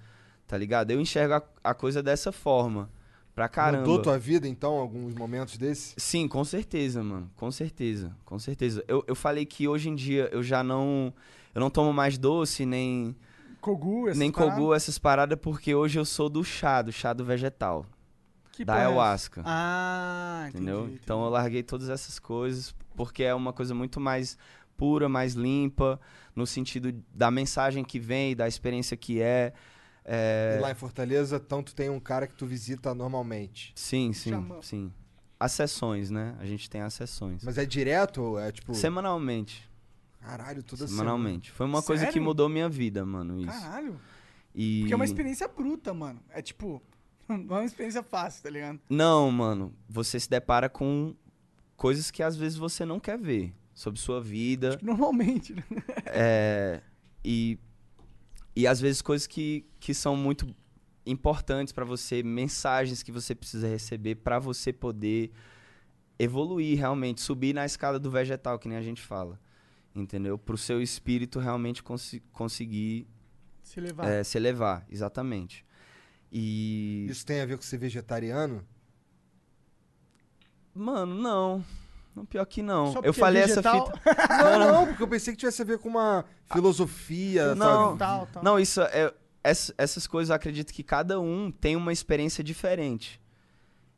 [0.46, 0.92] Tá ligado?
[0.92, 2.88] Eu enxergo a, a coisa dessa forma.
[3.36, 3.82] Pra caramba.
[3.82, 5.94] Mudou tua vida, então, alguns momentos desses?
[5.98, 7.30] Sim, com certeza, mano.
[7.36, 8.16] Com certeza.
[8.24, 8.82] Com certeza.
[8.88, 11.12] Eu, eu falei que hoje em dia eu já não.
[11.54, 13.14] Eu não tomo mais doce, nem.
[13.60, 14.54] Kogu, essas nem paradas?
[14.54, 17.84] Kogu, essas paradas, porque hoje eu sou do chá, do chá do vegetal.
[18.52, 18.86] Que da essa?
[18.86, 19.42] ayahuasca.
[19.44, 20.64] Ah, entendi.
[20.64, 20.90] entendeu?
[20.94, 24.38] Então eu larguei todas essas coisas porque é uma coisa muito mais
[24.78, 26.00] pura, mais limpa,
[26.34, 29.52] no sentido da mensagem que vem, da experiência que é.
[30.08, 30.54] É...
[30.56, 33.72] E lá em Fortaleza, então tu tem um cara que tu visita normalmente.
[33.74, 34.92] Sim, sim, sim.
[35.38, 36.36] As sessões, né?
[36.38, 37.42] A gente tem as sessões.
[37.42, 38.72] Mas é direto ou é tipo.
[38.72, 39.68] Semanalmente.
[40.20, 41.50] Caralho, toda Semanalmente.
[41.50, 42.24] Foi uma coisa que Sério?
[42.24, 43.48] mudou minha vida, mano, isso.
[43.48, 44.00] Caralho.
[44.54, 44.80] E...
[44.80, 46.20] Porque é uma experiência bruta, mano.
[46.30, 46.80] É tipo,
[47.28, 48.80] não é uma experiência fácil, tá ligado?
[48.88, 49.74] Não, mano.
[49.88, 51.14] Você se depara com
[51.76, 54.78] coisas que às vezes você não quer ver sobre sua vida.
[54.80, 55.62] Normalmente, né?
[56.06, 56.80] É,
[57.24, 57.58] e,
[58.56, 60.52] e às vezes coisas que, que são muito
[61.04, 65.30] importantes pra você, mensagens que você precisa receber pra você poder
[66.18, 69.38] evoluir realmente, subir na escada do vegetal, que nem a gente fala.
[69.94, 70.36] Entendeu?
[70.38, 73.06] Pro seu espírito realmente consi- conseguir
[73.62, 74.06] Se levar.
[74.08, 75.64] é, se elevar, exatamente.
[76.32, 77.06] E.
[77.08, 78.66] Isso tem a ver com ser vegetariano?
[80.74, 81.64] Mano, não.
[82.16, 82.94] Não, pior que não.
[82.94, 83.92] Só Eu é falei vegetal?
[83.92, 84.26] essa fita.
[84.58, 87.54] Não, não, porque eu pensei que tivesse a ver com uma filosofia.
[87.54, 88.30] Não, sabe?
[88.42, 89.12] não, isso é,
[89.44, 93.20] ess- essas coisas eu acredito que cada um tem uma experiência diferente.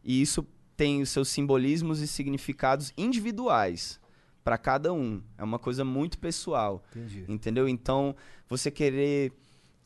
[0.03, 0.45] E isso
[0.77, 4.01] tem os seus simbolismos e significados individuais
[4.43, 5.23] para cada um.
[5.36, 6.82] É uma coisa muito pessoal.
[6.90, 7.24] Entendi.
[7.28, 7.69] Entendeu?
[7.69, 8.16] Então,
[8.49, 9.32] você querer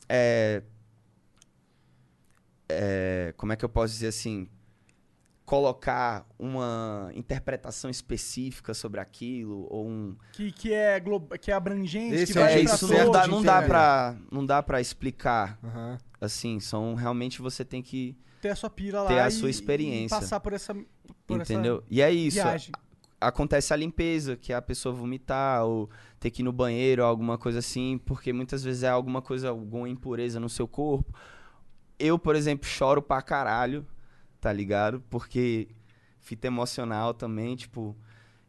[0.09, 0.63] é,
[2.69, 4.47] é, como é que eu posso dizer assim,
[5.53, 11.21] colocar uma interpretação específica sobre aquilo ou um Que, que, é glo...
[11.39, 14.43] que é abrangente, Esse que é vai é, isso não dá, não dá pra, não
[14.43, 15.59] dá pra explicar.
[15.63, 15.99] Aham.
[16.19, 19.47] Assim, são realmente você tem que ter a sua pira lá ter a e- sua
[19.47, 20.17] e experiência.
[20.19, 20.73] passar por essa
[21.27, 21.83] por essa entendeu?
[21.87, 22.37] E é isso.
[22.37, 22.71] viagem.
[23.21, 25.87] Acontece a limpeza, que é a pessoa vomitar ou
[26.19, 29.87] ter que ir no banheiro, alguma coisa assim, porque muitas vezes é alguma coisa, alguma
[29.87, 31.13] impureza no seu corpo.
[31.99, 33.85] Eu, por exemplo, choro pra caralho,
[34.43, 34.99] tá ligado?
[35.09, 35.69] Porque
[36.19, 37.95] fita emocional também, tipo,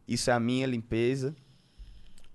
[0.05, 1.33] isso é a minha limpeza.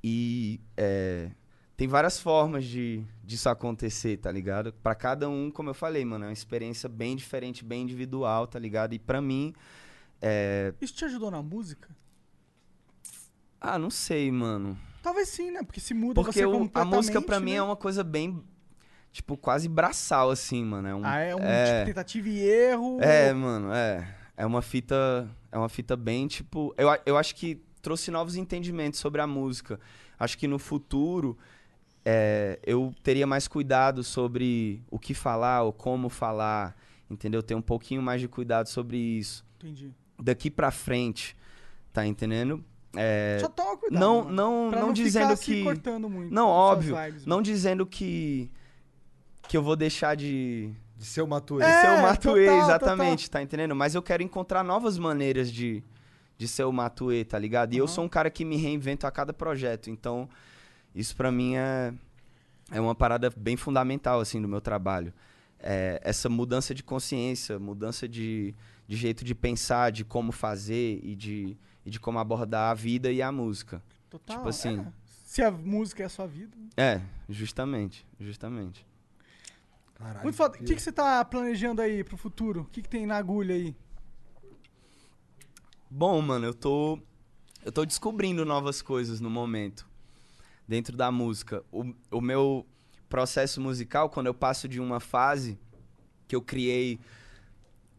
[0.03, 1.31] E é,
[1.77, 4.73] tem várias formas de disso acontecer, tá ligado?
[4.82, 8.59] Pra cada um, como eu falei, mano, é uma experiência bem diferente, bem individual, tá
[8.59, 8.95] ligado?
[8.95, 9.53] E pra mim,
[10.23, 10.73] é...
[10.81, 11.95] Isso te ajudou na música?
[13.61, 14.78] Ah, não sei, mano.
[15.03, 15.62] Talvez sim, né?
[15.62, 17.57] Porque se muda Porque você o- a música pra mim né?
[17.59, 18.43] é uma coisa bem,
[19.12, 20.89] tipo, quase braçal, assim, mano.
[20.89, 22.99] É um, Ah, é um tipo tentativa e erro.
[23.01, 24.16] É, mano, é.
[24.37, 25.28] É uma fita.
[25.53, 26.74] É uma fita bem, tipo.
[26.78, 29.78] Eu, eu acho que trouxe novos entendimentos sobre a música.
[30.19, 31.37] Acho que no futuro
[32.05, 36.77] é, eu teria mais cuidado sobre o que falar ou como falar.
[37.11, 37.43] Entendeu?
[37.43, 39.45] Ter um pouquinho mais de cuidado sobre isso.
[39.59, 39.93] Entendi.
[40.23, 41.37] Daqui pra frente,
[41.93, 42.65] tá entendendo?
[42.97, 45.65] É, Só toma cuidado, Não, não, não não dizendo que.
[46.31, 46.97] não, óbvio.
[47.27, 48.51] não dizendo que.
[49.51, 50.70] Que eu vou deixar de.
[50.97, 51.64] De ser o Matuê.
[51.64, 53.74] De ser É, o Matuê, total, exatamente, tá entendendo?
[53.74, 55.82] Mas eu quero encontrar novas maneiras de,
[56.39, 57.74] de ser o Matuê, tá ligado?
[57.74, 59.90] E eu sou um cara que me reinvento a cada projeto.
[59.90, 60.28] Então,
[60.94, 61.93] isso pra mim é,
[62.70, 65.12] é uma parada bem fundamental, assim, do meu trabalho.
[65.59, 68.55] É, essa mudança de consciência, mudança de,
[68.86, 73.10] de jeito de pensar, de como fazer e de, e de como abordar a vida
[73.10, 73.82] e a música.
[74.09, 74.78] Total, tipo assim.
[74.78, 74.86] é.
[75.24, 76.56] Se a música é a sua vida.
[76.77, 78.89] É, justamente, justamente.
[80.01, 80.56] Caralho, Muito foda.
[80.59, 82.62] O que, que você tá planejando aí pro futuro?
[82.62, 83.77] O que, que tem na agulha aí?
[85.90, 86.98] Bom, mano, eu tô.
[87.62, 89.86] Eu tô descobrindo novas coisas no momento.
[90.66, 91.62] Dentro da música.
[91.70, 92.66] O, o meu
[93.09, 95.59] processo musical, quando eu passo de uma fase
[96.27, 96.98] que eu criei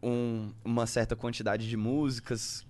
[0.02, 2.66] um- uma certa quantidade de músicas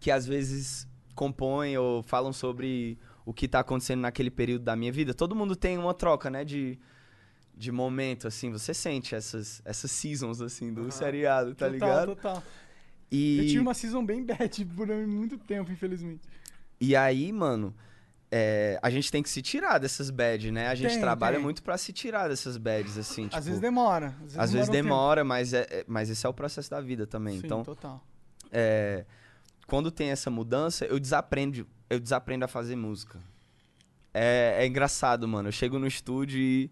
[0.00, 4.90] que às vezes compõem ou falam sobre o que tá acontecendo naquele período da minha
[4.90, 5.14] vida.
[5.14, 6.78] Todo mundo tem uma troca, né, de,
[7.56, 8.50] de momento, assim.
[8.50, 12.06] Você sente essas, essas seasons, assim, do seriado, tá total, ligado?
[12.16, 12.42] total.
[13.10, 13.38] E...
[13.38, 16.22] Eu tive uma season bem bad por muito tempo, infelizmente.
[16.80, 17.74] E aí, mano,
[18.30, 20.68] é, a gente tem que se tirar dessas bad, né?
[20.68, 21.42] A gente Tem, trabalha tem.
[21.44, 23.24] muito pra se tirar dessas bads, assim.
[23.24, 24.08] tipo, Às vezes demora.
[24.08, 26.80] Às vezes, Às vezes demora demora, mas, é, é- mas esse é o processo da
[26.80, 27.38] vida também.
[27.40, 28.04] Sim, então, total.
[28.52, 29.06] é,
[29.66, 33.18] quando tem essa mudança, eu desaprendo, eu desaprendo a fazer música.
[34.12, 35.48] É, é engraçado, mano.
[35.48, 36.70] Eu chego no estúdio e,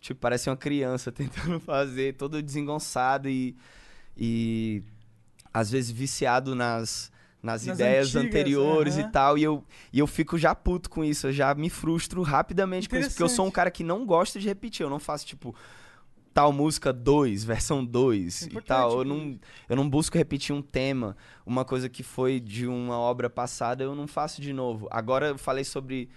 [0.00, 3.56] tipo, parece uma criança tentando fazer, todo desengonçado e,
[4.16, 4.82] e
[5.52, 7.10] às vezes viciado nas,
[7.42, 9.08] nas, Nas ideias antigas, anteriores aham.
[9.08, 9.38] e tal.
[9.38, 12.96] E eu, e eu fico já puto com isso, eu já me frustro rapidamente com
[12.96, 14.84] isso, porque eu sou um cara que não gosta de repetir.
[14.84, 15.54] Eu não faço, tipo,
[16.34, 18.98] tal música 2, versão 2 e importante, tal.
[18.98, 19.38] Eu não,
[19.68, 23.94] eu não busco repetir um tema, uma coisa que foi de uma obra passada, eu
[23.94, 24.86] não faço de novo.
[24.90, 26.08] Agora eu falei sobre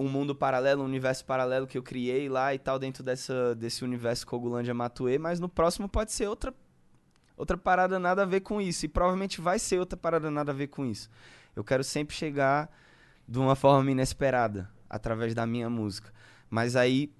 [0.00, 3.84] um mundo paralelo, um universo paralelo que eu criei lá e tal, dentro dessa, desse
[3.84, 6.54] universo Cogulândia Matuê, mas no próximo pode ser outra,
[7.36, 8.86] outra parada nada a ver com isso.
[8.86, 11.10] E provavelmente vai ser outra parada nada a ver com isso.
[11.54, 12.70] Eu quero sempre chegar
[13.28, 16.12] de uma forma inesperada, através da minha música.
[16.48, 17.12] Mas aí,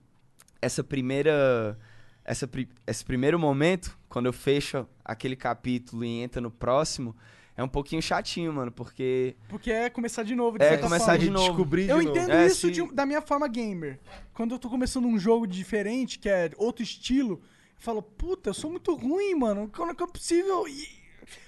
[0.61, 1.79] essa primeira.
[2.23, 2.49] Essa,
[2.87, 7.17] esse primeiro momento, quando eu fecho aquele capítulo e entra no próximo,
[7.61, 9.37] é um pouquinho chatinho, mano, porque.
[9.49, 11.19] Porque é começar de novo, de É, certa começar forma.
[11.19, 11.49] de novo.
[11.49, 12.09] Descobrir de eu novo.
[12.11, 13.99] entendo É, isso se- de da minha forma gamer.
[14.35, 17.35] Quando eu tô começando um jogo diferente, que é outro estilo,
[17.77, 19.71] eu falo, puta, eu sou muito ruim, mano.
[19.75, 20.67] Como é que é possível?
[20.67, 20.89] E-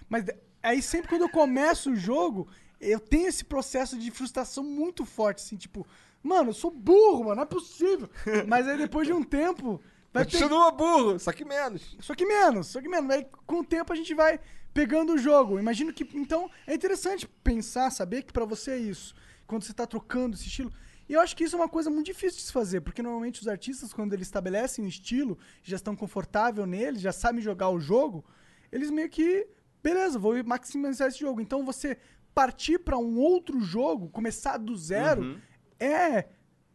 [0.08, 0.24] Mas
[0.62, 2.46] aí sempre quando eu começo o jogo,
[2.80, 5.86] eu tenho esse processo de frustração muito forte, assim, tipo,
[6.22, 8.08] mano, eu sou burro, mano, não é possível.
[8.46, 9.80] Mas aí depois de um tempo.
[10.12, 11.96] Vai ter- Continua burro, só que menos.
[12.00, 13.08] só que menos, só que menos.
[13.10, 14.38] Aí com o tempo a gente vai
[14.72, 15.58] pegando o jogo.
[15.58, 16.06] Imagino que.
[16.16, 19.14] Então é interessante pensar, saber que pra você é isso.
[19.46, 20.72] Quando você tá trocando esse estilo.
[21.08, 23.40] E eu acho que isso é uma coisa muito difícil de se fazer, porque normalmente
[23.42, 27.80] os artistas, quando eles estabelecem um estilo, já estão confortáveis nele, já sabem jogar o
[27.80, 28.24] jogo,
[28.70, 29.46] eles meio que.
[29.82, 31.40] Beleza, vou maximizar esse jogo.
[31.40, 31.98] Então você
[32.34, 35.38] partir pra um outro jogo, começar do zero, Uhum.
[35.78, 36.28] é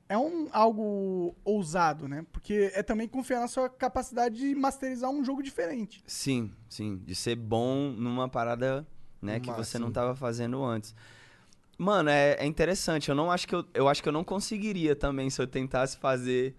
[0.10, 2.26] é um, algo ousado, né?
[2.32, 6.04] Porque é também confiar na sua capacidade de masterizar um jogo diferente.
[6.08, 6.98] Sim, sim.
[7.06, 8.88] De ser bom numa parada,
[9.22, 9.92] né, que você não Máximo.
[9.92, 10.96] tava fazendo antes.
[11.78, 13.10] Mano, é, é interessante.
[13.10, 15.98] Eu não acho que eu, eu acho que eu não conseguiria também se eu tentasse
[15.98, 16.56] fazer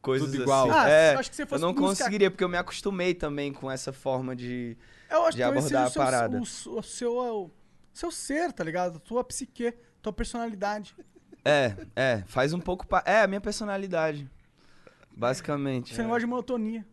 [0.00, 0.70] coisas Tudo igual.
[0.70, 0.78] assim.
[0.78, 3.14] Ah, é, eu acho que você eu fosse não música- conseguiria porque eu me acostumei
[3.14, 4.76] também com essa forma de
[5.10, 6.36] Eu acho de que abordar a o seu, parada.
[6.38, 7.50] o, o seu, o
[7.92, 8.98] seu ser, tá ligado?
[8.98, 10.94] A tua psique, tua personalidade.
[11.44, 13.02] É, é, faz um pouco pa...
[13.06, 14.28] é a minha personalidade.
[15.16, 15.94] Basicamente.
[15.94, 16.86] Você não gosta de monotonia.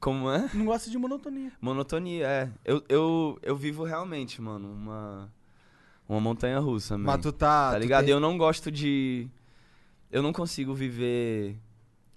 [0.00, 0.50] Como é?
[0.52, 1.52] Não gosta de monotonia.
[1.60, 2.50] Monotonia, é.
[2.64, 5.32] Eu, eu, eu vivo realmente, mano, uma
[6.08, 7.04] uma montanha russa, man.
[7.04, 7.70] Mas tu tá.
[7.72, 8.04] Tá ligado?
[8.04, 9.28] tem- Eu não gosto de.
[10.10, 11.56] Eu não consigo viver,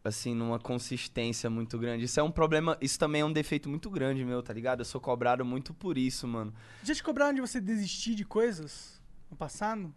[0.03, 2.05] assim, numa consistência muito grande.
[2.05, 2.75] Isso é um problema.
[2.81, 4.79] Isso também é um defeito muito grande, meu, tá ligado?
[4.81, 6.53] Eu sou cobrado muito por isso, mano.
[6.83, 8.99] Já te cobraram de você desistir de coisas
[9.29, 9.93] no passado?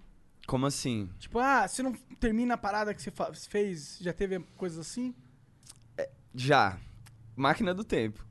[0.49, 1.11] Como assim?
[1.19, 3.13] Tipo, ah, você não termina a parada que você
[3.51, 5.15] fez, já teve coisas assim?
[6.35, 6.79] Já.
[7.37, 8.25] Máquina do tempo.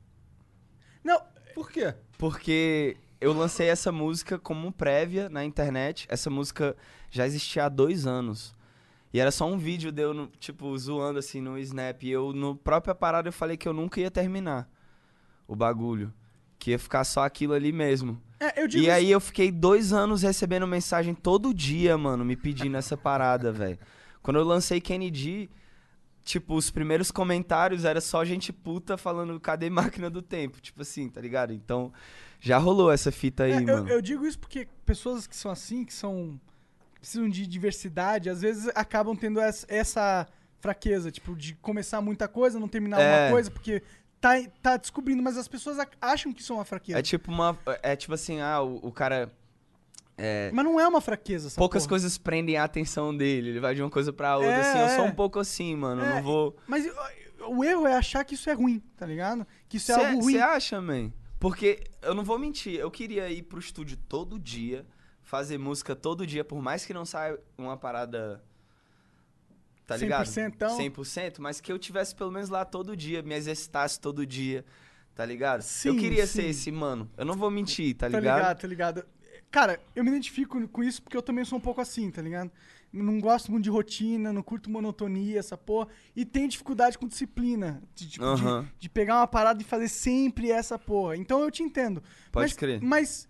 [1.04, 1.22] Não,
[1.54, 1.94] Por quê?
[2.18, 6.06] Porque eu lancei essa música como prévia na internet.
[6.10, 6.76] Essa música
[7.08, 8.52] já existia há dois anos.
[9.12, 12.02] E era só um vídeo de eu, no- tipo, zoando assim no Snap.
[12.02, 14.68] E eu, no própria parada, eu falei que eu nunca ia terminar
[15.46, 16.12] o bagulho.
[16.58, 18.20] Que ia ficar só aquilo ali mesmo.
[18.40, 22.36] É, eu digo E aí eu fiquei dois anos recebendo mensagem todo dia, mano, me
[22.36, 23.78] pedindo essa parada, velho.
[24.22, 25.50] Quando eu lancei Kennedy,
[26.22, 30.60] tipo, os primeiros comentários era só gente puta falando cadê máquina do tempo?
[30.60, 31.52] Tipo assim, tá ligado?
[31.52, 31.92] Então,
[32.40, 33.88] já rolou essa fita aí, É, eu, mano.
[33.88, 36.38] eu digo isso porque pessoas que são assim, que são.
[36.94, 40.26] que precisam de diversidade, às vezes acabam tendo essa, essa
[40.60, 43.24] fraqueza, tipo, de começar muita coisa, não terminar É.
[43.24, 43.82] uma coisa, porque
[44.20, 46.98] tá, tá descobrindo, mas as pessoas ac- acham que isso é uma fraqueza.
[46.98, 47.58] É tipo uma.
[47.82, 49.30] É tipo assim, ah, o, o cara.
[50.20, 51.90] É, Mas não é uma fraqueza, essa poucas porra.
[51.90, 53.50] coisas prendem a atenção dele.
[53.50, 54.78] Ele vai de uma coisa pra outra, É, assim.
[54.80, 55.08] Eu sou é.
[55.08, 56.02] um pouco assim, mano.
[56.02, 56.56] É, não vou.
[56.66, 56.84] Mas
[57.46, 59.46] o erro é achar que isso é ruim, tá ligado?
[59.68, 60.32] Que isso é algo ruim.
[60.32, 61.12] Você acha, man?
[61.38, 64.84] Porque eu não vou mentir, eu queria ir pro estúdio todo dia,
[65.22, 68.42] fazer música todo dia, por mais que não saia uma parada.
[69.88, 70.26] Tá ligado?
[70.26, 70.78] 100%, então?
[70.78, 74.64] 100%, mas que eu tivesse pelo menos lá todo dia, me exercitasse todo dia,
[75.14, 75.60] tá ligado?
[75.60, 76.42] eu Sim, queria sim.
[76.42, 77.10] ser esse mano.
[77.16, 78.36] Eu não vou mentir, tá Tá ligado?
[78.38, 79.06] ligado, tá ligado?
[79.50, 82.50] Cara, eu me identifico com isso porque eu também sou um pouco assim, tá ligado?
[82.92, 85.88] Não gosto muito de rotina, não curto monotonia, essa porra.
[86.14, 87.82] E tenho dificuldade com disciplina.
[87.94, 91.16] De, tipo, de- de, pegar uma parada e fazer sempre essa porra.
[91.16, 92.02] Então eu te entendo.
[92.30, 92.80] Pode mas, crer.
[92.82, 93.28] Mas,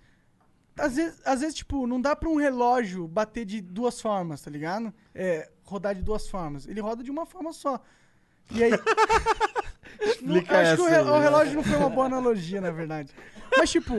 [0.76, 4.50] às vezes, às vezes, tipo, não dá pra um relógio bater de duas formas, tá
[4.50, 4.92] ligado?
[5.14, 6.66] É, rodar de duas formas.
[6.66, 7.80] Ele roda de uma forma só.
[8.50, 8.72] E aí...
[10.00, 11.16] Explica Não, acho que o, essa re- aí.
[11.16, 13.12] o relógio não foi uma boa analogia, na verdade.
[13.56, 13.94] Mas, tipo...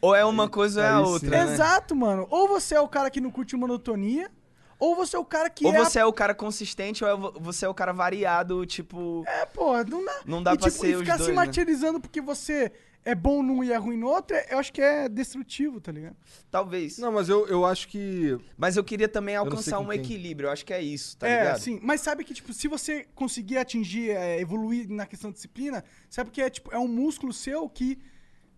[0.00, 1.30] Ou é uma coisa ou é a outra.
[1.30, 1.52] né?
[1.54, 2.26] Exato, mano.
[2.30, 4.30] Ou você é o cara que não curte monotonia,
[4.78, 5.76] ou você é o cara que Ou é.
[5.78, 9.24] a- você é o cara consistente, ou é vo- você é o cara variado, tipo.
[9.26, 10.20] É, pô, não dá.
[10.26, 11.36] Não dá e, pra tipo, ser e os ficar dois, se né?
[11.36, 12.70] martirizando porque você
[13.04, 15.92] é bom num e é ruim no outro, é- eu acho que é destrutivo, tá
[15.92, 16.16] ligado?
[16.50, 16.98] Talvez.
[16.98, 18.38] Não, mas eu, eu acho que.
[18.56, 20.00] Mas eu queria também alcançar um quem.
[20.00, 20.46] equilíbrio.
[20.48, 21.58] Eu acho que é isso, tá é, ligado?
[21.60, 21.78] sim.
[21.82, 26.30] Mas sabe que, tipo, se você conseguir atingir, é, evoluir na questão de disciplina, sabe
[26.30, 27.98] que é, tipo, é um músculo seu que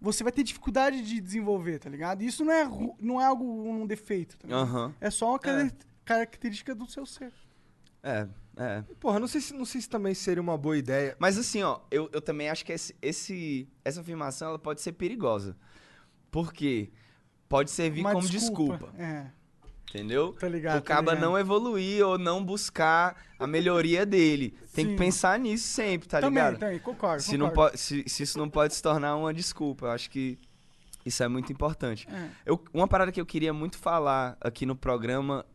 [0.00, 2.22] você vai ter dificuldade de desenvolver, tá ligado?
[2.22, 4.60] Isso não é, ru- não é algo, um defeito, tá ligado?
[4.62, 4.94] Aham.
[5.00, 5.70] É só uma cara-
[6.04, 7.32] característica do seu ser.
[8.02, 8.82] É, é.
[8.98, 11.14] Porra, não sei se, não sei se também seria uma boa ideia.
[11.18, 14.92] Mas assim, ó, eu, eu também acho que esse, esse- essa afirmação ela pode ser
[14.92, 15.56] perigosa.
[16.30, 16.90] Porque
[17.48, 18.92] pode servir Uma como desculpa.
[18.98, 19.26] É.
[19.88, 20.32] Entendeu?
[20.32, 21.24] Tá ligado, o tá caba ligado.
[21.30, 24.50] não evoluir ou não buscar a melhoria dele.
[24.74, 24.90] Tem Sim.
[24.90, 26.58] que pensar nisso sempre, tá também, ligado?
[26.58, 27.22] também, concordo.
[27.22, 27.70] se, não concordo.
[27.70, 30.38] pode, se, se isso não pode se tornar uma desculpa, eu acho que
[31.04, 32.06] isso é muito importante.
[32.10, 32.28] É.
[32.44, 35.46] Eu, uma parada que eu queria muito falar aqui no programa,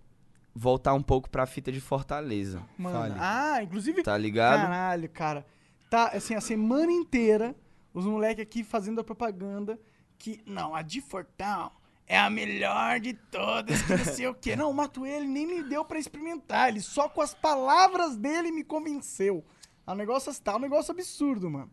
[0.53, 2.61] voltar um pouco pra fita de Fortaleza.
[2.78, 4.03] Mano, ah, inclusive.
[4.03, 4.61] Tá ligado?
[4.61, 5.45] Caralho, cara.
[5.90, 7.56] Tá, assim, a semana inteira,
[7.94, 9.80] os moleques aqui fazendo a propaganda
[10.18, 11.76] que, não, a de Fortal
[12.07, 14.56] é a melhor de todas, que não sei o quê.
[14.57, 18.52] Não, o Matuê, ele nem me deu pra experimentar, ele só com as palavras dele
[18.52, 19.45] me convenceu.
[19.88, 21.72] O negócio tá um negócio absurdo, mano.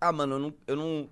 [0.00, 0.54] Ah, mano, eu não.
[0.66, 1.10] Eu não...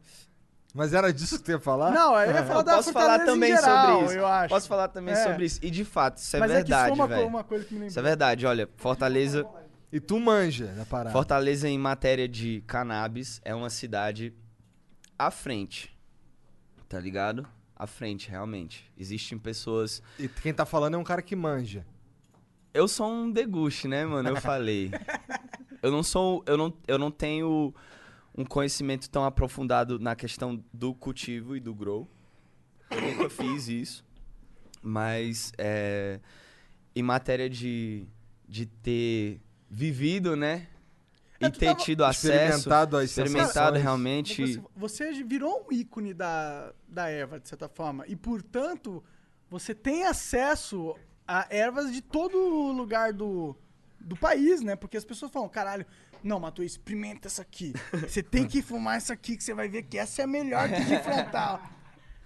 [0.79, 1.91] Mas era disso que tu ia falar?
[1.91, 4.15] Não, eu ia falar Eu da posso falar também geral, sobre isso.
[4.19, 4.49] eu acho.
[4.49, 5.25] Posso falar também É.
[5.25, 5.59] sobre isso.
[5.61, 7.27] E de fato, isso é Mas é verdade, uma co- velho.
[7.27, 7.89] uma coisa que me lembrou.
[7.91, 9.45] Isso é verdade, olha, Fortaleza.
[9.93, 11.11] E tu manja da parada.
[11.11, 14.33] Fortaleza, em matéria de cannabis, é uma cidade
[15.19, 15.93] à frente.
[16.89, 17.45] Tá ligado?
[17.75, 18.89] À frente, realmente.
[18.97, 20.01] Existem pessoas.
[20.17, 21.85] E quem tá falando é um cara que manja.
[22.73, 24.29] Eu sou um deguste, né, mano?
[24.29, 24.93] Eu falei.
[25.83, 26.45] eu não sou.
[26.47, 27.75] Eu não, eu não tenho
[28.39, 32.09] um conhecimento tão aprofundado na questão do cultivo e do grow.
[32.89, 34.05] Eu nunca fiz isso.
[34.81, 36.21] Mas é,
[36.95, 38.07] em matéria de,
[38.49, 40.69] de ter vivido, né?
[41.41, 42.29] E É, tu ter tido acesso.
[42.29, 43.83] Experimentado as experimentado sensações.
[43.83, 44.57] realmente.
[44.77, 48.05] Você, você virou um ícone da, da erva, de certa forma.
[48.07, 49.03] E, portanto,
[49.51, 50.95] você tem acesso
[51.27, 52.39] a ervas de todo
[52.73, 53.57] lugar do,
[54.01, 54.77] do país, né?
[54.77, 55.85] Porque as pessoas falam, caralho,
[56.23, 57.73] não, Matu, experimenta essa aqui.
[57.93, 60.69] Você tem que fumar essa aqui, que você vai ver que essa é a melhor
[60.69, 61.61] que de frontal.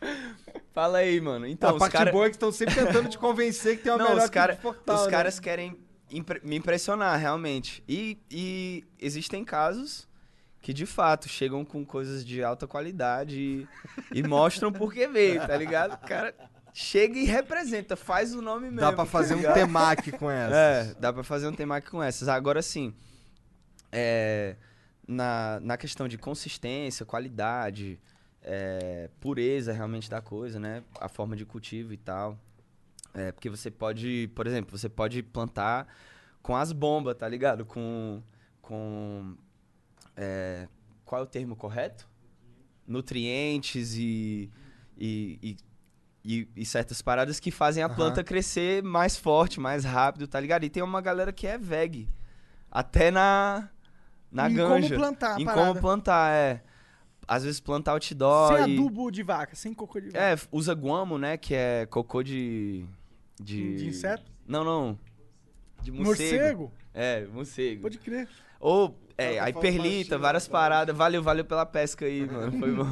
[0.72, 1.46] Fala aí, mano.
[1.46, 2.10] Então, a os parte cara...
[2.10, 4.56] boa é que estão sempre tentando te convencer que tem uma Não, melhor os, cara,
[4.56, 5.10] que Fortal, os né?
[5.10, 5.78] caras querem
[6.10, 7.82] impre- me impressionar, realmente.
[7.88, 10.08] E, e existem casos
[10.60, 13.68] que, de fato, chegam com coisas de alta qualidade e,
[14.12, 15.94] e mostram por que veio, tá ligado?
[15.94, 16.34] O cara
[16.72, 18.80] chega e representa, faz o nome mesmo.
[18.80, 20.54] Dá pra fazer tá um temaki com essas.
[20.56, 22.28] É, dá pra fazer um temaki com essas.
[22.28, 22.94] Agora sim,
[23.92, 24.56] é,
[25.06, 28.00] na, na questão de consistência, qualidade,
[28.42, 30.82] é, pureza realmente da coisa, né?
[31.00, 32.38] A forma de cultivo e tal.
[33.14, 35.86] É, porque você pode, por exemplo, você pode plantar
[36.42, 37.64] com as bombas, tá ligado?
[37.66, 38.22] Com.
[38.62, 39.36] com
[40.16, 40.66] é,
[41.04, 42.08] qual é o termo correto?
[42.86, 44.50] Nutrientes e,
[44.96, 45.56] e, e,
[46.24, 47.94] e- e certas paradas que fazem a Aham.
[47.94, 50.64] planta crescer mais forte, mais rápido, tá ligado?
[50.64, 52.08] E tem uma galera que é veg.
[52.70, 53.68] Até na.
[54.32, 54.94] Na Em como ganja.
[54.96, 55.66] plantar Em parada.
[55.68, 56.62] como plantar, é.
[57.28, 58.56] Às vezes planta outdoor.
[58.56, 60.18] sem e- adubo de vaca, sem cocô de vaca.
[60.18, 61.36] é, usa guamo, né?
[61.36, 62.84] Que é cocô de.
[63.40, 64.24] De, De inseto?
[64.46, 64.98] Não, não.
[65.82, 66.04] De morcego.
[66.64, 66.72] Morcego?
[66.94, 67.82] É, morcego.
[67.82, 68.28] Pode crer.
[68.60, 70.96] Ou, é, aí tá perlita, várias paradas.
[70.96, 72.58] Valeu, valeu pela pesca aí, mano.
[72.58, 72.84] Foi bom.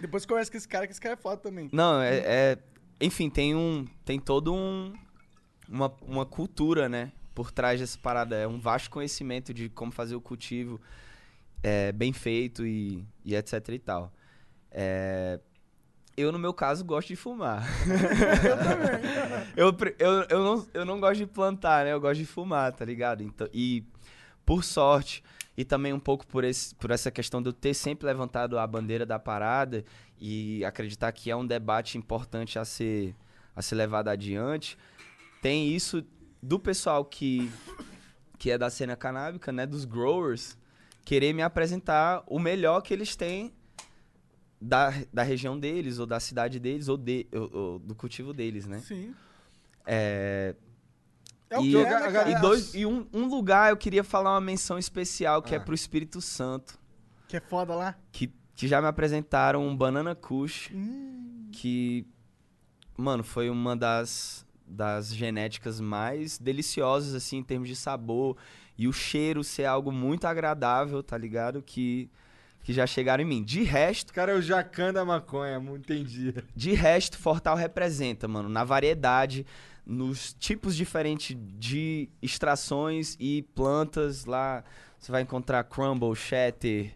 [0.00, 1.68] Depois conversa com esse cara, que esse cara é foda também.
[1.72, 2.58] Não, é, é-
[3.00, 3.86] Enfim, tem um.
[4.04, 4.92] Tem todo um.
[5.68, 7.12] Uma, uma cultura, né?
[7.34, 8.36] Por trás dessa parada.
[8.36, 10.80] É um vasto conhecimento de como fazer o cultivo
[11.62, 14.12] é, bem feito e, e etc e tal.
[14.70, 15.40] É,
[16.16, 17.64] eu, no meu caso, gosto de fumar.
[19.56, 19.94] eu também.
[19.98, 21.92] eu, eu, não, eu não gosto de plantar, né?
[21.92, 23.22] Eu gosto de fumar, tá ligado?
[23.22, 23.84] Então, e
[24.44, 25.22] por sorte,
[25.56, 28.66] e também um pouco por, esse, por essa questão de eu ter sempre levantado a
[28.66, 29.84] bandeira da parada
[30.18, 33.14] e acreditar que é um debate importante a ser,
[33.54, 34.76] a ser levado adiante,
[35.40, 36.04] tem isso
[36.42, 37.50] do pessoal que,
[38.38, 39.66] que é da cena canábica, né?
[39.66, 40.56] Dos growers,
[41.04, 43.52] querer me apresentar o melhor que eles têm
[44.60, 48.66] da, da região deles, ou da cidade deles, ou, de, ou- ou do cultivo deles,
[48.66, 48.78] né?
[48.80, 49.14] Sim.
[49.86, 50.54] É,
[51.48, 54.32] É o e, que é, né, e, dois, e um, um lugar eu queria falar
[54.34, 55.60] uma menção especial, que é Ah.
[55.60, 56.78] pro Espírito Santo,
[57.26, 57.96] Que é foda lá.
[58.12, 61.48] que, que já me apresentaram um Banana Kush, Hum.
[61.52, 62.06] que,
[62.96, 68.36] mano, foi uma das, das genéticas mais deliciosas, assim, em termos de sabor,
[68.78, 71.62] e o cheiro ser algo muito agradável, tá ligado?
[71.62, 72.08] Que,
[72.62, 73.42] que já chegaram em mim.
[73.42, 74.12] De resto...
[74.12, 76.34] Cara, é o jacan da maconha, não entendi.
[76.54, 79.44] De resto, Fortal representa, mano, na variedade,
[79.84, 84.64] nos tipos diferentes de extrações e plantas lá.
[84.98, 86.94] Você vai encontrar crumble, shatter,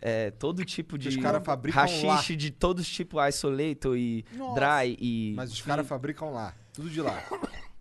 [0.00, 2.38] é, todo tipo de Os cara fabricam rachixe lá.
[2.38, 4.54] de todos os tipos isolator e Nossa.
[4.54, 7.22] dry e Mas os caras fabricam lá, tudo de lá.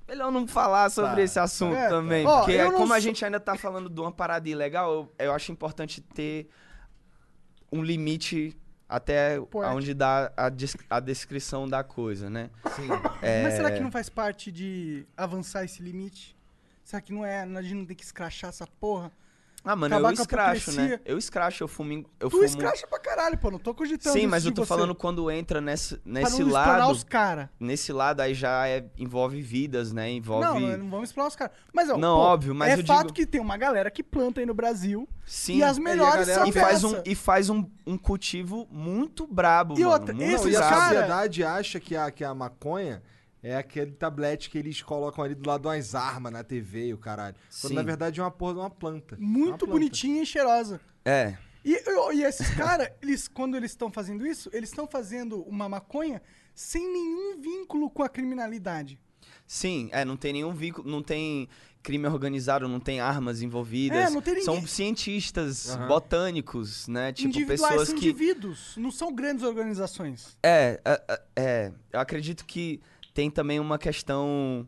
[0.08, 1.76] Melhor não falar sobre Tá, esse assunto.
[1.76, 4.92] É, também, ó, porque como a sou- gente ainda tá falando de uma parada ilegal,
[4.92, 6.50] eu, eu acho importante ter
[7.72, 9.78] um limite até Poético.
[9.78, 12.50] onde dá a, des- a descrição da coisa, né?
[12.76, 12.88] Sim.
[13.44, 16.36] Mas será que não faz parte de avançar esse limite?
[16.84, 17.42] Será que não é.
[17.44, 19.12] A gente não tem que escrachar essa porra?
[19.64, 21.00] Ah, mano, eu a escracho, né?
[21.06, 21.92] Eu escracho, eu fumo.
[22.20, 22.44] Eu Tu fumo...
[22.46, 23.52] escracha pra caralho, pô.
[23.52, 24.68] Não tô cogitando Sim, mas de eu tô você.
[24.70, 26.92] falando quando entra nesse, Pra nesse não explorar lado.
[26.92, 27.50] os cara.
[27.60, 30.10] Nesse lado aí já é, envolve vidas, né?
[30.10, 30.46] Envolve.
[30.46, 31.54] Não, não, não vamos explorar os caras.
[31.74, 34.02] Mas, ó, Não, pô, óbvio, mas é eu fato digo- que tem uma galera que
[34.02, 35.08] planta aí no Brasil.
[35.26, 35.58] Sim.
[35.58, 37.02] E as É, melhores galera são e faz um.
[37.06, 39.92] E faz um, um cultivo muito brabo, E mano.
[39.92, 40.82] outra, muito Não, e a brabo.
[40.84, 43.04] sociedade acha que a, que a maconha
[43.42, 46.94] é aquele tablete que eles colocam ali do lado de umas armas na TV e
[46.94, 47.36] o caralho.
[47.62, 47.76] Quando Sim.
[47.76, 49.16] na verdade é uma porra de uma planta.
[49.16, 49.74] Uma Muito planta.
[49.74, 50.80] bonitinha e cheirosa.
[51.06, 51.38] É.
[51.64, 51.74] E,
[52.14, 56.22] e- esses caras, eles, quando eles estão fazendo isso, eles estão fazendo uma maconha
[56.54, 59.00] sem nenhum vínculo com a criminalidade.
[59.48, 61.48] Sim, é, não tem nenhum vínculo, não tem
[61.82, 63.98] crime organizado, não tem armas envolvidas.
[63.98, 65.88] É, não tem São cientistas, Aham.
[65.88, 67.12] botânicos, né?
[67.14, 68.06] Tipo, pessoas são que.
[68.10, 70.38] indivíduos, não são grandes organizações.
[70.44, 72.82] É, é, é, é, eu acredito que
[73.20, 74.66] tem também uma questão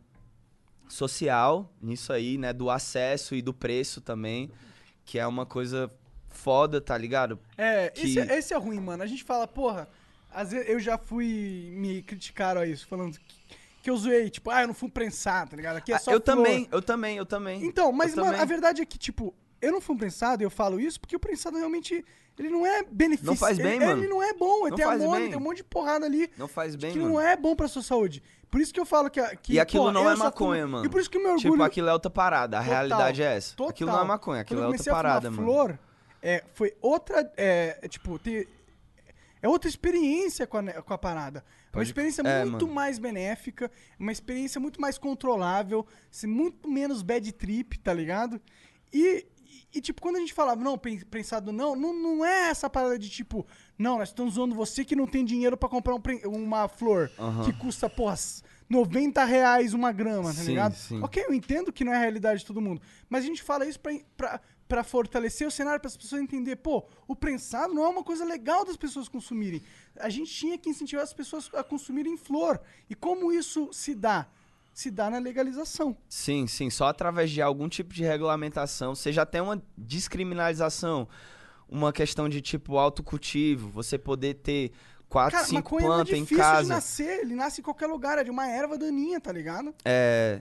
[0.86, 2.52] social nisso aí, né?
[2.52, 4.50] Do acesso e do preço também,
[5.06, 5.90] que é uma coisa
[6.28, 7.38] foda, tá ligado?
[7.56, 9.02] É, Que- esse, é- esse é ruim, mano.
[9.02, 9.88] A gente fala, porra,
[10.30, 11.72] às vezes eu já fui.
[11.76, 13.34] Me criticaram a isso, falando que,
[13.84, 15.76] que eu zoei, tipo, ah, eu não fumo prensado, tá ligado?
[15.78, 16.36] Aqui é Ah, só eu flor.
[16.36, 17.64] também, eu também, eu também.
[17.64, 18.42] Então, mas, Eu mano, também.
[18.42, 21.20] a verdade é que, tipo, eu não fumo prensado e eu falo isso porque o
[21.20, 22.04] prensado realmente.
[22.38, 23.26] Ele não é benefício.
[23.26, 24.02] Não faz bem, ele, mano.
[24.02, 25.28] Ele não é bom, ele Não tem amônia, bem.
[25.28, 26.30] tem um monte de porrada ali.
[26.38, 27.12] Não faz bem, que mano.
[27.14, 28.22] não é bom pra sua saúde.
[28.52, 29.20] Por isso que eu falo que.
[29.38, 30.84] que E aquilo pô, não é maconha, fumo- mano.
[30.86, 31.50] E por isso que o meu orgulho.
[31.52, 32.58] Tipo, aquilo é outra parada.
[32.58, 33.56] A Total, realidade é essa.
[33.56, 33.70] total.
[33.70, 35.42] Aquilo não é maconha, aquilo Quando é outra parada, mano.
[35.42, 35.78] flor,
[36.22, 37.32] é, foi outra.
[37.36, 38.46] É, é, tipo, ter,
[39.40, 41.38] é outra experiência com a, ne- com a parada.
[41.40, 42.74] É uma Pode- experiência é, muito mano.
[42.74, 45.86] mais benéfica, uma experiência muito mais controlável,
[46.24, 48.38] muito menos bad trip, tá ligado?
[48.92, 49.24] E,
[49.74, 53.08] e, tipo, quando a gente falava, não, prensado não, não, não é essa parada de
[53.08, 53.46] tipo,
[53.78, 57.44] não, nós estamos zoando você que não tem dinheiro pra comprar um uma flor Aham.
[57.44, 58.16] que custa, porra,
[58.68, 60.74] 90 reais uma grama, tá Sim, ligado?
[60.74, 61.00] sim.
[61.02, 63.66] Ok, eu entendo que não é a realidade de todo mundo, mas a gente fala
[63.66, 67.84] isso pra, pra, pra fortalecer o cenário, para as pessoas entenderem, pô, o prensado não
[67.84, 69.62] é uma coisa legal das pessoas consumirem.
[69.96, 72.58] A gente tinha que incentivar as pessoas a consumirem flor.
[72.88, 74.26] E como isso se dá?
[74.72, 75.96] Se dá na legalização.
[76.08, 76.70] Sim, sim.
[76.70, 81.06] Só através de algum tipo de regulamentação, seja até uma descriminalização,
[81.68, 84.72] uma questão de tipo autocultivo, você poder ter
[85.08, 86.68] quatro, Cara, cinco não é plantas em de casa.
[86.74, 89.74] nascer, ele nasce em qualquer lugar, é de uma erva daninha, tá ligado?
[89.84, 90.40] É,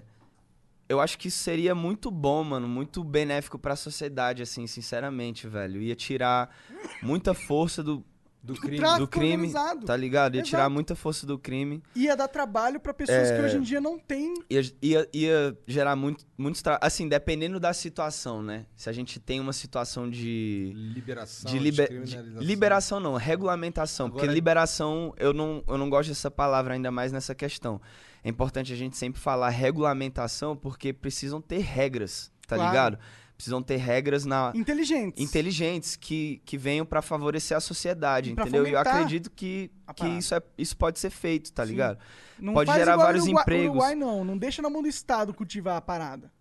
[0.87, 5.81] eu acho que isso seria muito bom, mano, muito benéfico pra sociedade, assim, sinceramente, velho.
[5.81, 6.53] Ia tirar
[7.01, 8.03] muita força do,
[8.43, 9.85] do crime, tráfico do crime organizado.
[9.85, 10.35] tá ligado?
[10.35, 10.73] Ia tirar Exato.
[10.73, 11.83] muita força do crime.
[11.95, 13.37] Ia dar trabalho pra pessoas É.
[13.37, 14.33] que hoje em dia não têm.
[14.49, 16.79] Ia, ia, ia gerar muito, muitos tra...
[16.81, 18.65] assim, dependendo da situação, né?
[18.75, 22.43] Se a gente tem uma situação de Liberação, de liber- de- descriminalização.
[22.47, 27.11] liberação não, regulamentação, porque Agora- liberação eu não, eu não gosto dessa palavra ainda mais
[27.11, 27.79] nessa questão.
[28.23, 32.71] É importante a gente sempre falar regulamentação porque precisam ter regras, tá Claro.
[32.71, 32.99] ligado?
[33.41, 35.19] Precisam ter regras na Inteligentes.
[35.19, 38.67] inteligentes que, que venham pra favorecer a sociedade, entendeu?
[38.67, 41.71] E eu acredito que, que isso, é, isso pode ser feito, tá Sim.
[41.71, 41.97] ligado?
[42.39, 43.69] Não pode gerar vários Uruguai, empregos.
[43.69, 46.31] Uruguai não, não deixa na mão do Estado cultivar a parada.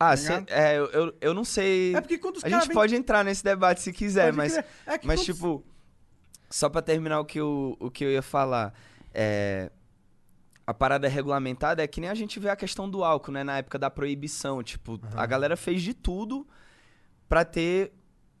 [0.00, 1.94] Ah, tá cê- é, eu, eu, não sei.
[1.94, 4.56] É porque quando os a gente vem- pode entrar nesse debate se quiser, mas.
[4.56, 4.64] É
[5.04, 5.64] mas quando- tipo,
[6.50, 8.74] só pra terminar o que eu, o que eu ia falar,
[9.14, 9.70] é,
[10.68, 13.42] a parada regulamentada é que nem a gente vê a questão do álcool, né?
[13.42, 16.46] Na época da proibição, tipo, a galera fez de tudo
[17.26, 17.90] pra ter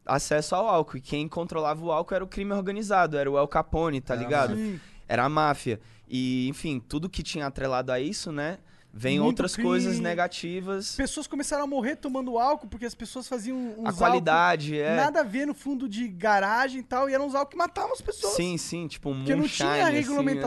[0.04, 0.98] acesso ao álcool.
[0.98, 4.22] E quem controlava o álcool era o crime organizado, era o El Capone, tá Era
[4.22, 4.56] ligado?
[4.56, 4.78] Sim.
[5.08, 5.80] Era a máfia.
[6.06, 8.58] E, enfim, tudo que tinha atrelado a isso, né?
[8.92, 10.04] Vem Muito outras coisas crime.
[10.04, 10.96] negativas.
[10.96, 14.96] Pessoas começaram a morrer tomando álcool porque as pessoas faziam uns A qualidade, é.
[14.96, 17.94] nada a ver no fundo de garagem e tal, e eram uns álcool que matavam
[17.94, 18.34] as pessoas.
[18.34, 20.40] Sim, sim, tipo um Porque não tinha assim, né?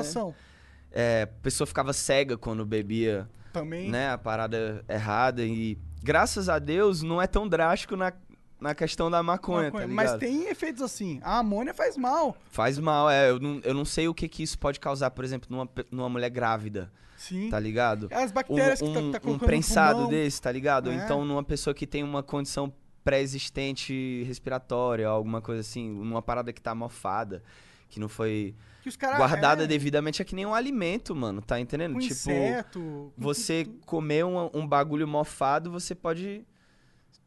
[0.92, 3.90] É, a pessoa ficava cega quando bebia, Também.
[3.90, 8.12] né, a parada errada e graças a Deus não é tão drástico na,
[8.60, 9.88] na questão da maconha, Maconha.
[9.88, 11.20] tá Mas tem efeitos assim.
[11.24, 12.36] A amônia faz mal.
[12.50, 15.24] Faz mal, é, eu não, eu não sei o que que isso pode causar, por
[15.24, 17.50] exemplo, numa, numa mulher grávida, Sim.
[17.50, 18.10] tá ligado?
[18.12, 20.92] As bactérias um, que tá, tá um prensado desse, tá ligado?
[20.92, 20.96] É.
[20.96, 26.62] então numa pessoa que tem uma condição pré-existente respiratória, alguma coisa assim, numa parada que
[26.62, 27.42] tá mofada,
[27.90, 29.18] que não foi Que os caras.
[29.18, 31.94] guardada é, devidamente é que nem um alimento, mano, tá entendendo?
[31.94, 32.80] com tipo, inseto.
[32.80, 36.46] com você comer um, um bagulho mofado, você pode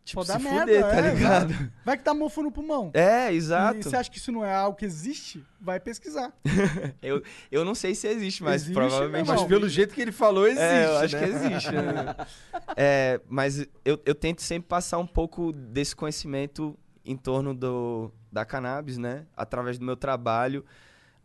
[0.04, 1.54] tipo Pode se merda, fuder, tá é, ligado?
[1.54, 1.70] vai.
[1.84, 2.90] Vai que dá mofo no pulmão.
[2.92, 3.82] É, E exato.
[3.82, 5.42] você acha que isso não é algo que existe?
[5.60, 6.32] Vai pesquisar.
[7.00, 10.46] Eu, eu não sei se existe, mas Existe, provavelmente Mas pelo jeito que ele falou,
[10.46, 10.62] existe.
[10.62, 11.22] É, eu acho né?
[11.22, 11.72] que existe.
[11.72, 12.16] né?
[12.76, 18.44] É, mas eu, eu tento sempre passar um pouco desse conhecimento em torno do, da
[18.44, 19.26] cannabis, né?
[19.36, 20.64] Através do meu trabalho.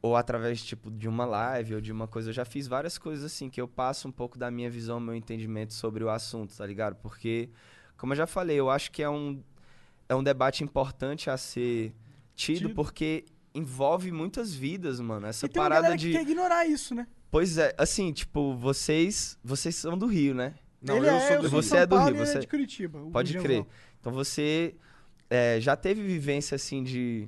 [0.02, 2.30] Ou através tipo de uma live ou de uma coisa.
[2.30, 5.14] Eu já fiz várias coisas assim que eu passo um pouco da minha visão, meu
[5.16, 6.96] entendimento sobre o assunto, tá ligado?
[6.96, 7.50] Porque,
[7.98, 9.42] como eu já falei, eu acho que é um,
[10.08, 11.94] é um debate importante a ser
[12.34, 12.76] tido, Tido.
[12.76, 15.28] porque envolve muitas vidas, mano.
[15.28, 16.08] Essa E tem uma parada galera de.
[16.08, 17.06] que quer ignorar isso, né?
[17.30, 19.38] Pois é, assim, tipo, vocês.
[19.44, 20.56] Vocês são do Rio, né?
[20.82, 22.38] Não, ele eu é, sou do sou Você São é do Paulo Rio, ele você-
[22.38, 23.00] é de Curitiba.
[23.12, 23.66] Pode crer.
[24.00, 24.74] Então você
[25.30, 27.28] é, já teve vivência assim de,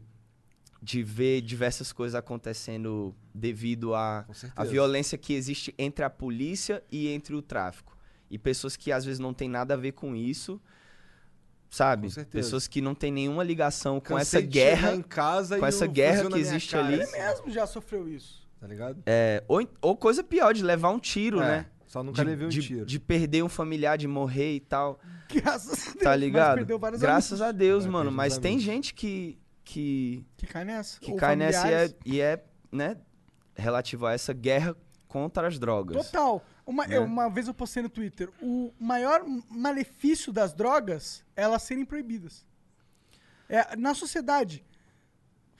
[0.82, 4.70] de ver diversas coisas acontecendo devido à a certeza.
[4.70, 7.96] violência que existe entre a polícia e entre o tráfico.
[8.30, 10.60] E pessoas que às vezes não tem nada a ver com isso,
[11.70, 12.08] sabe?
[12.08, 12.32] Com certeza.
[12.46, 15.86] Pessoas que não tem nenhuma ligação com Cansei essa guerra, em casa com e essa
[15.88, 16.88] guerra que existe cara.
[16.88, 17.02] ali.
[17.02, 18.42] Ele mesmo já sofreu isso.
[18.60, 19.02] Tá ligado?
[19.06, 21.66] É, ou, ou coisa pior, de levar um tiro, É, né?
[21.88, 22.86] Só nunca de, levei um de- tiro.
[22.86, 25.00] de perder um familiar, de morrer e tal.
[25.34, 26.04] Graças a Deus.
[26.04, 26.66] Tá mas ligado?
[27.00, 28.12] Graças amigos a Deus, mano.
[28.12, 29.38] Mas tem gente que,
[29.72, 31.00] que, Que cai nessa.
[31.00, 32.98] que Ou cai nessa e é, e é, né,
[33.56, 34.76] relativo a essa guerra
[35.08, 36.06] contra as drogas.
[36.08, 36.44] Total.
[36.66, 36.98] Uma, Né?
[36.98, 41.86] eu- uma vez eu postei no Twitter, o maior malefício das drogas é elas serem
[41.86, 42.46] proibidas.
[43.48, 44.64] É, na sociedade,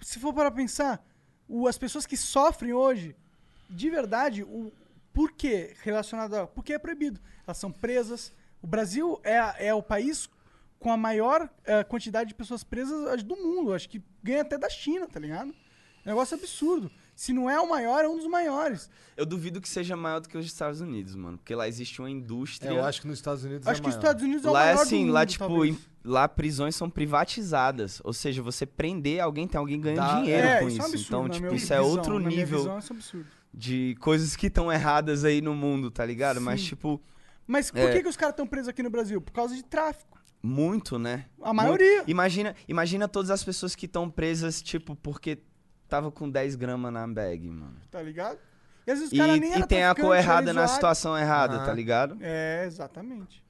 [0.02, 1.06] se for para pensar,
[1.48, 3.16] o- as pessoas que sofrem hoje,
[3.70, 4.72] de verdade, o
[5.14, 6.48] por que relacionado a...
[6.48, 7.20] Porque é proibido.
[7.46, 8.32] Elas são presas.
[8.62, 10.30] O Brasil é, é o país
[10.82, 13.72] com a maior eh, quantidade de pessoas presas acho, do mundo.
[13.74, 15.54] Acho que ganha até da China, tá ligado?
[16.04, 16.92] É um negócio absurdo.
[17.16, 18.90] Se não é o maior, é um dos maiores.
[19.16, 21.38] Eu duvido que seja maior do que os Estados Unidos, mano.
[21.38, 22.70] Porque lá existe uma indústria.
[22.72, 24.04] É, eu acho que nos Estados Unidos Acho é que os maior.
[24.08, 26.76] Estados Unidos é o Lá é maior assim, do mundo, lá tipo, em- lá prisões
[26.76, 28.02] são privatizadas.
[28.04, 30.86] Ou seja, você prender alguém, tem alguém ganhando Dá- dinheiro é, com isso é um
[30.88, 33.28] absurdo, então, tipo, minha isso é visão, outro nível visão, isso é um absurdo.
[33.54, 36.42] de coisas que estão erradas aí no mundo, tá ligado?
[36.42, 36.68] Mas, Sim.
[36.70, 37.00] tipo,
[37.48, 37.92] Mas por É.
[37.94, 39.20] que, que os caras estão presos aqui no Brasil?
[39.22, 40.11] Por causa de tráfico.
[40.42, 41.26] Muito, né?
[41.42, 41.98] A maioria.
[41.98, 42.10] Muito.
[42.12, 45.40] Imagina, imagina todas as pessoas que estão presas, tipo, porque
[45.88, 47.76] tava com 10 gramas na bag, mano.
[47.90, 48.40] Tá ligado?
[48.88, 51.58] E às vezes os E, caras nem e tem a cor errada na situação errada,
[51.58, 51.66] Aham.
[51.66, 52.18] tá ligado?
[52.22, 53.44] É, exatamente.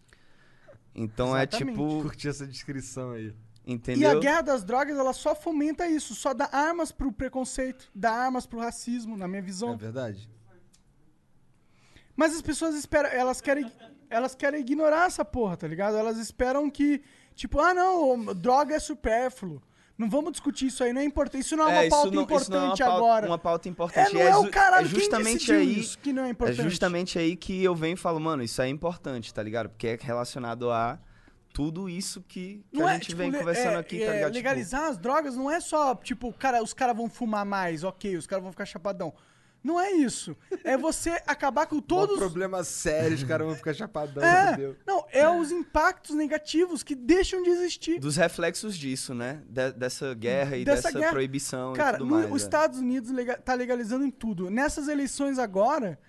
[0.94, 1.56] Então Exatamente.
[1.56, 3.34] é tipo, Curti essa descrição aí.
[3.66, 4.20] E a entendeu?
[4.20, 6.14] guerra das drogas, ela só fomenta isso.
[6.16, 9.78] Só dá armas pro preconceito, dá armas pro racismo, na minha É visão.
[9.78, 10.28] verdade?
[12.16, 13.72] Mas as pessoas esperam, elas querem,
[14.12, 15.98] elas querem ignorar essa porra, tá ligado?
[15.98, 17.02] Elas esperam que,
[17.34, 19.62] tipo, ah não, droga é supérfluo.
[19.98, 21.42] Não vamos discutir isso aí, não é importante.
[21.44, 23.28] Isso não é uma É, pauta isso não, importante é uma pauta, agora.
[23.28, 24.10] Uma pauta importante.
[24.10, 25.80] É, não é o ju- caralho, é justamente aí.
[25.80, 26.64] isso que não é É importante?
[26.64, 29.70] justamente aí que eu venho e falo, mano, isso é importante, tá ligado?
[29.70, 30.98] Porque é relacionado a
[31.54, 34.14] tudo isso que, que Não a é, gente tipo, vem conversando é- aqui, é, tá
[34.14, 34.32] ligado?
[34.32, 38.16] Tipo, Legalizar as drogas não é só, tipo, cara, os caras vão fumar mais, ok,
[38.18, 39.14] os caras vão ficar chapadão.
[39.64, 40.36] Não é isso.
[40.64, 42.08] É você acabar com Todos...
[42.08, 42.20] todos.
[42.20, 44.76] problema sério, os caras vão ficar chapadão, É, entendeu?
[44.88, 48.00] não, é os impactos negativos que deixam de existir.
[48.00, 49.44] dos reflexos disso, né?
[49.48, 51.12] De- dessa guerra e Dessa dessa guerra.
[51.12, 52.26] proibição Cara, e tudo mais.
[52.32, 52.46] os é.
[52.46, 54.50] Estados Unidos lega, tá legalizando em tudo.
[54.50, 56.00] Nessas eleições agora,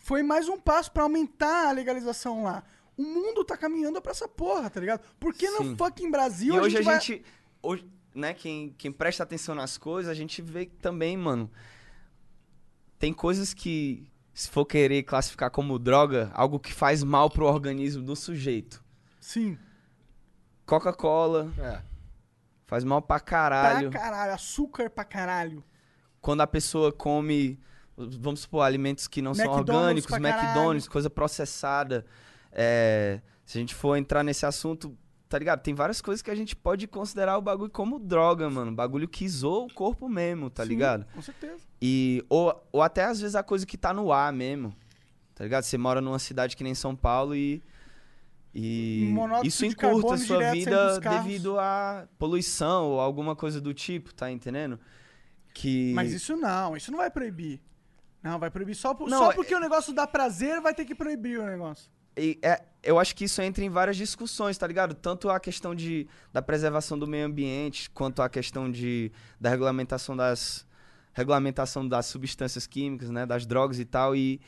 [0.00, 2.64] foi mais um passo pra aumentar a legalização lá.
[2.96, 5.02] O mundo tá caminhando pra essa porra, tá ligado?
[5.20, 7.24] Por que no fucking Brasil E hoje a vai- gente.
[7.62, 11.48] Hoje, né, quem, quem presta atenção nas coisas, a gente vê que também, mano.
[12.98, 18.02] Tem coisas que, se for querer classificar como droga, algo que faz mal pro organismo
[18.02, 18.82] do sujeito.
[19.20, 19.56] Sim.
[20.66, 21.80] Coca-Cola É.
[22.66, 23.90] faz mal pra caralho.
[23.90, 25.64] Pra caralho, açúcar pra caralho.
[26.20, 27.58] Quando a pessoa come,
[27.96, 32.04] vamos supor, alimentos que não são McDonald's orgânicos, pra McDonald's, coisa processada.
[32.52, 34.96] É, se a gente for entrar nesse assunto,
[35.28, 35.60] tá ligado?
[35.60, 38.72] Tem várias coisas que a gente pode considerar o bagulho como droga, mano.
[38.72, 41.06] Bagulho que zoa o corpo mesmo, tá Sim, ligado?
[41.14, 41.62] Com certeza.
[41.80, 44.74] E, ou, ou até às vezes a coisa que tá no ar mesmo.
[45.34, 45.62] Tá ligado?
[45.62, 47.62] Você mora numa cidade que nem São Paulo e.
[48.54, 54.12] E Monóxido isso encurta a sua vida devido à poluição ou alguma coisa do tipo,
[54.12, 54.80] tá entendendo?
[55.54, 55.92] Que.
[55.94, 57.60] Mas isso não, isso não vai proibir.
[58.22, 60.84] Não, vai proibir só, por- Não, só é- porque o negócio dá prazer, vai ter
[60.84, 61.88] que proibir o negócio.
[62.16, 64.94] E é- eu acho que isso entra em várias discussões, tá ligado?
[64.94, 70.16] Tanto a questão de, da preservação do meio ambiente, quanto a questão de, da regulamentação
[70.16, 70.66] das,
[71.12, 73.26] regulamentação das substâncias químicas, né?
[73.26, 74.14] Das drogas e tal.
[74.14, 74.40] E,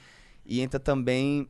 [0.47, 1.49] e entra também.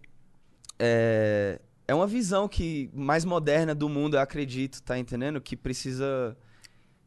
[0.78, 5.40] É, é uma visão que mais moderna do mundo, eu acredito, tá entendendo?
[5.40, 6.36] Que precisa.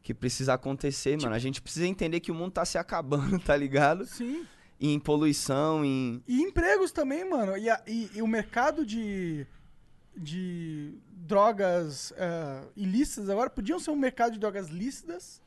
[0.02, 1.34] Que precisa acontecer, mano.
[1.34, 4.04] A gente precisa entender que o mundo tá se acabando, tá ligado?
[4.04, 4.44] Sim.
[4.78, 6.22] Em poluição, em.
[6.28, 7.56] E empregos também, mano.
[7.56, 9.46] E, a- e- e o mercado de,
[10.16, 15.40] de drogas eh, ilícitas agora podiam ser um mercado de drogas lícitas,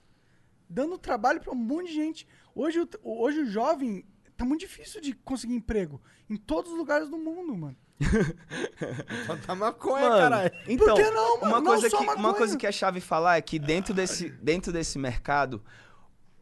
[0.70, 2.28] dando trabalho pra um monte de gente.
[2.56, 4.04] Hoje, o- hoje o jovem
[4.36, 7.78] tá muito difícil de conseguir emprego em todos os lugares do mundo, mano.
[9.46, 10.52] Tá maconha, Mano, caralho.
[10.68, 11.48] Então, que não, mano?
[11.52, 14.30] uma, Não coisa só que, uma coisa que é chave falar é que dentro desse,
[14.30, 15.64] dentro desse mercado,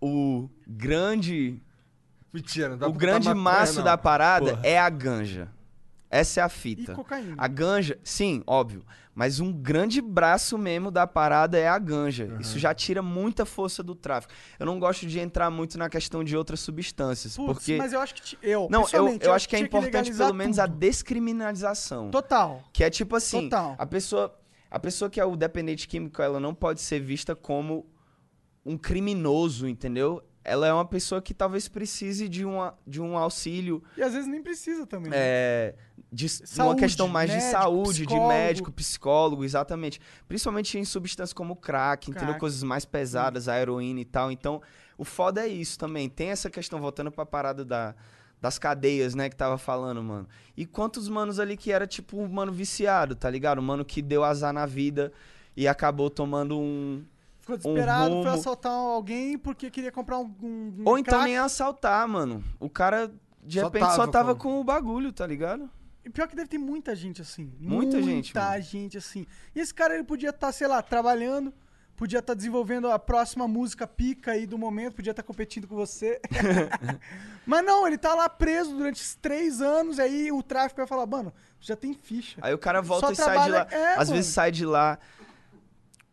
[0.01, 1.61] o grande
[2.33, 3.83] Mentira, não dá o grande maconha, maço não.
[3.85, 4.67] da parada Porra.
[4.67, 5.49] é a ganja.
[6.15, 6.91] Essa é a fita.
[6.91, 7.35] E cocaína.
[7.37, 8.83] A ganja, sim, óbvio.
[9.13, 12.35] Mas um grande braço mesmo da parada é a ganja.
[12.39, 14.33] Isso já tira muita força do tráfico.
[14.59, 17.37] Eu não gosto de entrar muito na questão de outras substâncias.
[17.37, 17.77] Porque.
[17.77, 18.21] mas eu acho que.
[18.21, 20.77] ti- Eu, Não, eu, pessoalmente, eu acho que é importante legalizar pelo menos a tudo.
[20.77, 22.09] descriminalização.
[22.11, 22.61] Total.
[22.73, 23.75] Que é tipo assim, Total.
[23.77, 24.37] a pessoa,
[24.69, 27.85] a pessoa que é o dependente químico, ela não pode ser vista como
[28.65, 30.21] um criminoso, entendeu?
[30.48, 34.27] Ela é uma pessoa que talvez precise de, uma, de um auxílio E às vezes
[34.27, 35.09] nem precisa também.
[35.09, 35.17] né?
[35.17, 35.75] é,
[36.11, 38.27] de s- uma Saúde, questão mais de médico, saúde, de psicólogo.
[38.27, 39.99] médico, psicólogo, exatamente.
[40.27, 42.27] Principalmente em substâncias como crack, entendeu?
[42.27, 42.40] Crack.
[42.40, 44.32] Coisas mais pesadas, a heroína e tal.
[44.32, 44.61] Então,
[44.98, 46.07] o foda é isso também.
[46.07, 47.95] Tem essa questão, voltando pra parada da,
[48.40, 50.27] das cadeias, né, que tava falando, mano.
[50.56, 53.57] E quantos manos ali que era, tipo, um mano viciado, tá ligado?
[53.59, 55.11] Um mano que deu azar na vida
[55.57, 57.03] e acabou tomando um...
[57.45, 58.30] Ficou um desesperado, foi rumo.
[58.33, 60.33] assaltar alguém porque queria comprar um.
[60.41, 61.25] um Ou então crack.
[61.25, 62.43] nem assaltar, mano.
[62.59, 63.11] O cara,
[63.43, 65.69] de Só repente, só tava tava com- com o bagulho, tá ligado?
[66.03, 67.51] E pior que deve ter muita gente assim.
[67.59, 68.61] Muita gente, Muita mano.
[68.61, 69.25] gente assim.
[69.56, 71.51] E esse cara, ele podia estar, sei lá, trabalhando,
[71.95, 76.19] podia estar desenvolvendo a próxima música pica aí do momento, podia estar competindo com você.
[77.45, 81.06] Mas não, ele tá lá preso durante esses três anos, aí o tráfico vai falar,
[81.06, 82.40] mano, já tem ficha.
[82.41, 83.67] Aí o cara volta Só e sai de lá.
[83.72, 84.11] é, Às mano.
[84.14, 84.99] vezes sai de lá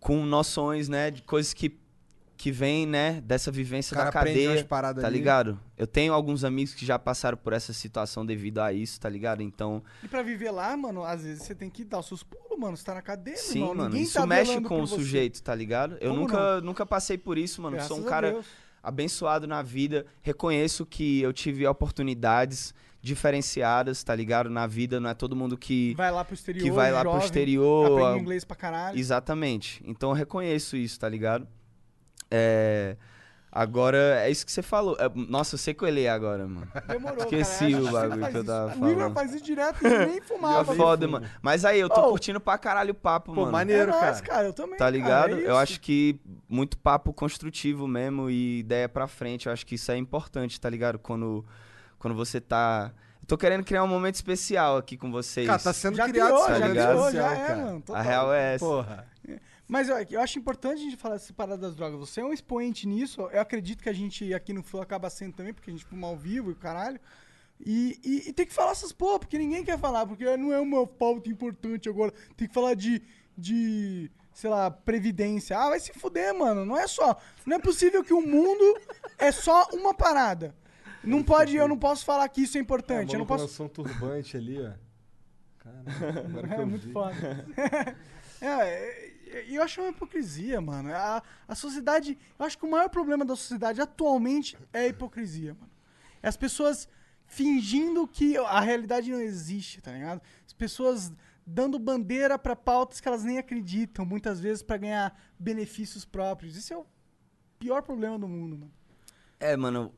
[0.02, 1.10] com noções, né?
[1.12, 1.78] De coisas que,
[2.36, 3.20] que vêm, né?
[3.20, 4.50] Dessa vivência da cadeia.
[4.50, 5.18] umas paradas Tá ali.
[5.18, 5.58] ligado?
[5.78, 9.42] Eu tenho alguns amigos que já passaram por essa situação devido a isso, tá ligado?
[9.42, 12.58] Então, E pra viver lá, mano, às vezes você tem que dar os seus pulos,
[12.58, 12.76] mano.
[12.76, 13.74] Você tá na cadeia, sim, irmão.
[13.76, 13.88] mano.
[13.90, 14.96] Ninguém Isso tá mexe com o você.
[14.96, 15.96] sujeito, tá ligado?
[16.00, 17.80] Eu Como nunca, nunca passei por isso, mano.
[17.82, 18.46] Sou um Graças a cara Deus.
[18.82, 20.04] abençoado na vida.
[20.20, 24.48] Reconheço que eu tive oportunidades diferenciadas, tá ligado?
[24.48, 27.10] Na vida, não é todo mundo que Vai lá pro exterior, que vai lá pro
[27.10, 28.00] jovem, exterior.
[28.00, 28.98] aprende inglês pra caralho.
[28.98, 29.82] Exatamente.
[29.84, 31.46] Então eu reconheço isso, tá ligado?
[32.30, 32.96] É,
[33.54, 34.96] Agora, é isso que você falou.
[34.98, 36.66] É, Nossa, eu sei que eu olhei agora, mano.
[36.88, 37.82] Demorou, Esqueci cara.
[37.82, 38.44] o Você bagulho que eu isso.
[38.46, 39.14] tava O Igor falando.
[39.14, 40.72] faz isso direto, ele nem fumava.
[40.72, 41.28] É foda, mano.
[41.42, 42.08] Mas aí, eu tô Oh.
[42.12, 43.52] curtindo pra caralho o papo, Pô, mano.
[43.52, 44.36] maneiro, é nóis, cara.
[44.36, 44.46] cara.
[44.46, 45.34] Eu também, Tá cara, ligado?
[45.38, 49.48] é eu acho que muito papo construtivo mesmo e ideia pra frente.
[49.48, 50.98] Eu acho que isso é importante, tá ligado?
[50.98, 51.44] Quando,
[52.02, 52.92] quando você tá.
[53.20, 55.46] Eu tô querendo criar um momento especial aqui com vocês.
[55.46, 57.64] Cara, tá sendo Já criado criou, esse já momento criou, já é, cara.
[57.64, 57.80] mano.
[57.80, 57.96] total.
[57.96, 58.64] A real é essa.
[58.66, 59.06] Porra.
[59.68, 61.98] Mas eu, eu acho importante a gente falar dessa parada das drogas.
[62.00, 63.22] Você é um expoente nisso.
[63.32, 66.08] Eu acredito que a gente aqui no Flow acaba sendo também, porque a gente fuma
[66.08, 67.00] ao vivo e o caralho.
[67.64, 70.58] E, e- e tem que falar essas porra, porque ninguém quer falar, porque não é
[70.58, 72.12] uma pauta importante agora.
[72.36, 73.00] Tem que falar de,
[73.38, 75.56] de, sei lá, previdência.
[75.56, 76.66] Ah, vai se fuder, mano.
[76.66, 77.16] Não é só.
[77.46, 78.78] Não é possível que o mundo
[79.16, 80.52] é só uma parada.
[81.04, 83.12] Não pode, eu não posso falar que isso é importante.
[83.14, 83.44] eu não posso.
[83.44, 84.72] lançou um turbante ali, ó.
[85.58, 85.90] Caramba,
[86.28, 86.92] agora que É eu muito vi.
[86.92, 87.14] foda.
[88.40, 88.46] é,
[89.38, 90.92] é, eu acho uma hipocrisia, mano.
[90.92, 92.18] A, a sociedade.
[92.38, 95.70] Eu acho que o maior problema da sociedade atualmente é a hipocrisia, mano.
[96.22, 96.88] É as pessoas
[97.26, 100.20] fingindo que a realidade não existe, tá ligado?
[100.46, 101.12] As pessoas
[101.46, 106.56] dando bandeira pra pautas que elas nem acreditam, muitas vezes pra ganhar benefícios próprios.
[106.56, 106.86] Isso é o
[107.58, 108.72] pior problema do mundo, mano.
[109.40, 109.92] É, mano,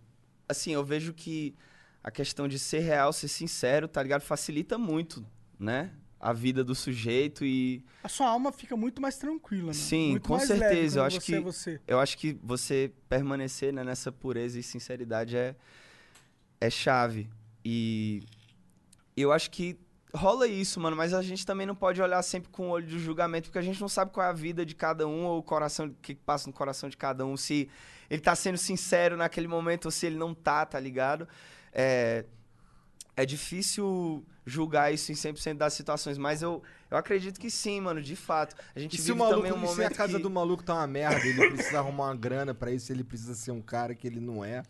[0.49, 1.55] assim, eu vejo que
[2.03, 4.23] a questão de ser real, ser sincero, tá ligado?
[4.23, 5.25] Facilita muito,
[5.59, 5.91] né?
[6.21, 7.85] A vida do sujeito e.
[8.03, 9.75] A sua alma fica muito mais tranquila, mano.
[9.75, 11.01] Sim, muito com certeza.
[11.01, 11.81] Eu acho que é você.
[11.87, 15.55] eu acho que você permanecer né, nessa pureza e sinceridade é
[16.61, 17.29] é chave.
[17.65, 18.23] E
[19.17, 19.79] eu acho que
[20.15, 22.99] rola isso, mano, mas a gente também não pode olhar sempre com o olho de
[22.99, 25.43] julgamento, porque a gente não sabe qual é a vida de cada um ou o
[25.43, 27.69] coração, o que passa no coração de cada um, se
[28.11, 31.27] ele tá sendo sincero naquele momento ou se ele não tá, tá ligado?
[31.73, 32.25] É,
[33.17, 38.03] é difícil julgar isso em 100% das situações, mas eu, eu acredito que sim, mano,
[38.03, 38.55] de fato.
[38.75, 40.23] A gente E se vive o maluco, também um e se momento a casa que...
[40.23, 43.53] do maluco tá uma merda, ele precisa arrumar uma grana pra isso, ele precisa ser
[43.53, 44.63] um cara que ele não é,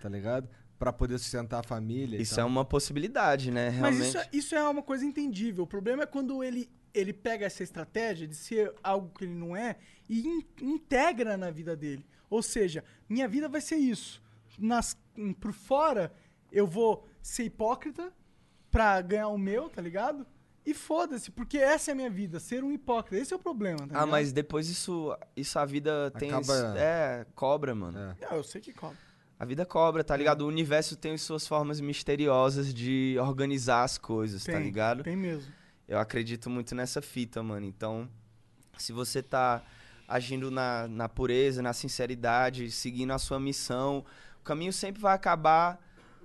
[0.00, 0.48] tá ligado?
[0.78, 2.18] Pra poder sustentar a família.
[2.18, 3.70] e Isso é uma possibilidade, né?
[3.70, 4.08] Mas Realmente.
[4.08, 5.64] isso, é- isso é uma coisa entendível.
[5.64, 9.56] O problema é quando ele, ele pega essa estratégia de ser algo que ele não
[9.56, 12.04] é e in- integra na vida dele.
[12.30, 14.22] Ou seja, minha vida vai ser isso.
[14.58, 16.12] Nas, hum, por fora,
[16.50, 18.12] eu vou ser hipócrita
[18.70, 20.26] pra ganhar o meu, tá ligado?
[20.64, 23.16] E foda-se, porque essa é a minha vida, ser um hipócrita.
[23.16, 24.08] Esse é o problema, tá Ah, ligado?
[24.08, 26.30] mas depois isso, isso a vida tem.
[26.30, 28.16] Acaba- esse- É, cobra, mano.
[28.20, 28.96] Não, eu sei que cobra.
[29.38, 30.40] A vida cobra, tá ligado?
[30.42, 35.04] O universo tem as suas formas misteriosas de organizar as coisas, tá Tem, ligado?
[35.04, 35.52] Tem mesmo.
[35.86, 37.64] Eu acredito muito nessa fita, mano.
[37.66, 38.08] Então,
[38.78, 39.62] se você tá
[40.08, 44.04] agindo na, na pureza, na sinceridade, seguindo a sua missão,
[44.40, 45.80] o caminho sempre vai acabar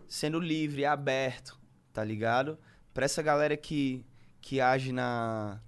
[0.08, 1.58] sendo livre, aberto,
[1.94, 2.58] tá ligado?
[2.94, 4.06] Pra essa galera que,
[4.42, 5.60] que age na.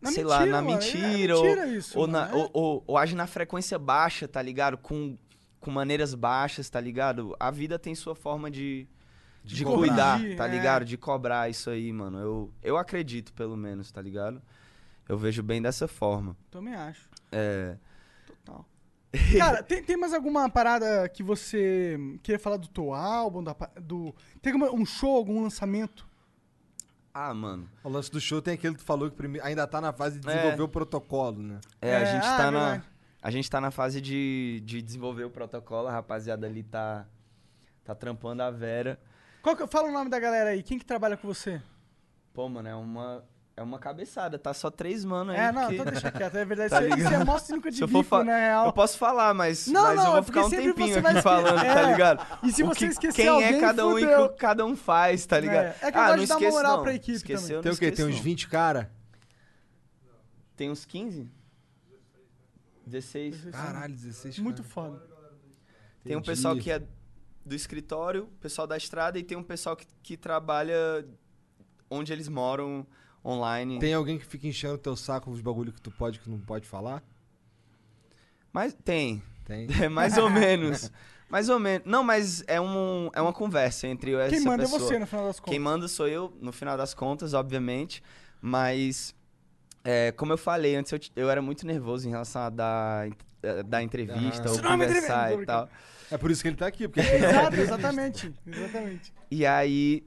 [0.00, 0.76] Na sei lá, mentira, na mano.
[0.76, 2.34] É mentira, mentira ou, isso, ou, na- É.
[2.34, 4.76] ou, ou- ou age na frequência baixa, tá ligado?
[4.78, 5.16] Com,
[5.60, 7.36] com maneiras baixas, tá ligado?
[7.38, 8.88] A vida tem sua forma de,
[9.44, 9.78] De de, cobrar.
[9.78, 10.50] cuidar, Corrigir, tá é.
[10.50, 10.84] ligado?
[10.84, 12.18] De cobrar isso aí, mano.
[12.18, 14.42] Eu, eu acredito, pelo menos, tá ligado?
[15.12, 16.34] Eu vejo bem dessa forma.
[16.50, 17.08] Também acho.
[17.30, 17.76] É.
[18.26, 18.64] Total.
[19.38, 23.44] Cara, tem, tem mais alguma parada que você queria falar do teu álbum?
[23.44, 26.06] Da, do, tem alguma- um show, algum lançamento?
[27.12, 27.68] Ah, mano.
[27.84, 30.18] O lance do show tem aquele que tu falou que prime- ainda tá na fase
[30.18, 30.64] de desenvolver É.
[30.64, 31.60] o protocolo, né?
[31.80, 32.82] É, a É, gente ah, tá é na.
[33.24, 37.06] A gente tá na fase de, de desenvolver o protocolo, a rapaziada ali tá.
[37.84, 38.98] Tá trampando a Vera.
[39.42, 40.62] Qual que, fala o nome da galera aí.
[40.62, 41.60] Quem que trabalha com você?
[42.32, 43.22] Pô, mano, é uma.
[43.54, 45.36] É uma cabeçada, tá só três mano aí.
[45.36, 46.34] É, não, porque- então deixa quieto.
[46.36, 46.70] É verdade.
[46.70, 48.66] Tá isso, isso é mó sinuca de Se eu for bico, fa- na real.
[48.66, 50.88] Eu posso falar, mas, Não, mas não, eu é vou porque ficar um sempre tempinho
[50.94, 51.86] você aqui vai falando, tá é.
[51.92, 52.26] ligado?
[52.46, 54.28] E se você que- esquecer Quem alguém, é cada um e o fudeu.
[54.30, 55.64] que cada um faz, tá ligado?
[55.66, 56.82] É, é que eu ah, gosto não de dar uma moral não.
[56.82, 57.56] pra equipe Esqueceu, também.
[57.56, 57.92] não Tem o quê?
[57.92, 58.22] Tem uns não.
[58.22, 58.90] 20 cara?
[60.56, 61.30] Tem uns 15?
[62.86, 63.44] 16.
[63.52, 64.72] Caralho, 16 Muito cara.
[64.74, 65.02] foda.
[66.04, 66.26] Tem um Entendi.
[66.36, 66.82] pessoal que é
[67.44, 71.06] do escritório, pessoal da estrada, e tem um pessoal que, que trabalha
[71.90, 72.86] onde eles moram
[73.24, 73.78] online.
[73.78, 76.28] Tem alguém que fica enchendo o teu saco os bagulho que tu pode e que
[76.30, 77.02] não pode falar?
[78.52, 79.22] Mas tem.
[79.44, 79.66] Tem.
[79.82, 80.90] É mais ou menos.
[81.32, 81.86] Mais ou menos.
[81.86, 84.80] Não, mas é, um, é uma conversa entre eu e essa Quem manda é pessoa.
[84.80, 85.50] você, no final das contas.
[85.50, 88.02] Quem manda sou eu, no final das contas, obviamente.
[88.38, 89.14] Mas,
[89.82, 93.08] é, como eu falei antes, eu, eu era muito nervoso em relação a dar,
[93.64, 94.52] dar entrevista Aham.
[94.52, 95.70] ou é conversar entrevista, e tal.
[96.10, 98.34] É por isso que ele tá aqui, porque Exato, exatamente.
[98.46, 99.14] Exatamente.
[99.30, 100.04] E aí,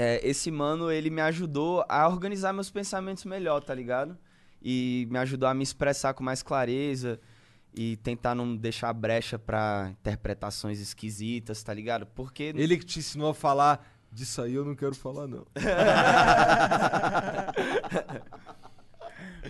[0.00, 4.16] é, esse mano, ele me ajudou a organizar meus pensamentos melhor, tá ligado?
[4.62, 7.18] E me ajudou a me expressar com mais clareza
[7.74, 12.06] e tentar não deixar brecha pra interpretações esquisitas, tá ligado?
[12.06, 12.52] Porque.
[12.56, 15.44] ele que te ensinou a falar disso aí eu não quero falar, não.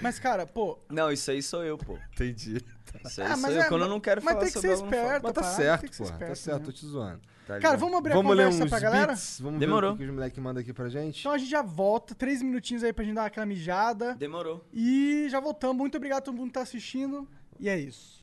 [0.00, 0.78] Mas, cara, pô.
[0.88, 1.98] Não, isso aí sou eu, pô.
[2.14, 2.62] Entendi.
[3.04, 3.62] Isso aí Ah, sou mas eu.
[3.62, 5.22] é- Quando eu não quero mas falar tem que sobre ser esperto.
[5.24, 6.18] Mas tá certo, porra.
[6.18, 6.72] Tá certo, tô mesmo.
[6.72, 7.20] te zoando.
[7.48, 7.80] Tá Cara, ligado?
[7.80, 9.06] vamos abrir Vamos a ler conversa uns pra galera?
[9.06, 9.40] beats?
[9.40, 9.90] Vamos Demorou.
[9.92, 11.20] ver o que os moleques mandam aqui pra gente?
[11.20, 12.14] Então a gente já volta.
[12.14, 14.14] Três minutinhos aí pra gente dar aquela mijada.
[14.16, 14.62] Demorou.
[14.70, 15.78] E já voltamos.
[15.78, 17.26] Muito obrigado a todo mundo que tá assistindo.
[17.58, 18.17] E é isso.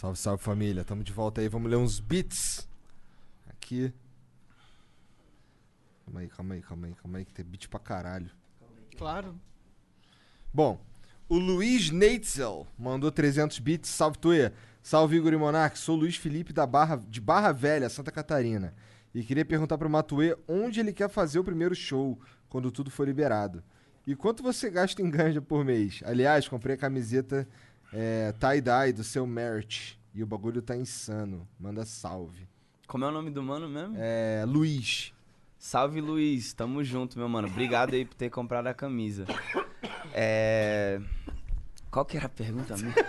[0.00, 0.82] Salve, salve família.
[0.82, 1.48] Tamo de volta aí.
[1.48, 2.66] Vamos ler uns beats.
[3.50, 3.92] Aqui.
[6.06, 8.30] Calma aí, calma aí, calma aí, calma aí, que tem beat pra caralho.
[8.96, 9.38] Claro.
[10.54, 10.80] Bom,
[11.28, 13.90] o Luiz Neitzel mandou 300 bits.
[13.90, 14.52] Salve, Tuê.
[14.82, 15.78] Salve, Igor e Monark.
[15.78, 18.74] Sou o Luiz Felipe da Barra, de Barra Velha, Santa Catarina.
[19.14, 23.06] E queria perguntar pro Matuê onde ele quer fazer o primeiro show, quando tudo for
[23.06, 23.62] liberado.
[24.06, 26.00] E quanto você gasta em ganja por mês?
[26.06, 27.46] Aliás, comprei a camiseta
[27.92, 29.98] é, tie-dye do seu merch.
[30.14, 31.46] E o bagulho tá insano.
[31.58, 32.48] Manda salve.
[32.86, 33.94] Como é o nome do mano mesmo?
[33.98, 34.44] É.
[34.46, 35.12] Luiz.
[35.56, 36.52] Salve, Luiz.
[36.52, 37.46] Tamo junto, meu mano.
[37.46, 39.24] Obrigado aí por ter comprado a camisa.
[40.12, 41.00] É.
[41.90, 42.92] Qual que era a pergunta mesmo?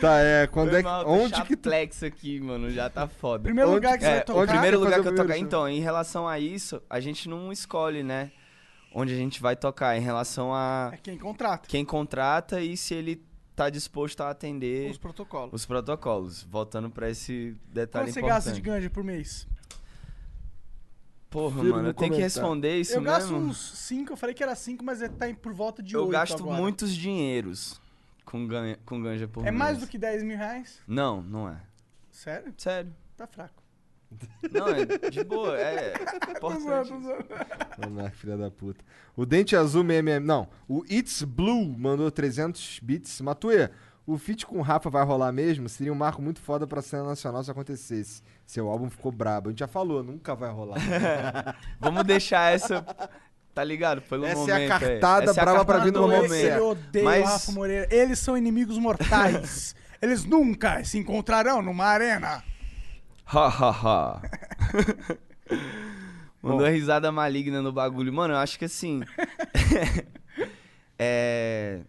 [0.00, 0.46] Tá, é.
[0.46, 0.88] Quando Foi é que.
[0.88, 1.70] mal, tô Onde que tu.
[2.06, 2.70] aqui, mano.
[2.70, 3.42] Já tá foda.
[3.44, 4.46] Primeiro Onde lugar que você É, vai o tocar.
[4.48, 5.38] primeiro lugar que eu tocar.
[5.38, 8.30] Então, em relação a isso, a gente não escolhe, né?
[8.94, 9.96] Onde a gente vai tocar.
[9.96, 11.68] Em relação a É quem contrata.
[11.68, 13.22] quem contrata e se ele
[13.54, 15.52] tá disposto a atender Os protocolos.
[15.52, 16.42] os protocolos.
[16.44, 18.44] Voltando pra esse detalhe Quanto você importante.
[18.44, 19.46] gasta de ganja por mês?
[21.30, 23.48] Porra, mano, eu tenho que responder isso eu gasto mesmo.
[23.48, 26.10] uns 5, eu falei que era 5, mas é- tá por volta de Eu 8
[26.12, 26.56] gasto agora.
[26.56, 27.78] muitos dinheiros
[28.24, 29.56] com, ganha, com ganja por É mês.
[29.58, 30.80] mais do que 10 mil reais?
[30.86, 31.60] Não, não é.
[32.10, 32.54] Sério?
[32.56, 32.94] Sério.
[33.16, 33.57] Tá fraco.
[34.50, 35.92] Não, é de boa, é
[36.40, 36.92] zoando, importante.
[37.86, 38.82] Monark, filha da puta.
[39.16, 40.26] O Dente Azul 666.
[40.26, 43.20] Não, o It's Blue mandou 300 bits.
[43.20, 43.68] Matuê,
[44.06, 45.68] o feat com o Rafa vai rolar mesmo?
[45.68, 48.22] Seria um marco muito foda pra cena nacional se acontecesse.
[48.46, 49.48] Seu álbum ficou brabo.
[49.48, 50.78] A gente já falou, nunca vai rolar.
[51.78, 52.82] Vamos deixar essa,
[53.54, 54.00] tá ligado?
[54.00, 54.68] Pelo Essa é a momento.
[54.68, 56.64] cartada Essa é a brava pra vir no momento Ele certo.
[56.64, 57.88] odeia Mas- o Rafa Moreira.
[57.94, 59.74] Eles são inimigos mortais.
[60.00, 62.42] Eles nunca se encontrarão numa arena.
[63.30, 64.22] Ha, ha, ha.
[66.42, 68.10] Mandou risada maligna no bagulho.
[68.10, 69.02] Mano, eu acho que assim.
[70.98, 71.82] é.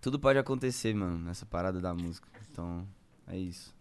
[0.00, 2.28] Tudo pode acontecer, mano, nessa parada da música.
[2.50, 2.84] Então,
[3.28, 3.72] é isso.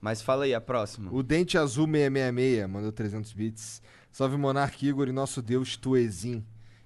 [0.00, 1.10] Mas fala aí, a próxima.
[1.12, 3.82] O Dente Azul 666 mandou 300 bits.
[4.12, 6.44] Salve Monark Igor e nosso deus Tuezin.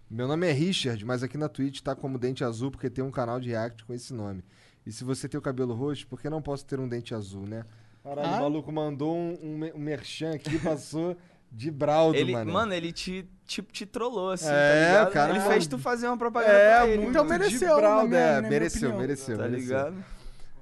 [0.09, 3.11] Meu nome é Richard, mas aqui na Twitch tá como Dente Azul porque tem um
[3.11, 4.45] canal de react com esse nome.
[4.85, 7.47] E se você tem o cabelo roxo, por que não posso ter um dente azul,
[7.47, 7.65] né?
[8.03, 8.39] Caralho, Ah.
[8.39, 11.17] o maluco mandou um, um, um merchan aqui, passou
[11.55, 12.51] De Braldo, Ele, mano.
[12.53, 15.09] mano, ele te, tipo, te trollou, assim, É, tá ligado?
[15.09, 16.97] o cara- Ele fez tu fazer uma propaganda É, pra ele.
[17.03, 19.61] muito Então de mereceu, Braldo, minha- é, mereceu, mereceu, Tá mereceu.
[19.77, 20.05] ligado?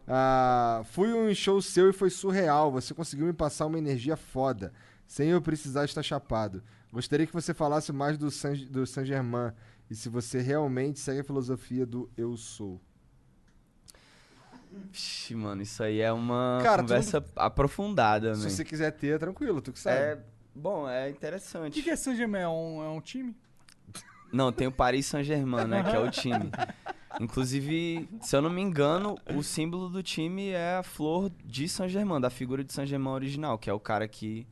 [0.09, 2.73] Ah, fui um show seu e foi surreal.
[2.73, 4.73] Você conseguiu me passar uma energia foda,
[5.07, 6.62] sem eu precisar estar chapado.
[6.93, 9.52] Gostaria que você falasse mais do San, do Saint Germain
[9.89, 12.81] e se você realmente segue a filosofia do eu sou.
[14.73, 18.50] Vixe, mano, isso aí é uma Cara, conversa aprofundada, Se man.
[18.50, 19.97] você quiser ter, é tranquilo, tu que sabe.
[19.97, 20.18] É,
[20.55, 21.73] bom, é O interessante.
[21.74, 22.42] que, que é Saint-Germain?
[22.42, 23.34] É um, é um time?
[24.32, 26.50] Não, tem o Paris Saint-Germain, né, que é o time.
[27.20, 32.20] Inclusive, se eu não me engano, o símbolo do time é a flor de Saint-Germain,
[32.20, 34.47] da figura de Saint-Germain original, que é o cara que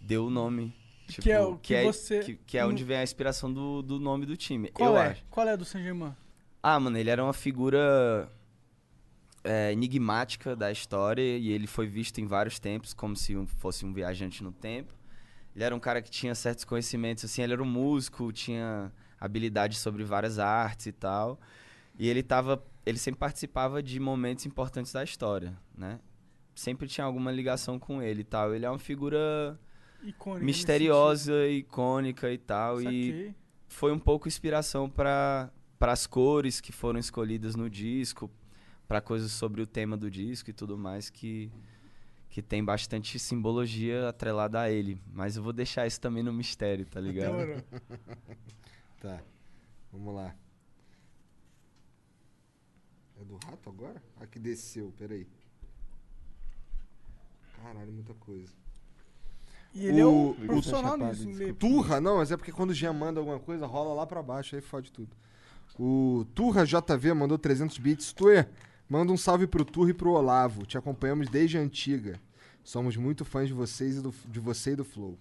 [0.00, 0.74] deu o nome.
[1.06, 4.00] Tipo, Que é o que você- que, que é onde vem a inspiração do, do
[4.00, 4.68] nome do time.
[4.70, 5.08] Qual eu é?
[5.08, 5.24] acho.
[5.30, 6.14] Qual é do Saint-Germain?
[6.62, 8.28] Ah, mano, ele era uma figura
[9.44, 13.84] é, enigmática da história e ele foi visto em vários tempos como se um- fosse
[13.84, 14.92] um viajante no tempo.
[15.54, 18.90] Ele era um cara que tinha certos conhecimentos, assim, ele era um músico, tinha
[19.20, 21.38] habilidade sobre várias artes e tal.
[21.98, 26.00] E ele tava, ele sempre participava de momentos importantes da história, né?
[26.54, 28.52] Sempre tinha alguma ligação com ele e tal.
[28.54, 29.58] Ele é uma figura
[30.02, 30.44] Icônica.
[30.44, 32.80] misteriosa, icônica e tal.
[32.80, 33.34] E Saquei.
[33.68, 35.50] foi um pouco inspiração para
[35.80, 38.28] as cores que foram escolhidas no disco,
[38.88, 41.50] para coisas sobre o tema do disco e tudo mais que
[42.30, 46.84] que tem bastante simbologia atrelada a ele, mas eu vou deixar isso também no mistério,
[46.84, 47.36] tá ligado?
[49.00, 49.20] Tá.
[49.92, 50.34] Vamos lá.
[53.20, 54.02] É do rato agora?
[54.20, 55.26] Ah, que desceu, peraí.
[57.62, 58.52] Caralho, muita coisa.
[59.72, 61.54] E ele é um O- profissional o- nisso, ler.
[61.54, 64.54] Turra, não, mas é porque quando o Jean manda alguma coisa, rola lá pra baixo,
[64.56, 65.16] aí fode tudo.
[65.78, 68.12] O Turra JV mandou 300 bits.
[68.12, 68.46] Tuê,
[68.88, 70.66] manda um salve pro Turra e pro Olavo.
[70.66, 72.20] Te acompanhamos desde a antiga.
[72.62, 75.18] Somos muito fãs de vocês e do, de você e do Flow.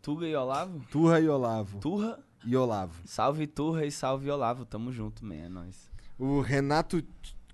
[0.00, 0.84] Tuga e Olavo?
[0.90, 1.80] Turra e Olavo.
[1.80, 2.22] Turra?
[2.44, 3.00] E Olavo.
[3.06, 5.90] Salve Turra e salve Olavo, tamo junto, man, é nóis.
[6.18, 7.02] O Renato.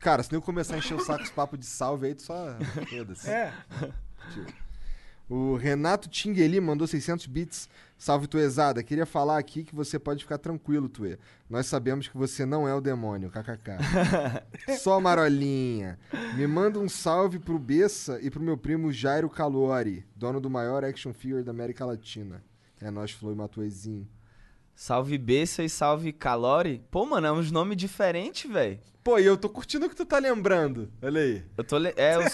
[0.01, 2.23] Cara, se nem eu começar a encher o saco os papos de salve aí, tu
[2.23, 2.57] só.
[2.89, 3.31] Foda-se.
[3.31, 3.55] É.
[4.33, 4.47] Tio.
[5.31, 7.69] O Renato Tingueli mandou 600 bits.
[7.97, 8.83] Salve, Tuezada.
[8.83, 11.19] Queria falar aqui que você pode ficar tranquilo, Tuê.
[11.49, 13.79] Nós sabemos que você não é o demônio, kkk.
[14.81, 15.97] Só marolinha.
[16.35, 20.85] Me manda um salve pro Bessa e pro meu primo Jairo Calori, dono do maior
[20.85, 22.43] action figure da América Latina.
[22.81, 24.09] É nós, Flow e Matuezinho.
[24.83, 26.83] Salve Bessa e salve Calori.
[26.91, 28.79] Pô, mano, é uns nomes diferentes, velho.
[29.05, 30.91] Pô, e eu tô curtindo o que tu tá lembrando.
[31.03, 31.43] Olha aí.
[31.55, 31.93] Eu tô le...
[31.99, 32.29] é, eu, eu,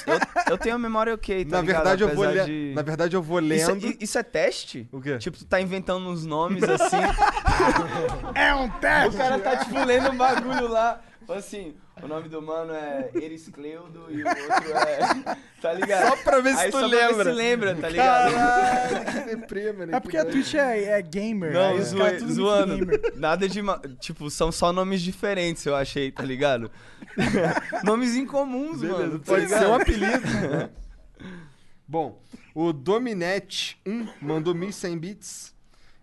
[0.50, 1.76] eu tenho a memória ok, tá Na ligado?
[1.76, 3.86] verdade, eu vou le- de- Na verdade, eu vou Isso, lendo.
[3.89, 4.89] i- isso é teste?
[4.92, 5.18] O quê?
[5.18, 6.97] Tipo, tu tá inventando uns nomes assim.
[8.33, 9.16] É um teste!
[9.16, 11.00] o cara tá, tipo, lendo um bagulho lá.
[11.28, 15.36] Assim, o nome do mano é Eriscleudo e o outro é.
[15.62, 16.08] Tá ligado?
[16.08, 17.25] Só pra ver se Aí tu só pra ver lembra.
[17.25, 18.33] se lembra, tá ligado?
[18.34, 19.97] Caralho, que mano.
[19.97, 21.52] É porque a Twitch é, é gamer.
[21.52, 22.76] Não, zoe- tudo muito zoando.
[22.86, 23.12] gamer.
[23.16, 23.60] Nada de.
[23.99, 26.70] Tipo, são só nomes diferentes, eu achei, tá ligado?
[27.83, 29.18] nomes incomuns, mano.
[29.18, 29.60] tá Pode ligado?
[29.60, 30.26] ser um apelido.
[30.28, 30.70] né?
[31.89, 32.20] Bom,
[32.55, 35.55] o Dominete1 mandou 1.100 bits.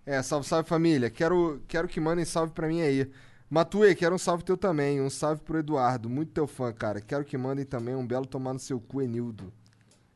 [0.05, 1.09] É, salve, salve família.
[1.09, 3.09] Quero, quero que mandem salve pra mim aí.
[3.53, 4.99] Matue, quero um salve teu também.
[4.99, 6.09] Um salve pro Eduardo.
[6.09, 6.99] Muito teu fã, cara.
[6.99, 9.53] Quero que mandem também um belo tomar no seu cu, Enildo.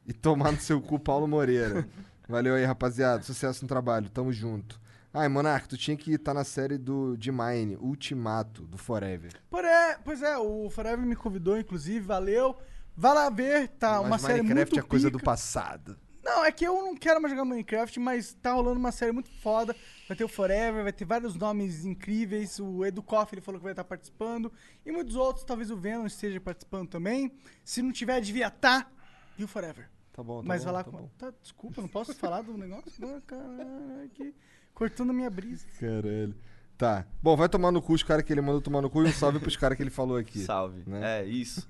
[0.07, 1.87] E tomar no seu cu, Paulo Moreira.
[2.27, 3.21] Valeu aí, rapaziada.
[3.21, 4.09] Sucesso no trabalho.
[4.09, 4.81] Tamo junto.
[5.13, 9.31] Ai, Monark, tu tinha que estar na série do de Mine, Ultimato, do Forever.
[9.51, 12.55] Por é, pois é, o Forever me convidou, inclusive, valeu.
[12.95, 15.17] Vai lá ver, tá uma Mas série Minecraft muito é coisa pica.
[15.19, 15.95] do passado.
[16.27, 19.29] Não, é que eu não quero mais jogar Minecraft, mas tá rolando uma série muito
[19.39, 19.73] foda.
[20.09, 22.59] Vai ter o Forever, vai ter vários nomes incríveis.
[22.59, 24.51] O Edu Koff, ele falou que vai estar participando.
[24.85, 27.31] E muitos outros, talvez o Venom esteja participando também.
[27.63, 28.91] Se não tiver, devia estar.
[29.37, 29.89] E o Forever.
[30.11, 30.97] Tá bom, tá mas bom, vai lá tá com.
[30.97, 31.09] bom.
[31.17, 32.91] Tá, desculpa, não posso falar do negócio?
[32.99, 34.35] Não, caralho, que...
[34.73, 35.65] cortando a minha brisa.
[35.79, 36.35] Caralho.
[36.77, 37.07] Tá.
[37.23, 39.13] Bom, vai tomar no cu os caras que ele mandou tomar no cu e um
[39.13, 40.39] salve pros caras que ele falou aqui.
[40.39, 40.83] Salve.
[40.85, 41.21] Né?
[41.21, 41.69] É, isso.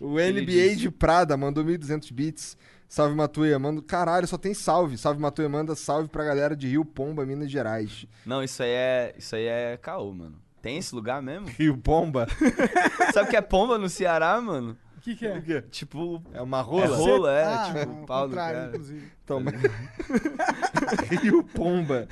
[0.00, 2.56] O NBA de Prada mandou 1.200 bits.
[2.88, 3.82] Salve Matuia, manda.
[3.82, 4.96] Caralho, só tem salve.
[4.96, 8.06] Salve Matuia, manda salve pra galera de Rio Pomba, Minas Gerais.
[8.24, 9.14] Não, isso aí é.
[9.18, 10.36] Isso aí é caô, mano.
[10.62, 11.46] Tem esse lugar mesmo?
[11.48, 12.26] Rio Pomba?
[13.12, 14.76] Sabe o que é pomba no Ceará, mano?
[14.98, 15.60] O que, que é?
[15.62, 16.20] Tipo.
[16.34, 16.96] É uma É rola?
[16.96, 17.44] rola, é.
[17.44, 18.66] Ah, tipo, ao pau do cara.
[18.68, 19.06] inclusive.
[19.24, 19.52] Toma.
[21.22, 22.08] Rio Pomba,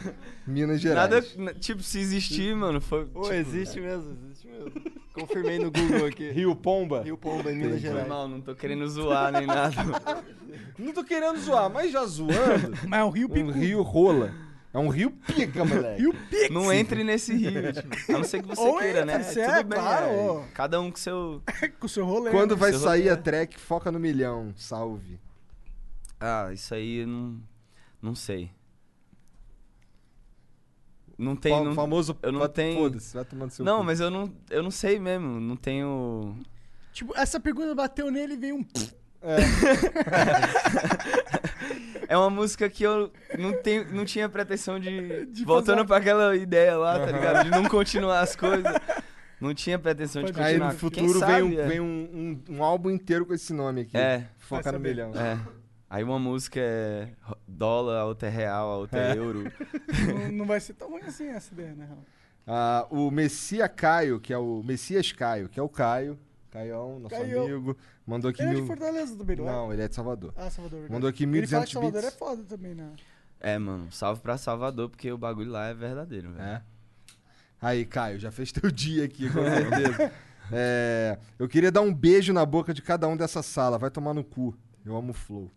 [0.47, 1.37] Minas Gerais.
[1.37, 3.05] Nada, tipo, se existir, mano, foi.
[3.07, 4.73] Pô, tipo, existe mesmo, existe mesmo.
[5.13, 6.31] Confirmei no Google aqui.
[6.31, 7.03] Rio Pomba?
[7.03, 8.07] Rio Pomba, em Minas Gerais.
[8.07, 9.75] mal, não tô querendo zoar nem nada.
[10.79, 12.77] Não tô querendo zoar, mas já zoando.
[12.87, 13.51] Mas é um rio um pico.
[13.51, 14.31] rio rola.
[14.77, 16.03] É um rio pica, moleque.
[16.03, 16.53] Rio pico.
[16.53, 19.25] Não entre nesse rio, tipo, a não ser que você Ou queira, entra, né?
[19.25, 20.49] você Tudo é, bem, claro, é.
[20.53, 21.43] Cada um com seu.
[21.81, 22.31] com o seu rolê.
[22.31, 22.57] Quando né?
[22.61, 23.11] vai Seu sair rolê.
[23.13, 24.53] a track, foca no milhão.
[24.55, 25.19] Salve.
[26.21, 27.41] Ah, isso aí não.
[28.03, 28.51] Não sei.
[31.17, 31.55] Não tem.
[31.57, 32.77] Fa- não, famoso Eu não tenho.
[32.77, 33.85] foda-se, vai tomar no seu Não, cu.
[33.85, 35.41] mas eu não, eu não sei mesmo.
[35.41, 36.37] Não tenho.
[36.93, 38.65] Tipo, essa pergunta bateu nele e veio um.
[39.29, 39.39] É
[42.15, 45.25] uma música que eu não, tenho, não tinha pretensão de.
[45.27, 47.13] De voltando fazer- pra aquela ideia lá, tá Aham.
[47.13, 47.45] ligado?
[47.45, 48.71] De não continuar as coisas.
[49.41, 50.47] Não tinha pretensão de continuar.
[50.49, 51.67] Aí no futuro sabe, vem, um, é.
[51.67, 53.97] vem um, um, um álbum inteiro com esse nome aqui.
[53.97, 54.27] É.
[54.39, 55.11] Focar no milhão.
[55.15, 55.39] É.
[55.89, 57.09] Aí uma música é
[57.47, 59.17] dólar, a outra é real, a outra é, É.
[59.17, 59.45] euro.
[60.09, 61.87] não, não vai ser tão ruim assim essa ideia, né?
[61.87, 62.05] Raul?
[62.47, 66.19] Ah, o Messia Caio, que é o Messias Caio, que é o Caio,
[66.51, 67.43] Caião, nosso Caio.
[67.43, 67.77] amigo,
[68.07, 68.67] mandou aqui Ele é de mil...
[68.67, 69.53] Fortaleza também, não é?
[69.53, 70.33] Não, ele é de Salvador.
[70.37, 70.71] Ah, Salvador.
[70.81, 70.93] verdade.
[70.93, 72.15] Mandou aqui Ele fala 1.200 que Salvador bits.
[72.15, 72.93] é foda também, né?
[73.41, 76.43] É, mano, salve pra Salvador, porque o bagulho lá é verdadeiro, velho.
[76.45, 76.63] É.
[77.61, 80.13] Aí, Caio, já fez teu dia aqui, com certeza.
[80.53, 83.79] É, eu queria dar um beijo na boca de cada um dessa sala.
[83.79, 84.55] Vai tomar no cu.
[84.85, 85.51] Eu amo o Flow.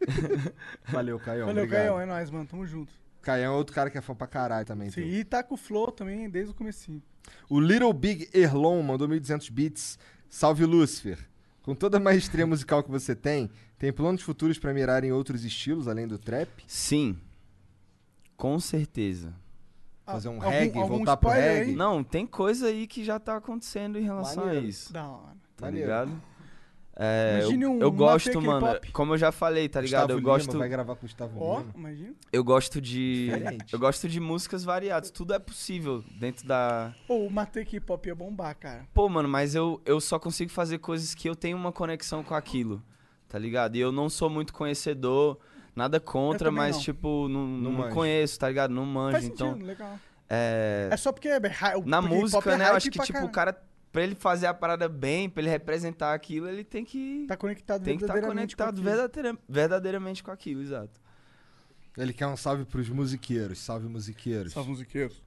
[0.88, 1.46] Valeu, Caião.
[1.46, 1.80] Valeu, obrigado.
[1.82, 2.46] Caião, é nóis, mano.
[2.46, 2.92] Tamo junto.
[3.20, 4.90] Caião é outro cara que é fã pra caralho também.
[4.90, 5.08] Sim, teu.
[5.10, 7.02] e tá com o Flow também desde o comecinho.
[7.48, 9.98] O Little Big Erlon mandou 1.200 bits.
[10.28, 11.18] Salve, Lúcifer.
[11.62, 15.44] Com toda a maestria musical que você tem, tem planos futuros pra mirar em outros
[15.44, 16.48] estilos além do trap?
[16.66, 17.18] Sim.
[18.36, 19.34] Com certeza.
[20.06, 21.70] Fazer um algum- reggae, algum voltar pro reggae?
[21.70, 21.76] aí?
[21.76, 24.66] Não, tem coisa aí que já tá acontecendo em relação Maneiro.
[24.66, 24.92] a isso.
[24.92, 25.36] Da hora.
[25.56, 25.86] Tá Maneiro.
[25.86, 26.22] ligado?
[27.02, 28.78] É, Imagine eu, um eu gosto, mano.
[28.92, 30.02] Como eu já falei, tá ligado?
[30.02, 30.58] Gustavo eu Lima gosto.
[30.58, 31.72] vai gravar com o Gustavo Ó, Lima.
[31.74, 32.14] imagina.
[32.30, 33.30] Eu gosto de.
[33.30, 33.72] Diferente.
[33.72, 35.10] Eu gosto de músicas variadas.
[35.10, 36.94] Tudo é possível dentro da.
[37.06, 38.84] Pô, o Matei K-pop ia bombar, cara.
[38.92, 42.34] Pô, mano, mas eu, eu só consigo fazer coisas que eu tenho uma conexão com
[42.34, 42.82] aquilo.
[43.30, 43.76] Tá ligado?
[43.76, 45.38] E eu não sou muito conhecedor,
[45.74, 46.82] nada contra, mas, não.
[46.82, 48.74] tipo, não, Não não, conheço, tá ligado?
[48.74, 49.12] Não manjo.
[49.12, 49.52] Faz então.
[49.52, 49.98] sentido, legal.
[50.28, 50.88] É.
[50.92, 51.40] É só porque é
[51.86, 52.64] Na música, é né?
[52.64, 53.54] Eu hype acho que, tipo, o caralho.
[53.56, 57.24] cara, pra ele fazer a parada bem, pra ele representar aquilo, ele tem que.
[57.28, 58.96] Tá conectado tem que estar verdadeiramente com conectado aquilo.
[58.96, 61.00] verdadeira- verdadeiramente com aquilo, exato.
[61.96, 63.58] Ele quer um salve pros musiqueiros.
[63.58, 64.52] Salve, musiqueiros.
[64.52, 65.22] Salve musiqueiros.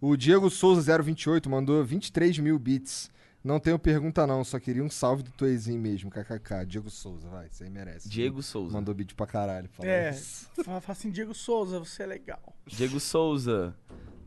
[0.00, 3.10] O Diego Souza 028 mandou 23 mil bits.
[3.42, 6.64] Não tenho pergunta não, só queria um salve do Toezinho mesmo, kkk.
[6.66, 8.08] Diego Souza, vai, isso aí merece.
[8.08, 8.72] Diego Souza.
[8.72, 9.68] Mandou beat pra caralho.
[9.68, 10.48] fala É, isso.
[10.64, 12.54] fala assim, Diego Souza, você é legal.
[12.66, 13.74] Diego Souza.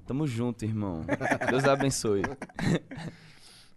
[0.05, 1.01] Tamo junto, irmão.
[1.49, 2.21] Deus abençoe.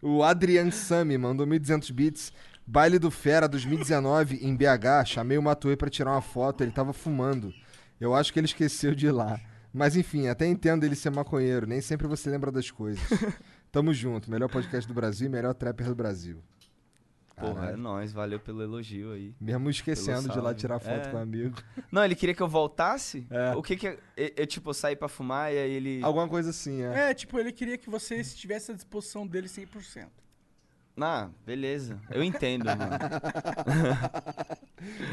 [0.02, 2.32] O Adrian Sami mandou 1.200 bits.
[2.66, 5.04] Baile do Fera 2019 em BH.
[5.06, 7.52] Chamei o Matuê pra tirar uma foto, ele tava fumando.
[8.00, 9.38] Eu acho que ele esqueceu de ir lá.
[9.72, 11.66] Mas enfim, até entendo ele ser maconheiro.
[11.66, 13.02] Nem sempre você lembra das coisas.
[13.70, 14.30] Tamo junto.
[14.30, 16.42] Melhor podcast do Brasil e melhor trapper do Brasil.
[17.40, 18.12] Porra, é nóis.
[18.12, 19.34] Valeu pelo elogio aí.
[19.40, 21.10] Mesmo esquecendo de ir lá tirar foto É.
[21.10, 21.56] com um amigo.
[21.90, 23.26] Não, ele queria que eu voltasse?
[23.30, 23.54] É.
[23.56, 23.86] O que que...
[23.88, 23.98] Eu,
[24.36, 26.00] eu, tipo, saí pra fumar e aí ele...
[26.02, 27.10] Alguma coisa assim, é.
[27.10, 30.06] É, tipo, ele queria que você estivesse à disposição dele 100%.
[31.02, 31.98] Ah, beleza.
[32.10, 32.80] Eu entendo, mano.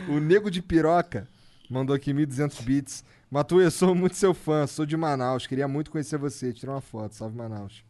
[0.09, 1.27] O Nego de Piroca
[1.69, 3.03] mandou aqui 1.200 bits.
[3.29, 5.45] Matuê, sou muito seu fã, sou de Manaus.
[5.45, 6.53] Queria muito conhecer você.
[6.53, 7.15] Tira uma foto.
[7.15, 7.83] Salve, Manaus.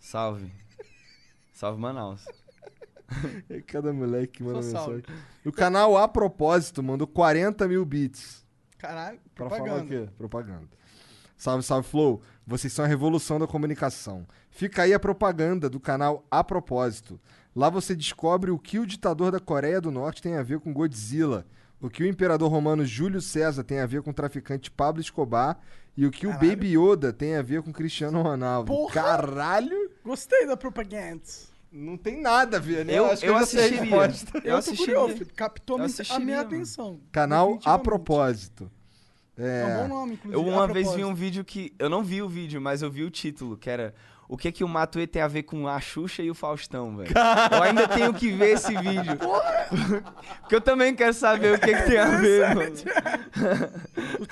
[0.00, 0.50] Salve.
[1.52, 2.24] Salve, Manaus.
[3.50, 5.02] É cada moleque que manda mensagem.
[5.44, 8.44] O canal A Propósito mandou 40 mil bits.
[8.78, 10.06] Caralho, Pra falar o propaganda.
[10.06, 10.12] quê?
[10.16, 10.68] Propaganda.
[11.36, 12.22] Salve, salve, Flow.
[12.46, 14.26] Vocês são a revolução da comunicação.
[14.50, 17.18] Fica aí a propaganda do canal A Propósito.
[17.56, 20.72] Lá você descobre o que o ditador da Coreia do Norte tem a ver com
[20.72, 21.46] Godzilla,
[21.80, 25.58] o que o imperador romano Júlio César tem a ver com o traficante Pablo Escobar
[25.96, 28.66] e o que o Baby Yoda tem a ver com Cristiano Ronaldo.
[28.72, 28.94] Porra!
[28.94, 29.90] Caralho!
[30.04, 31.22] Gostei da propaganda.
[31.76, 32.92] Não tem nada a ver, né?
[32.96, 33.80] Eu, acho que eu a assistiria.
[33.80, 34.94] Eu Eu assistiria.
[35.00, 36.48] curioso, captou Eu minha- a assistiria, minha mano.
[36.48, 37.00] atenção.
[37.10, 37.76] Canal A.
[37.78, 38.70] Propósito.
[39.36, 39.82] É um É.
[39.82, 40.40] bom nome, inclusive.
[40.40, 41.74] Eu a uma vez vi um vídeo que.
[41.76, 43.92] Eu não vi o vídeo, mas eu vi o título, que era.
[44.28, 47.12] O que que o Matuê tem a ver com a Xuxa e o Faustão, velho?
[47.52, 49.18] Eu ainda tenho que ver esse vídeo.
[50.40, 52.74] Porque eu também quero saber o que que tem a ver, mano.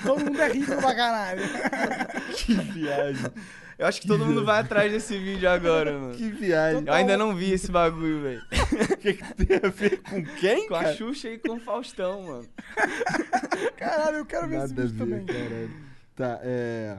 [0.03, 1.41] Todo mundo é rico pra caralho.
[2.35, 3.31] Que viagem.
[3.77, 6.15] Eu acho que todo mundo vai atrás desse vídeo agora, mano.
[6.15, 6.83] Que viagem.
[6.85, 8.41] Eu ainda não vi esse bagulho, velho.
[8.41, 10.95] O que, que tem a ver com quem, Com a cara?
[10.95, 12.45] Xuxa e com o Faustão, mano.
[13.77, 15.25] Caralho, eu quero ver esse Nada a vídeo ver, também.
[15.25, 15.71] caralho.
[16.15, 16.97] Tá, é.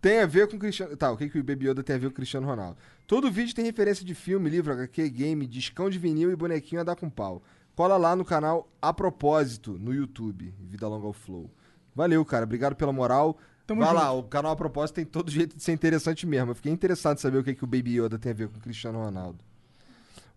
[0.00, 0.96] Tem a ver com o Cristiano.
[0.96, 2.78] Tá, o que, que o Baby Yoda tem a ver com o Cristiano Ronaldo?
[3.06, 6.84] Todo vídeo tem referência de filme, livro, HQ, game, discão de vinil e bonequinho a
[6.84, 7.42] dar com pau.
[7.74, 10.54] Cola lá no canal A Propósito, no YouTube.
[10.60, 11.50] Vida Longa ao Flow.
[11.94, 12.44] Valeu, cara.
[12.44, 13.38] Obrigado pela moral.
[13.68, 14.00] Tamo Vai junto.
[14.00, 16.52] lá, o canal A Propósito tem todo jeito de ser interessante mesmo.
[16.52, 18.56] Eu fiquei interessado em saber o que, que o Baby Yoda tem a ver com
[18.56, 19.44] o Cristiano Ronaldo.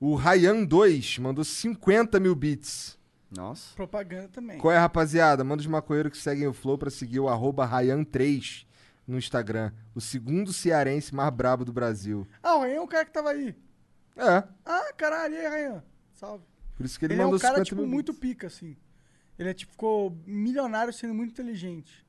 [0.01, 2.99] O Ryan 2 mandou 50 mil bits.
[3.33, 3.73] Nossa.
[3.73, 4.57] Propaganda também.
[4.57, 5.45] Qual é, rapaziada?
[5.45, 8.65] Manda os maconheiros que seguem o Flow pra seguir o arroba Ryan3
[9.07, 9.71] no Instagram.
[9.95, 12.27] O segundo cearense mais brabo do Brasil.
[12.43, 13.55] Ah, o Rayan é um cara que tava aí.
[14.17, 15.83] É, Ah, caralho, e aí, Rayan?
[16.11, 16.43] Salve.
[16.75, 18.19] por isso que ele, Ele, é mandou um cara, 50 tipo, mil muito bits.
[18.21, 18.75] pica, assim.
[19.39, 22.05] Ele é, tipo, ficou milionário sendo muito inteligente.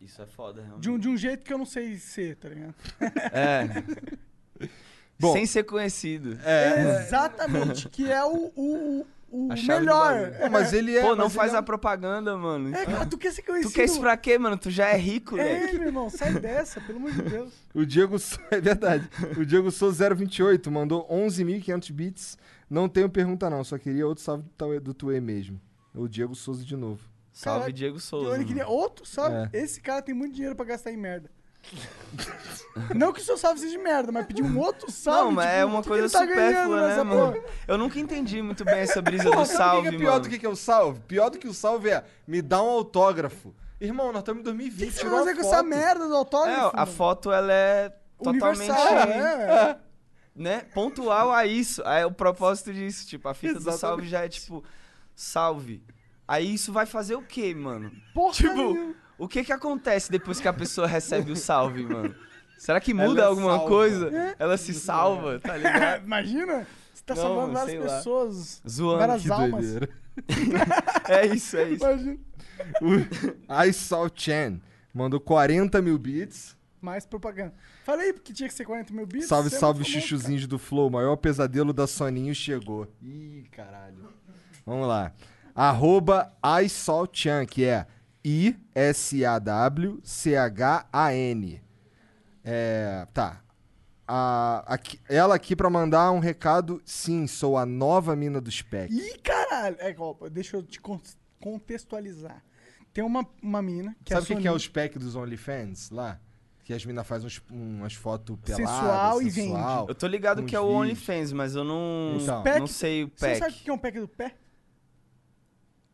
[0.00, 0.82] Isso é foda, realmente.
[0.82, 2.74] De um, de um jeito que eu não sei ser, tá ligado?
[3.32, 3.66] É.
[5.18, 5.32] Bom.
[5.32, 6.38] Sem ser conhecido.
[6.44, 7.00] É.
[7.02, 10.32] Exatamente, que é o, o, o melhor.
[10.40, 11.00] Não, mas ele é.
[11.00, 12.74] Pô, não faz é a propaganda, mano.
[12.74, 13.72] É, cara, tu quer ser conhecido?
[13.72, 14.58] Tu quer isso pra quê, mano?
[14.58, 15.72] Tu já é rico, É, né?
[15.72, 17.52] meu irmão, sai dessa, pelo amor de Deus.
[17.74, 18.16] O Diego
[18.50, 19.08] é verdade.
[19.38, 22.38] O Diego Sou 028 mandou 11.500 bits.
[22.68, 25.60] Não tenho pergunta não, só queria outro salve do Tuê mesmo.
[25.94, 27.08] O Diego Souza de novo.
[27.36, 28.34] Salve, Diego Souza.
[28.34, 29.50] Ele queria outro salve.
[29.52, 29.62] É.
[29.62, 31.30] Esse cara tem muito dinheiro pra gastar em merda.
[32.94, 35.24] não que o seu salve seja de merda, mas pedir um outro salve.
[35.24, 37.32] Não, mas tipo, é uma que coisa que tá supérflua, né, mano?
[37.32, 37.44] porra?
[37.68, 40.22] Eu nunca entendi muito bem essa brisa Porra, do salve, que que é pior mano.
[40.22, 41.00] do que, que é o salve?
[41.00, 43.54] Pior do que o salve é me dá um autógrafo.
[43.78, 44.82] Irmão, nós estamos em 2020.
[44.82, 46.70] O que você tirou vai fazer com essa merda do É, autógrafo?
[46.74, 47.92] a foto, ela é
[48.22, 48.70] totalmente...
[48.70, 49.78] Universal, é.
[50.34, 51.82] né, pontual a isso.
[51.82, 53.80] É o propósito disso, tipo, a fita do Exatamente.
[53.80, 54.64] salve já é tipo,
[55.14, 55.82] salve.
[56.28, 57.90] Aí isso vai fazer o quê, mano?
[58.12, 62.14] Porra tipo, o que que acontece depois que a pessoa recebe o salve, mano?
[62.58, 63.68] Será que muda Ela alguma salva.
[63.68, 64.34] coisa?
[64.38, 66.02] Ela se salva, tá ligado?
[66.06, 69.50] Imagina, você tá Não, salvando várias pessoas, Zoando, várias Que almas.
[69.64, 69.88] doideira.
[71.08, 71.84] É isso, é isso.
[71.84, 72.18] Imagina.
[72.80, 74.58] O Aisal Chan
[74.92, 76.56] mandou 40 mil bits.
[76.80, 77.54] Mais propaganda.
[77.84, 79.28] Falei que tinha que ser 40 mil bits.
[79.28, 80.88] Salve, você é salve, chuchuzinhos do Flow.
[80.88, 82.90] Maior pesadelo da Soninho chegou.
[83.02, 84.08] Ih, caralho.
[84.64, 85.12] Vamos lá.
[85.56, 87.86] Arroba Aisalchan, que é
[90.36, 91.62] I-S-A-W-C-H-A-N.
[92.44, 93.40] É, tá.
[94.08, 96.80] A- aqui- ela aqui pra mandar um recado.
[96.84, 98.92] Sim, sou a nova mina do Spec.
[98.92, 99.76] Ih, caralho.
[99.80, 101.00] É, opa, deixa eu te con-
[101.40, 102.42] contextualizar.
[102.92, 104.58] Tem uma, uma mina que Sabe o é que, que é o.
[104.58, 106.20] Spec dos OnlyFans lá?
[106.64, 108.68] Que as minas fazem umas fotos peladas.
[108.68, 110.66] Sensual e sensual, Eu tô ligado que é o.
[110.66, 112.42] OnlyFans, mas eu não, Então.
[112.42, 113.38] Pack- não sei o Você pack.
[113.38, 114.34] sabe o que é um pack do pé?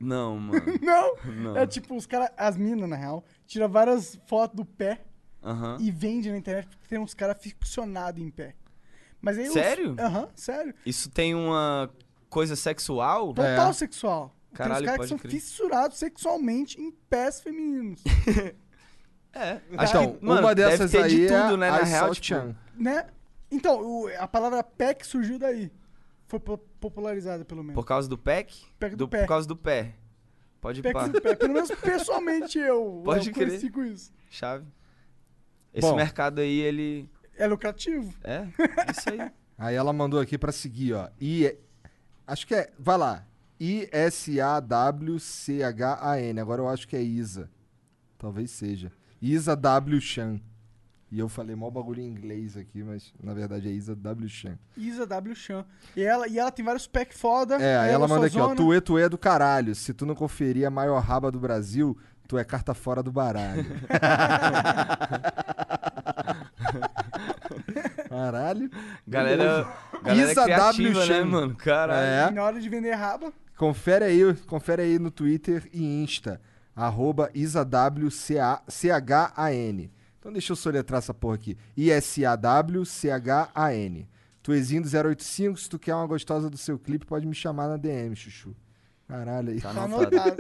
[0.02, 0.62] Não, mano.
[0.82, 1.16] Não.
[1.32, 1.56] Não.
[1.56, 5.00] É tipo, os caras, as minas, na real, tira várias fotos do pé
[5.81, 8.55] e vende na internet porque tem uns caras ficcionados em pé.
[9.20, 9.94] Mas aí os- Sério?
[9.98, 10.74] Aham, sério.
[10.84, 11.89] Isso tem uma
[12.28, 13.32] coisa sexual?
[13.32, 13.72] Total É.
[13.72, 14.34] sexual.
[14.52, 15.31] Caralho, tem uns caras que pode são crer.
[15.31, 18.02] fissurados sexualmente em pés femininos.
[19.34, 19.60] É.
[19.70, 21.70] Então, que, mano, uma deve dessas ter aí de tudo, é né?
[21.70, 22.48] Na a real, Aisal-chan.
[22.48, 23.06] tipo, né?
[23.50, 25.72] Então, o- a palavra pack surgiu daí.
[26.33, 27.75] Foi po- popularizada, pelo menos.
[27.75, 28.65] por causa do pack?
[28.81, 29.20] Pack do pé.
[29.20, 29.94] Por causa do pé.
[30.62, 31.35] Pode ir do pé.
[31.36, 33.73] Pelo menos pessoalmente eu, Pode eu conheci crer.
[33.73, 34.11] com isso.
[34.31, 34.65] Chave.
[35.75, 35.94] Esse Bom.
[35.94, 37.07] mercado aí, ele...
[37.36, 38.15] É lucrativo.
[38.25, 38.47] É,
[38.91, 39.31] isso aí.
[39.59, 41.11] Aí ela mandou aqui pra seguir, ó.
[41.20, 41.55] I,
[42.27, 42.73] acho que é.
[42.78, 43.27] Vai lá.
[45.02, 46.41] I-S-A-W-C-H-A-N.
[46.41, 47.51] Agora eu acho que é Isa.
[48.19, 48.91] Talvez seja.
[49.20, 50.01] Isa W.
[50.01, 50.41] Chan.
[51.12, 54.26] E eu falei mal bagulho em inglês aqui, mas na verdade é Isa W.
[54.31, 54.58] Chan.
[54.74, 55.36] Isa W.
[55.36, 55.62] Chan.
[55.94, 57.57] E ela, e ela tem vários pack foda.
[57.57, 58.49] É, aí ela manda aqui, ó.
[58.49, 58.57] gostosona.
[58.57, 59.74] Tuê, tuê do caralho.
[59.74, 61.94] Se tu não conferir a maior raba do Brasil,
[62.26, 63.62] tu é carta fora do baralho.
[68.08, 68.70] Caralho.
[69.07, 69.66] Galera,
[70.02, 70.94] galera Isa criativa, W.
[70.94, 71.24] né, Chan.
[71.24, 71.55] mano?
[71.57, 72.07] Caralho.
[72.07, 72.31] É.
[72.31, 76.41] Na hora de vender raba, Confere aí, confere aí no Twitter e Insta.
[76.74, 78.60] Arroba IsaWCHAN.
[80.23, 81.59] Então deixa eu soletrar essa porra aqui.
[81.76, 82.39] I-S-A-W-C-H-A-N.
[84.41, 87.76] Tuezinho do 085, se tu quer uma gostosa do seu clipe, pode me chamar na
[87.76, 88.55] DM, chuchu.
[89.09, 89.60] Caralho aí.
[89.60, 90.36] Tá tá anotado.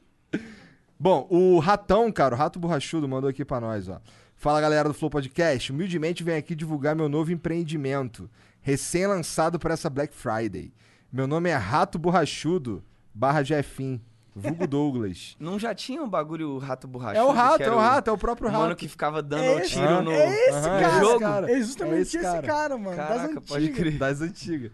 [0.98, 4.00] Bom, o Ratão, cara, o Rato Borrachudo mandou aqui pra nós, ó.
[4.36, 8.30] Fala galera do Flow Podcast, humildemente venho aqui divulgar meu novo empreendimento,
[8.62, 10.72] recém-lançado para essa Black Friday.
[11.12, 14.00] Meu nome é Rato Borrachudo, barra Jefim,
[14.34, 15.36] vulgo Douglas.
[15.40, 17.18] Não já tinha um bagulho rato borrachudo?
[17.18, 18.76] É o rato, que é o rato, é o próprio mano rato.
[18.76, 21.00] que ficava dando É esse, tiro no é esse cara.
[21.00, 21.24] jogo.
[21.24, 22.46] É justamente É esse, esse cara.
[22.46, 22.78] cara.
[22.78, 22.96] mano.
[22.96, 23.78] Caraca, das pode antigas.
[23.78, 23.98] crer.
[23.98, 24.72] Das antigas.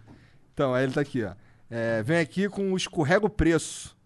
[0.55, 1.33] Então, aí ele tá aqui, ó.
[1.71, 3.97] É, vem aqui com o escorrega o preço.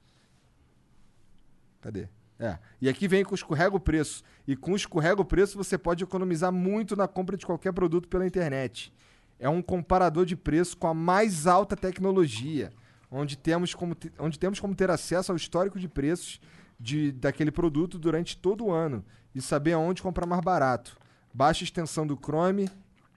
[1.80, 2.08] Cadê?
[2.38, 2.58] É.
[2.80, 4.22] E aqui vem com o escorrega o preço.
[4.46, 8.08] E com o escorrega o preço você pode economizar muito na compra de qualquer produto
[8.08, 8.92] pela internet.
[9.38, 12.72] É um comparador de preço com a mais alta tecnologia,
[13.12, 16.40] onde temos como, te- onde temos como ter acesso ao histórico de preços
[16.80, 20.96] de, daquele produto durante todo o ano e saber aonde comprar mais barato.
[21.32, 22.68] Baixe a extensão do Chrome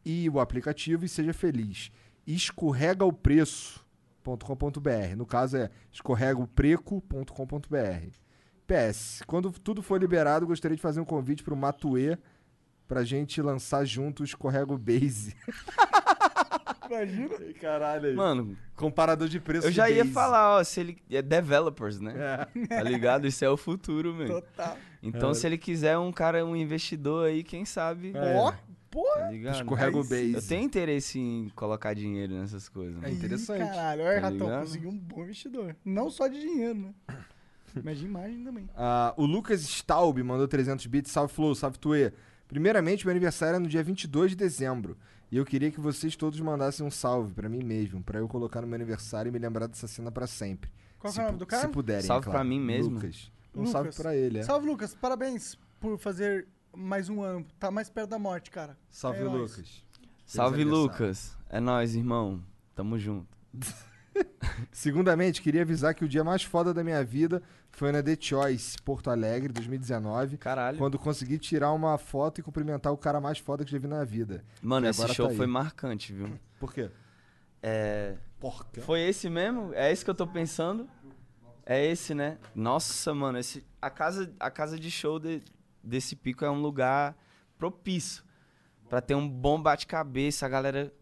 [0.05, 1.91] e o aplicativo e seja feliz.
[2.27, 5.15] Escorrega o preço.com.br.
[5.17, 8.09] No caso é escorregaopreco.com.br.
[8.67, 12.17] PS, quando tudo for liberado, gostaria de fazer um convite pro Matue
[12.87, 15.35] pra gente lançar junto o Escorrego Base.
[16.89, 17.29] Imagina.
[17.59, 18.15] Caralho aí.
[18.15, 20.97] Mano, Comparador de preço eu já ia falar, ó, se ele...
[21.09, 22.13] É developers, né?
[22.67, 23.25] Tá ligado?
[23.27, 24.41] Isso é o futuro, mano.
[24.41, 24.77] Total.
[25.01, 25.33] Então, É.
[25.33, 28.11] se ele quiser um cara, um investidor aí, quem sabe...
[28.15, 28.35] É.
[28.35, 28.53] Ó,
[28.91, 29.21] Porra!
[29.23, 29.55] Tá ligado?
[29.55, 30.33] Escorrega o base.
[30.33, 32.95] Eu tenho interesse em colocar dinheiro nessas coisas.
[32.97, 33.13] É mano.
[33.13, 33.61] interessante.
[33.61, 34.59] Ih, caralho, olha, Tá Ratão, ligado?
[34.61, 35.75] conseguiu um bom investidor.
[35.83, 36.93] Não só de dinheiro, né?
[37.83, 38.69] Mas de imagem também.
[38.73, 41.11] Ah, o Lucas Staub mandou 300 bits.
[41.11, 42.13] Salve Flow, salve Tuê.
[42.47, 44.97] Primeiramente, meu aniversário é no dia 22 de dezembro.
[45.31, 48.61] E eu queria que vocês todos mandassem um salve pra mim mesmo, pra eu colocar
[48.61, 50.69] no meu aniversário e me lembrar dessa cena pra sempre.
[50.99, 51.61] Qual se, que é o nome do cara?
[51.67, 52.39] Se puderem, é Salve claro.
[52.39, 52.95] pra mim mesmo?
[52.95, 53.31] Lucas.
[53.53, 53.71] Um Lucas.
[53.71, 54.43] salve pra ele, é.
[54.43, 54.93] Salve, Lucas.
[54.95, 57.45] Parabéns por fazer mais um ano.
[57.59, 58.77] Tá mais perto da morte, cara.
[58.89, 59.51] Salve, É nóis.
[59.51, 59.85] Lucas.
[60.25, 61.37] Salve, Lucas.
[61.49, 62.41] É nóis, irmão.
[62.75, 63.27] Tamo junto.
[64.71, 67.41] Segundamente, queria avisar que o dia mais foda da minha vida
[67.75, 70.37] foi na The Choice, Porto Alegre, 2019.
[70.37, 70.77] Caralho.
[70.77, 74.03] Quando consegui tirar uma foto e cumprimentar o cara mais foda que já vi na
[74.05, 74.43] vida.
[74.61, 76.39] Mano, esse show tá foi marcante, viu?
[76.59, 76.89] Por quê?
[77.61, 78.15] É.
[78.39, 78.81] Porca.
[78.81, 79.73] Foi esse mesmo?
[79.73, 80.87] É esse que eu tô pensando?
[81.65, 82.37] É esse, né?
[82.53, 85.41] Nossa, mano, esse, a, casa, a casa de show de-
[85.83, 87.17] desse pico é um lugar
[87.57, 88.23] propício
[88.87, 90.45] pra ter um bom bate-cabeça.
[90.45, 90.93] A galera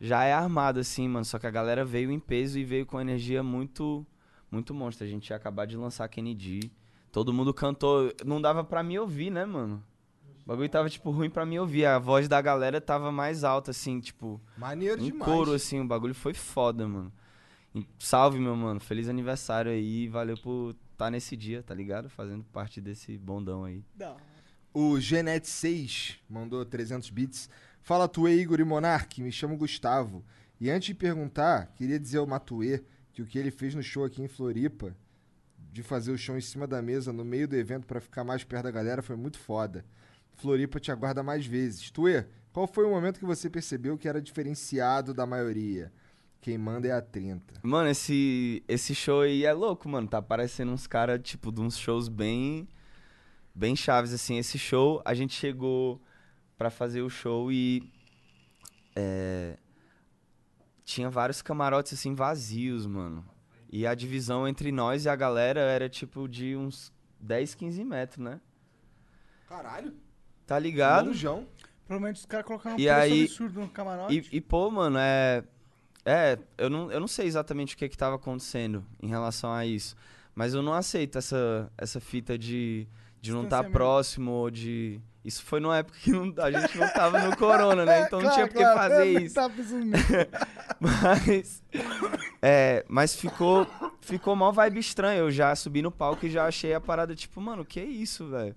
[0.00, 1.24] já é armada, assim, mano.
[1.24, 4.06] Só que a galera veio em peso e veio com energia muito,
[4.52, 5.06] muito monstra.
[5.06, 6.70] A gente ia acabar de lançar Kennedy.
[7.10, 8.12] Todo mundo cantou.
[8.24, 9.82] Não dava pra me ouvir, né, mano?
[10.44, 11.86] O bagulho tava, tipo, ruim pra me ouvir.
[11.86, 14.40] A voz da galera tava mais alta, assim, tipo.
[14.56, 15.24] Maneiro um demais.
[15.24, 15.80] coro, assim.
[15.80, 17.10] O bagulho foi foda, mano.
[17.74, 18.78] E Salve, meu mano.
[18.78, 20.06] Feliz aniversário aí.
[20.08, 22.10] Valeu por estar nesse dia, tá ligado?
[22.10, 23.82] Fazendo parte desse bondão aí.
[23.94, 24.16] Da
[24.74, 27.48] O Genet6 mandou 300 bits.
[27.80, 30.24] Fala Tuê, Igor e Monark, me chamo Gustavo.
[30.60, 34.04] E antes de perguntar, queria dizer ao Matuê que o que ele fez no show
[34.04, 34.96] aqui em Floripa,
[35.70, 38.44] de fazer o show em cima da mesa, no meio do evento pra ficar mais
[38.44, 39.84] perto da galera, foi muito foda.
[40.32, 41.90] Floripa te aguarda mais vezes.
[41.90, 45.92] Tuê, qual foi o momento que você percebeu que era diferenciado da maioria?
[46.40, 47.60] Quem manda é a 30.
[47.62, 50.08] Mano, esse, esse show aí é louco, mano.
[50.08, 52.68] Tá parecendo uns caras, tipo, de uns shows bem.
[53.54, 54.38] Bem chaves, assim.
[54.38, 56.02] Esse show, a gente chegou
[56.58, 57.88] pra fazer o show e.
[58.96, 59.56] É,
[60.84, 63.24] tinha vários camarotes, assim, vazios, mano.
[63.70, 68.18] E a divisão entre nós e a galera era, tipo, de uns 10, 15 metros,
[68.18, 68.40] né?
[69.48, 69.94] Caralho.
[70.46, 71.06] Tá ligado?
[71.06, 71.46] Longeão.
[71.86, 74.28] Provavelmente os caras colocaram um E preço aí- absurdo no camarote.
[74.32, 75.44] E, e, pô, mano, é.
[76.04, 79.64] É, eu não, eu não sei exatamente o que que tava acontecendo em relação a
[79.64, 79.94] isso.
[80.34, 82.88] Mas eu não aceito essa, essa fita de,
[83.20, 83.72] de não estar Distanciamento.
[83.72, 85.00] próximo ou de.
[85.24, 88.02] Isso foi numa época que não- a gente não tava no corona, né?
[88.06, 89.74] Então não Claro, tinha por que claro, fazer eu isso.
[89.78, 90.02] nisso.
[90.80, 91.62] Mas.
[92.40, 93.66] É, mas ficou.
[94.00, 95.20] Ficou mal vibe estranha.
[95.20, 98.56] Eu já subi no palco e já achei a parada, tipo, mano, que isso, velho?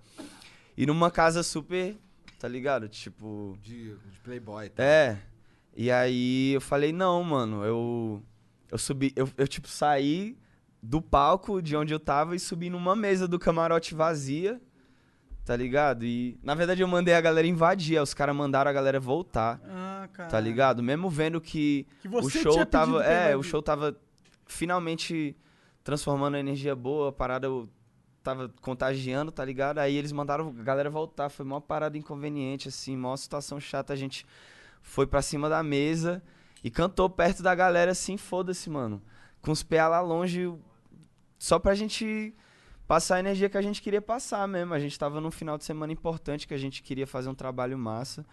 [0.75, 1.95] E numa casa super.
[2.39, 2.89] Tá ligado?
[2.89, 3.55] Tipo.
[3.61, 4.69] De, de Playboy.
[4.69, 4.83] Tá?
[4.83, 5.19] É.
[5.77, 8.23] E aí eu falei, não, mano, eu.
[8.71, 9.13] Eu subi.
[9.15, 10.35] Eu, eu, tipo, saí
[10.81, 14.59] do palco de onde eu tava e subi numa mesa do camarote vazia.
[15.45, 16.03] Tá ligado?
[16.03, 17.97] E, na verdade, eu mandei a galera invadir.
[17.97, 19.61] Aí os caras mandaram a galera voltar.
[19.69, 20.27] Ah, cara.
[20.27, 20.81] Tá ligado?
[20.81, 23.03] Mesmo vendo que, Que o show tava.
[23.03, 23.95] É, o show tava
[24.47, 25.37] finalmente
[25.83, 27.69] transformando a energia boa, a parada eu
[28.23, 29.77] tava contagiando, tá ligado?
[29.77, 31.29] Aí eles mandaram a galera voltar.
[31.29, 33.93] Foi uma parada inconveniente, assim, maior situação chata.
[33.93, 34.25] A gente
[34.81, 36.23] foi pra cima da mesa
[36.63, 38.99] e cantou perto da galera, assim, foda-se, mano.
[39.43, 40.51] Com os pés lá longe,
[41.37, 42.33] só pra gente
[42.87, 44.73] passar a energia que a gente queria passar mesmo.
[44.73, 47.77] A gente tava num final de semana importante que a gente queria fazer um trabalho
[47.77, 48.25] massa.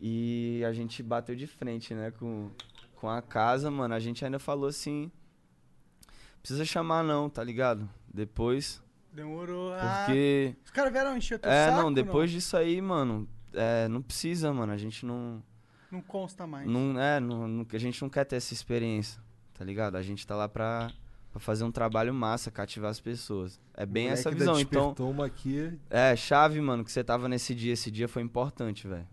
[0.00, 2.50] E a gente bateu de frente, né, com,
[2.96, 3.94] com a casa, mano.
[3.94, 5.10] A gente ainda falou assim.
[6.40, 7.88] Precisa chamar, não, tá ligado?
[8.12, 8.82] Depois.
[9.12, 9.72] Demorou.
[9.72, 10.54] Porque.
[10.56, 13.28] Ah, os caras vieram encher teu É, saco, não, depois disso aí, mano.
[13.52, 14.72] É, não precisa, mano.
[14.72, 15.42] A gente não.
[15.90, 16.68] Não consta mais.
[16.68, 19.22] Não, é, não, não- a gente não quer ter essa experiência,
[19.54, 19.96] tá ligado?
[19.96, 20.90] A gente tá lá pra,
[21.34, 23.60] pra fazer um trabalho massa, cativar as pessoas.
[23.76, 24.94] É bem essa visão, então.
[25.00, 25.76] uma aqui.
[25.90, 27.72] É, chave, mano, que você tava nesse dia.
[27.72, 29.04] Esse dia foi importante, velho.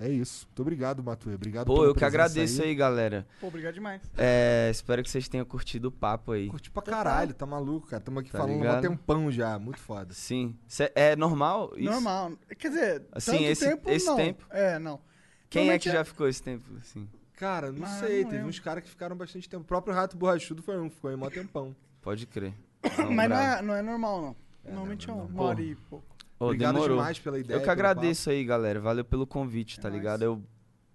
[0.00, 0.46] É isso.
[0.48, 1.34] Muito obrigado, Matuê.
[1.36, 3.24] Obrigado Pô, eu que agradeço aí, galera.
[3.40, 4.02] Pô, obrigado demais.
[4.18, 6.48] É, espero que vocês tenham curtido o papo aí.
[6.48, 8.02] Curti pra caralho, tá maluco, cara.
[8.02, 9.56] Tamo aqui Tá falando há um tempão já.
[9.60, 10.12] Muito foda.
[10.12, 10.58] Sim.
[10.66, 11.88] Cê- é normal isso?
[11.90, 12.32] Normal.
[12.58, 14.16] Quer dizer, Assim, tanto esse- tempo, esse não.
[14.16, 14.44] tempo?
[14.50, 15.00] É, não.
[15.48, 17.08] Quem é que já ficou esse tempo, assim?
[17.36, 18.22] Cara, não Mas sei.
[18.22, 18.48] não Teve lembro.
[18.48, 19.62] uns caras que ficaram bastante tempo.
[19.62, 21.76] O próprio Rato Borrachudo foi um, ficou aí mó tempão.
[22.00, 22.54] Pode crer.
[23.14, 24.36] Mas não é, não é normal, não.
[24.64, 25.42] Normalmente é não, uma não.
[25.44, 26.04] hora e pouco.
[26.40, 26.96] Ô, Obrigado demorou.
[26.96, 28.80] demais pela ideia, Eu que agradeço aí, galera.
[28.80, 30.02] Valeu pelo convite, tá É nóis.
[30.02, 30.22] ligado?
[30.22, 30.42] Eu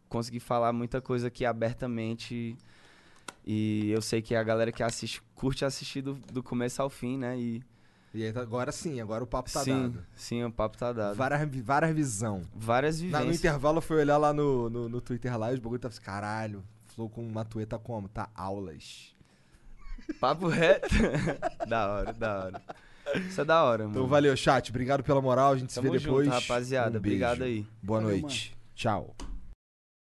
[0.09, 2.55] consegui falar muita coisa aqui abertamente.
[3.45, 7.17] E eu sei que a galera que assiste, curte assistir do, do começo ao fim,
[7.17, 7.39] né?
[7.39, 7.63] E
[8.13, 10.05] E aí, tá- agora sim, agora o papo tá sim, dado.
[10.15, 11.15] sim, o papo tá dado.
[11.15, 12.41] Várias, várias visão.
[12.53, 13.27] Várias Na- vivências.
[13.27, 15.93] no intervalo eu fui olhar lá no, no, no Twitter lá e os bagulho tava
[15.93, 16.63] assim, caralho.
[16.93, 18.09] Flow com o Matuê tá como?
[18.09, 19.15] Tá aulas.
[20.19, 20.89] Papo reto.
[21.69, 22.61] da hora, da hora.
[23.27, 23.95] Isso é da hora, mano.
[23.95, 24.69] Então valeu, chat.
[24.69, 25.53] Obrigado pela moral.
[25.53, 26.27] A gente Tamo se vê junto, depois.
[26.27, 26.89] rapaziada.
[26.97, 27.15] Um beijo.
[27.15, 27.65] Obrigado aí.
[27.81, 28.55] Boa Valeu, noite.
[28.75, 29.15] Tchau.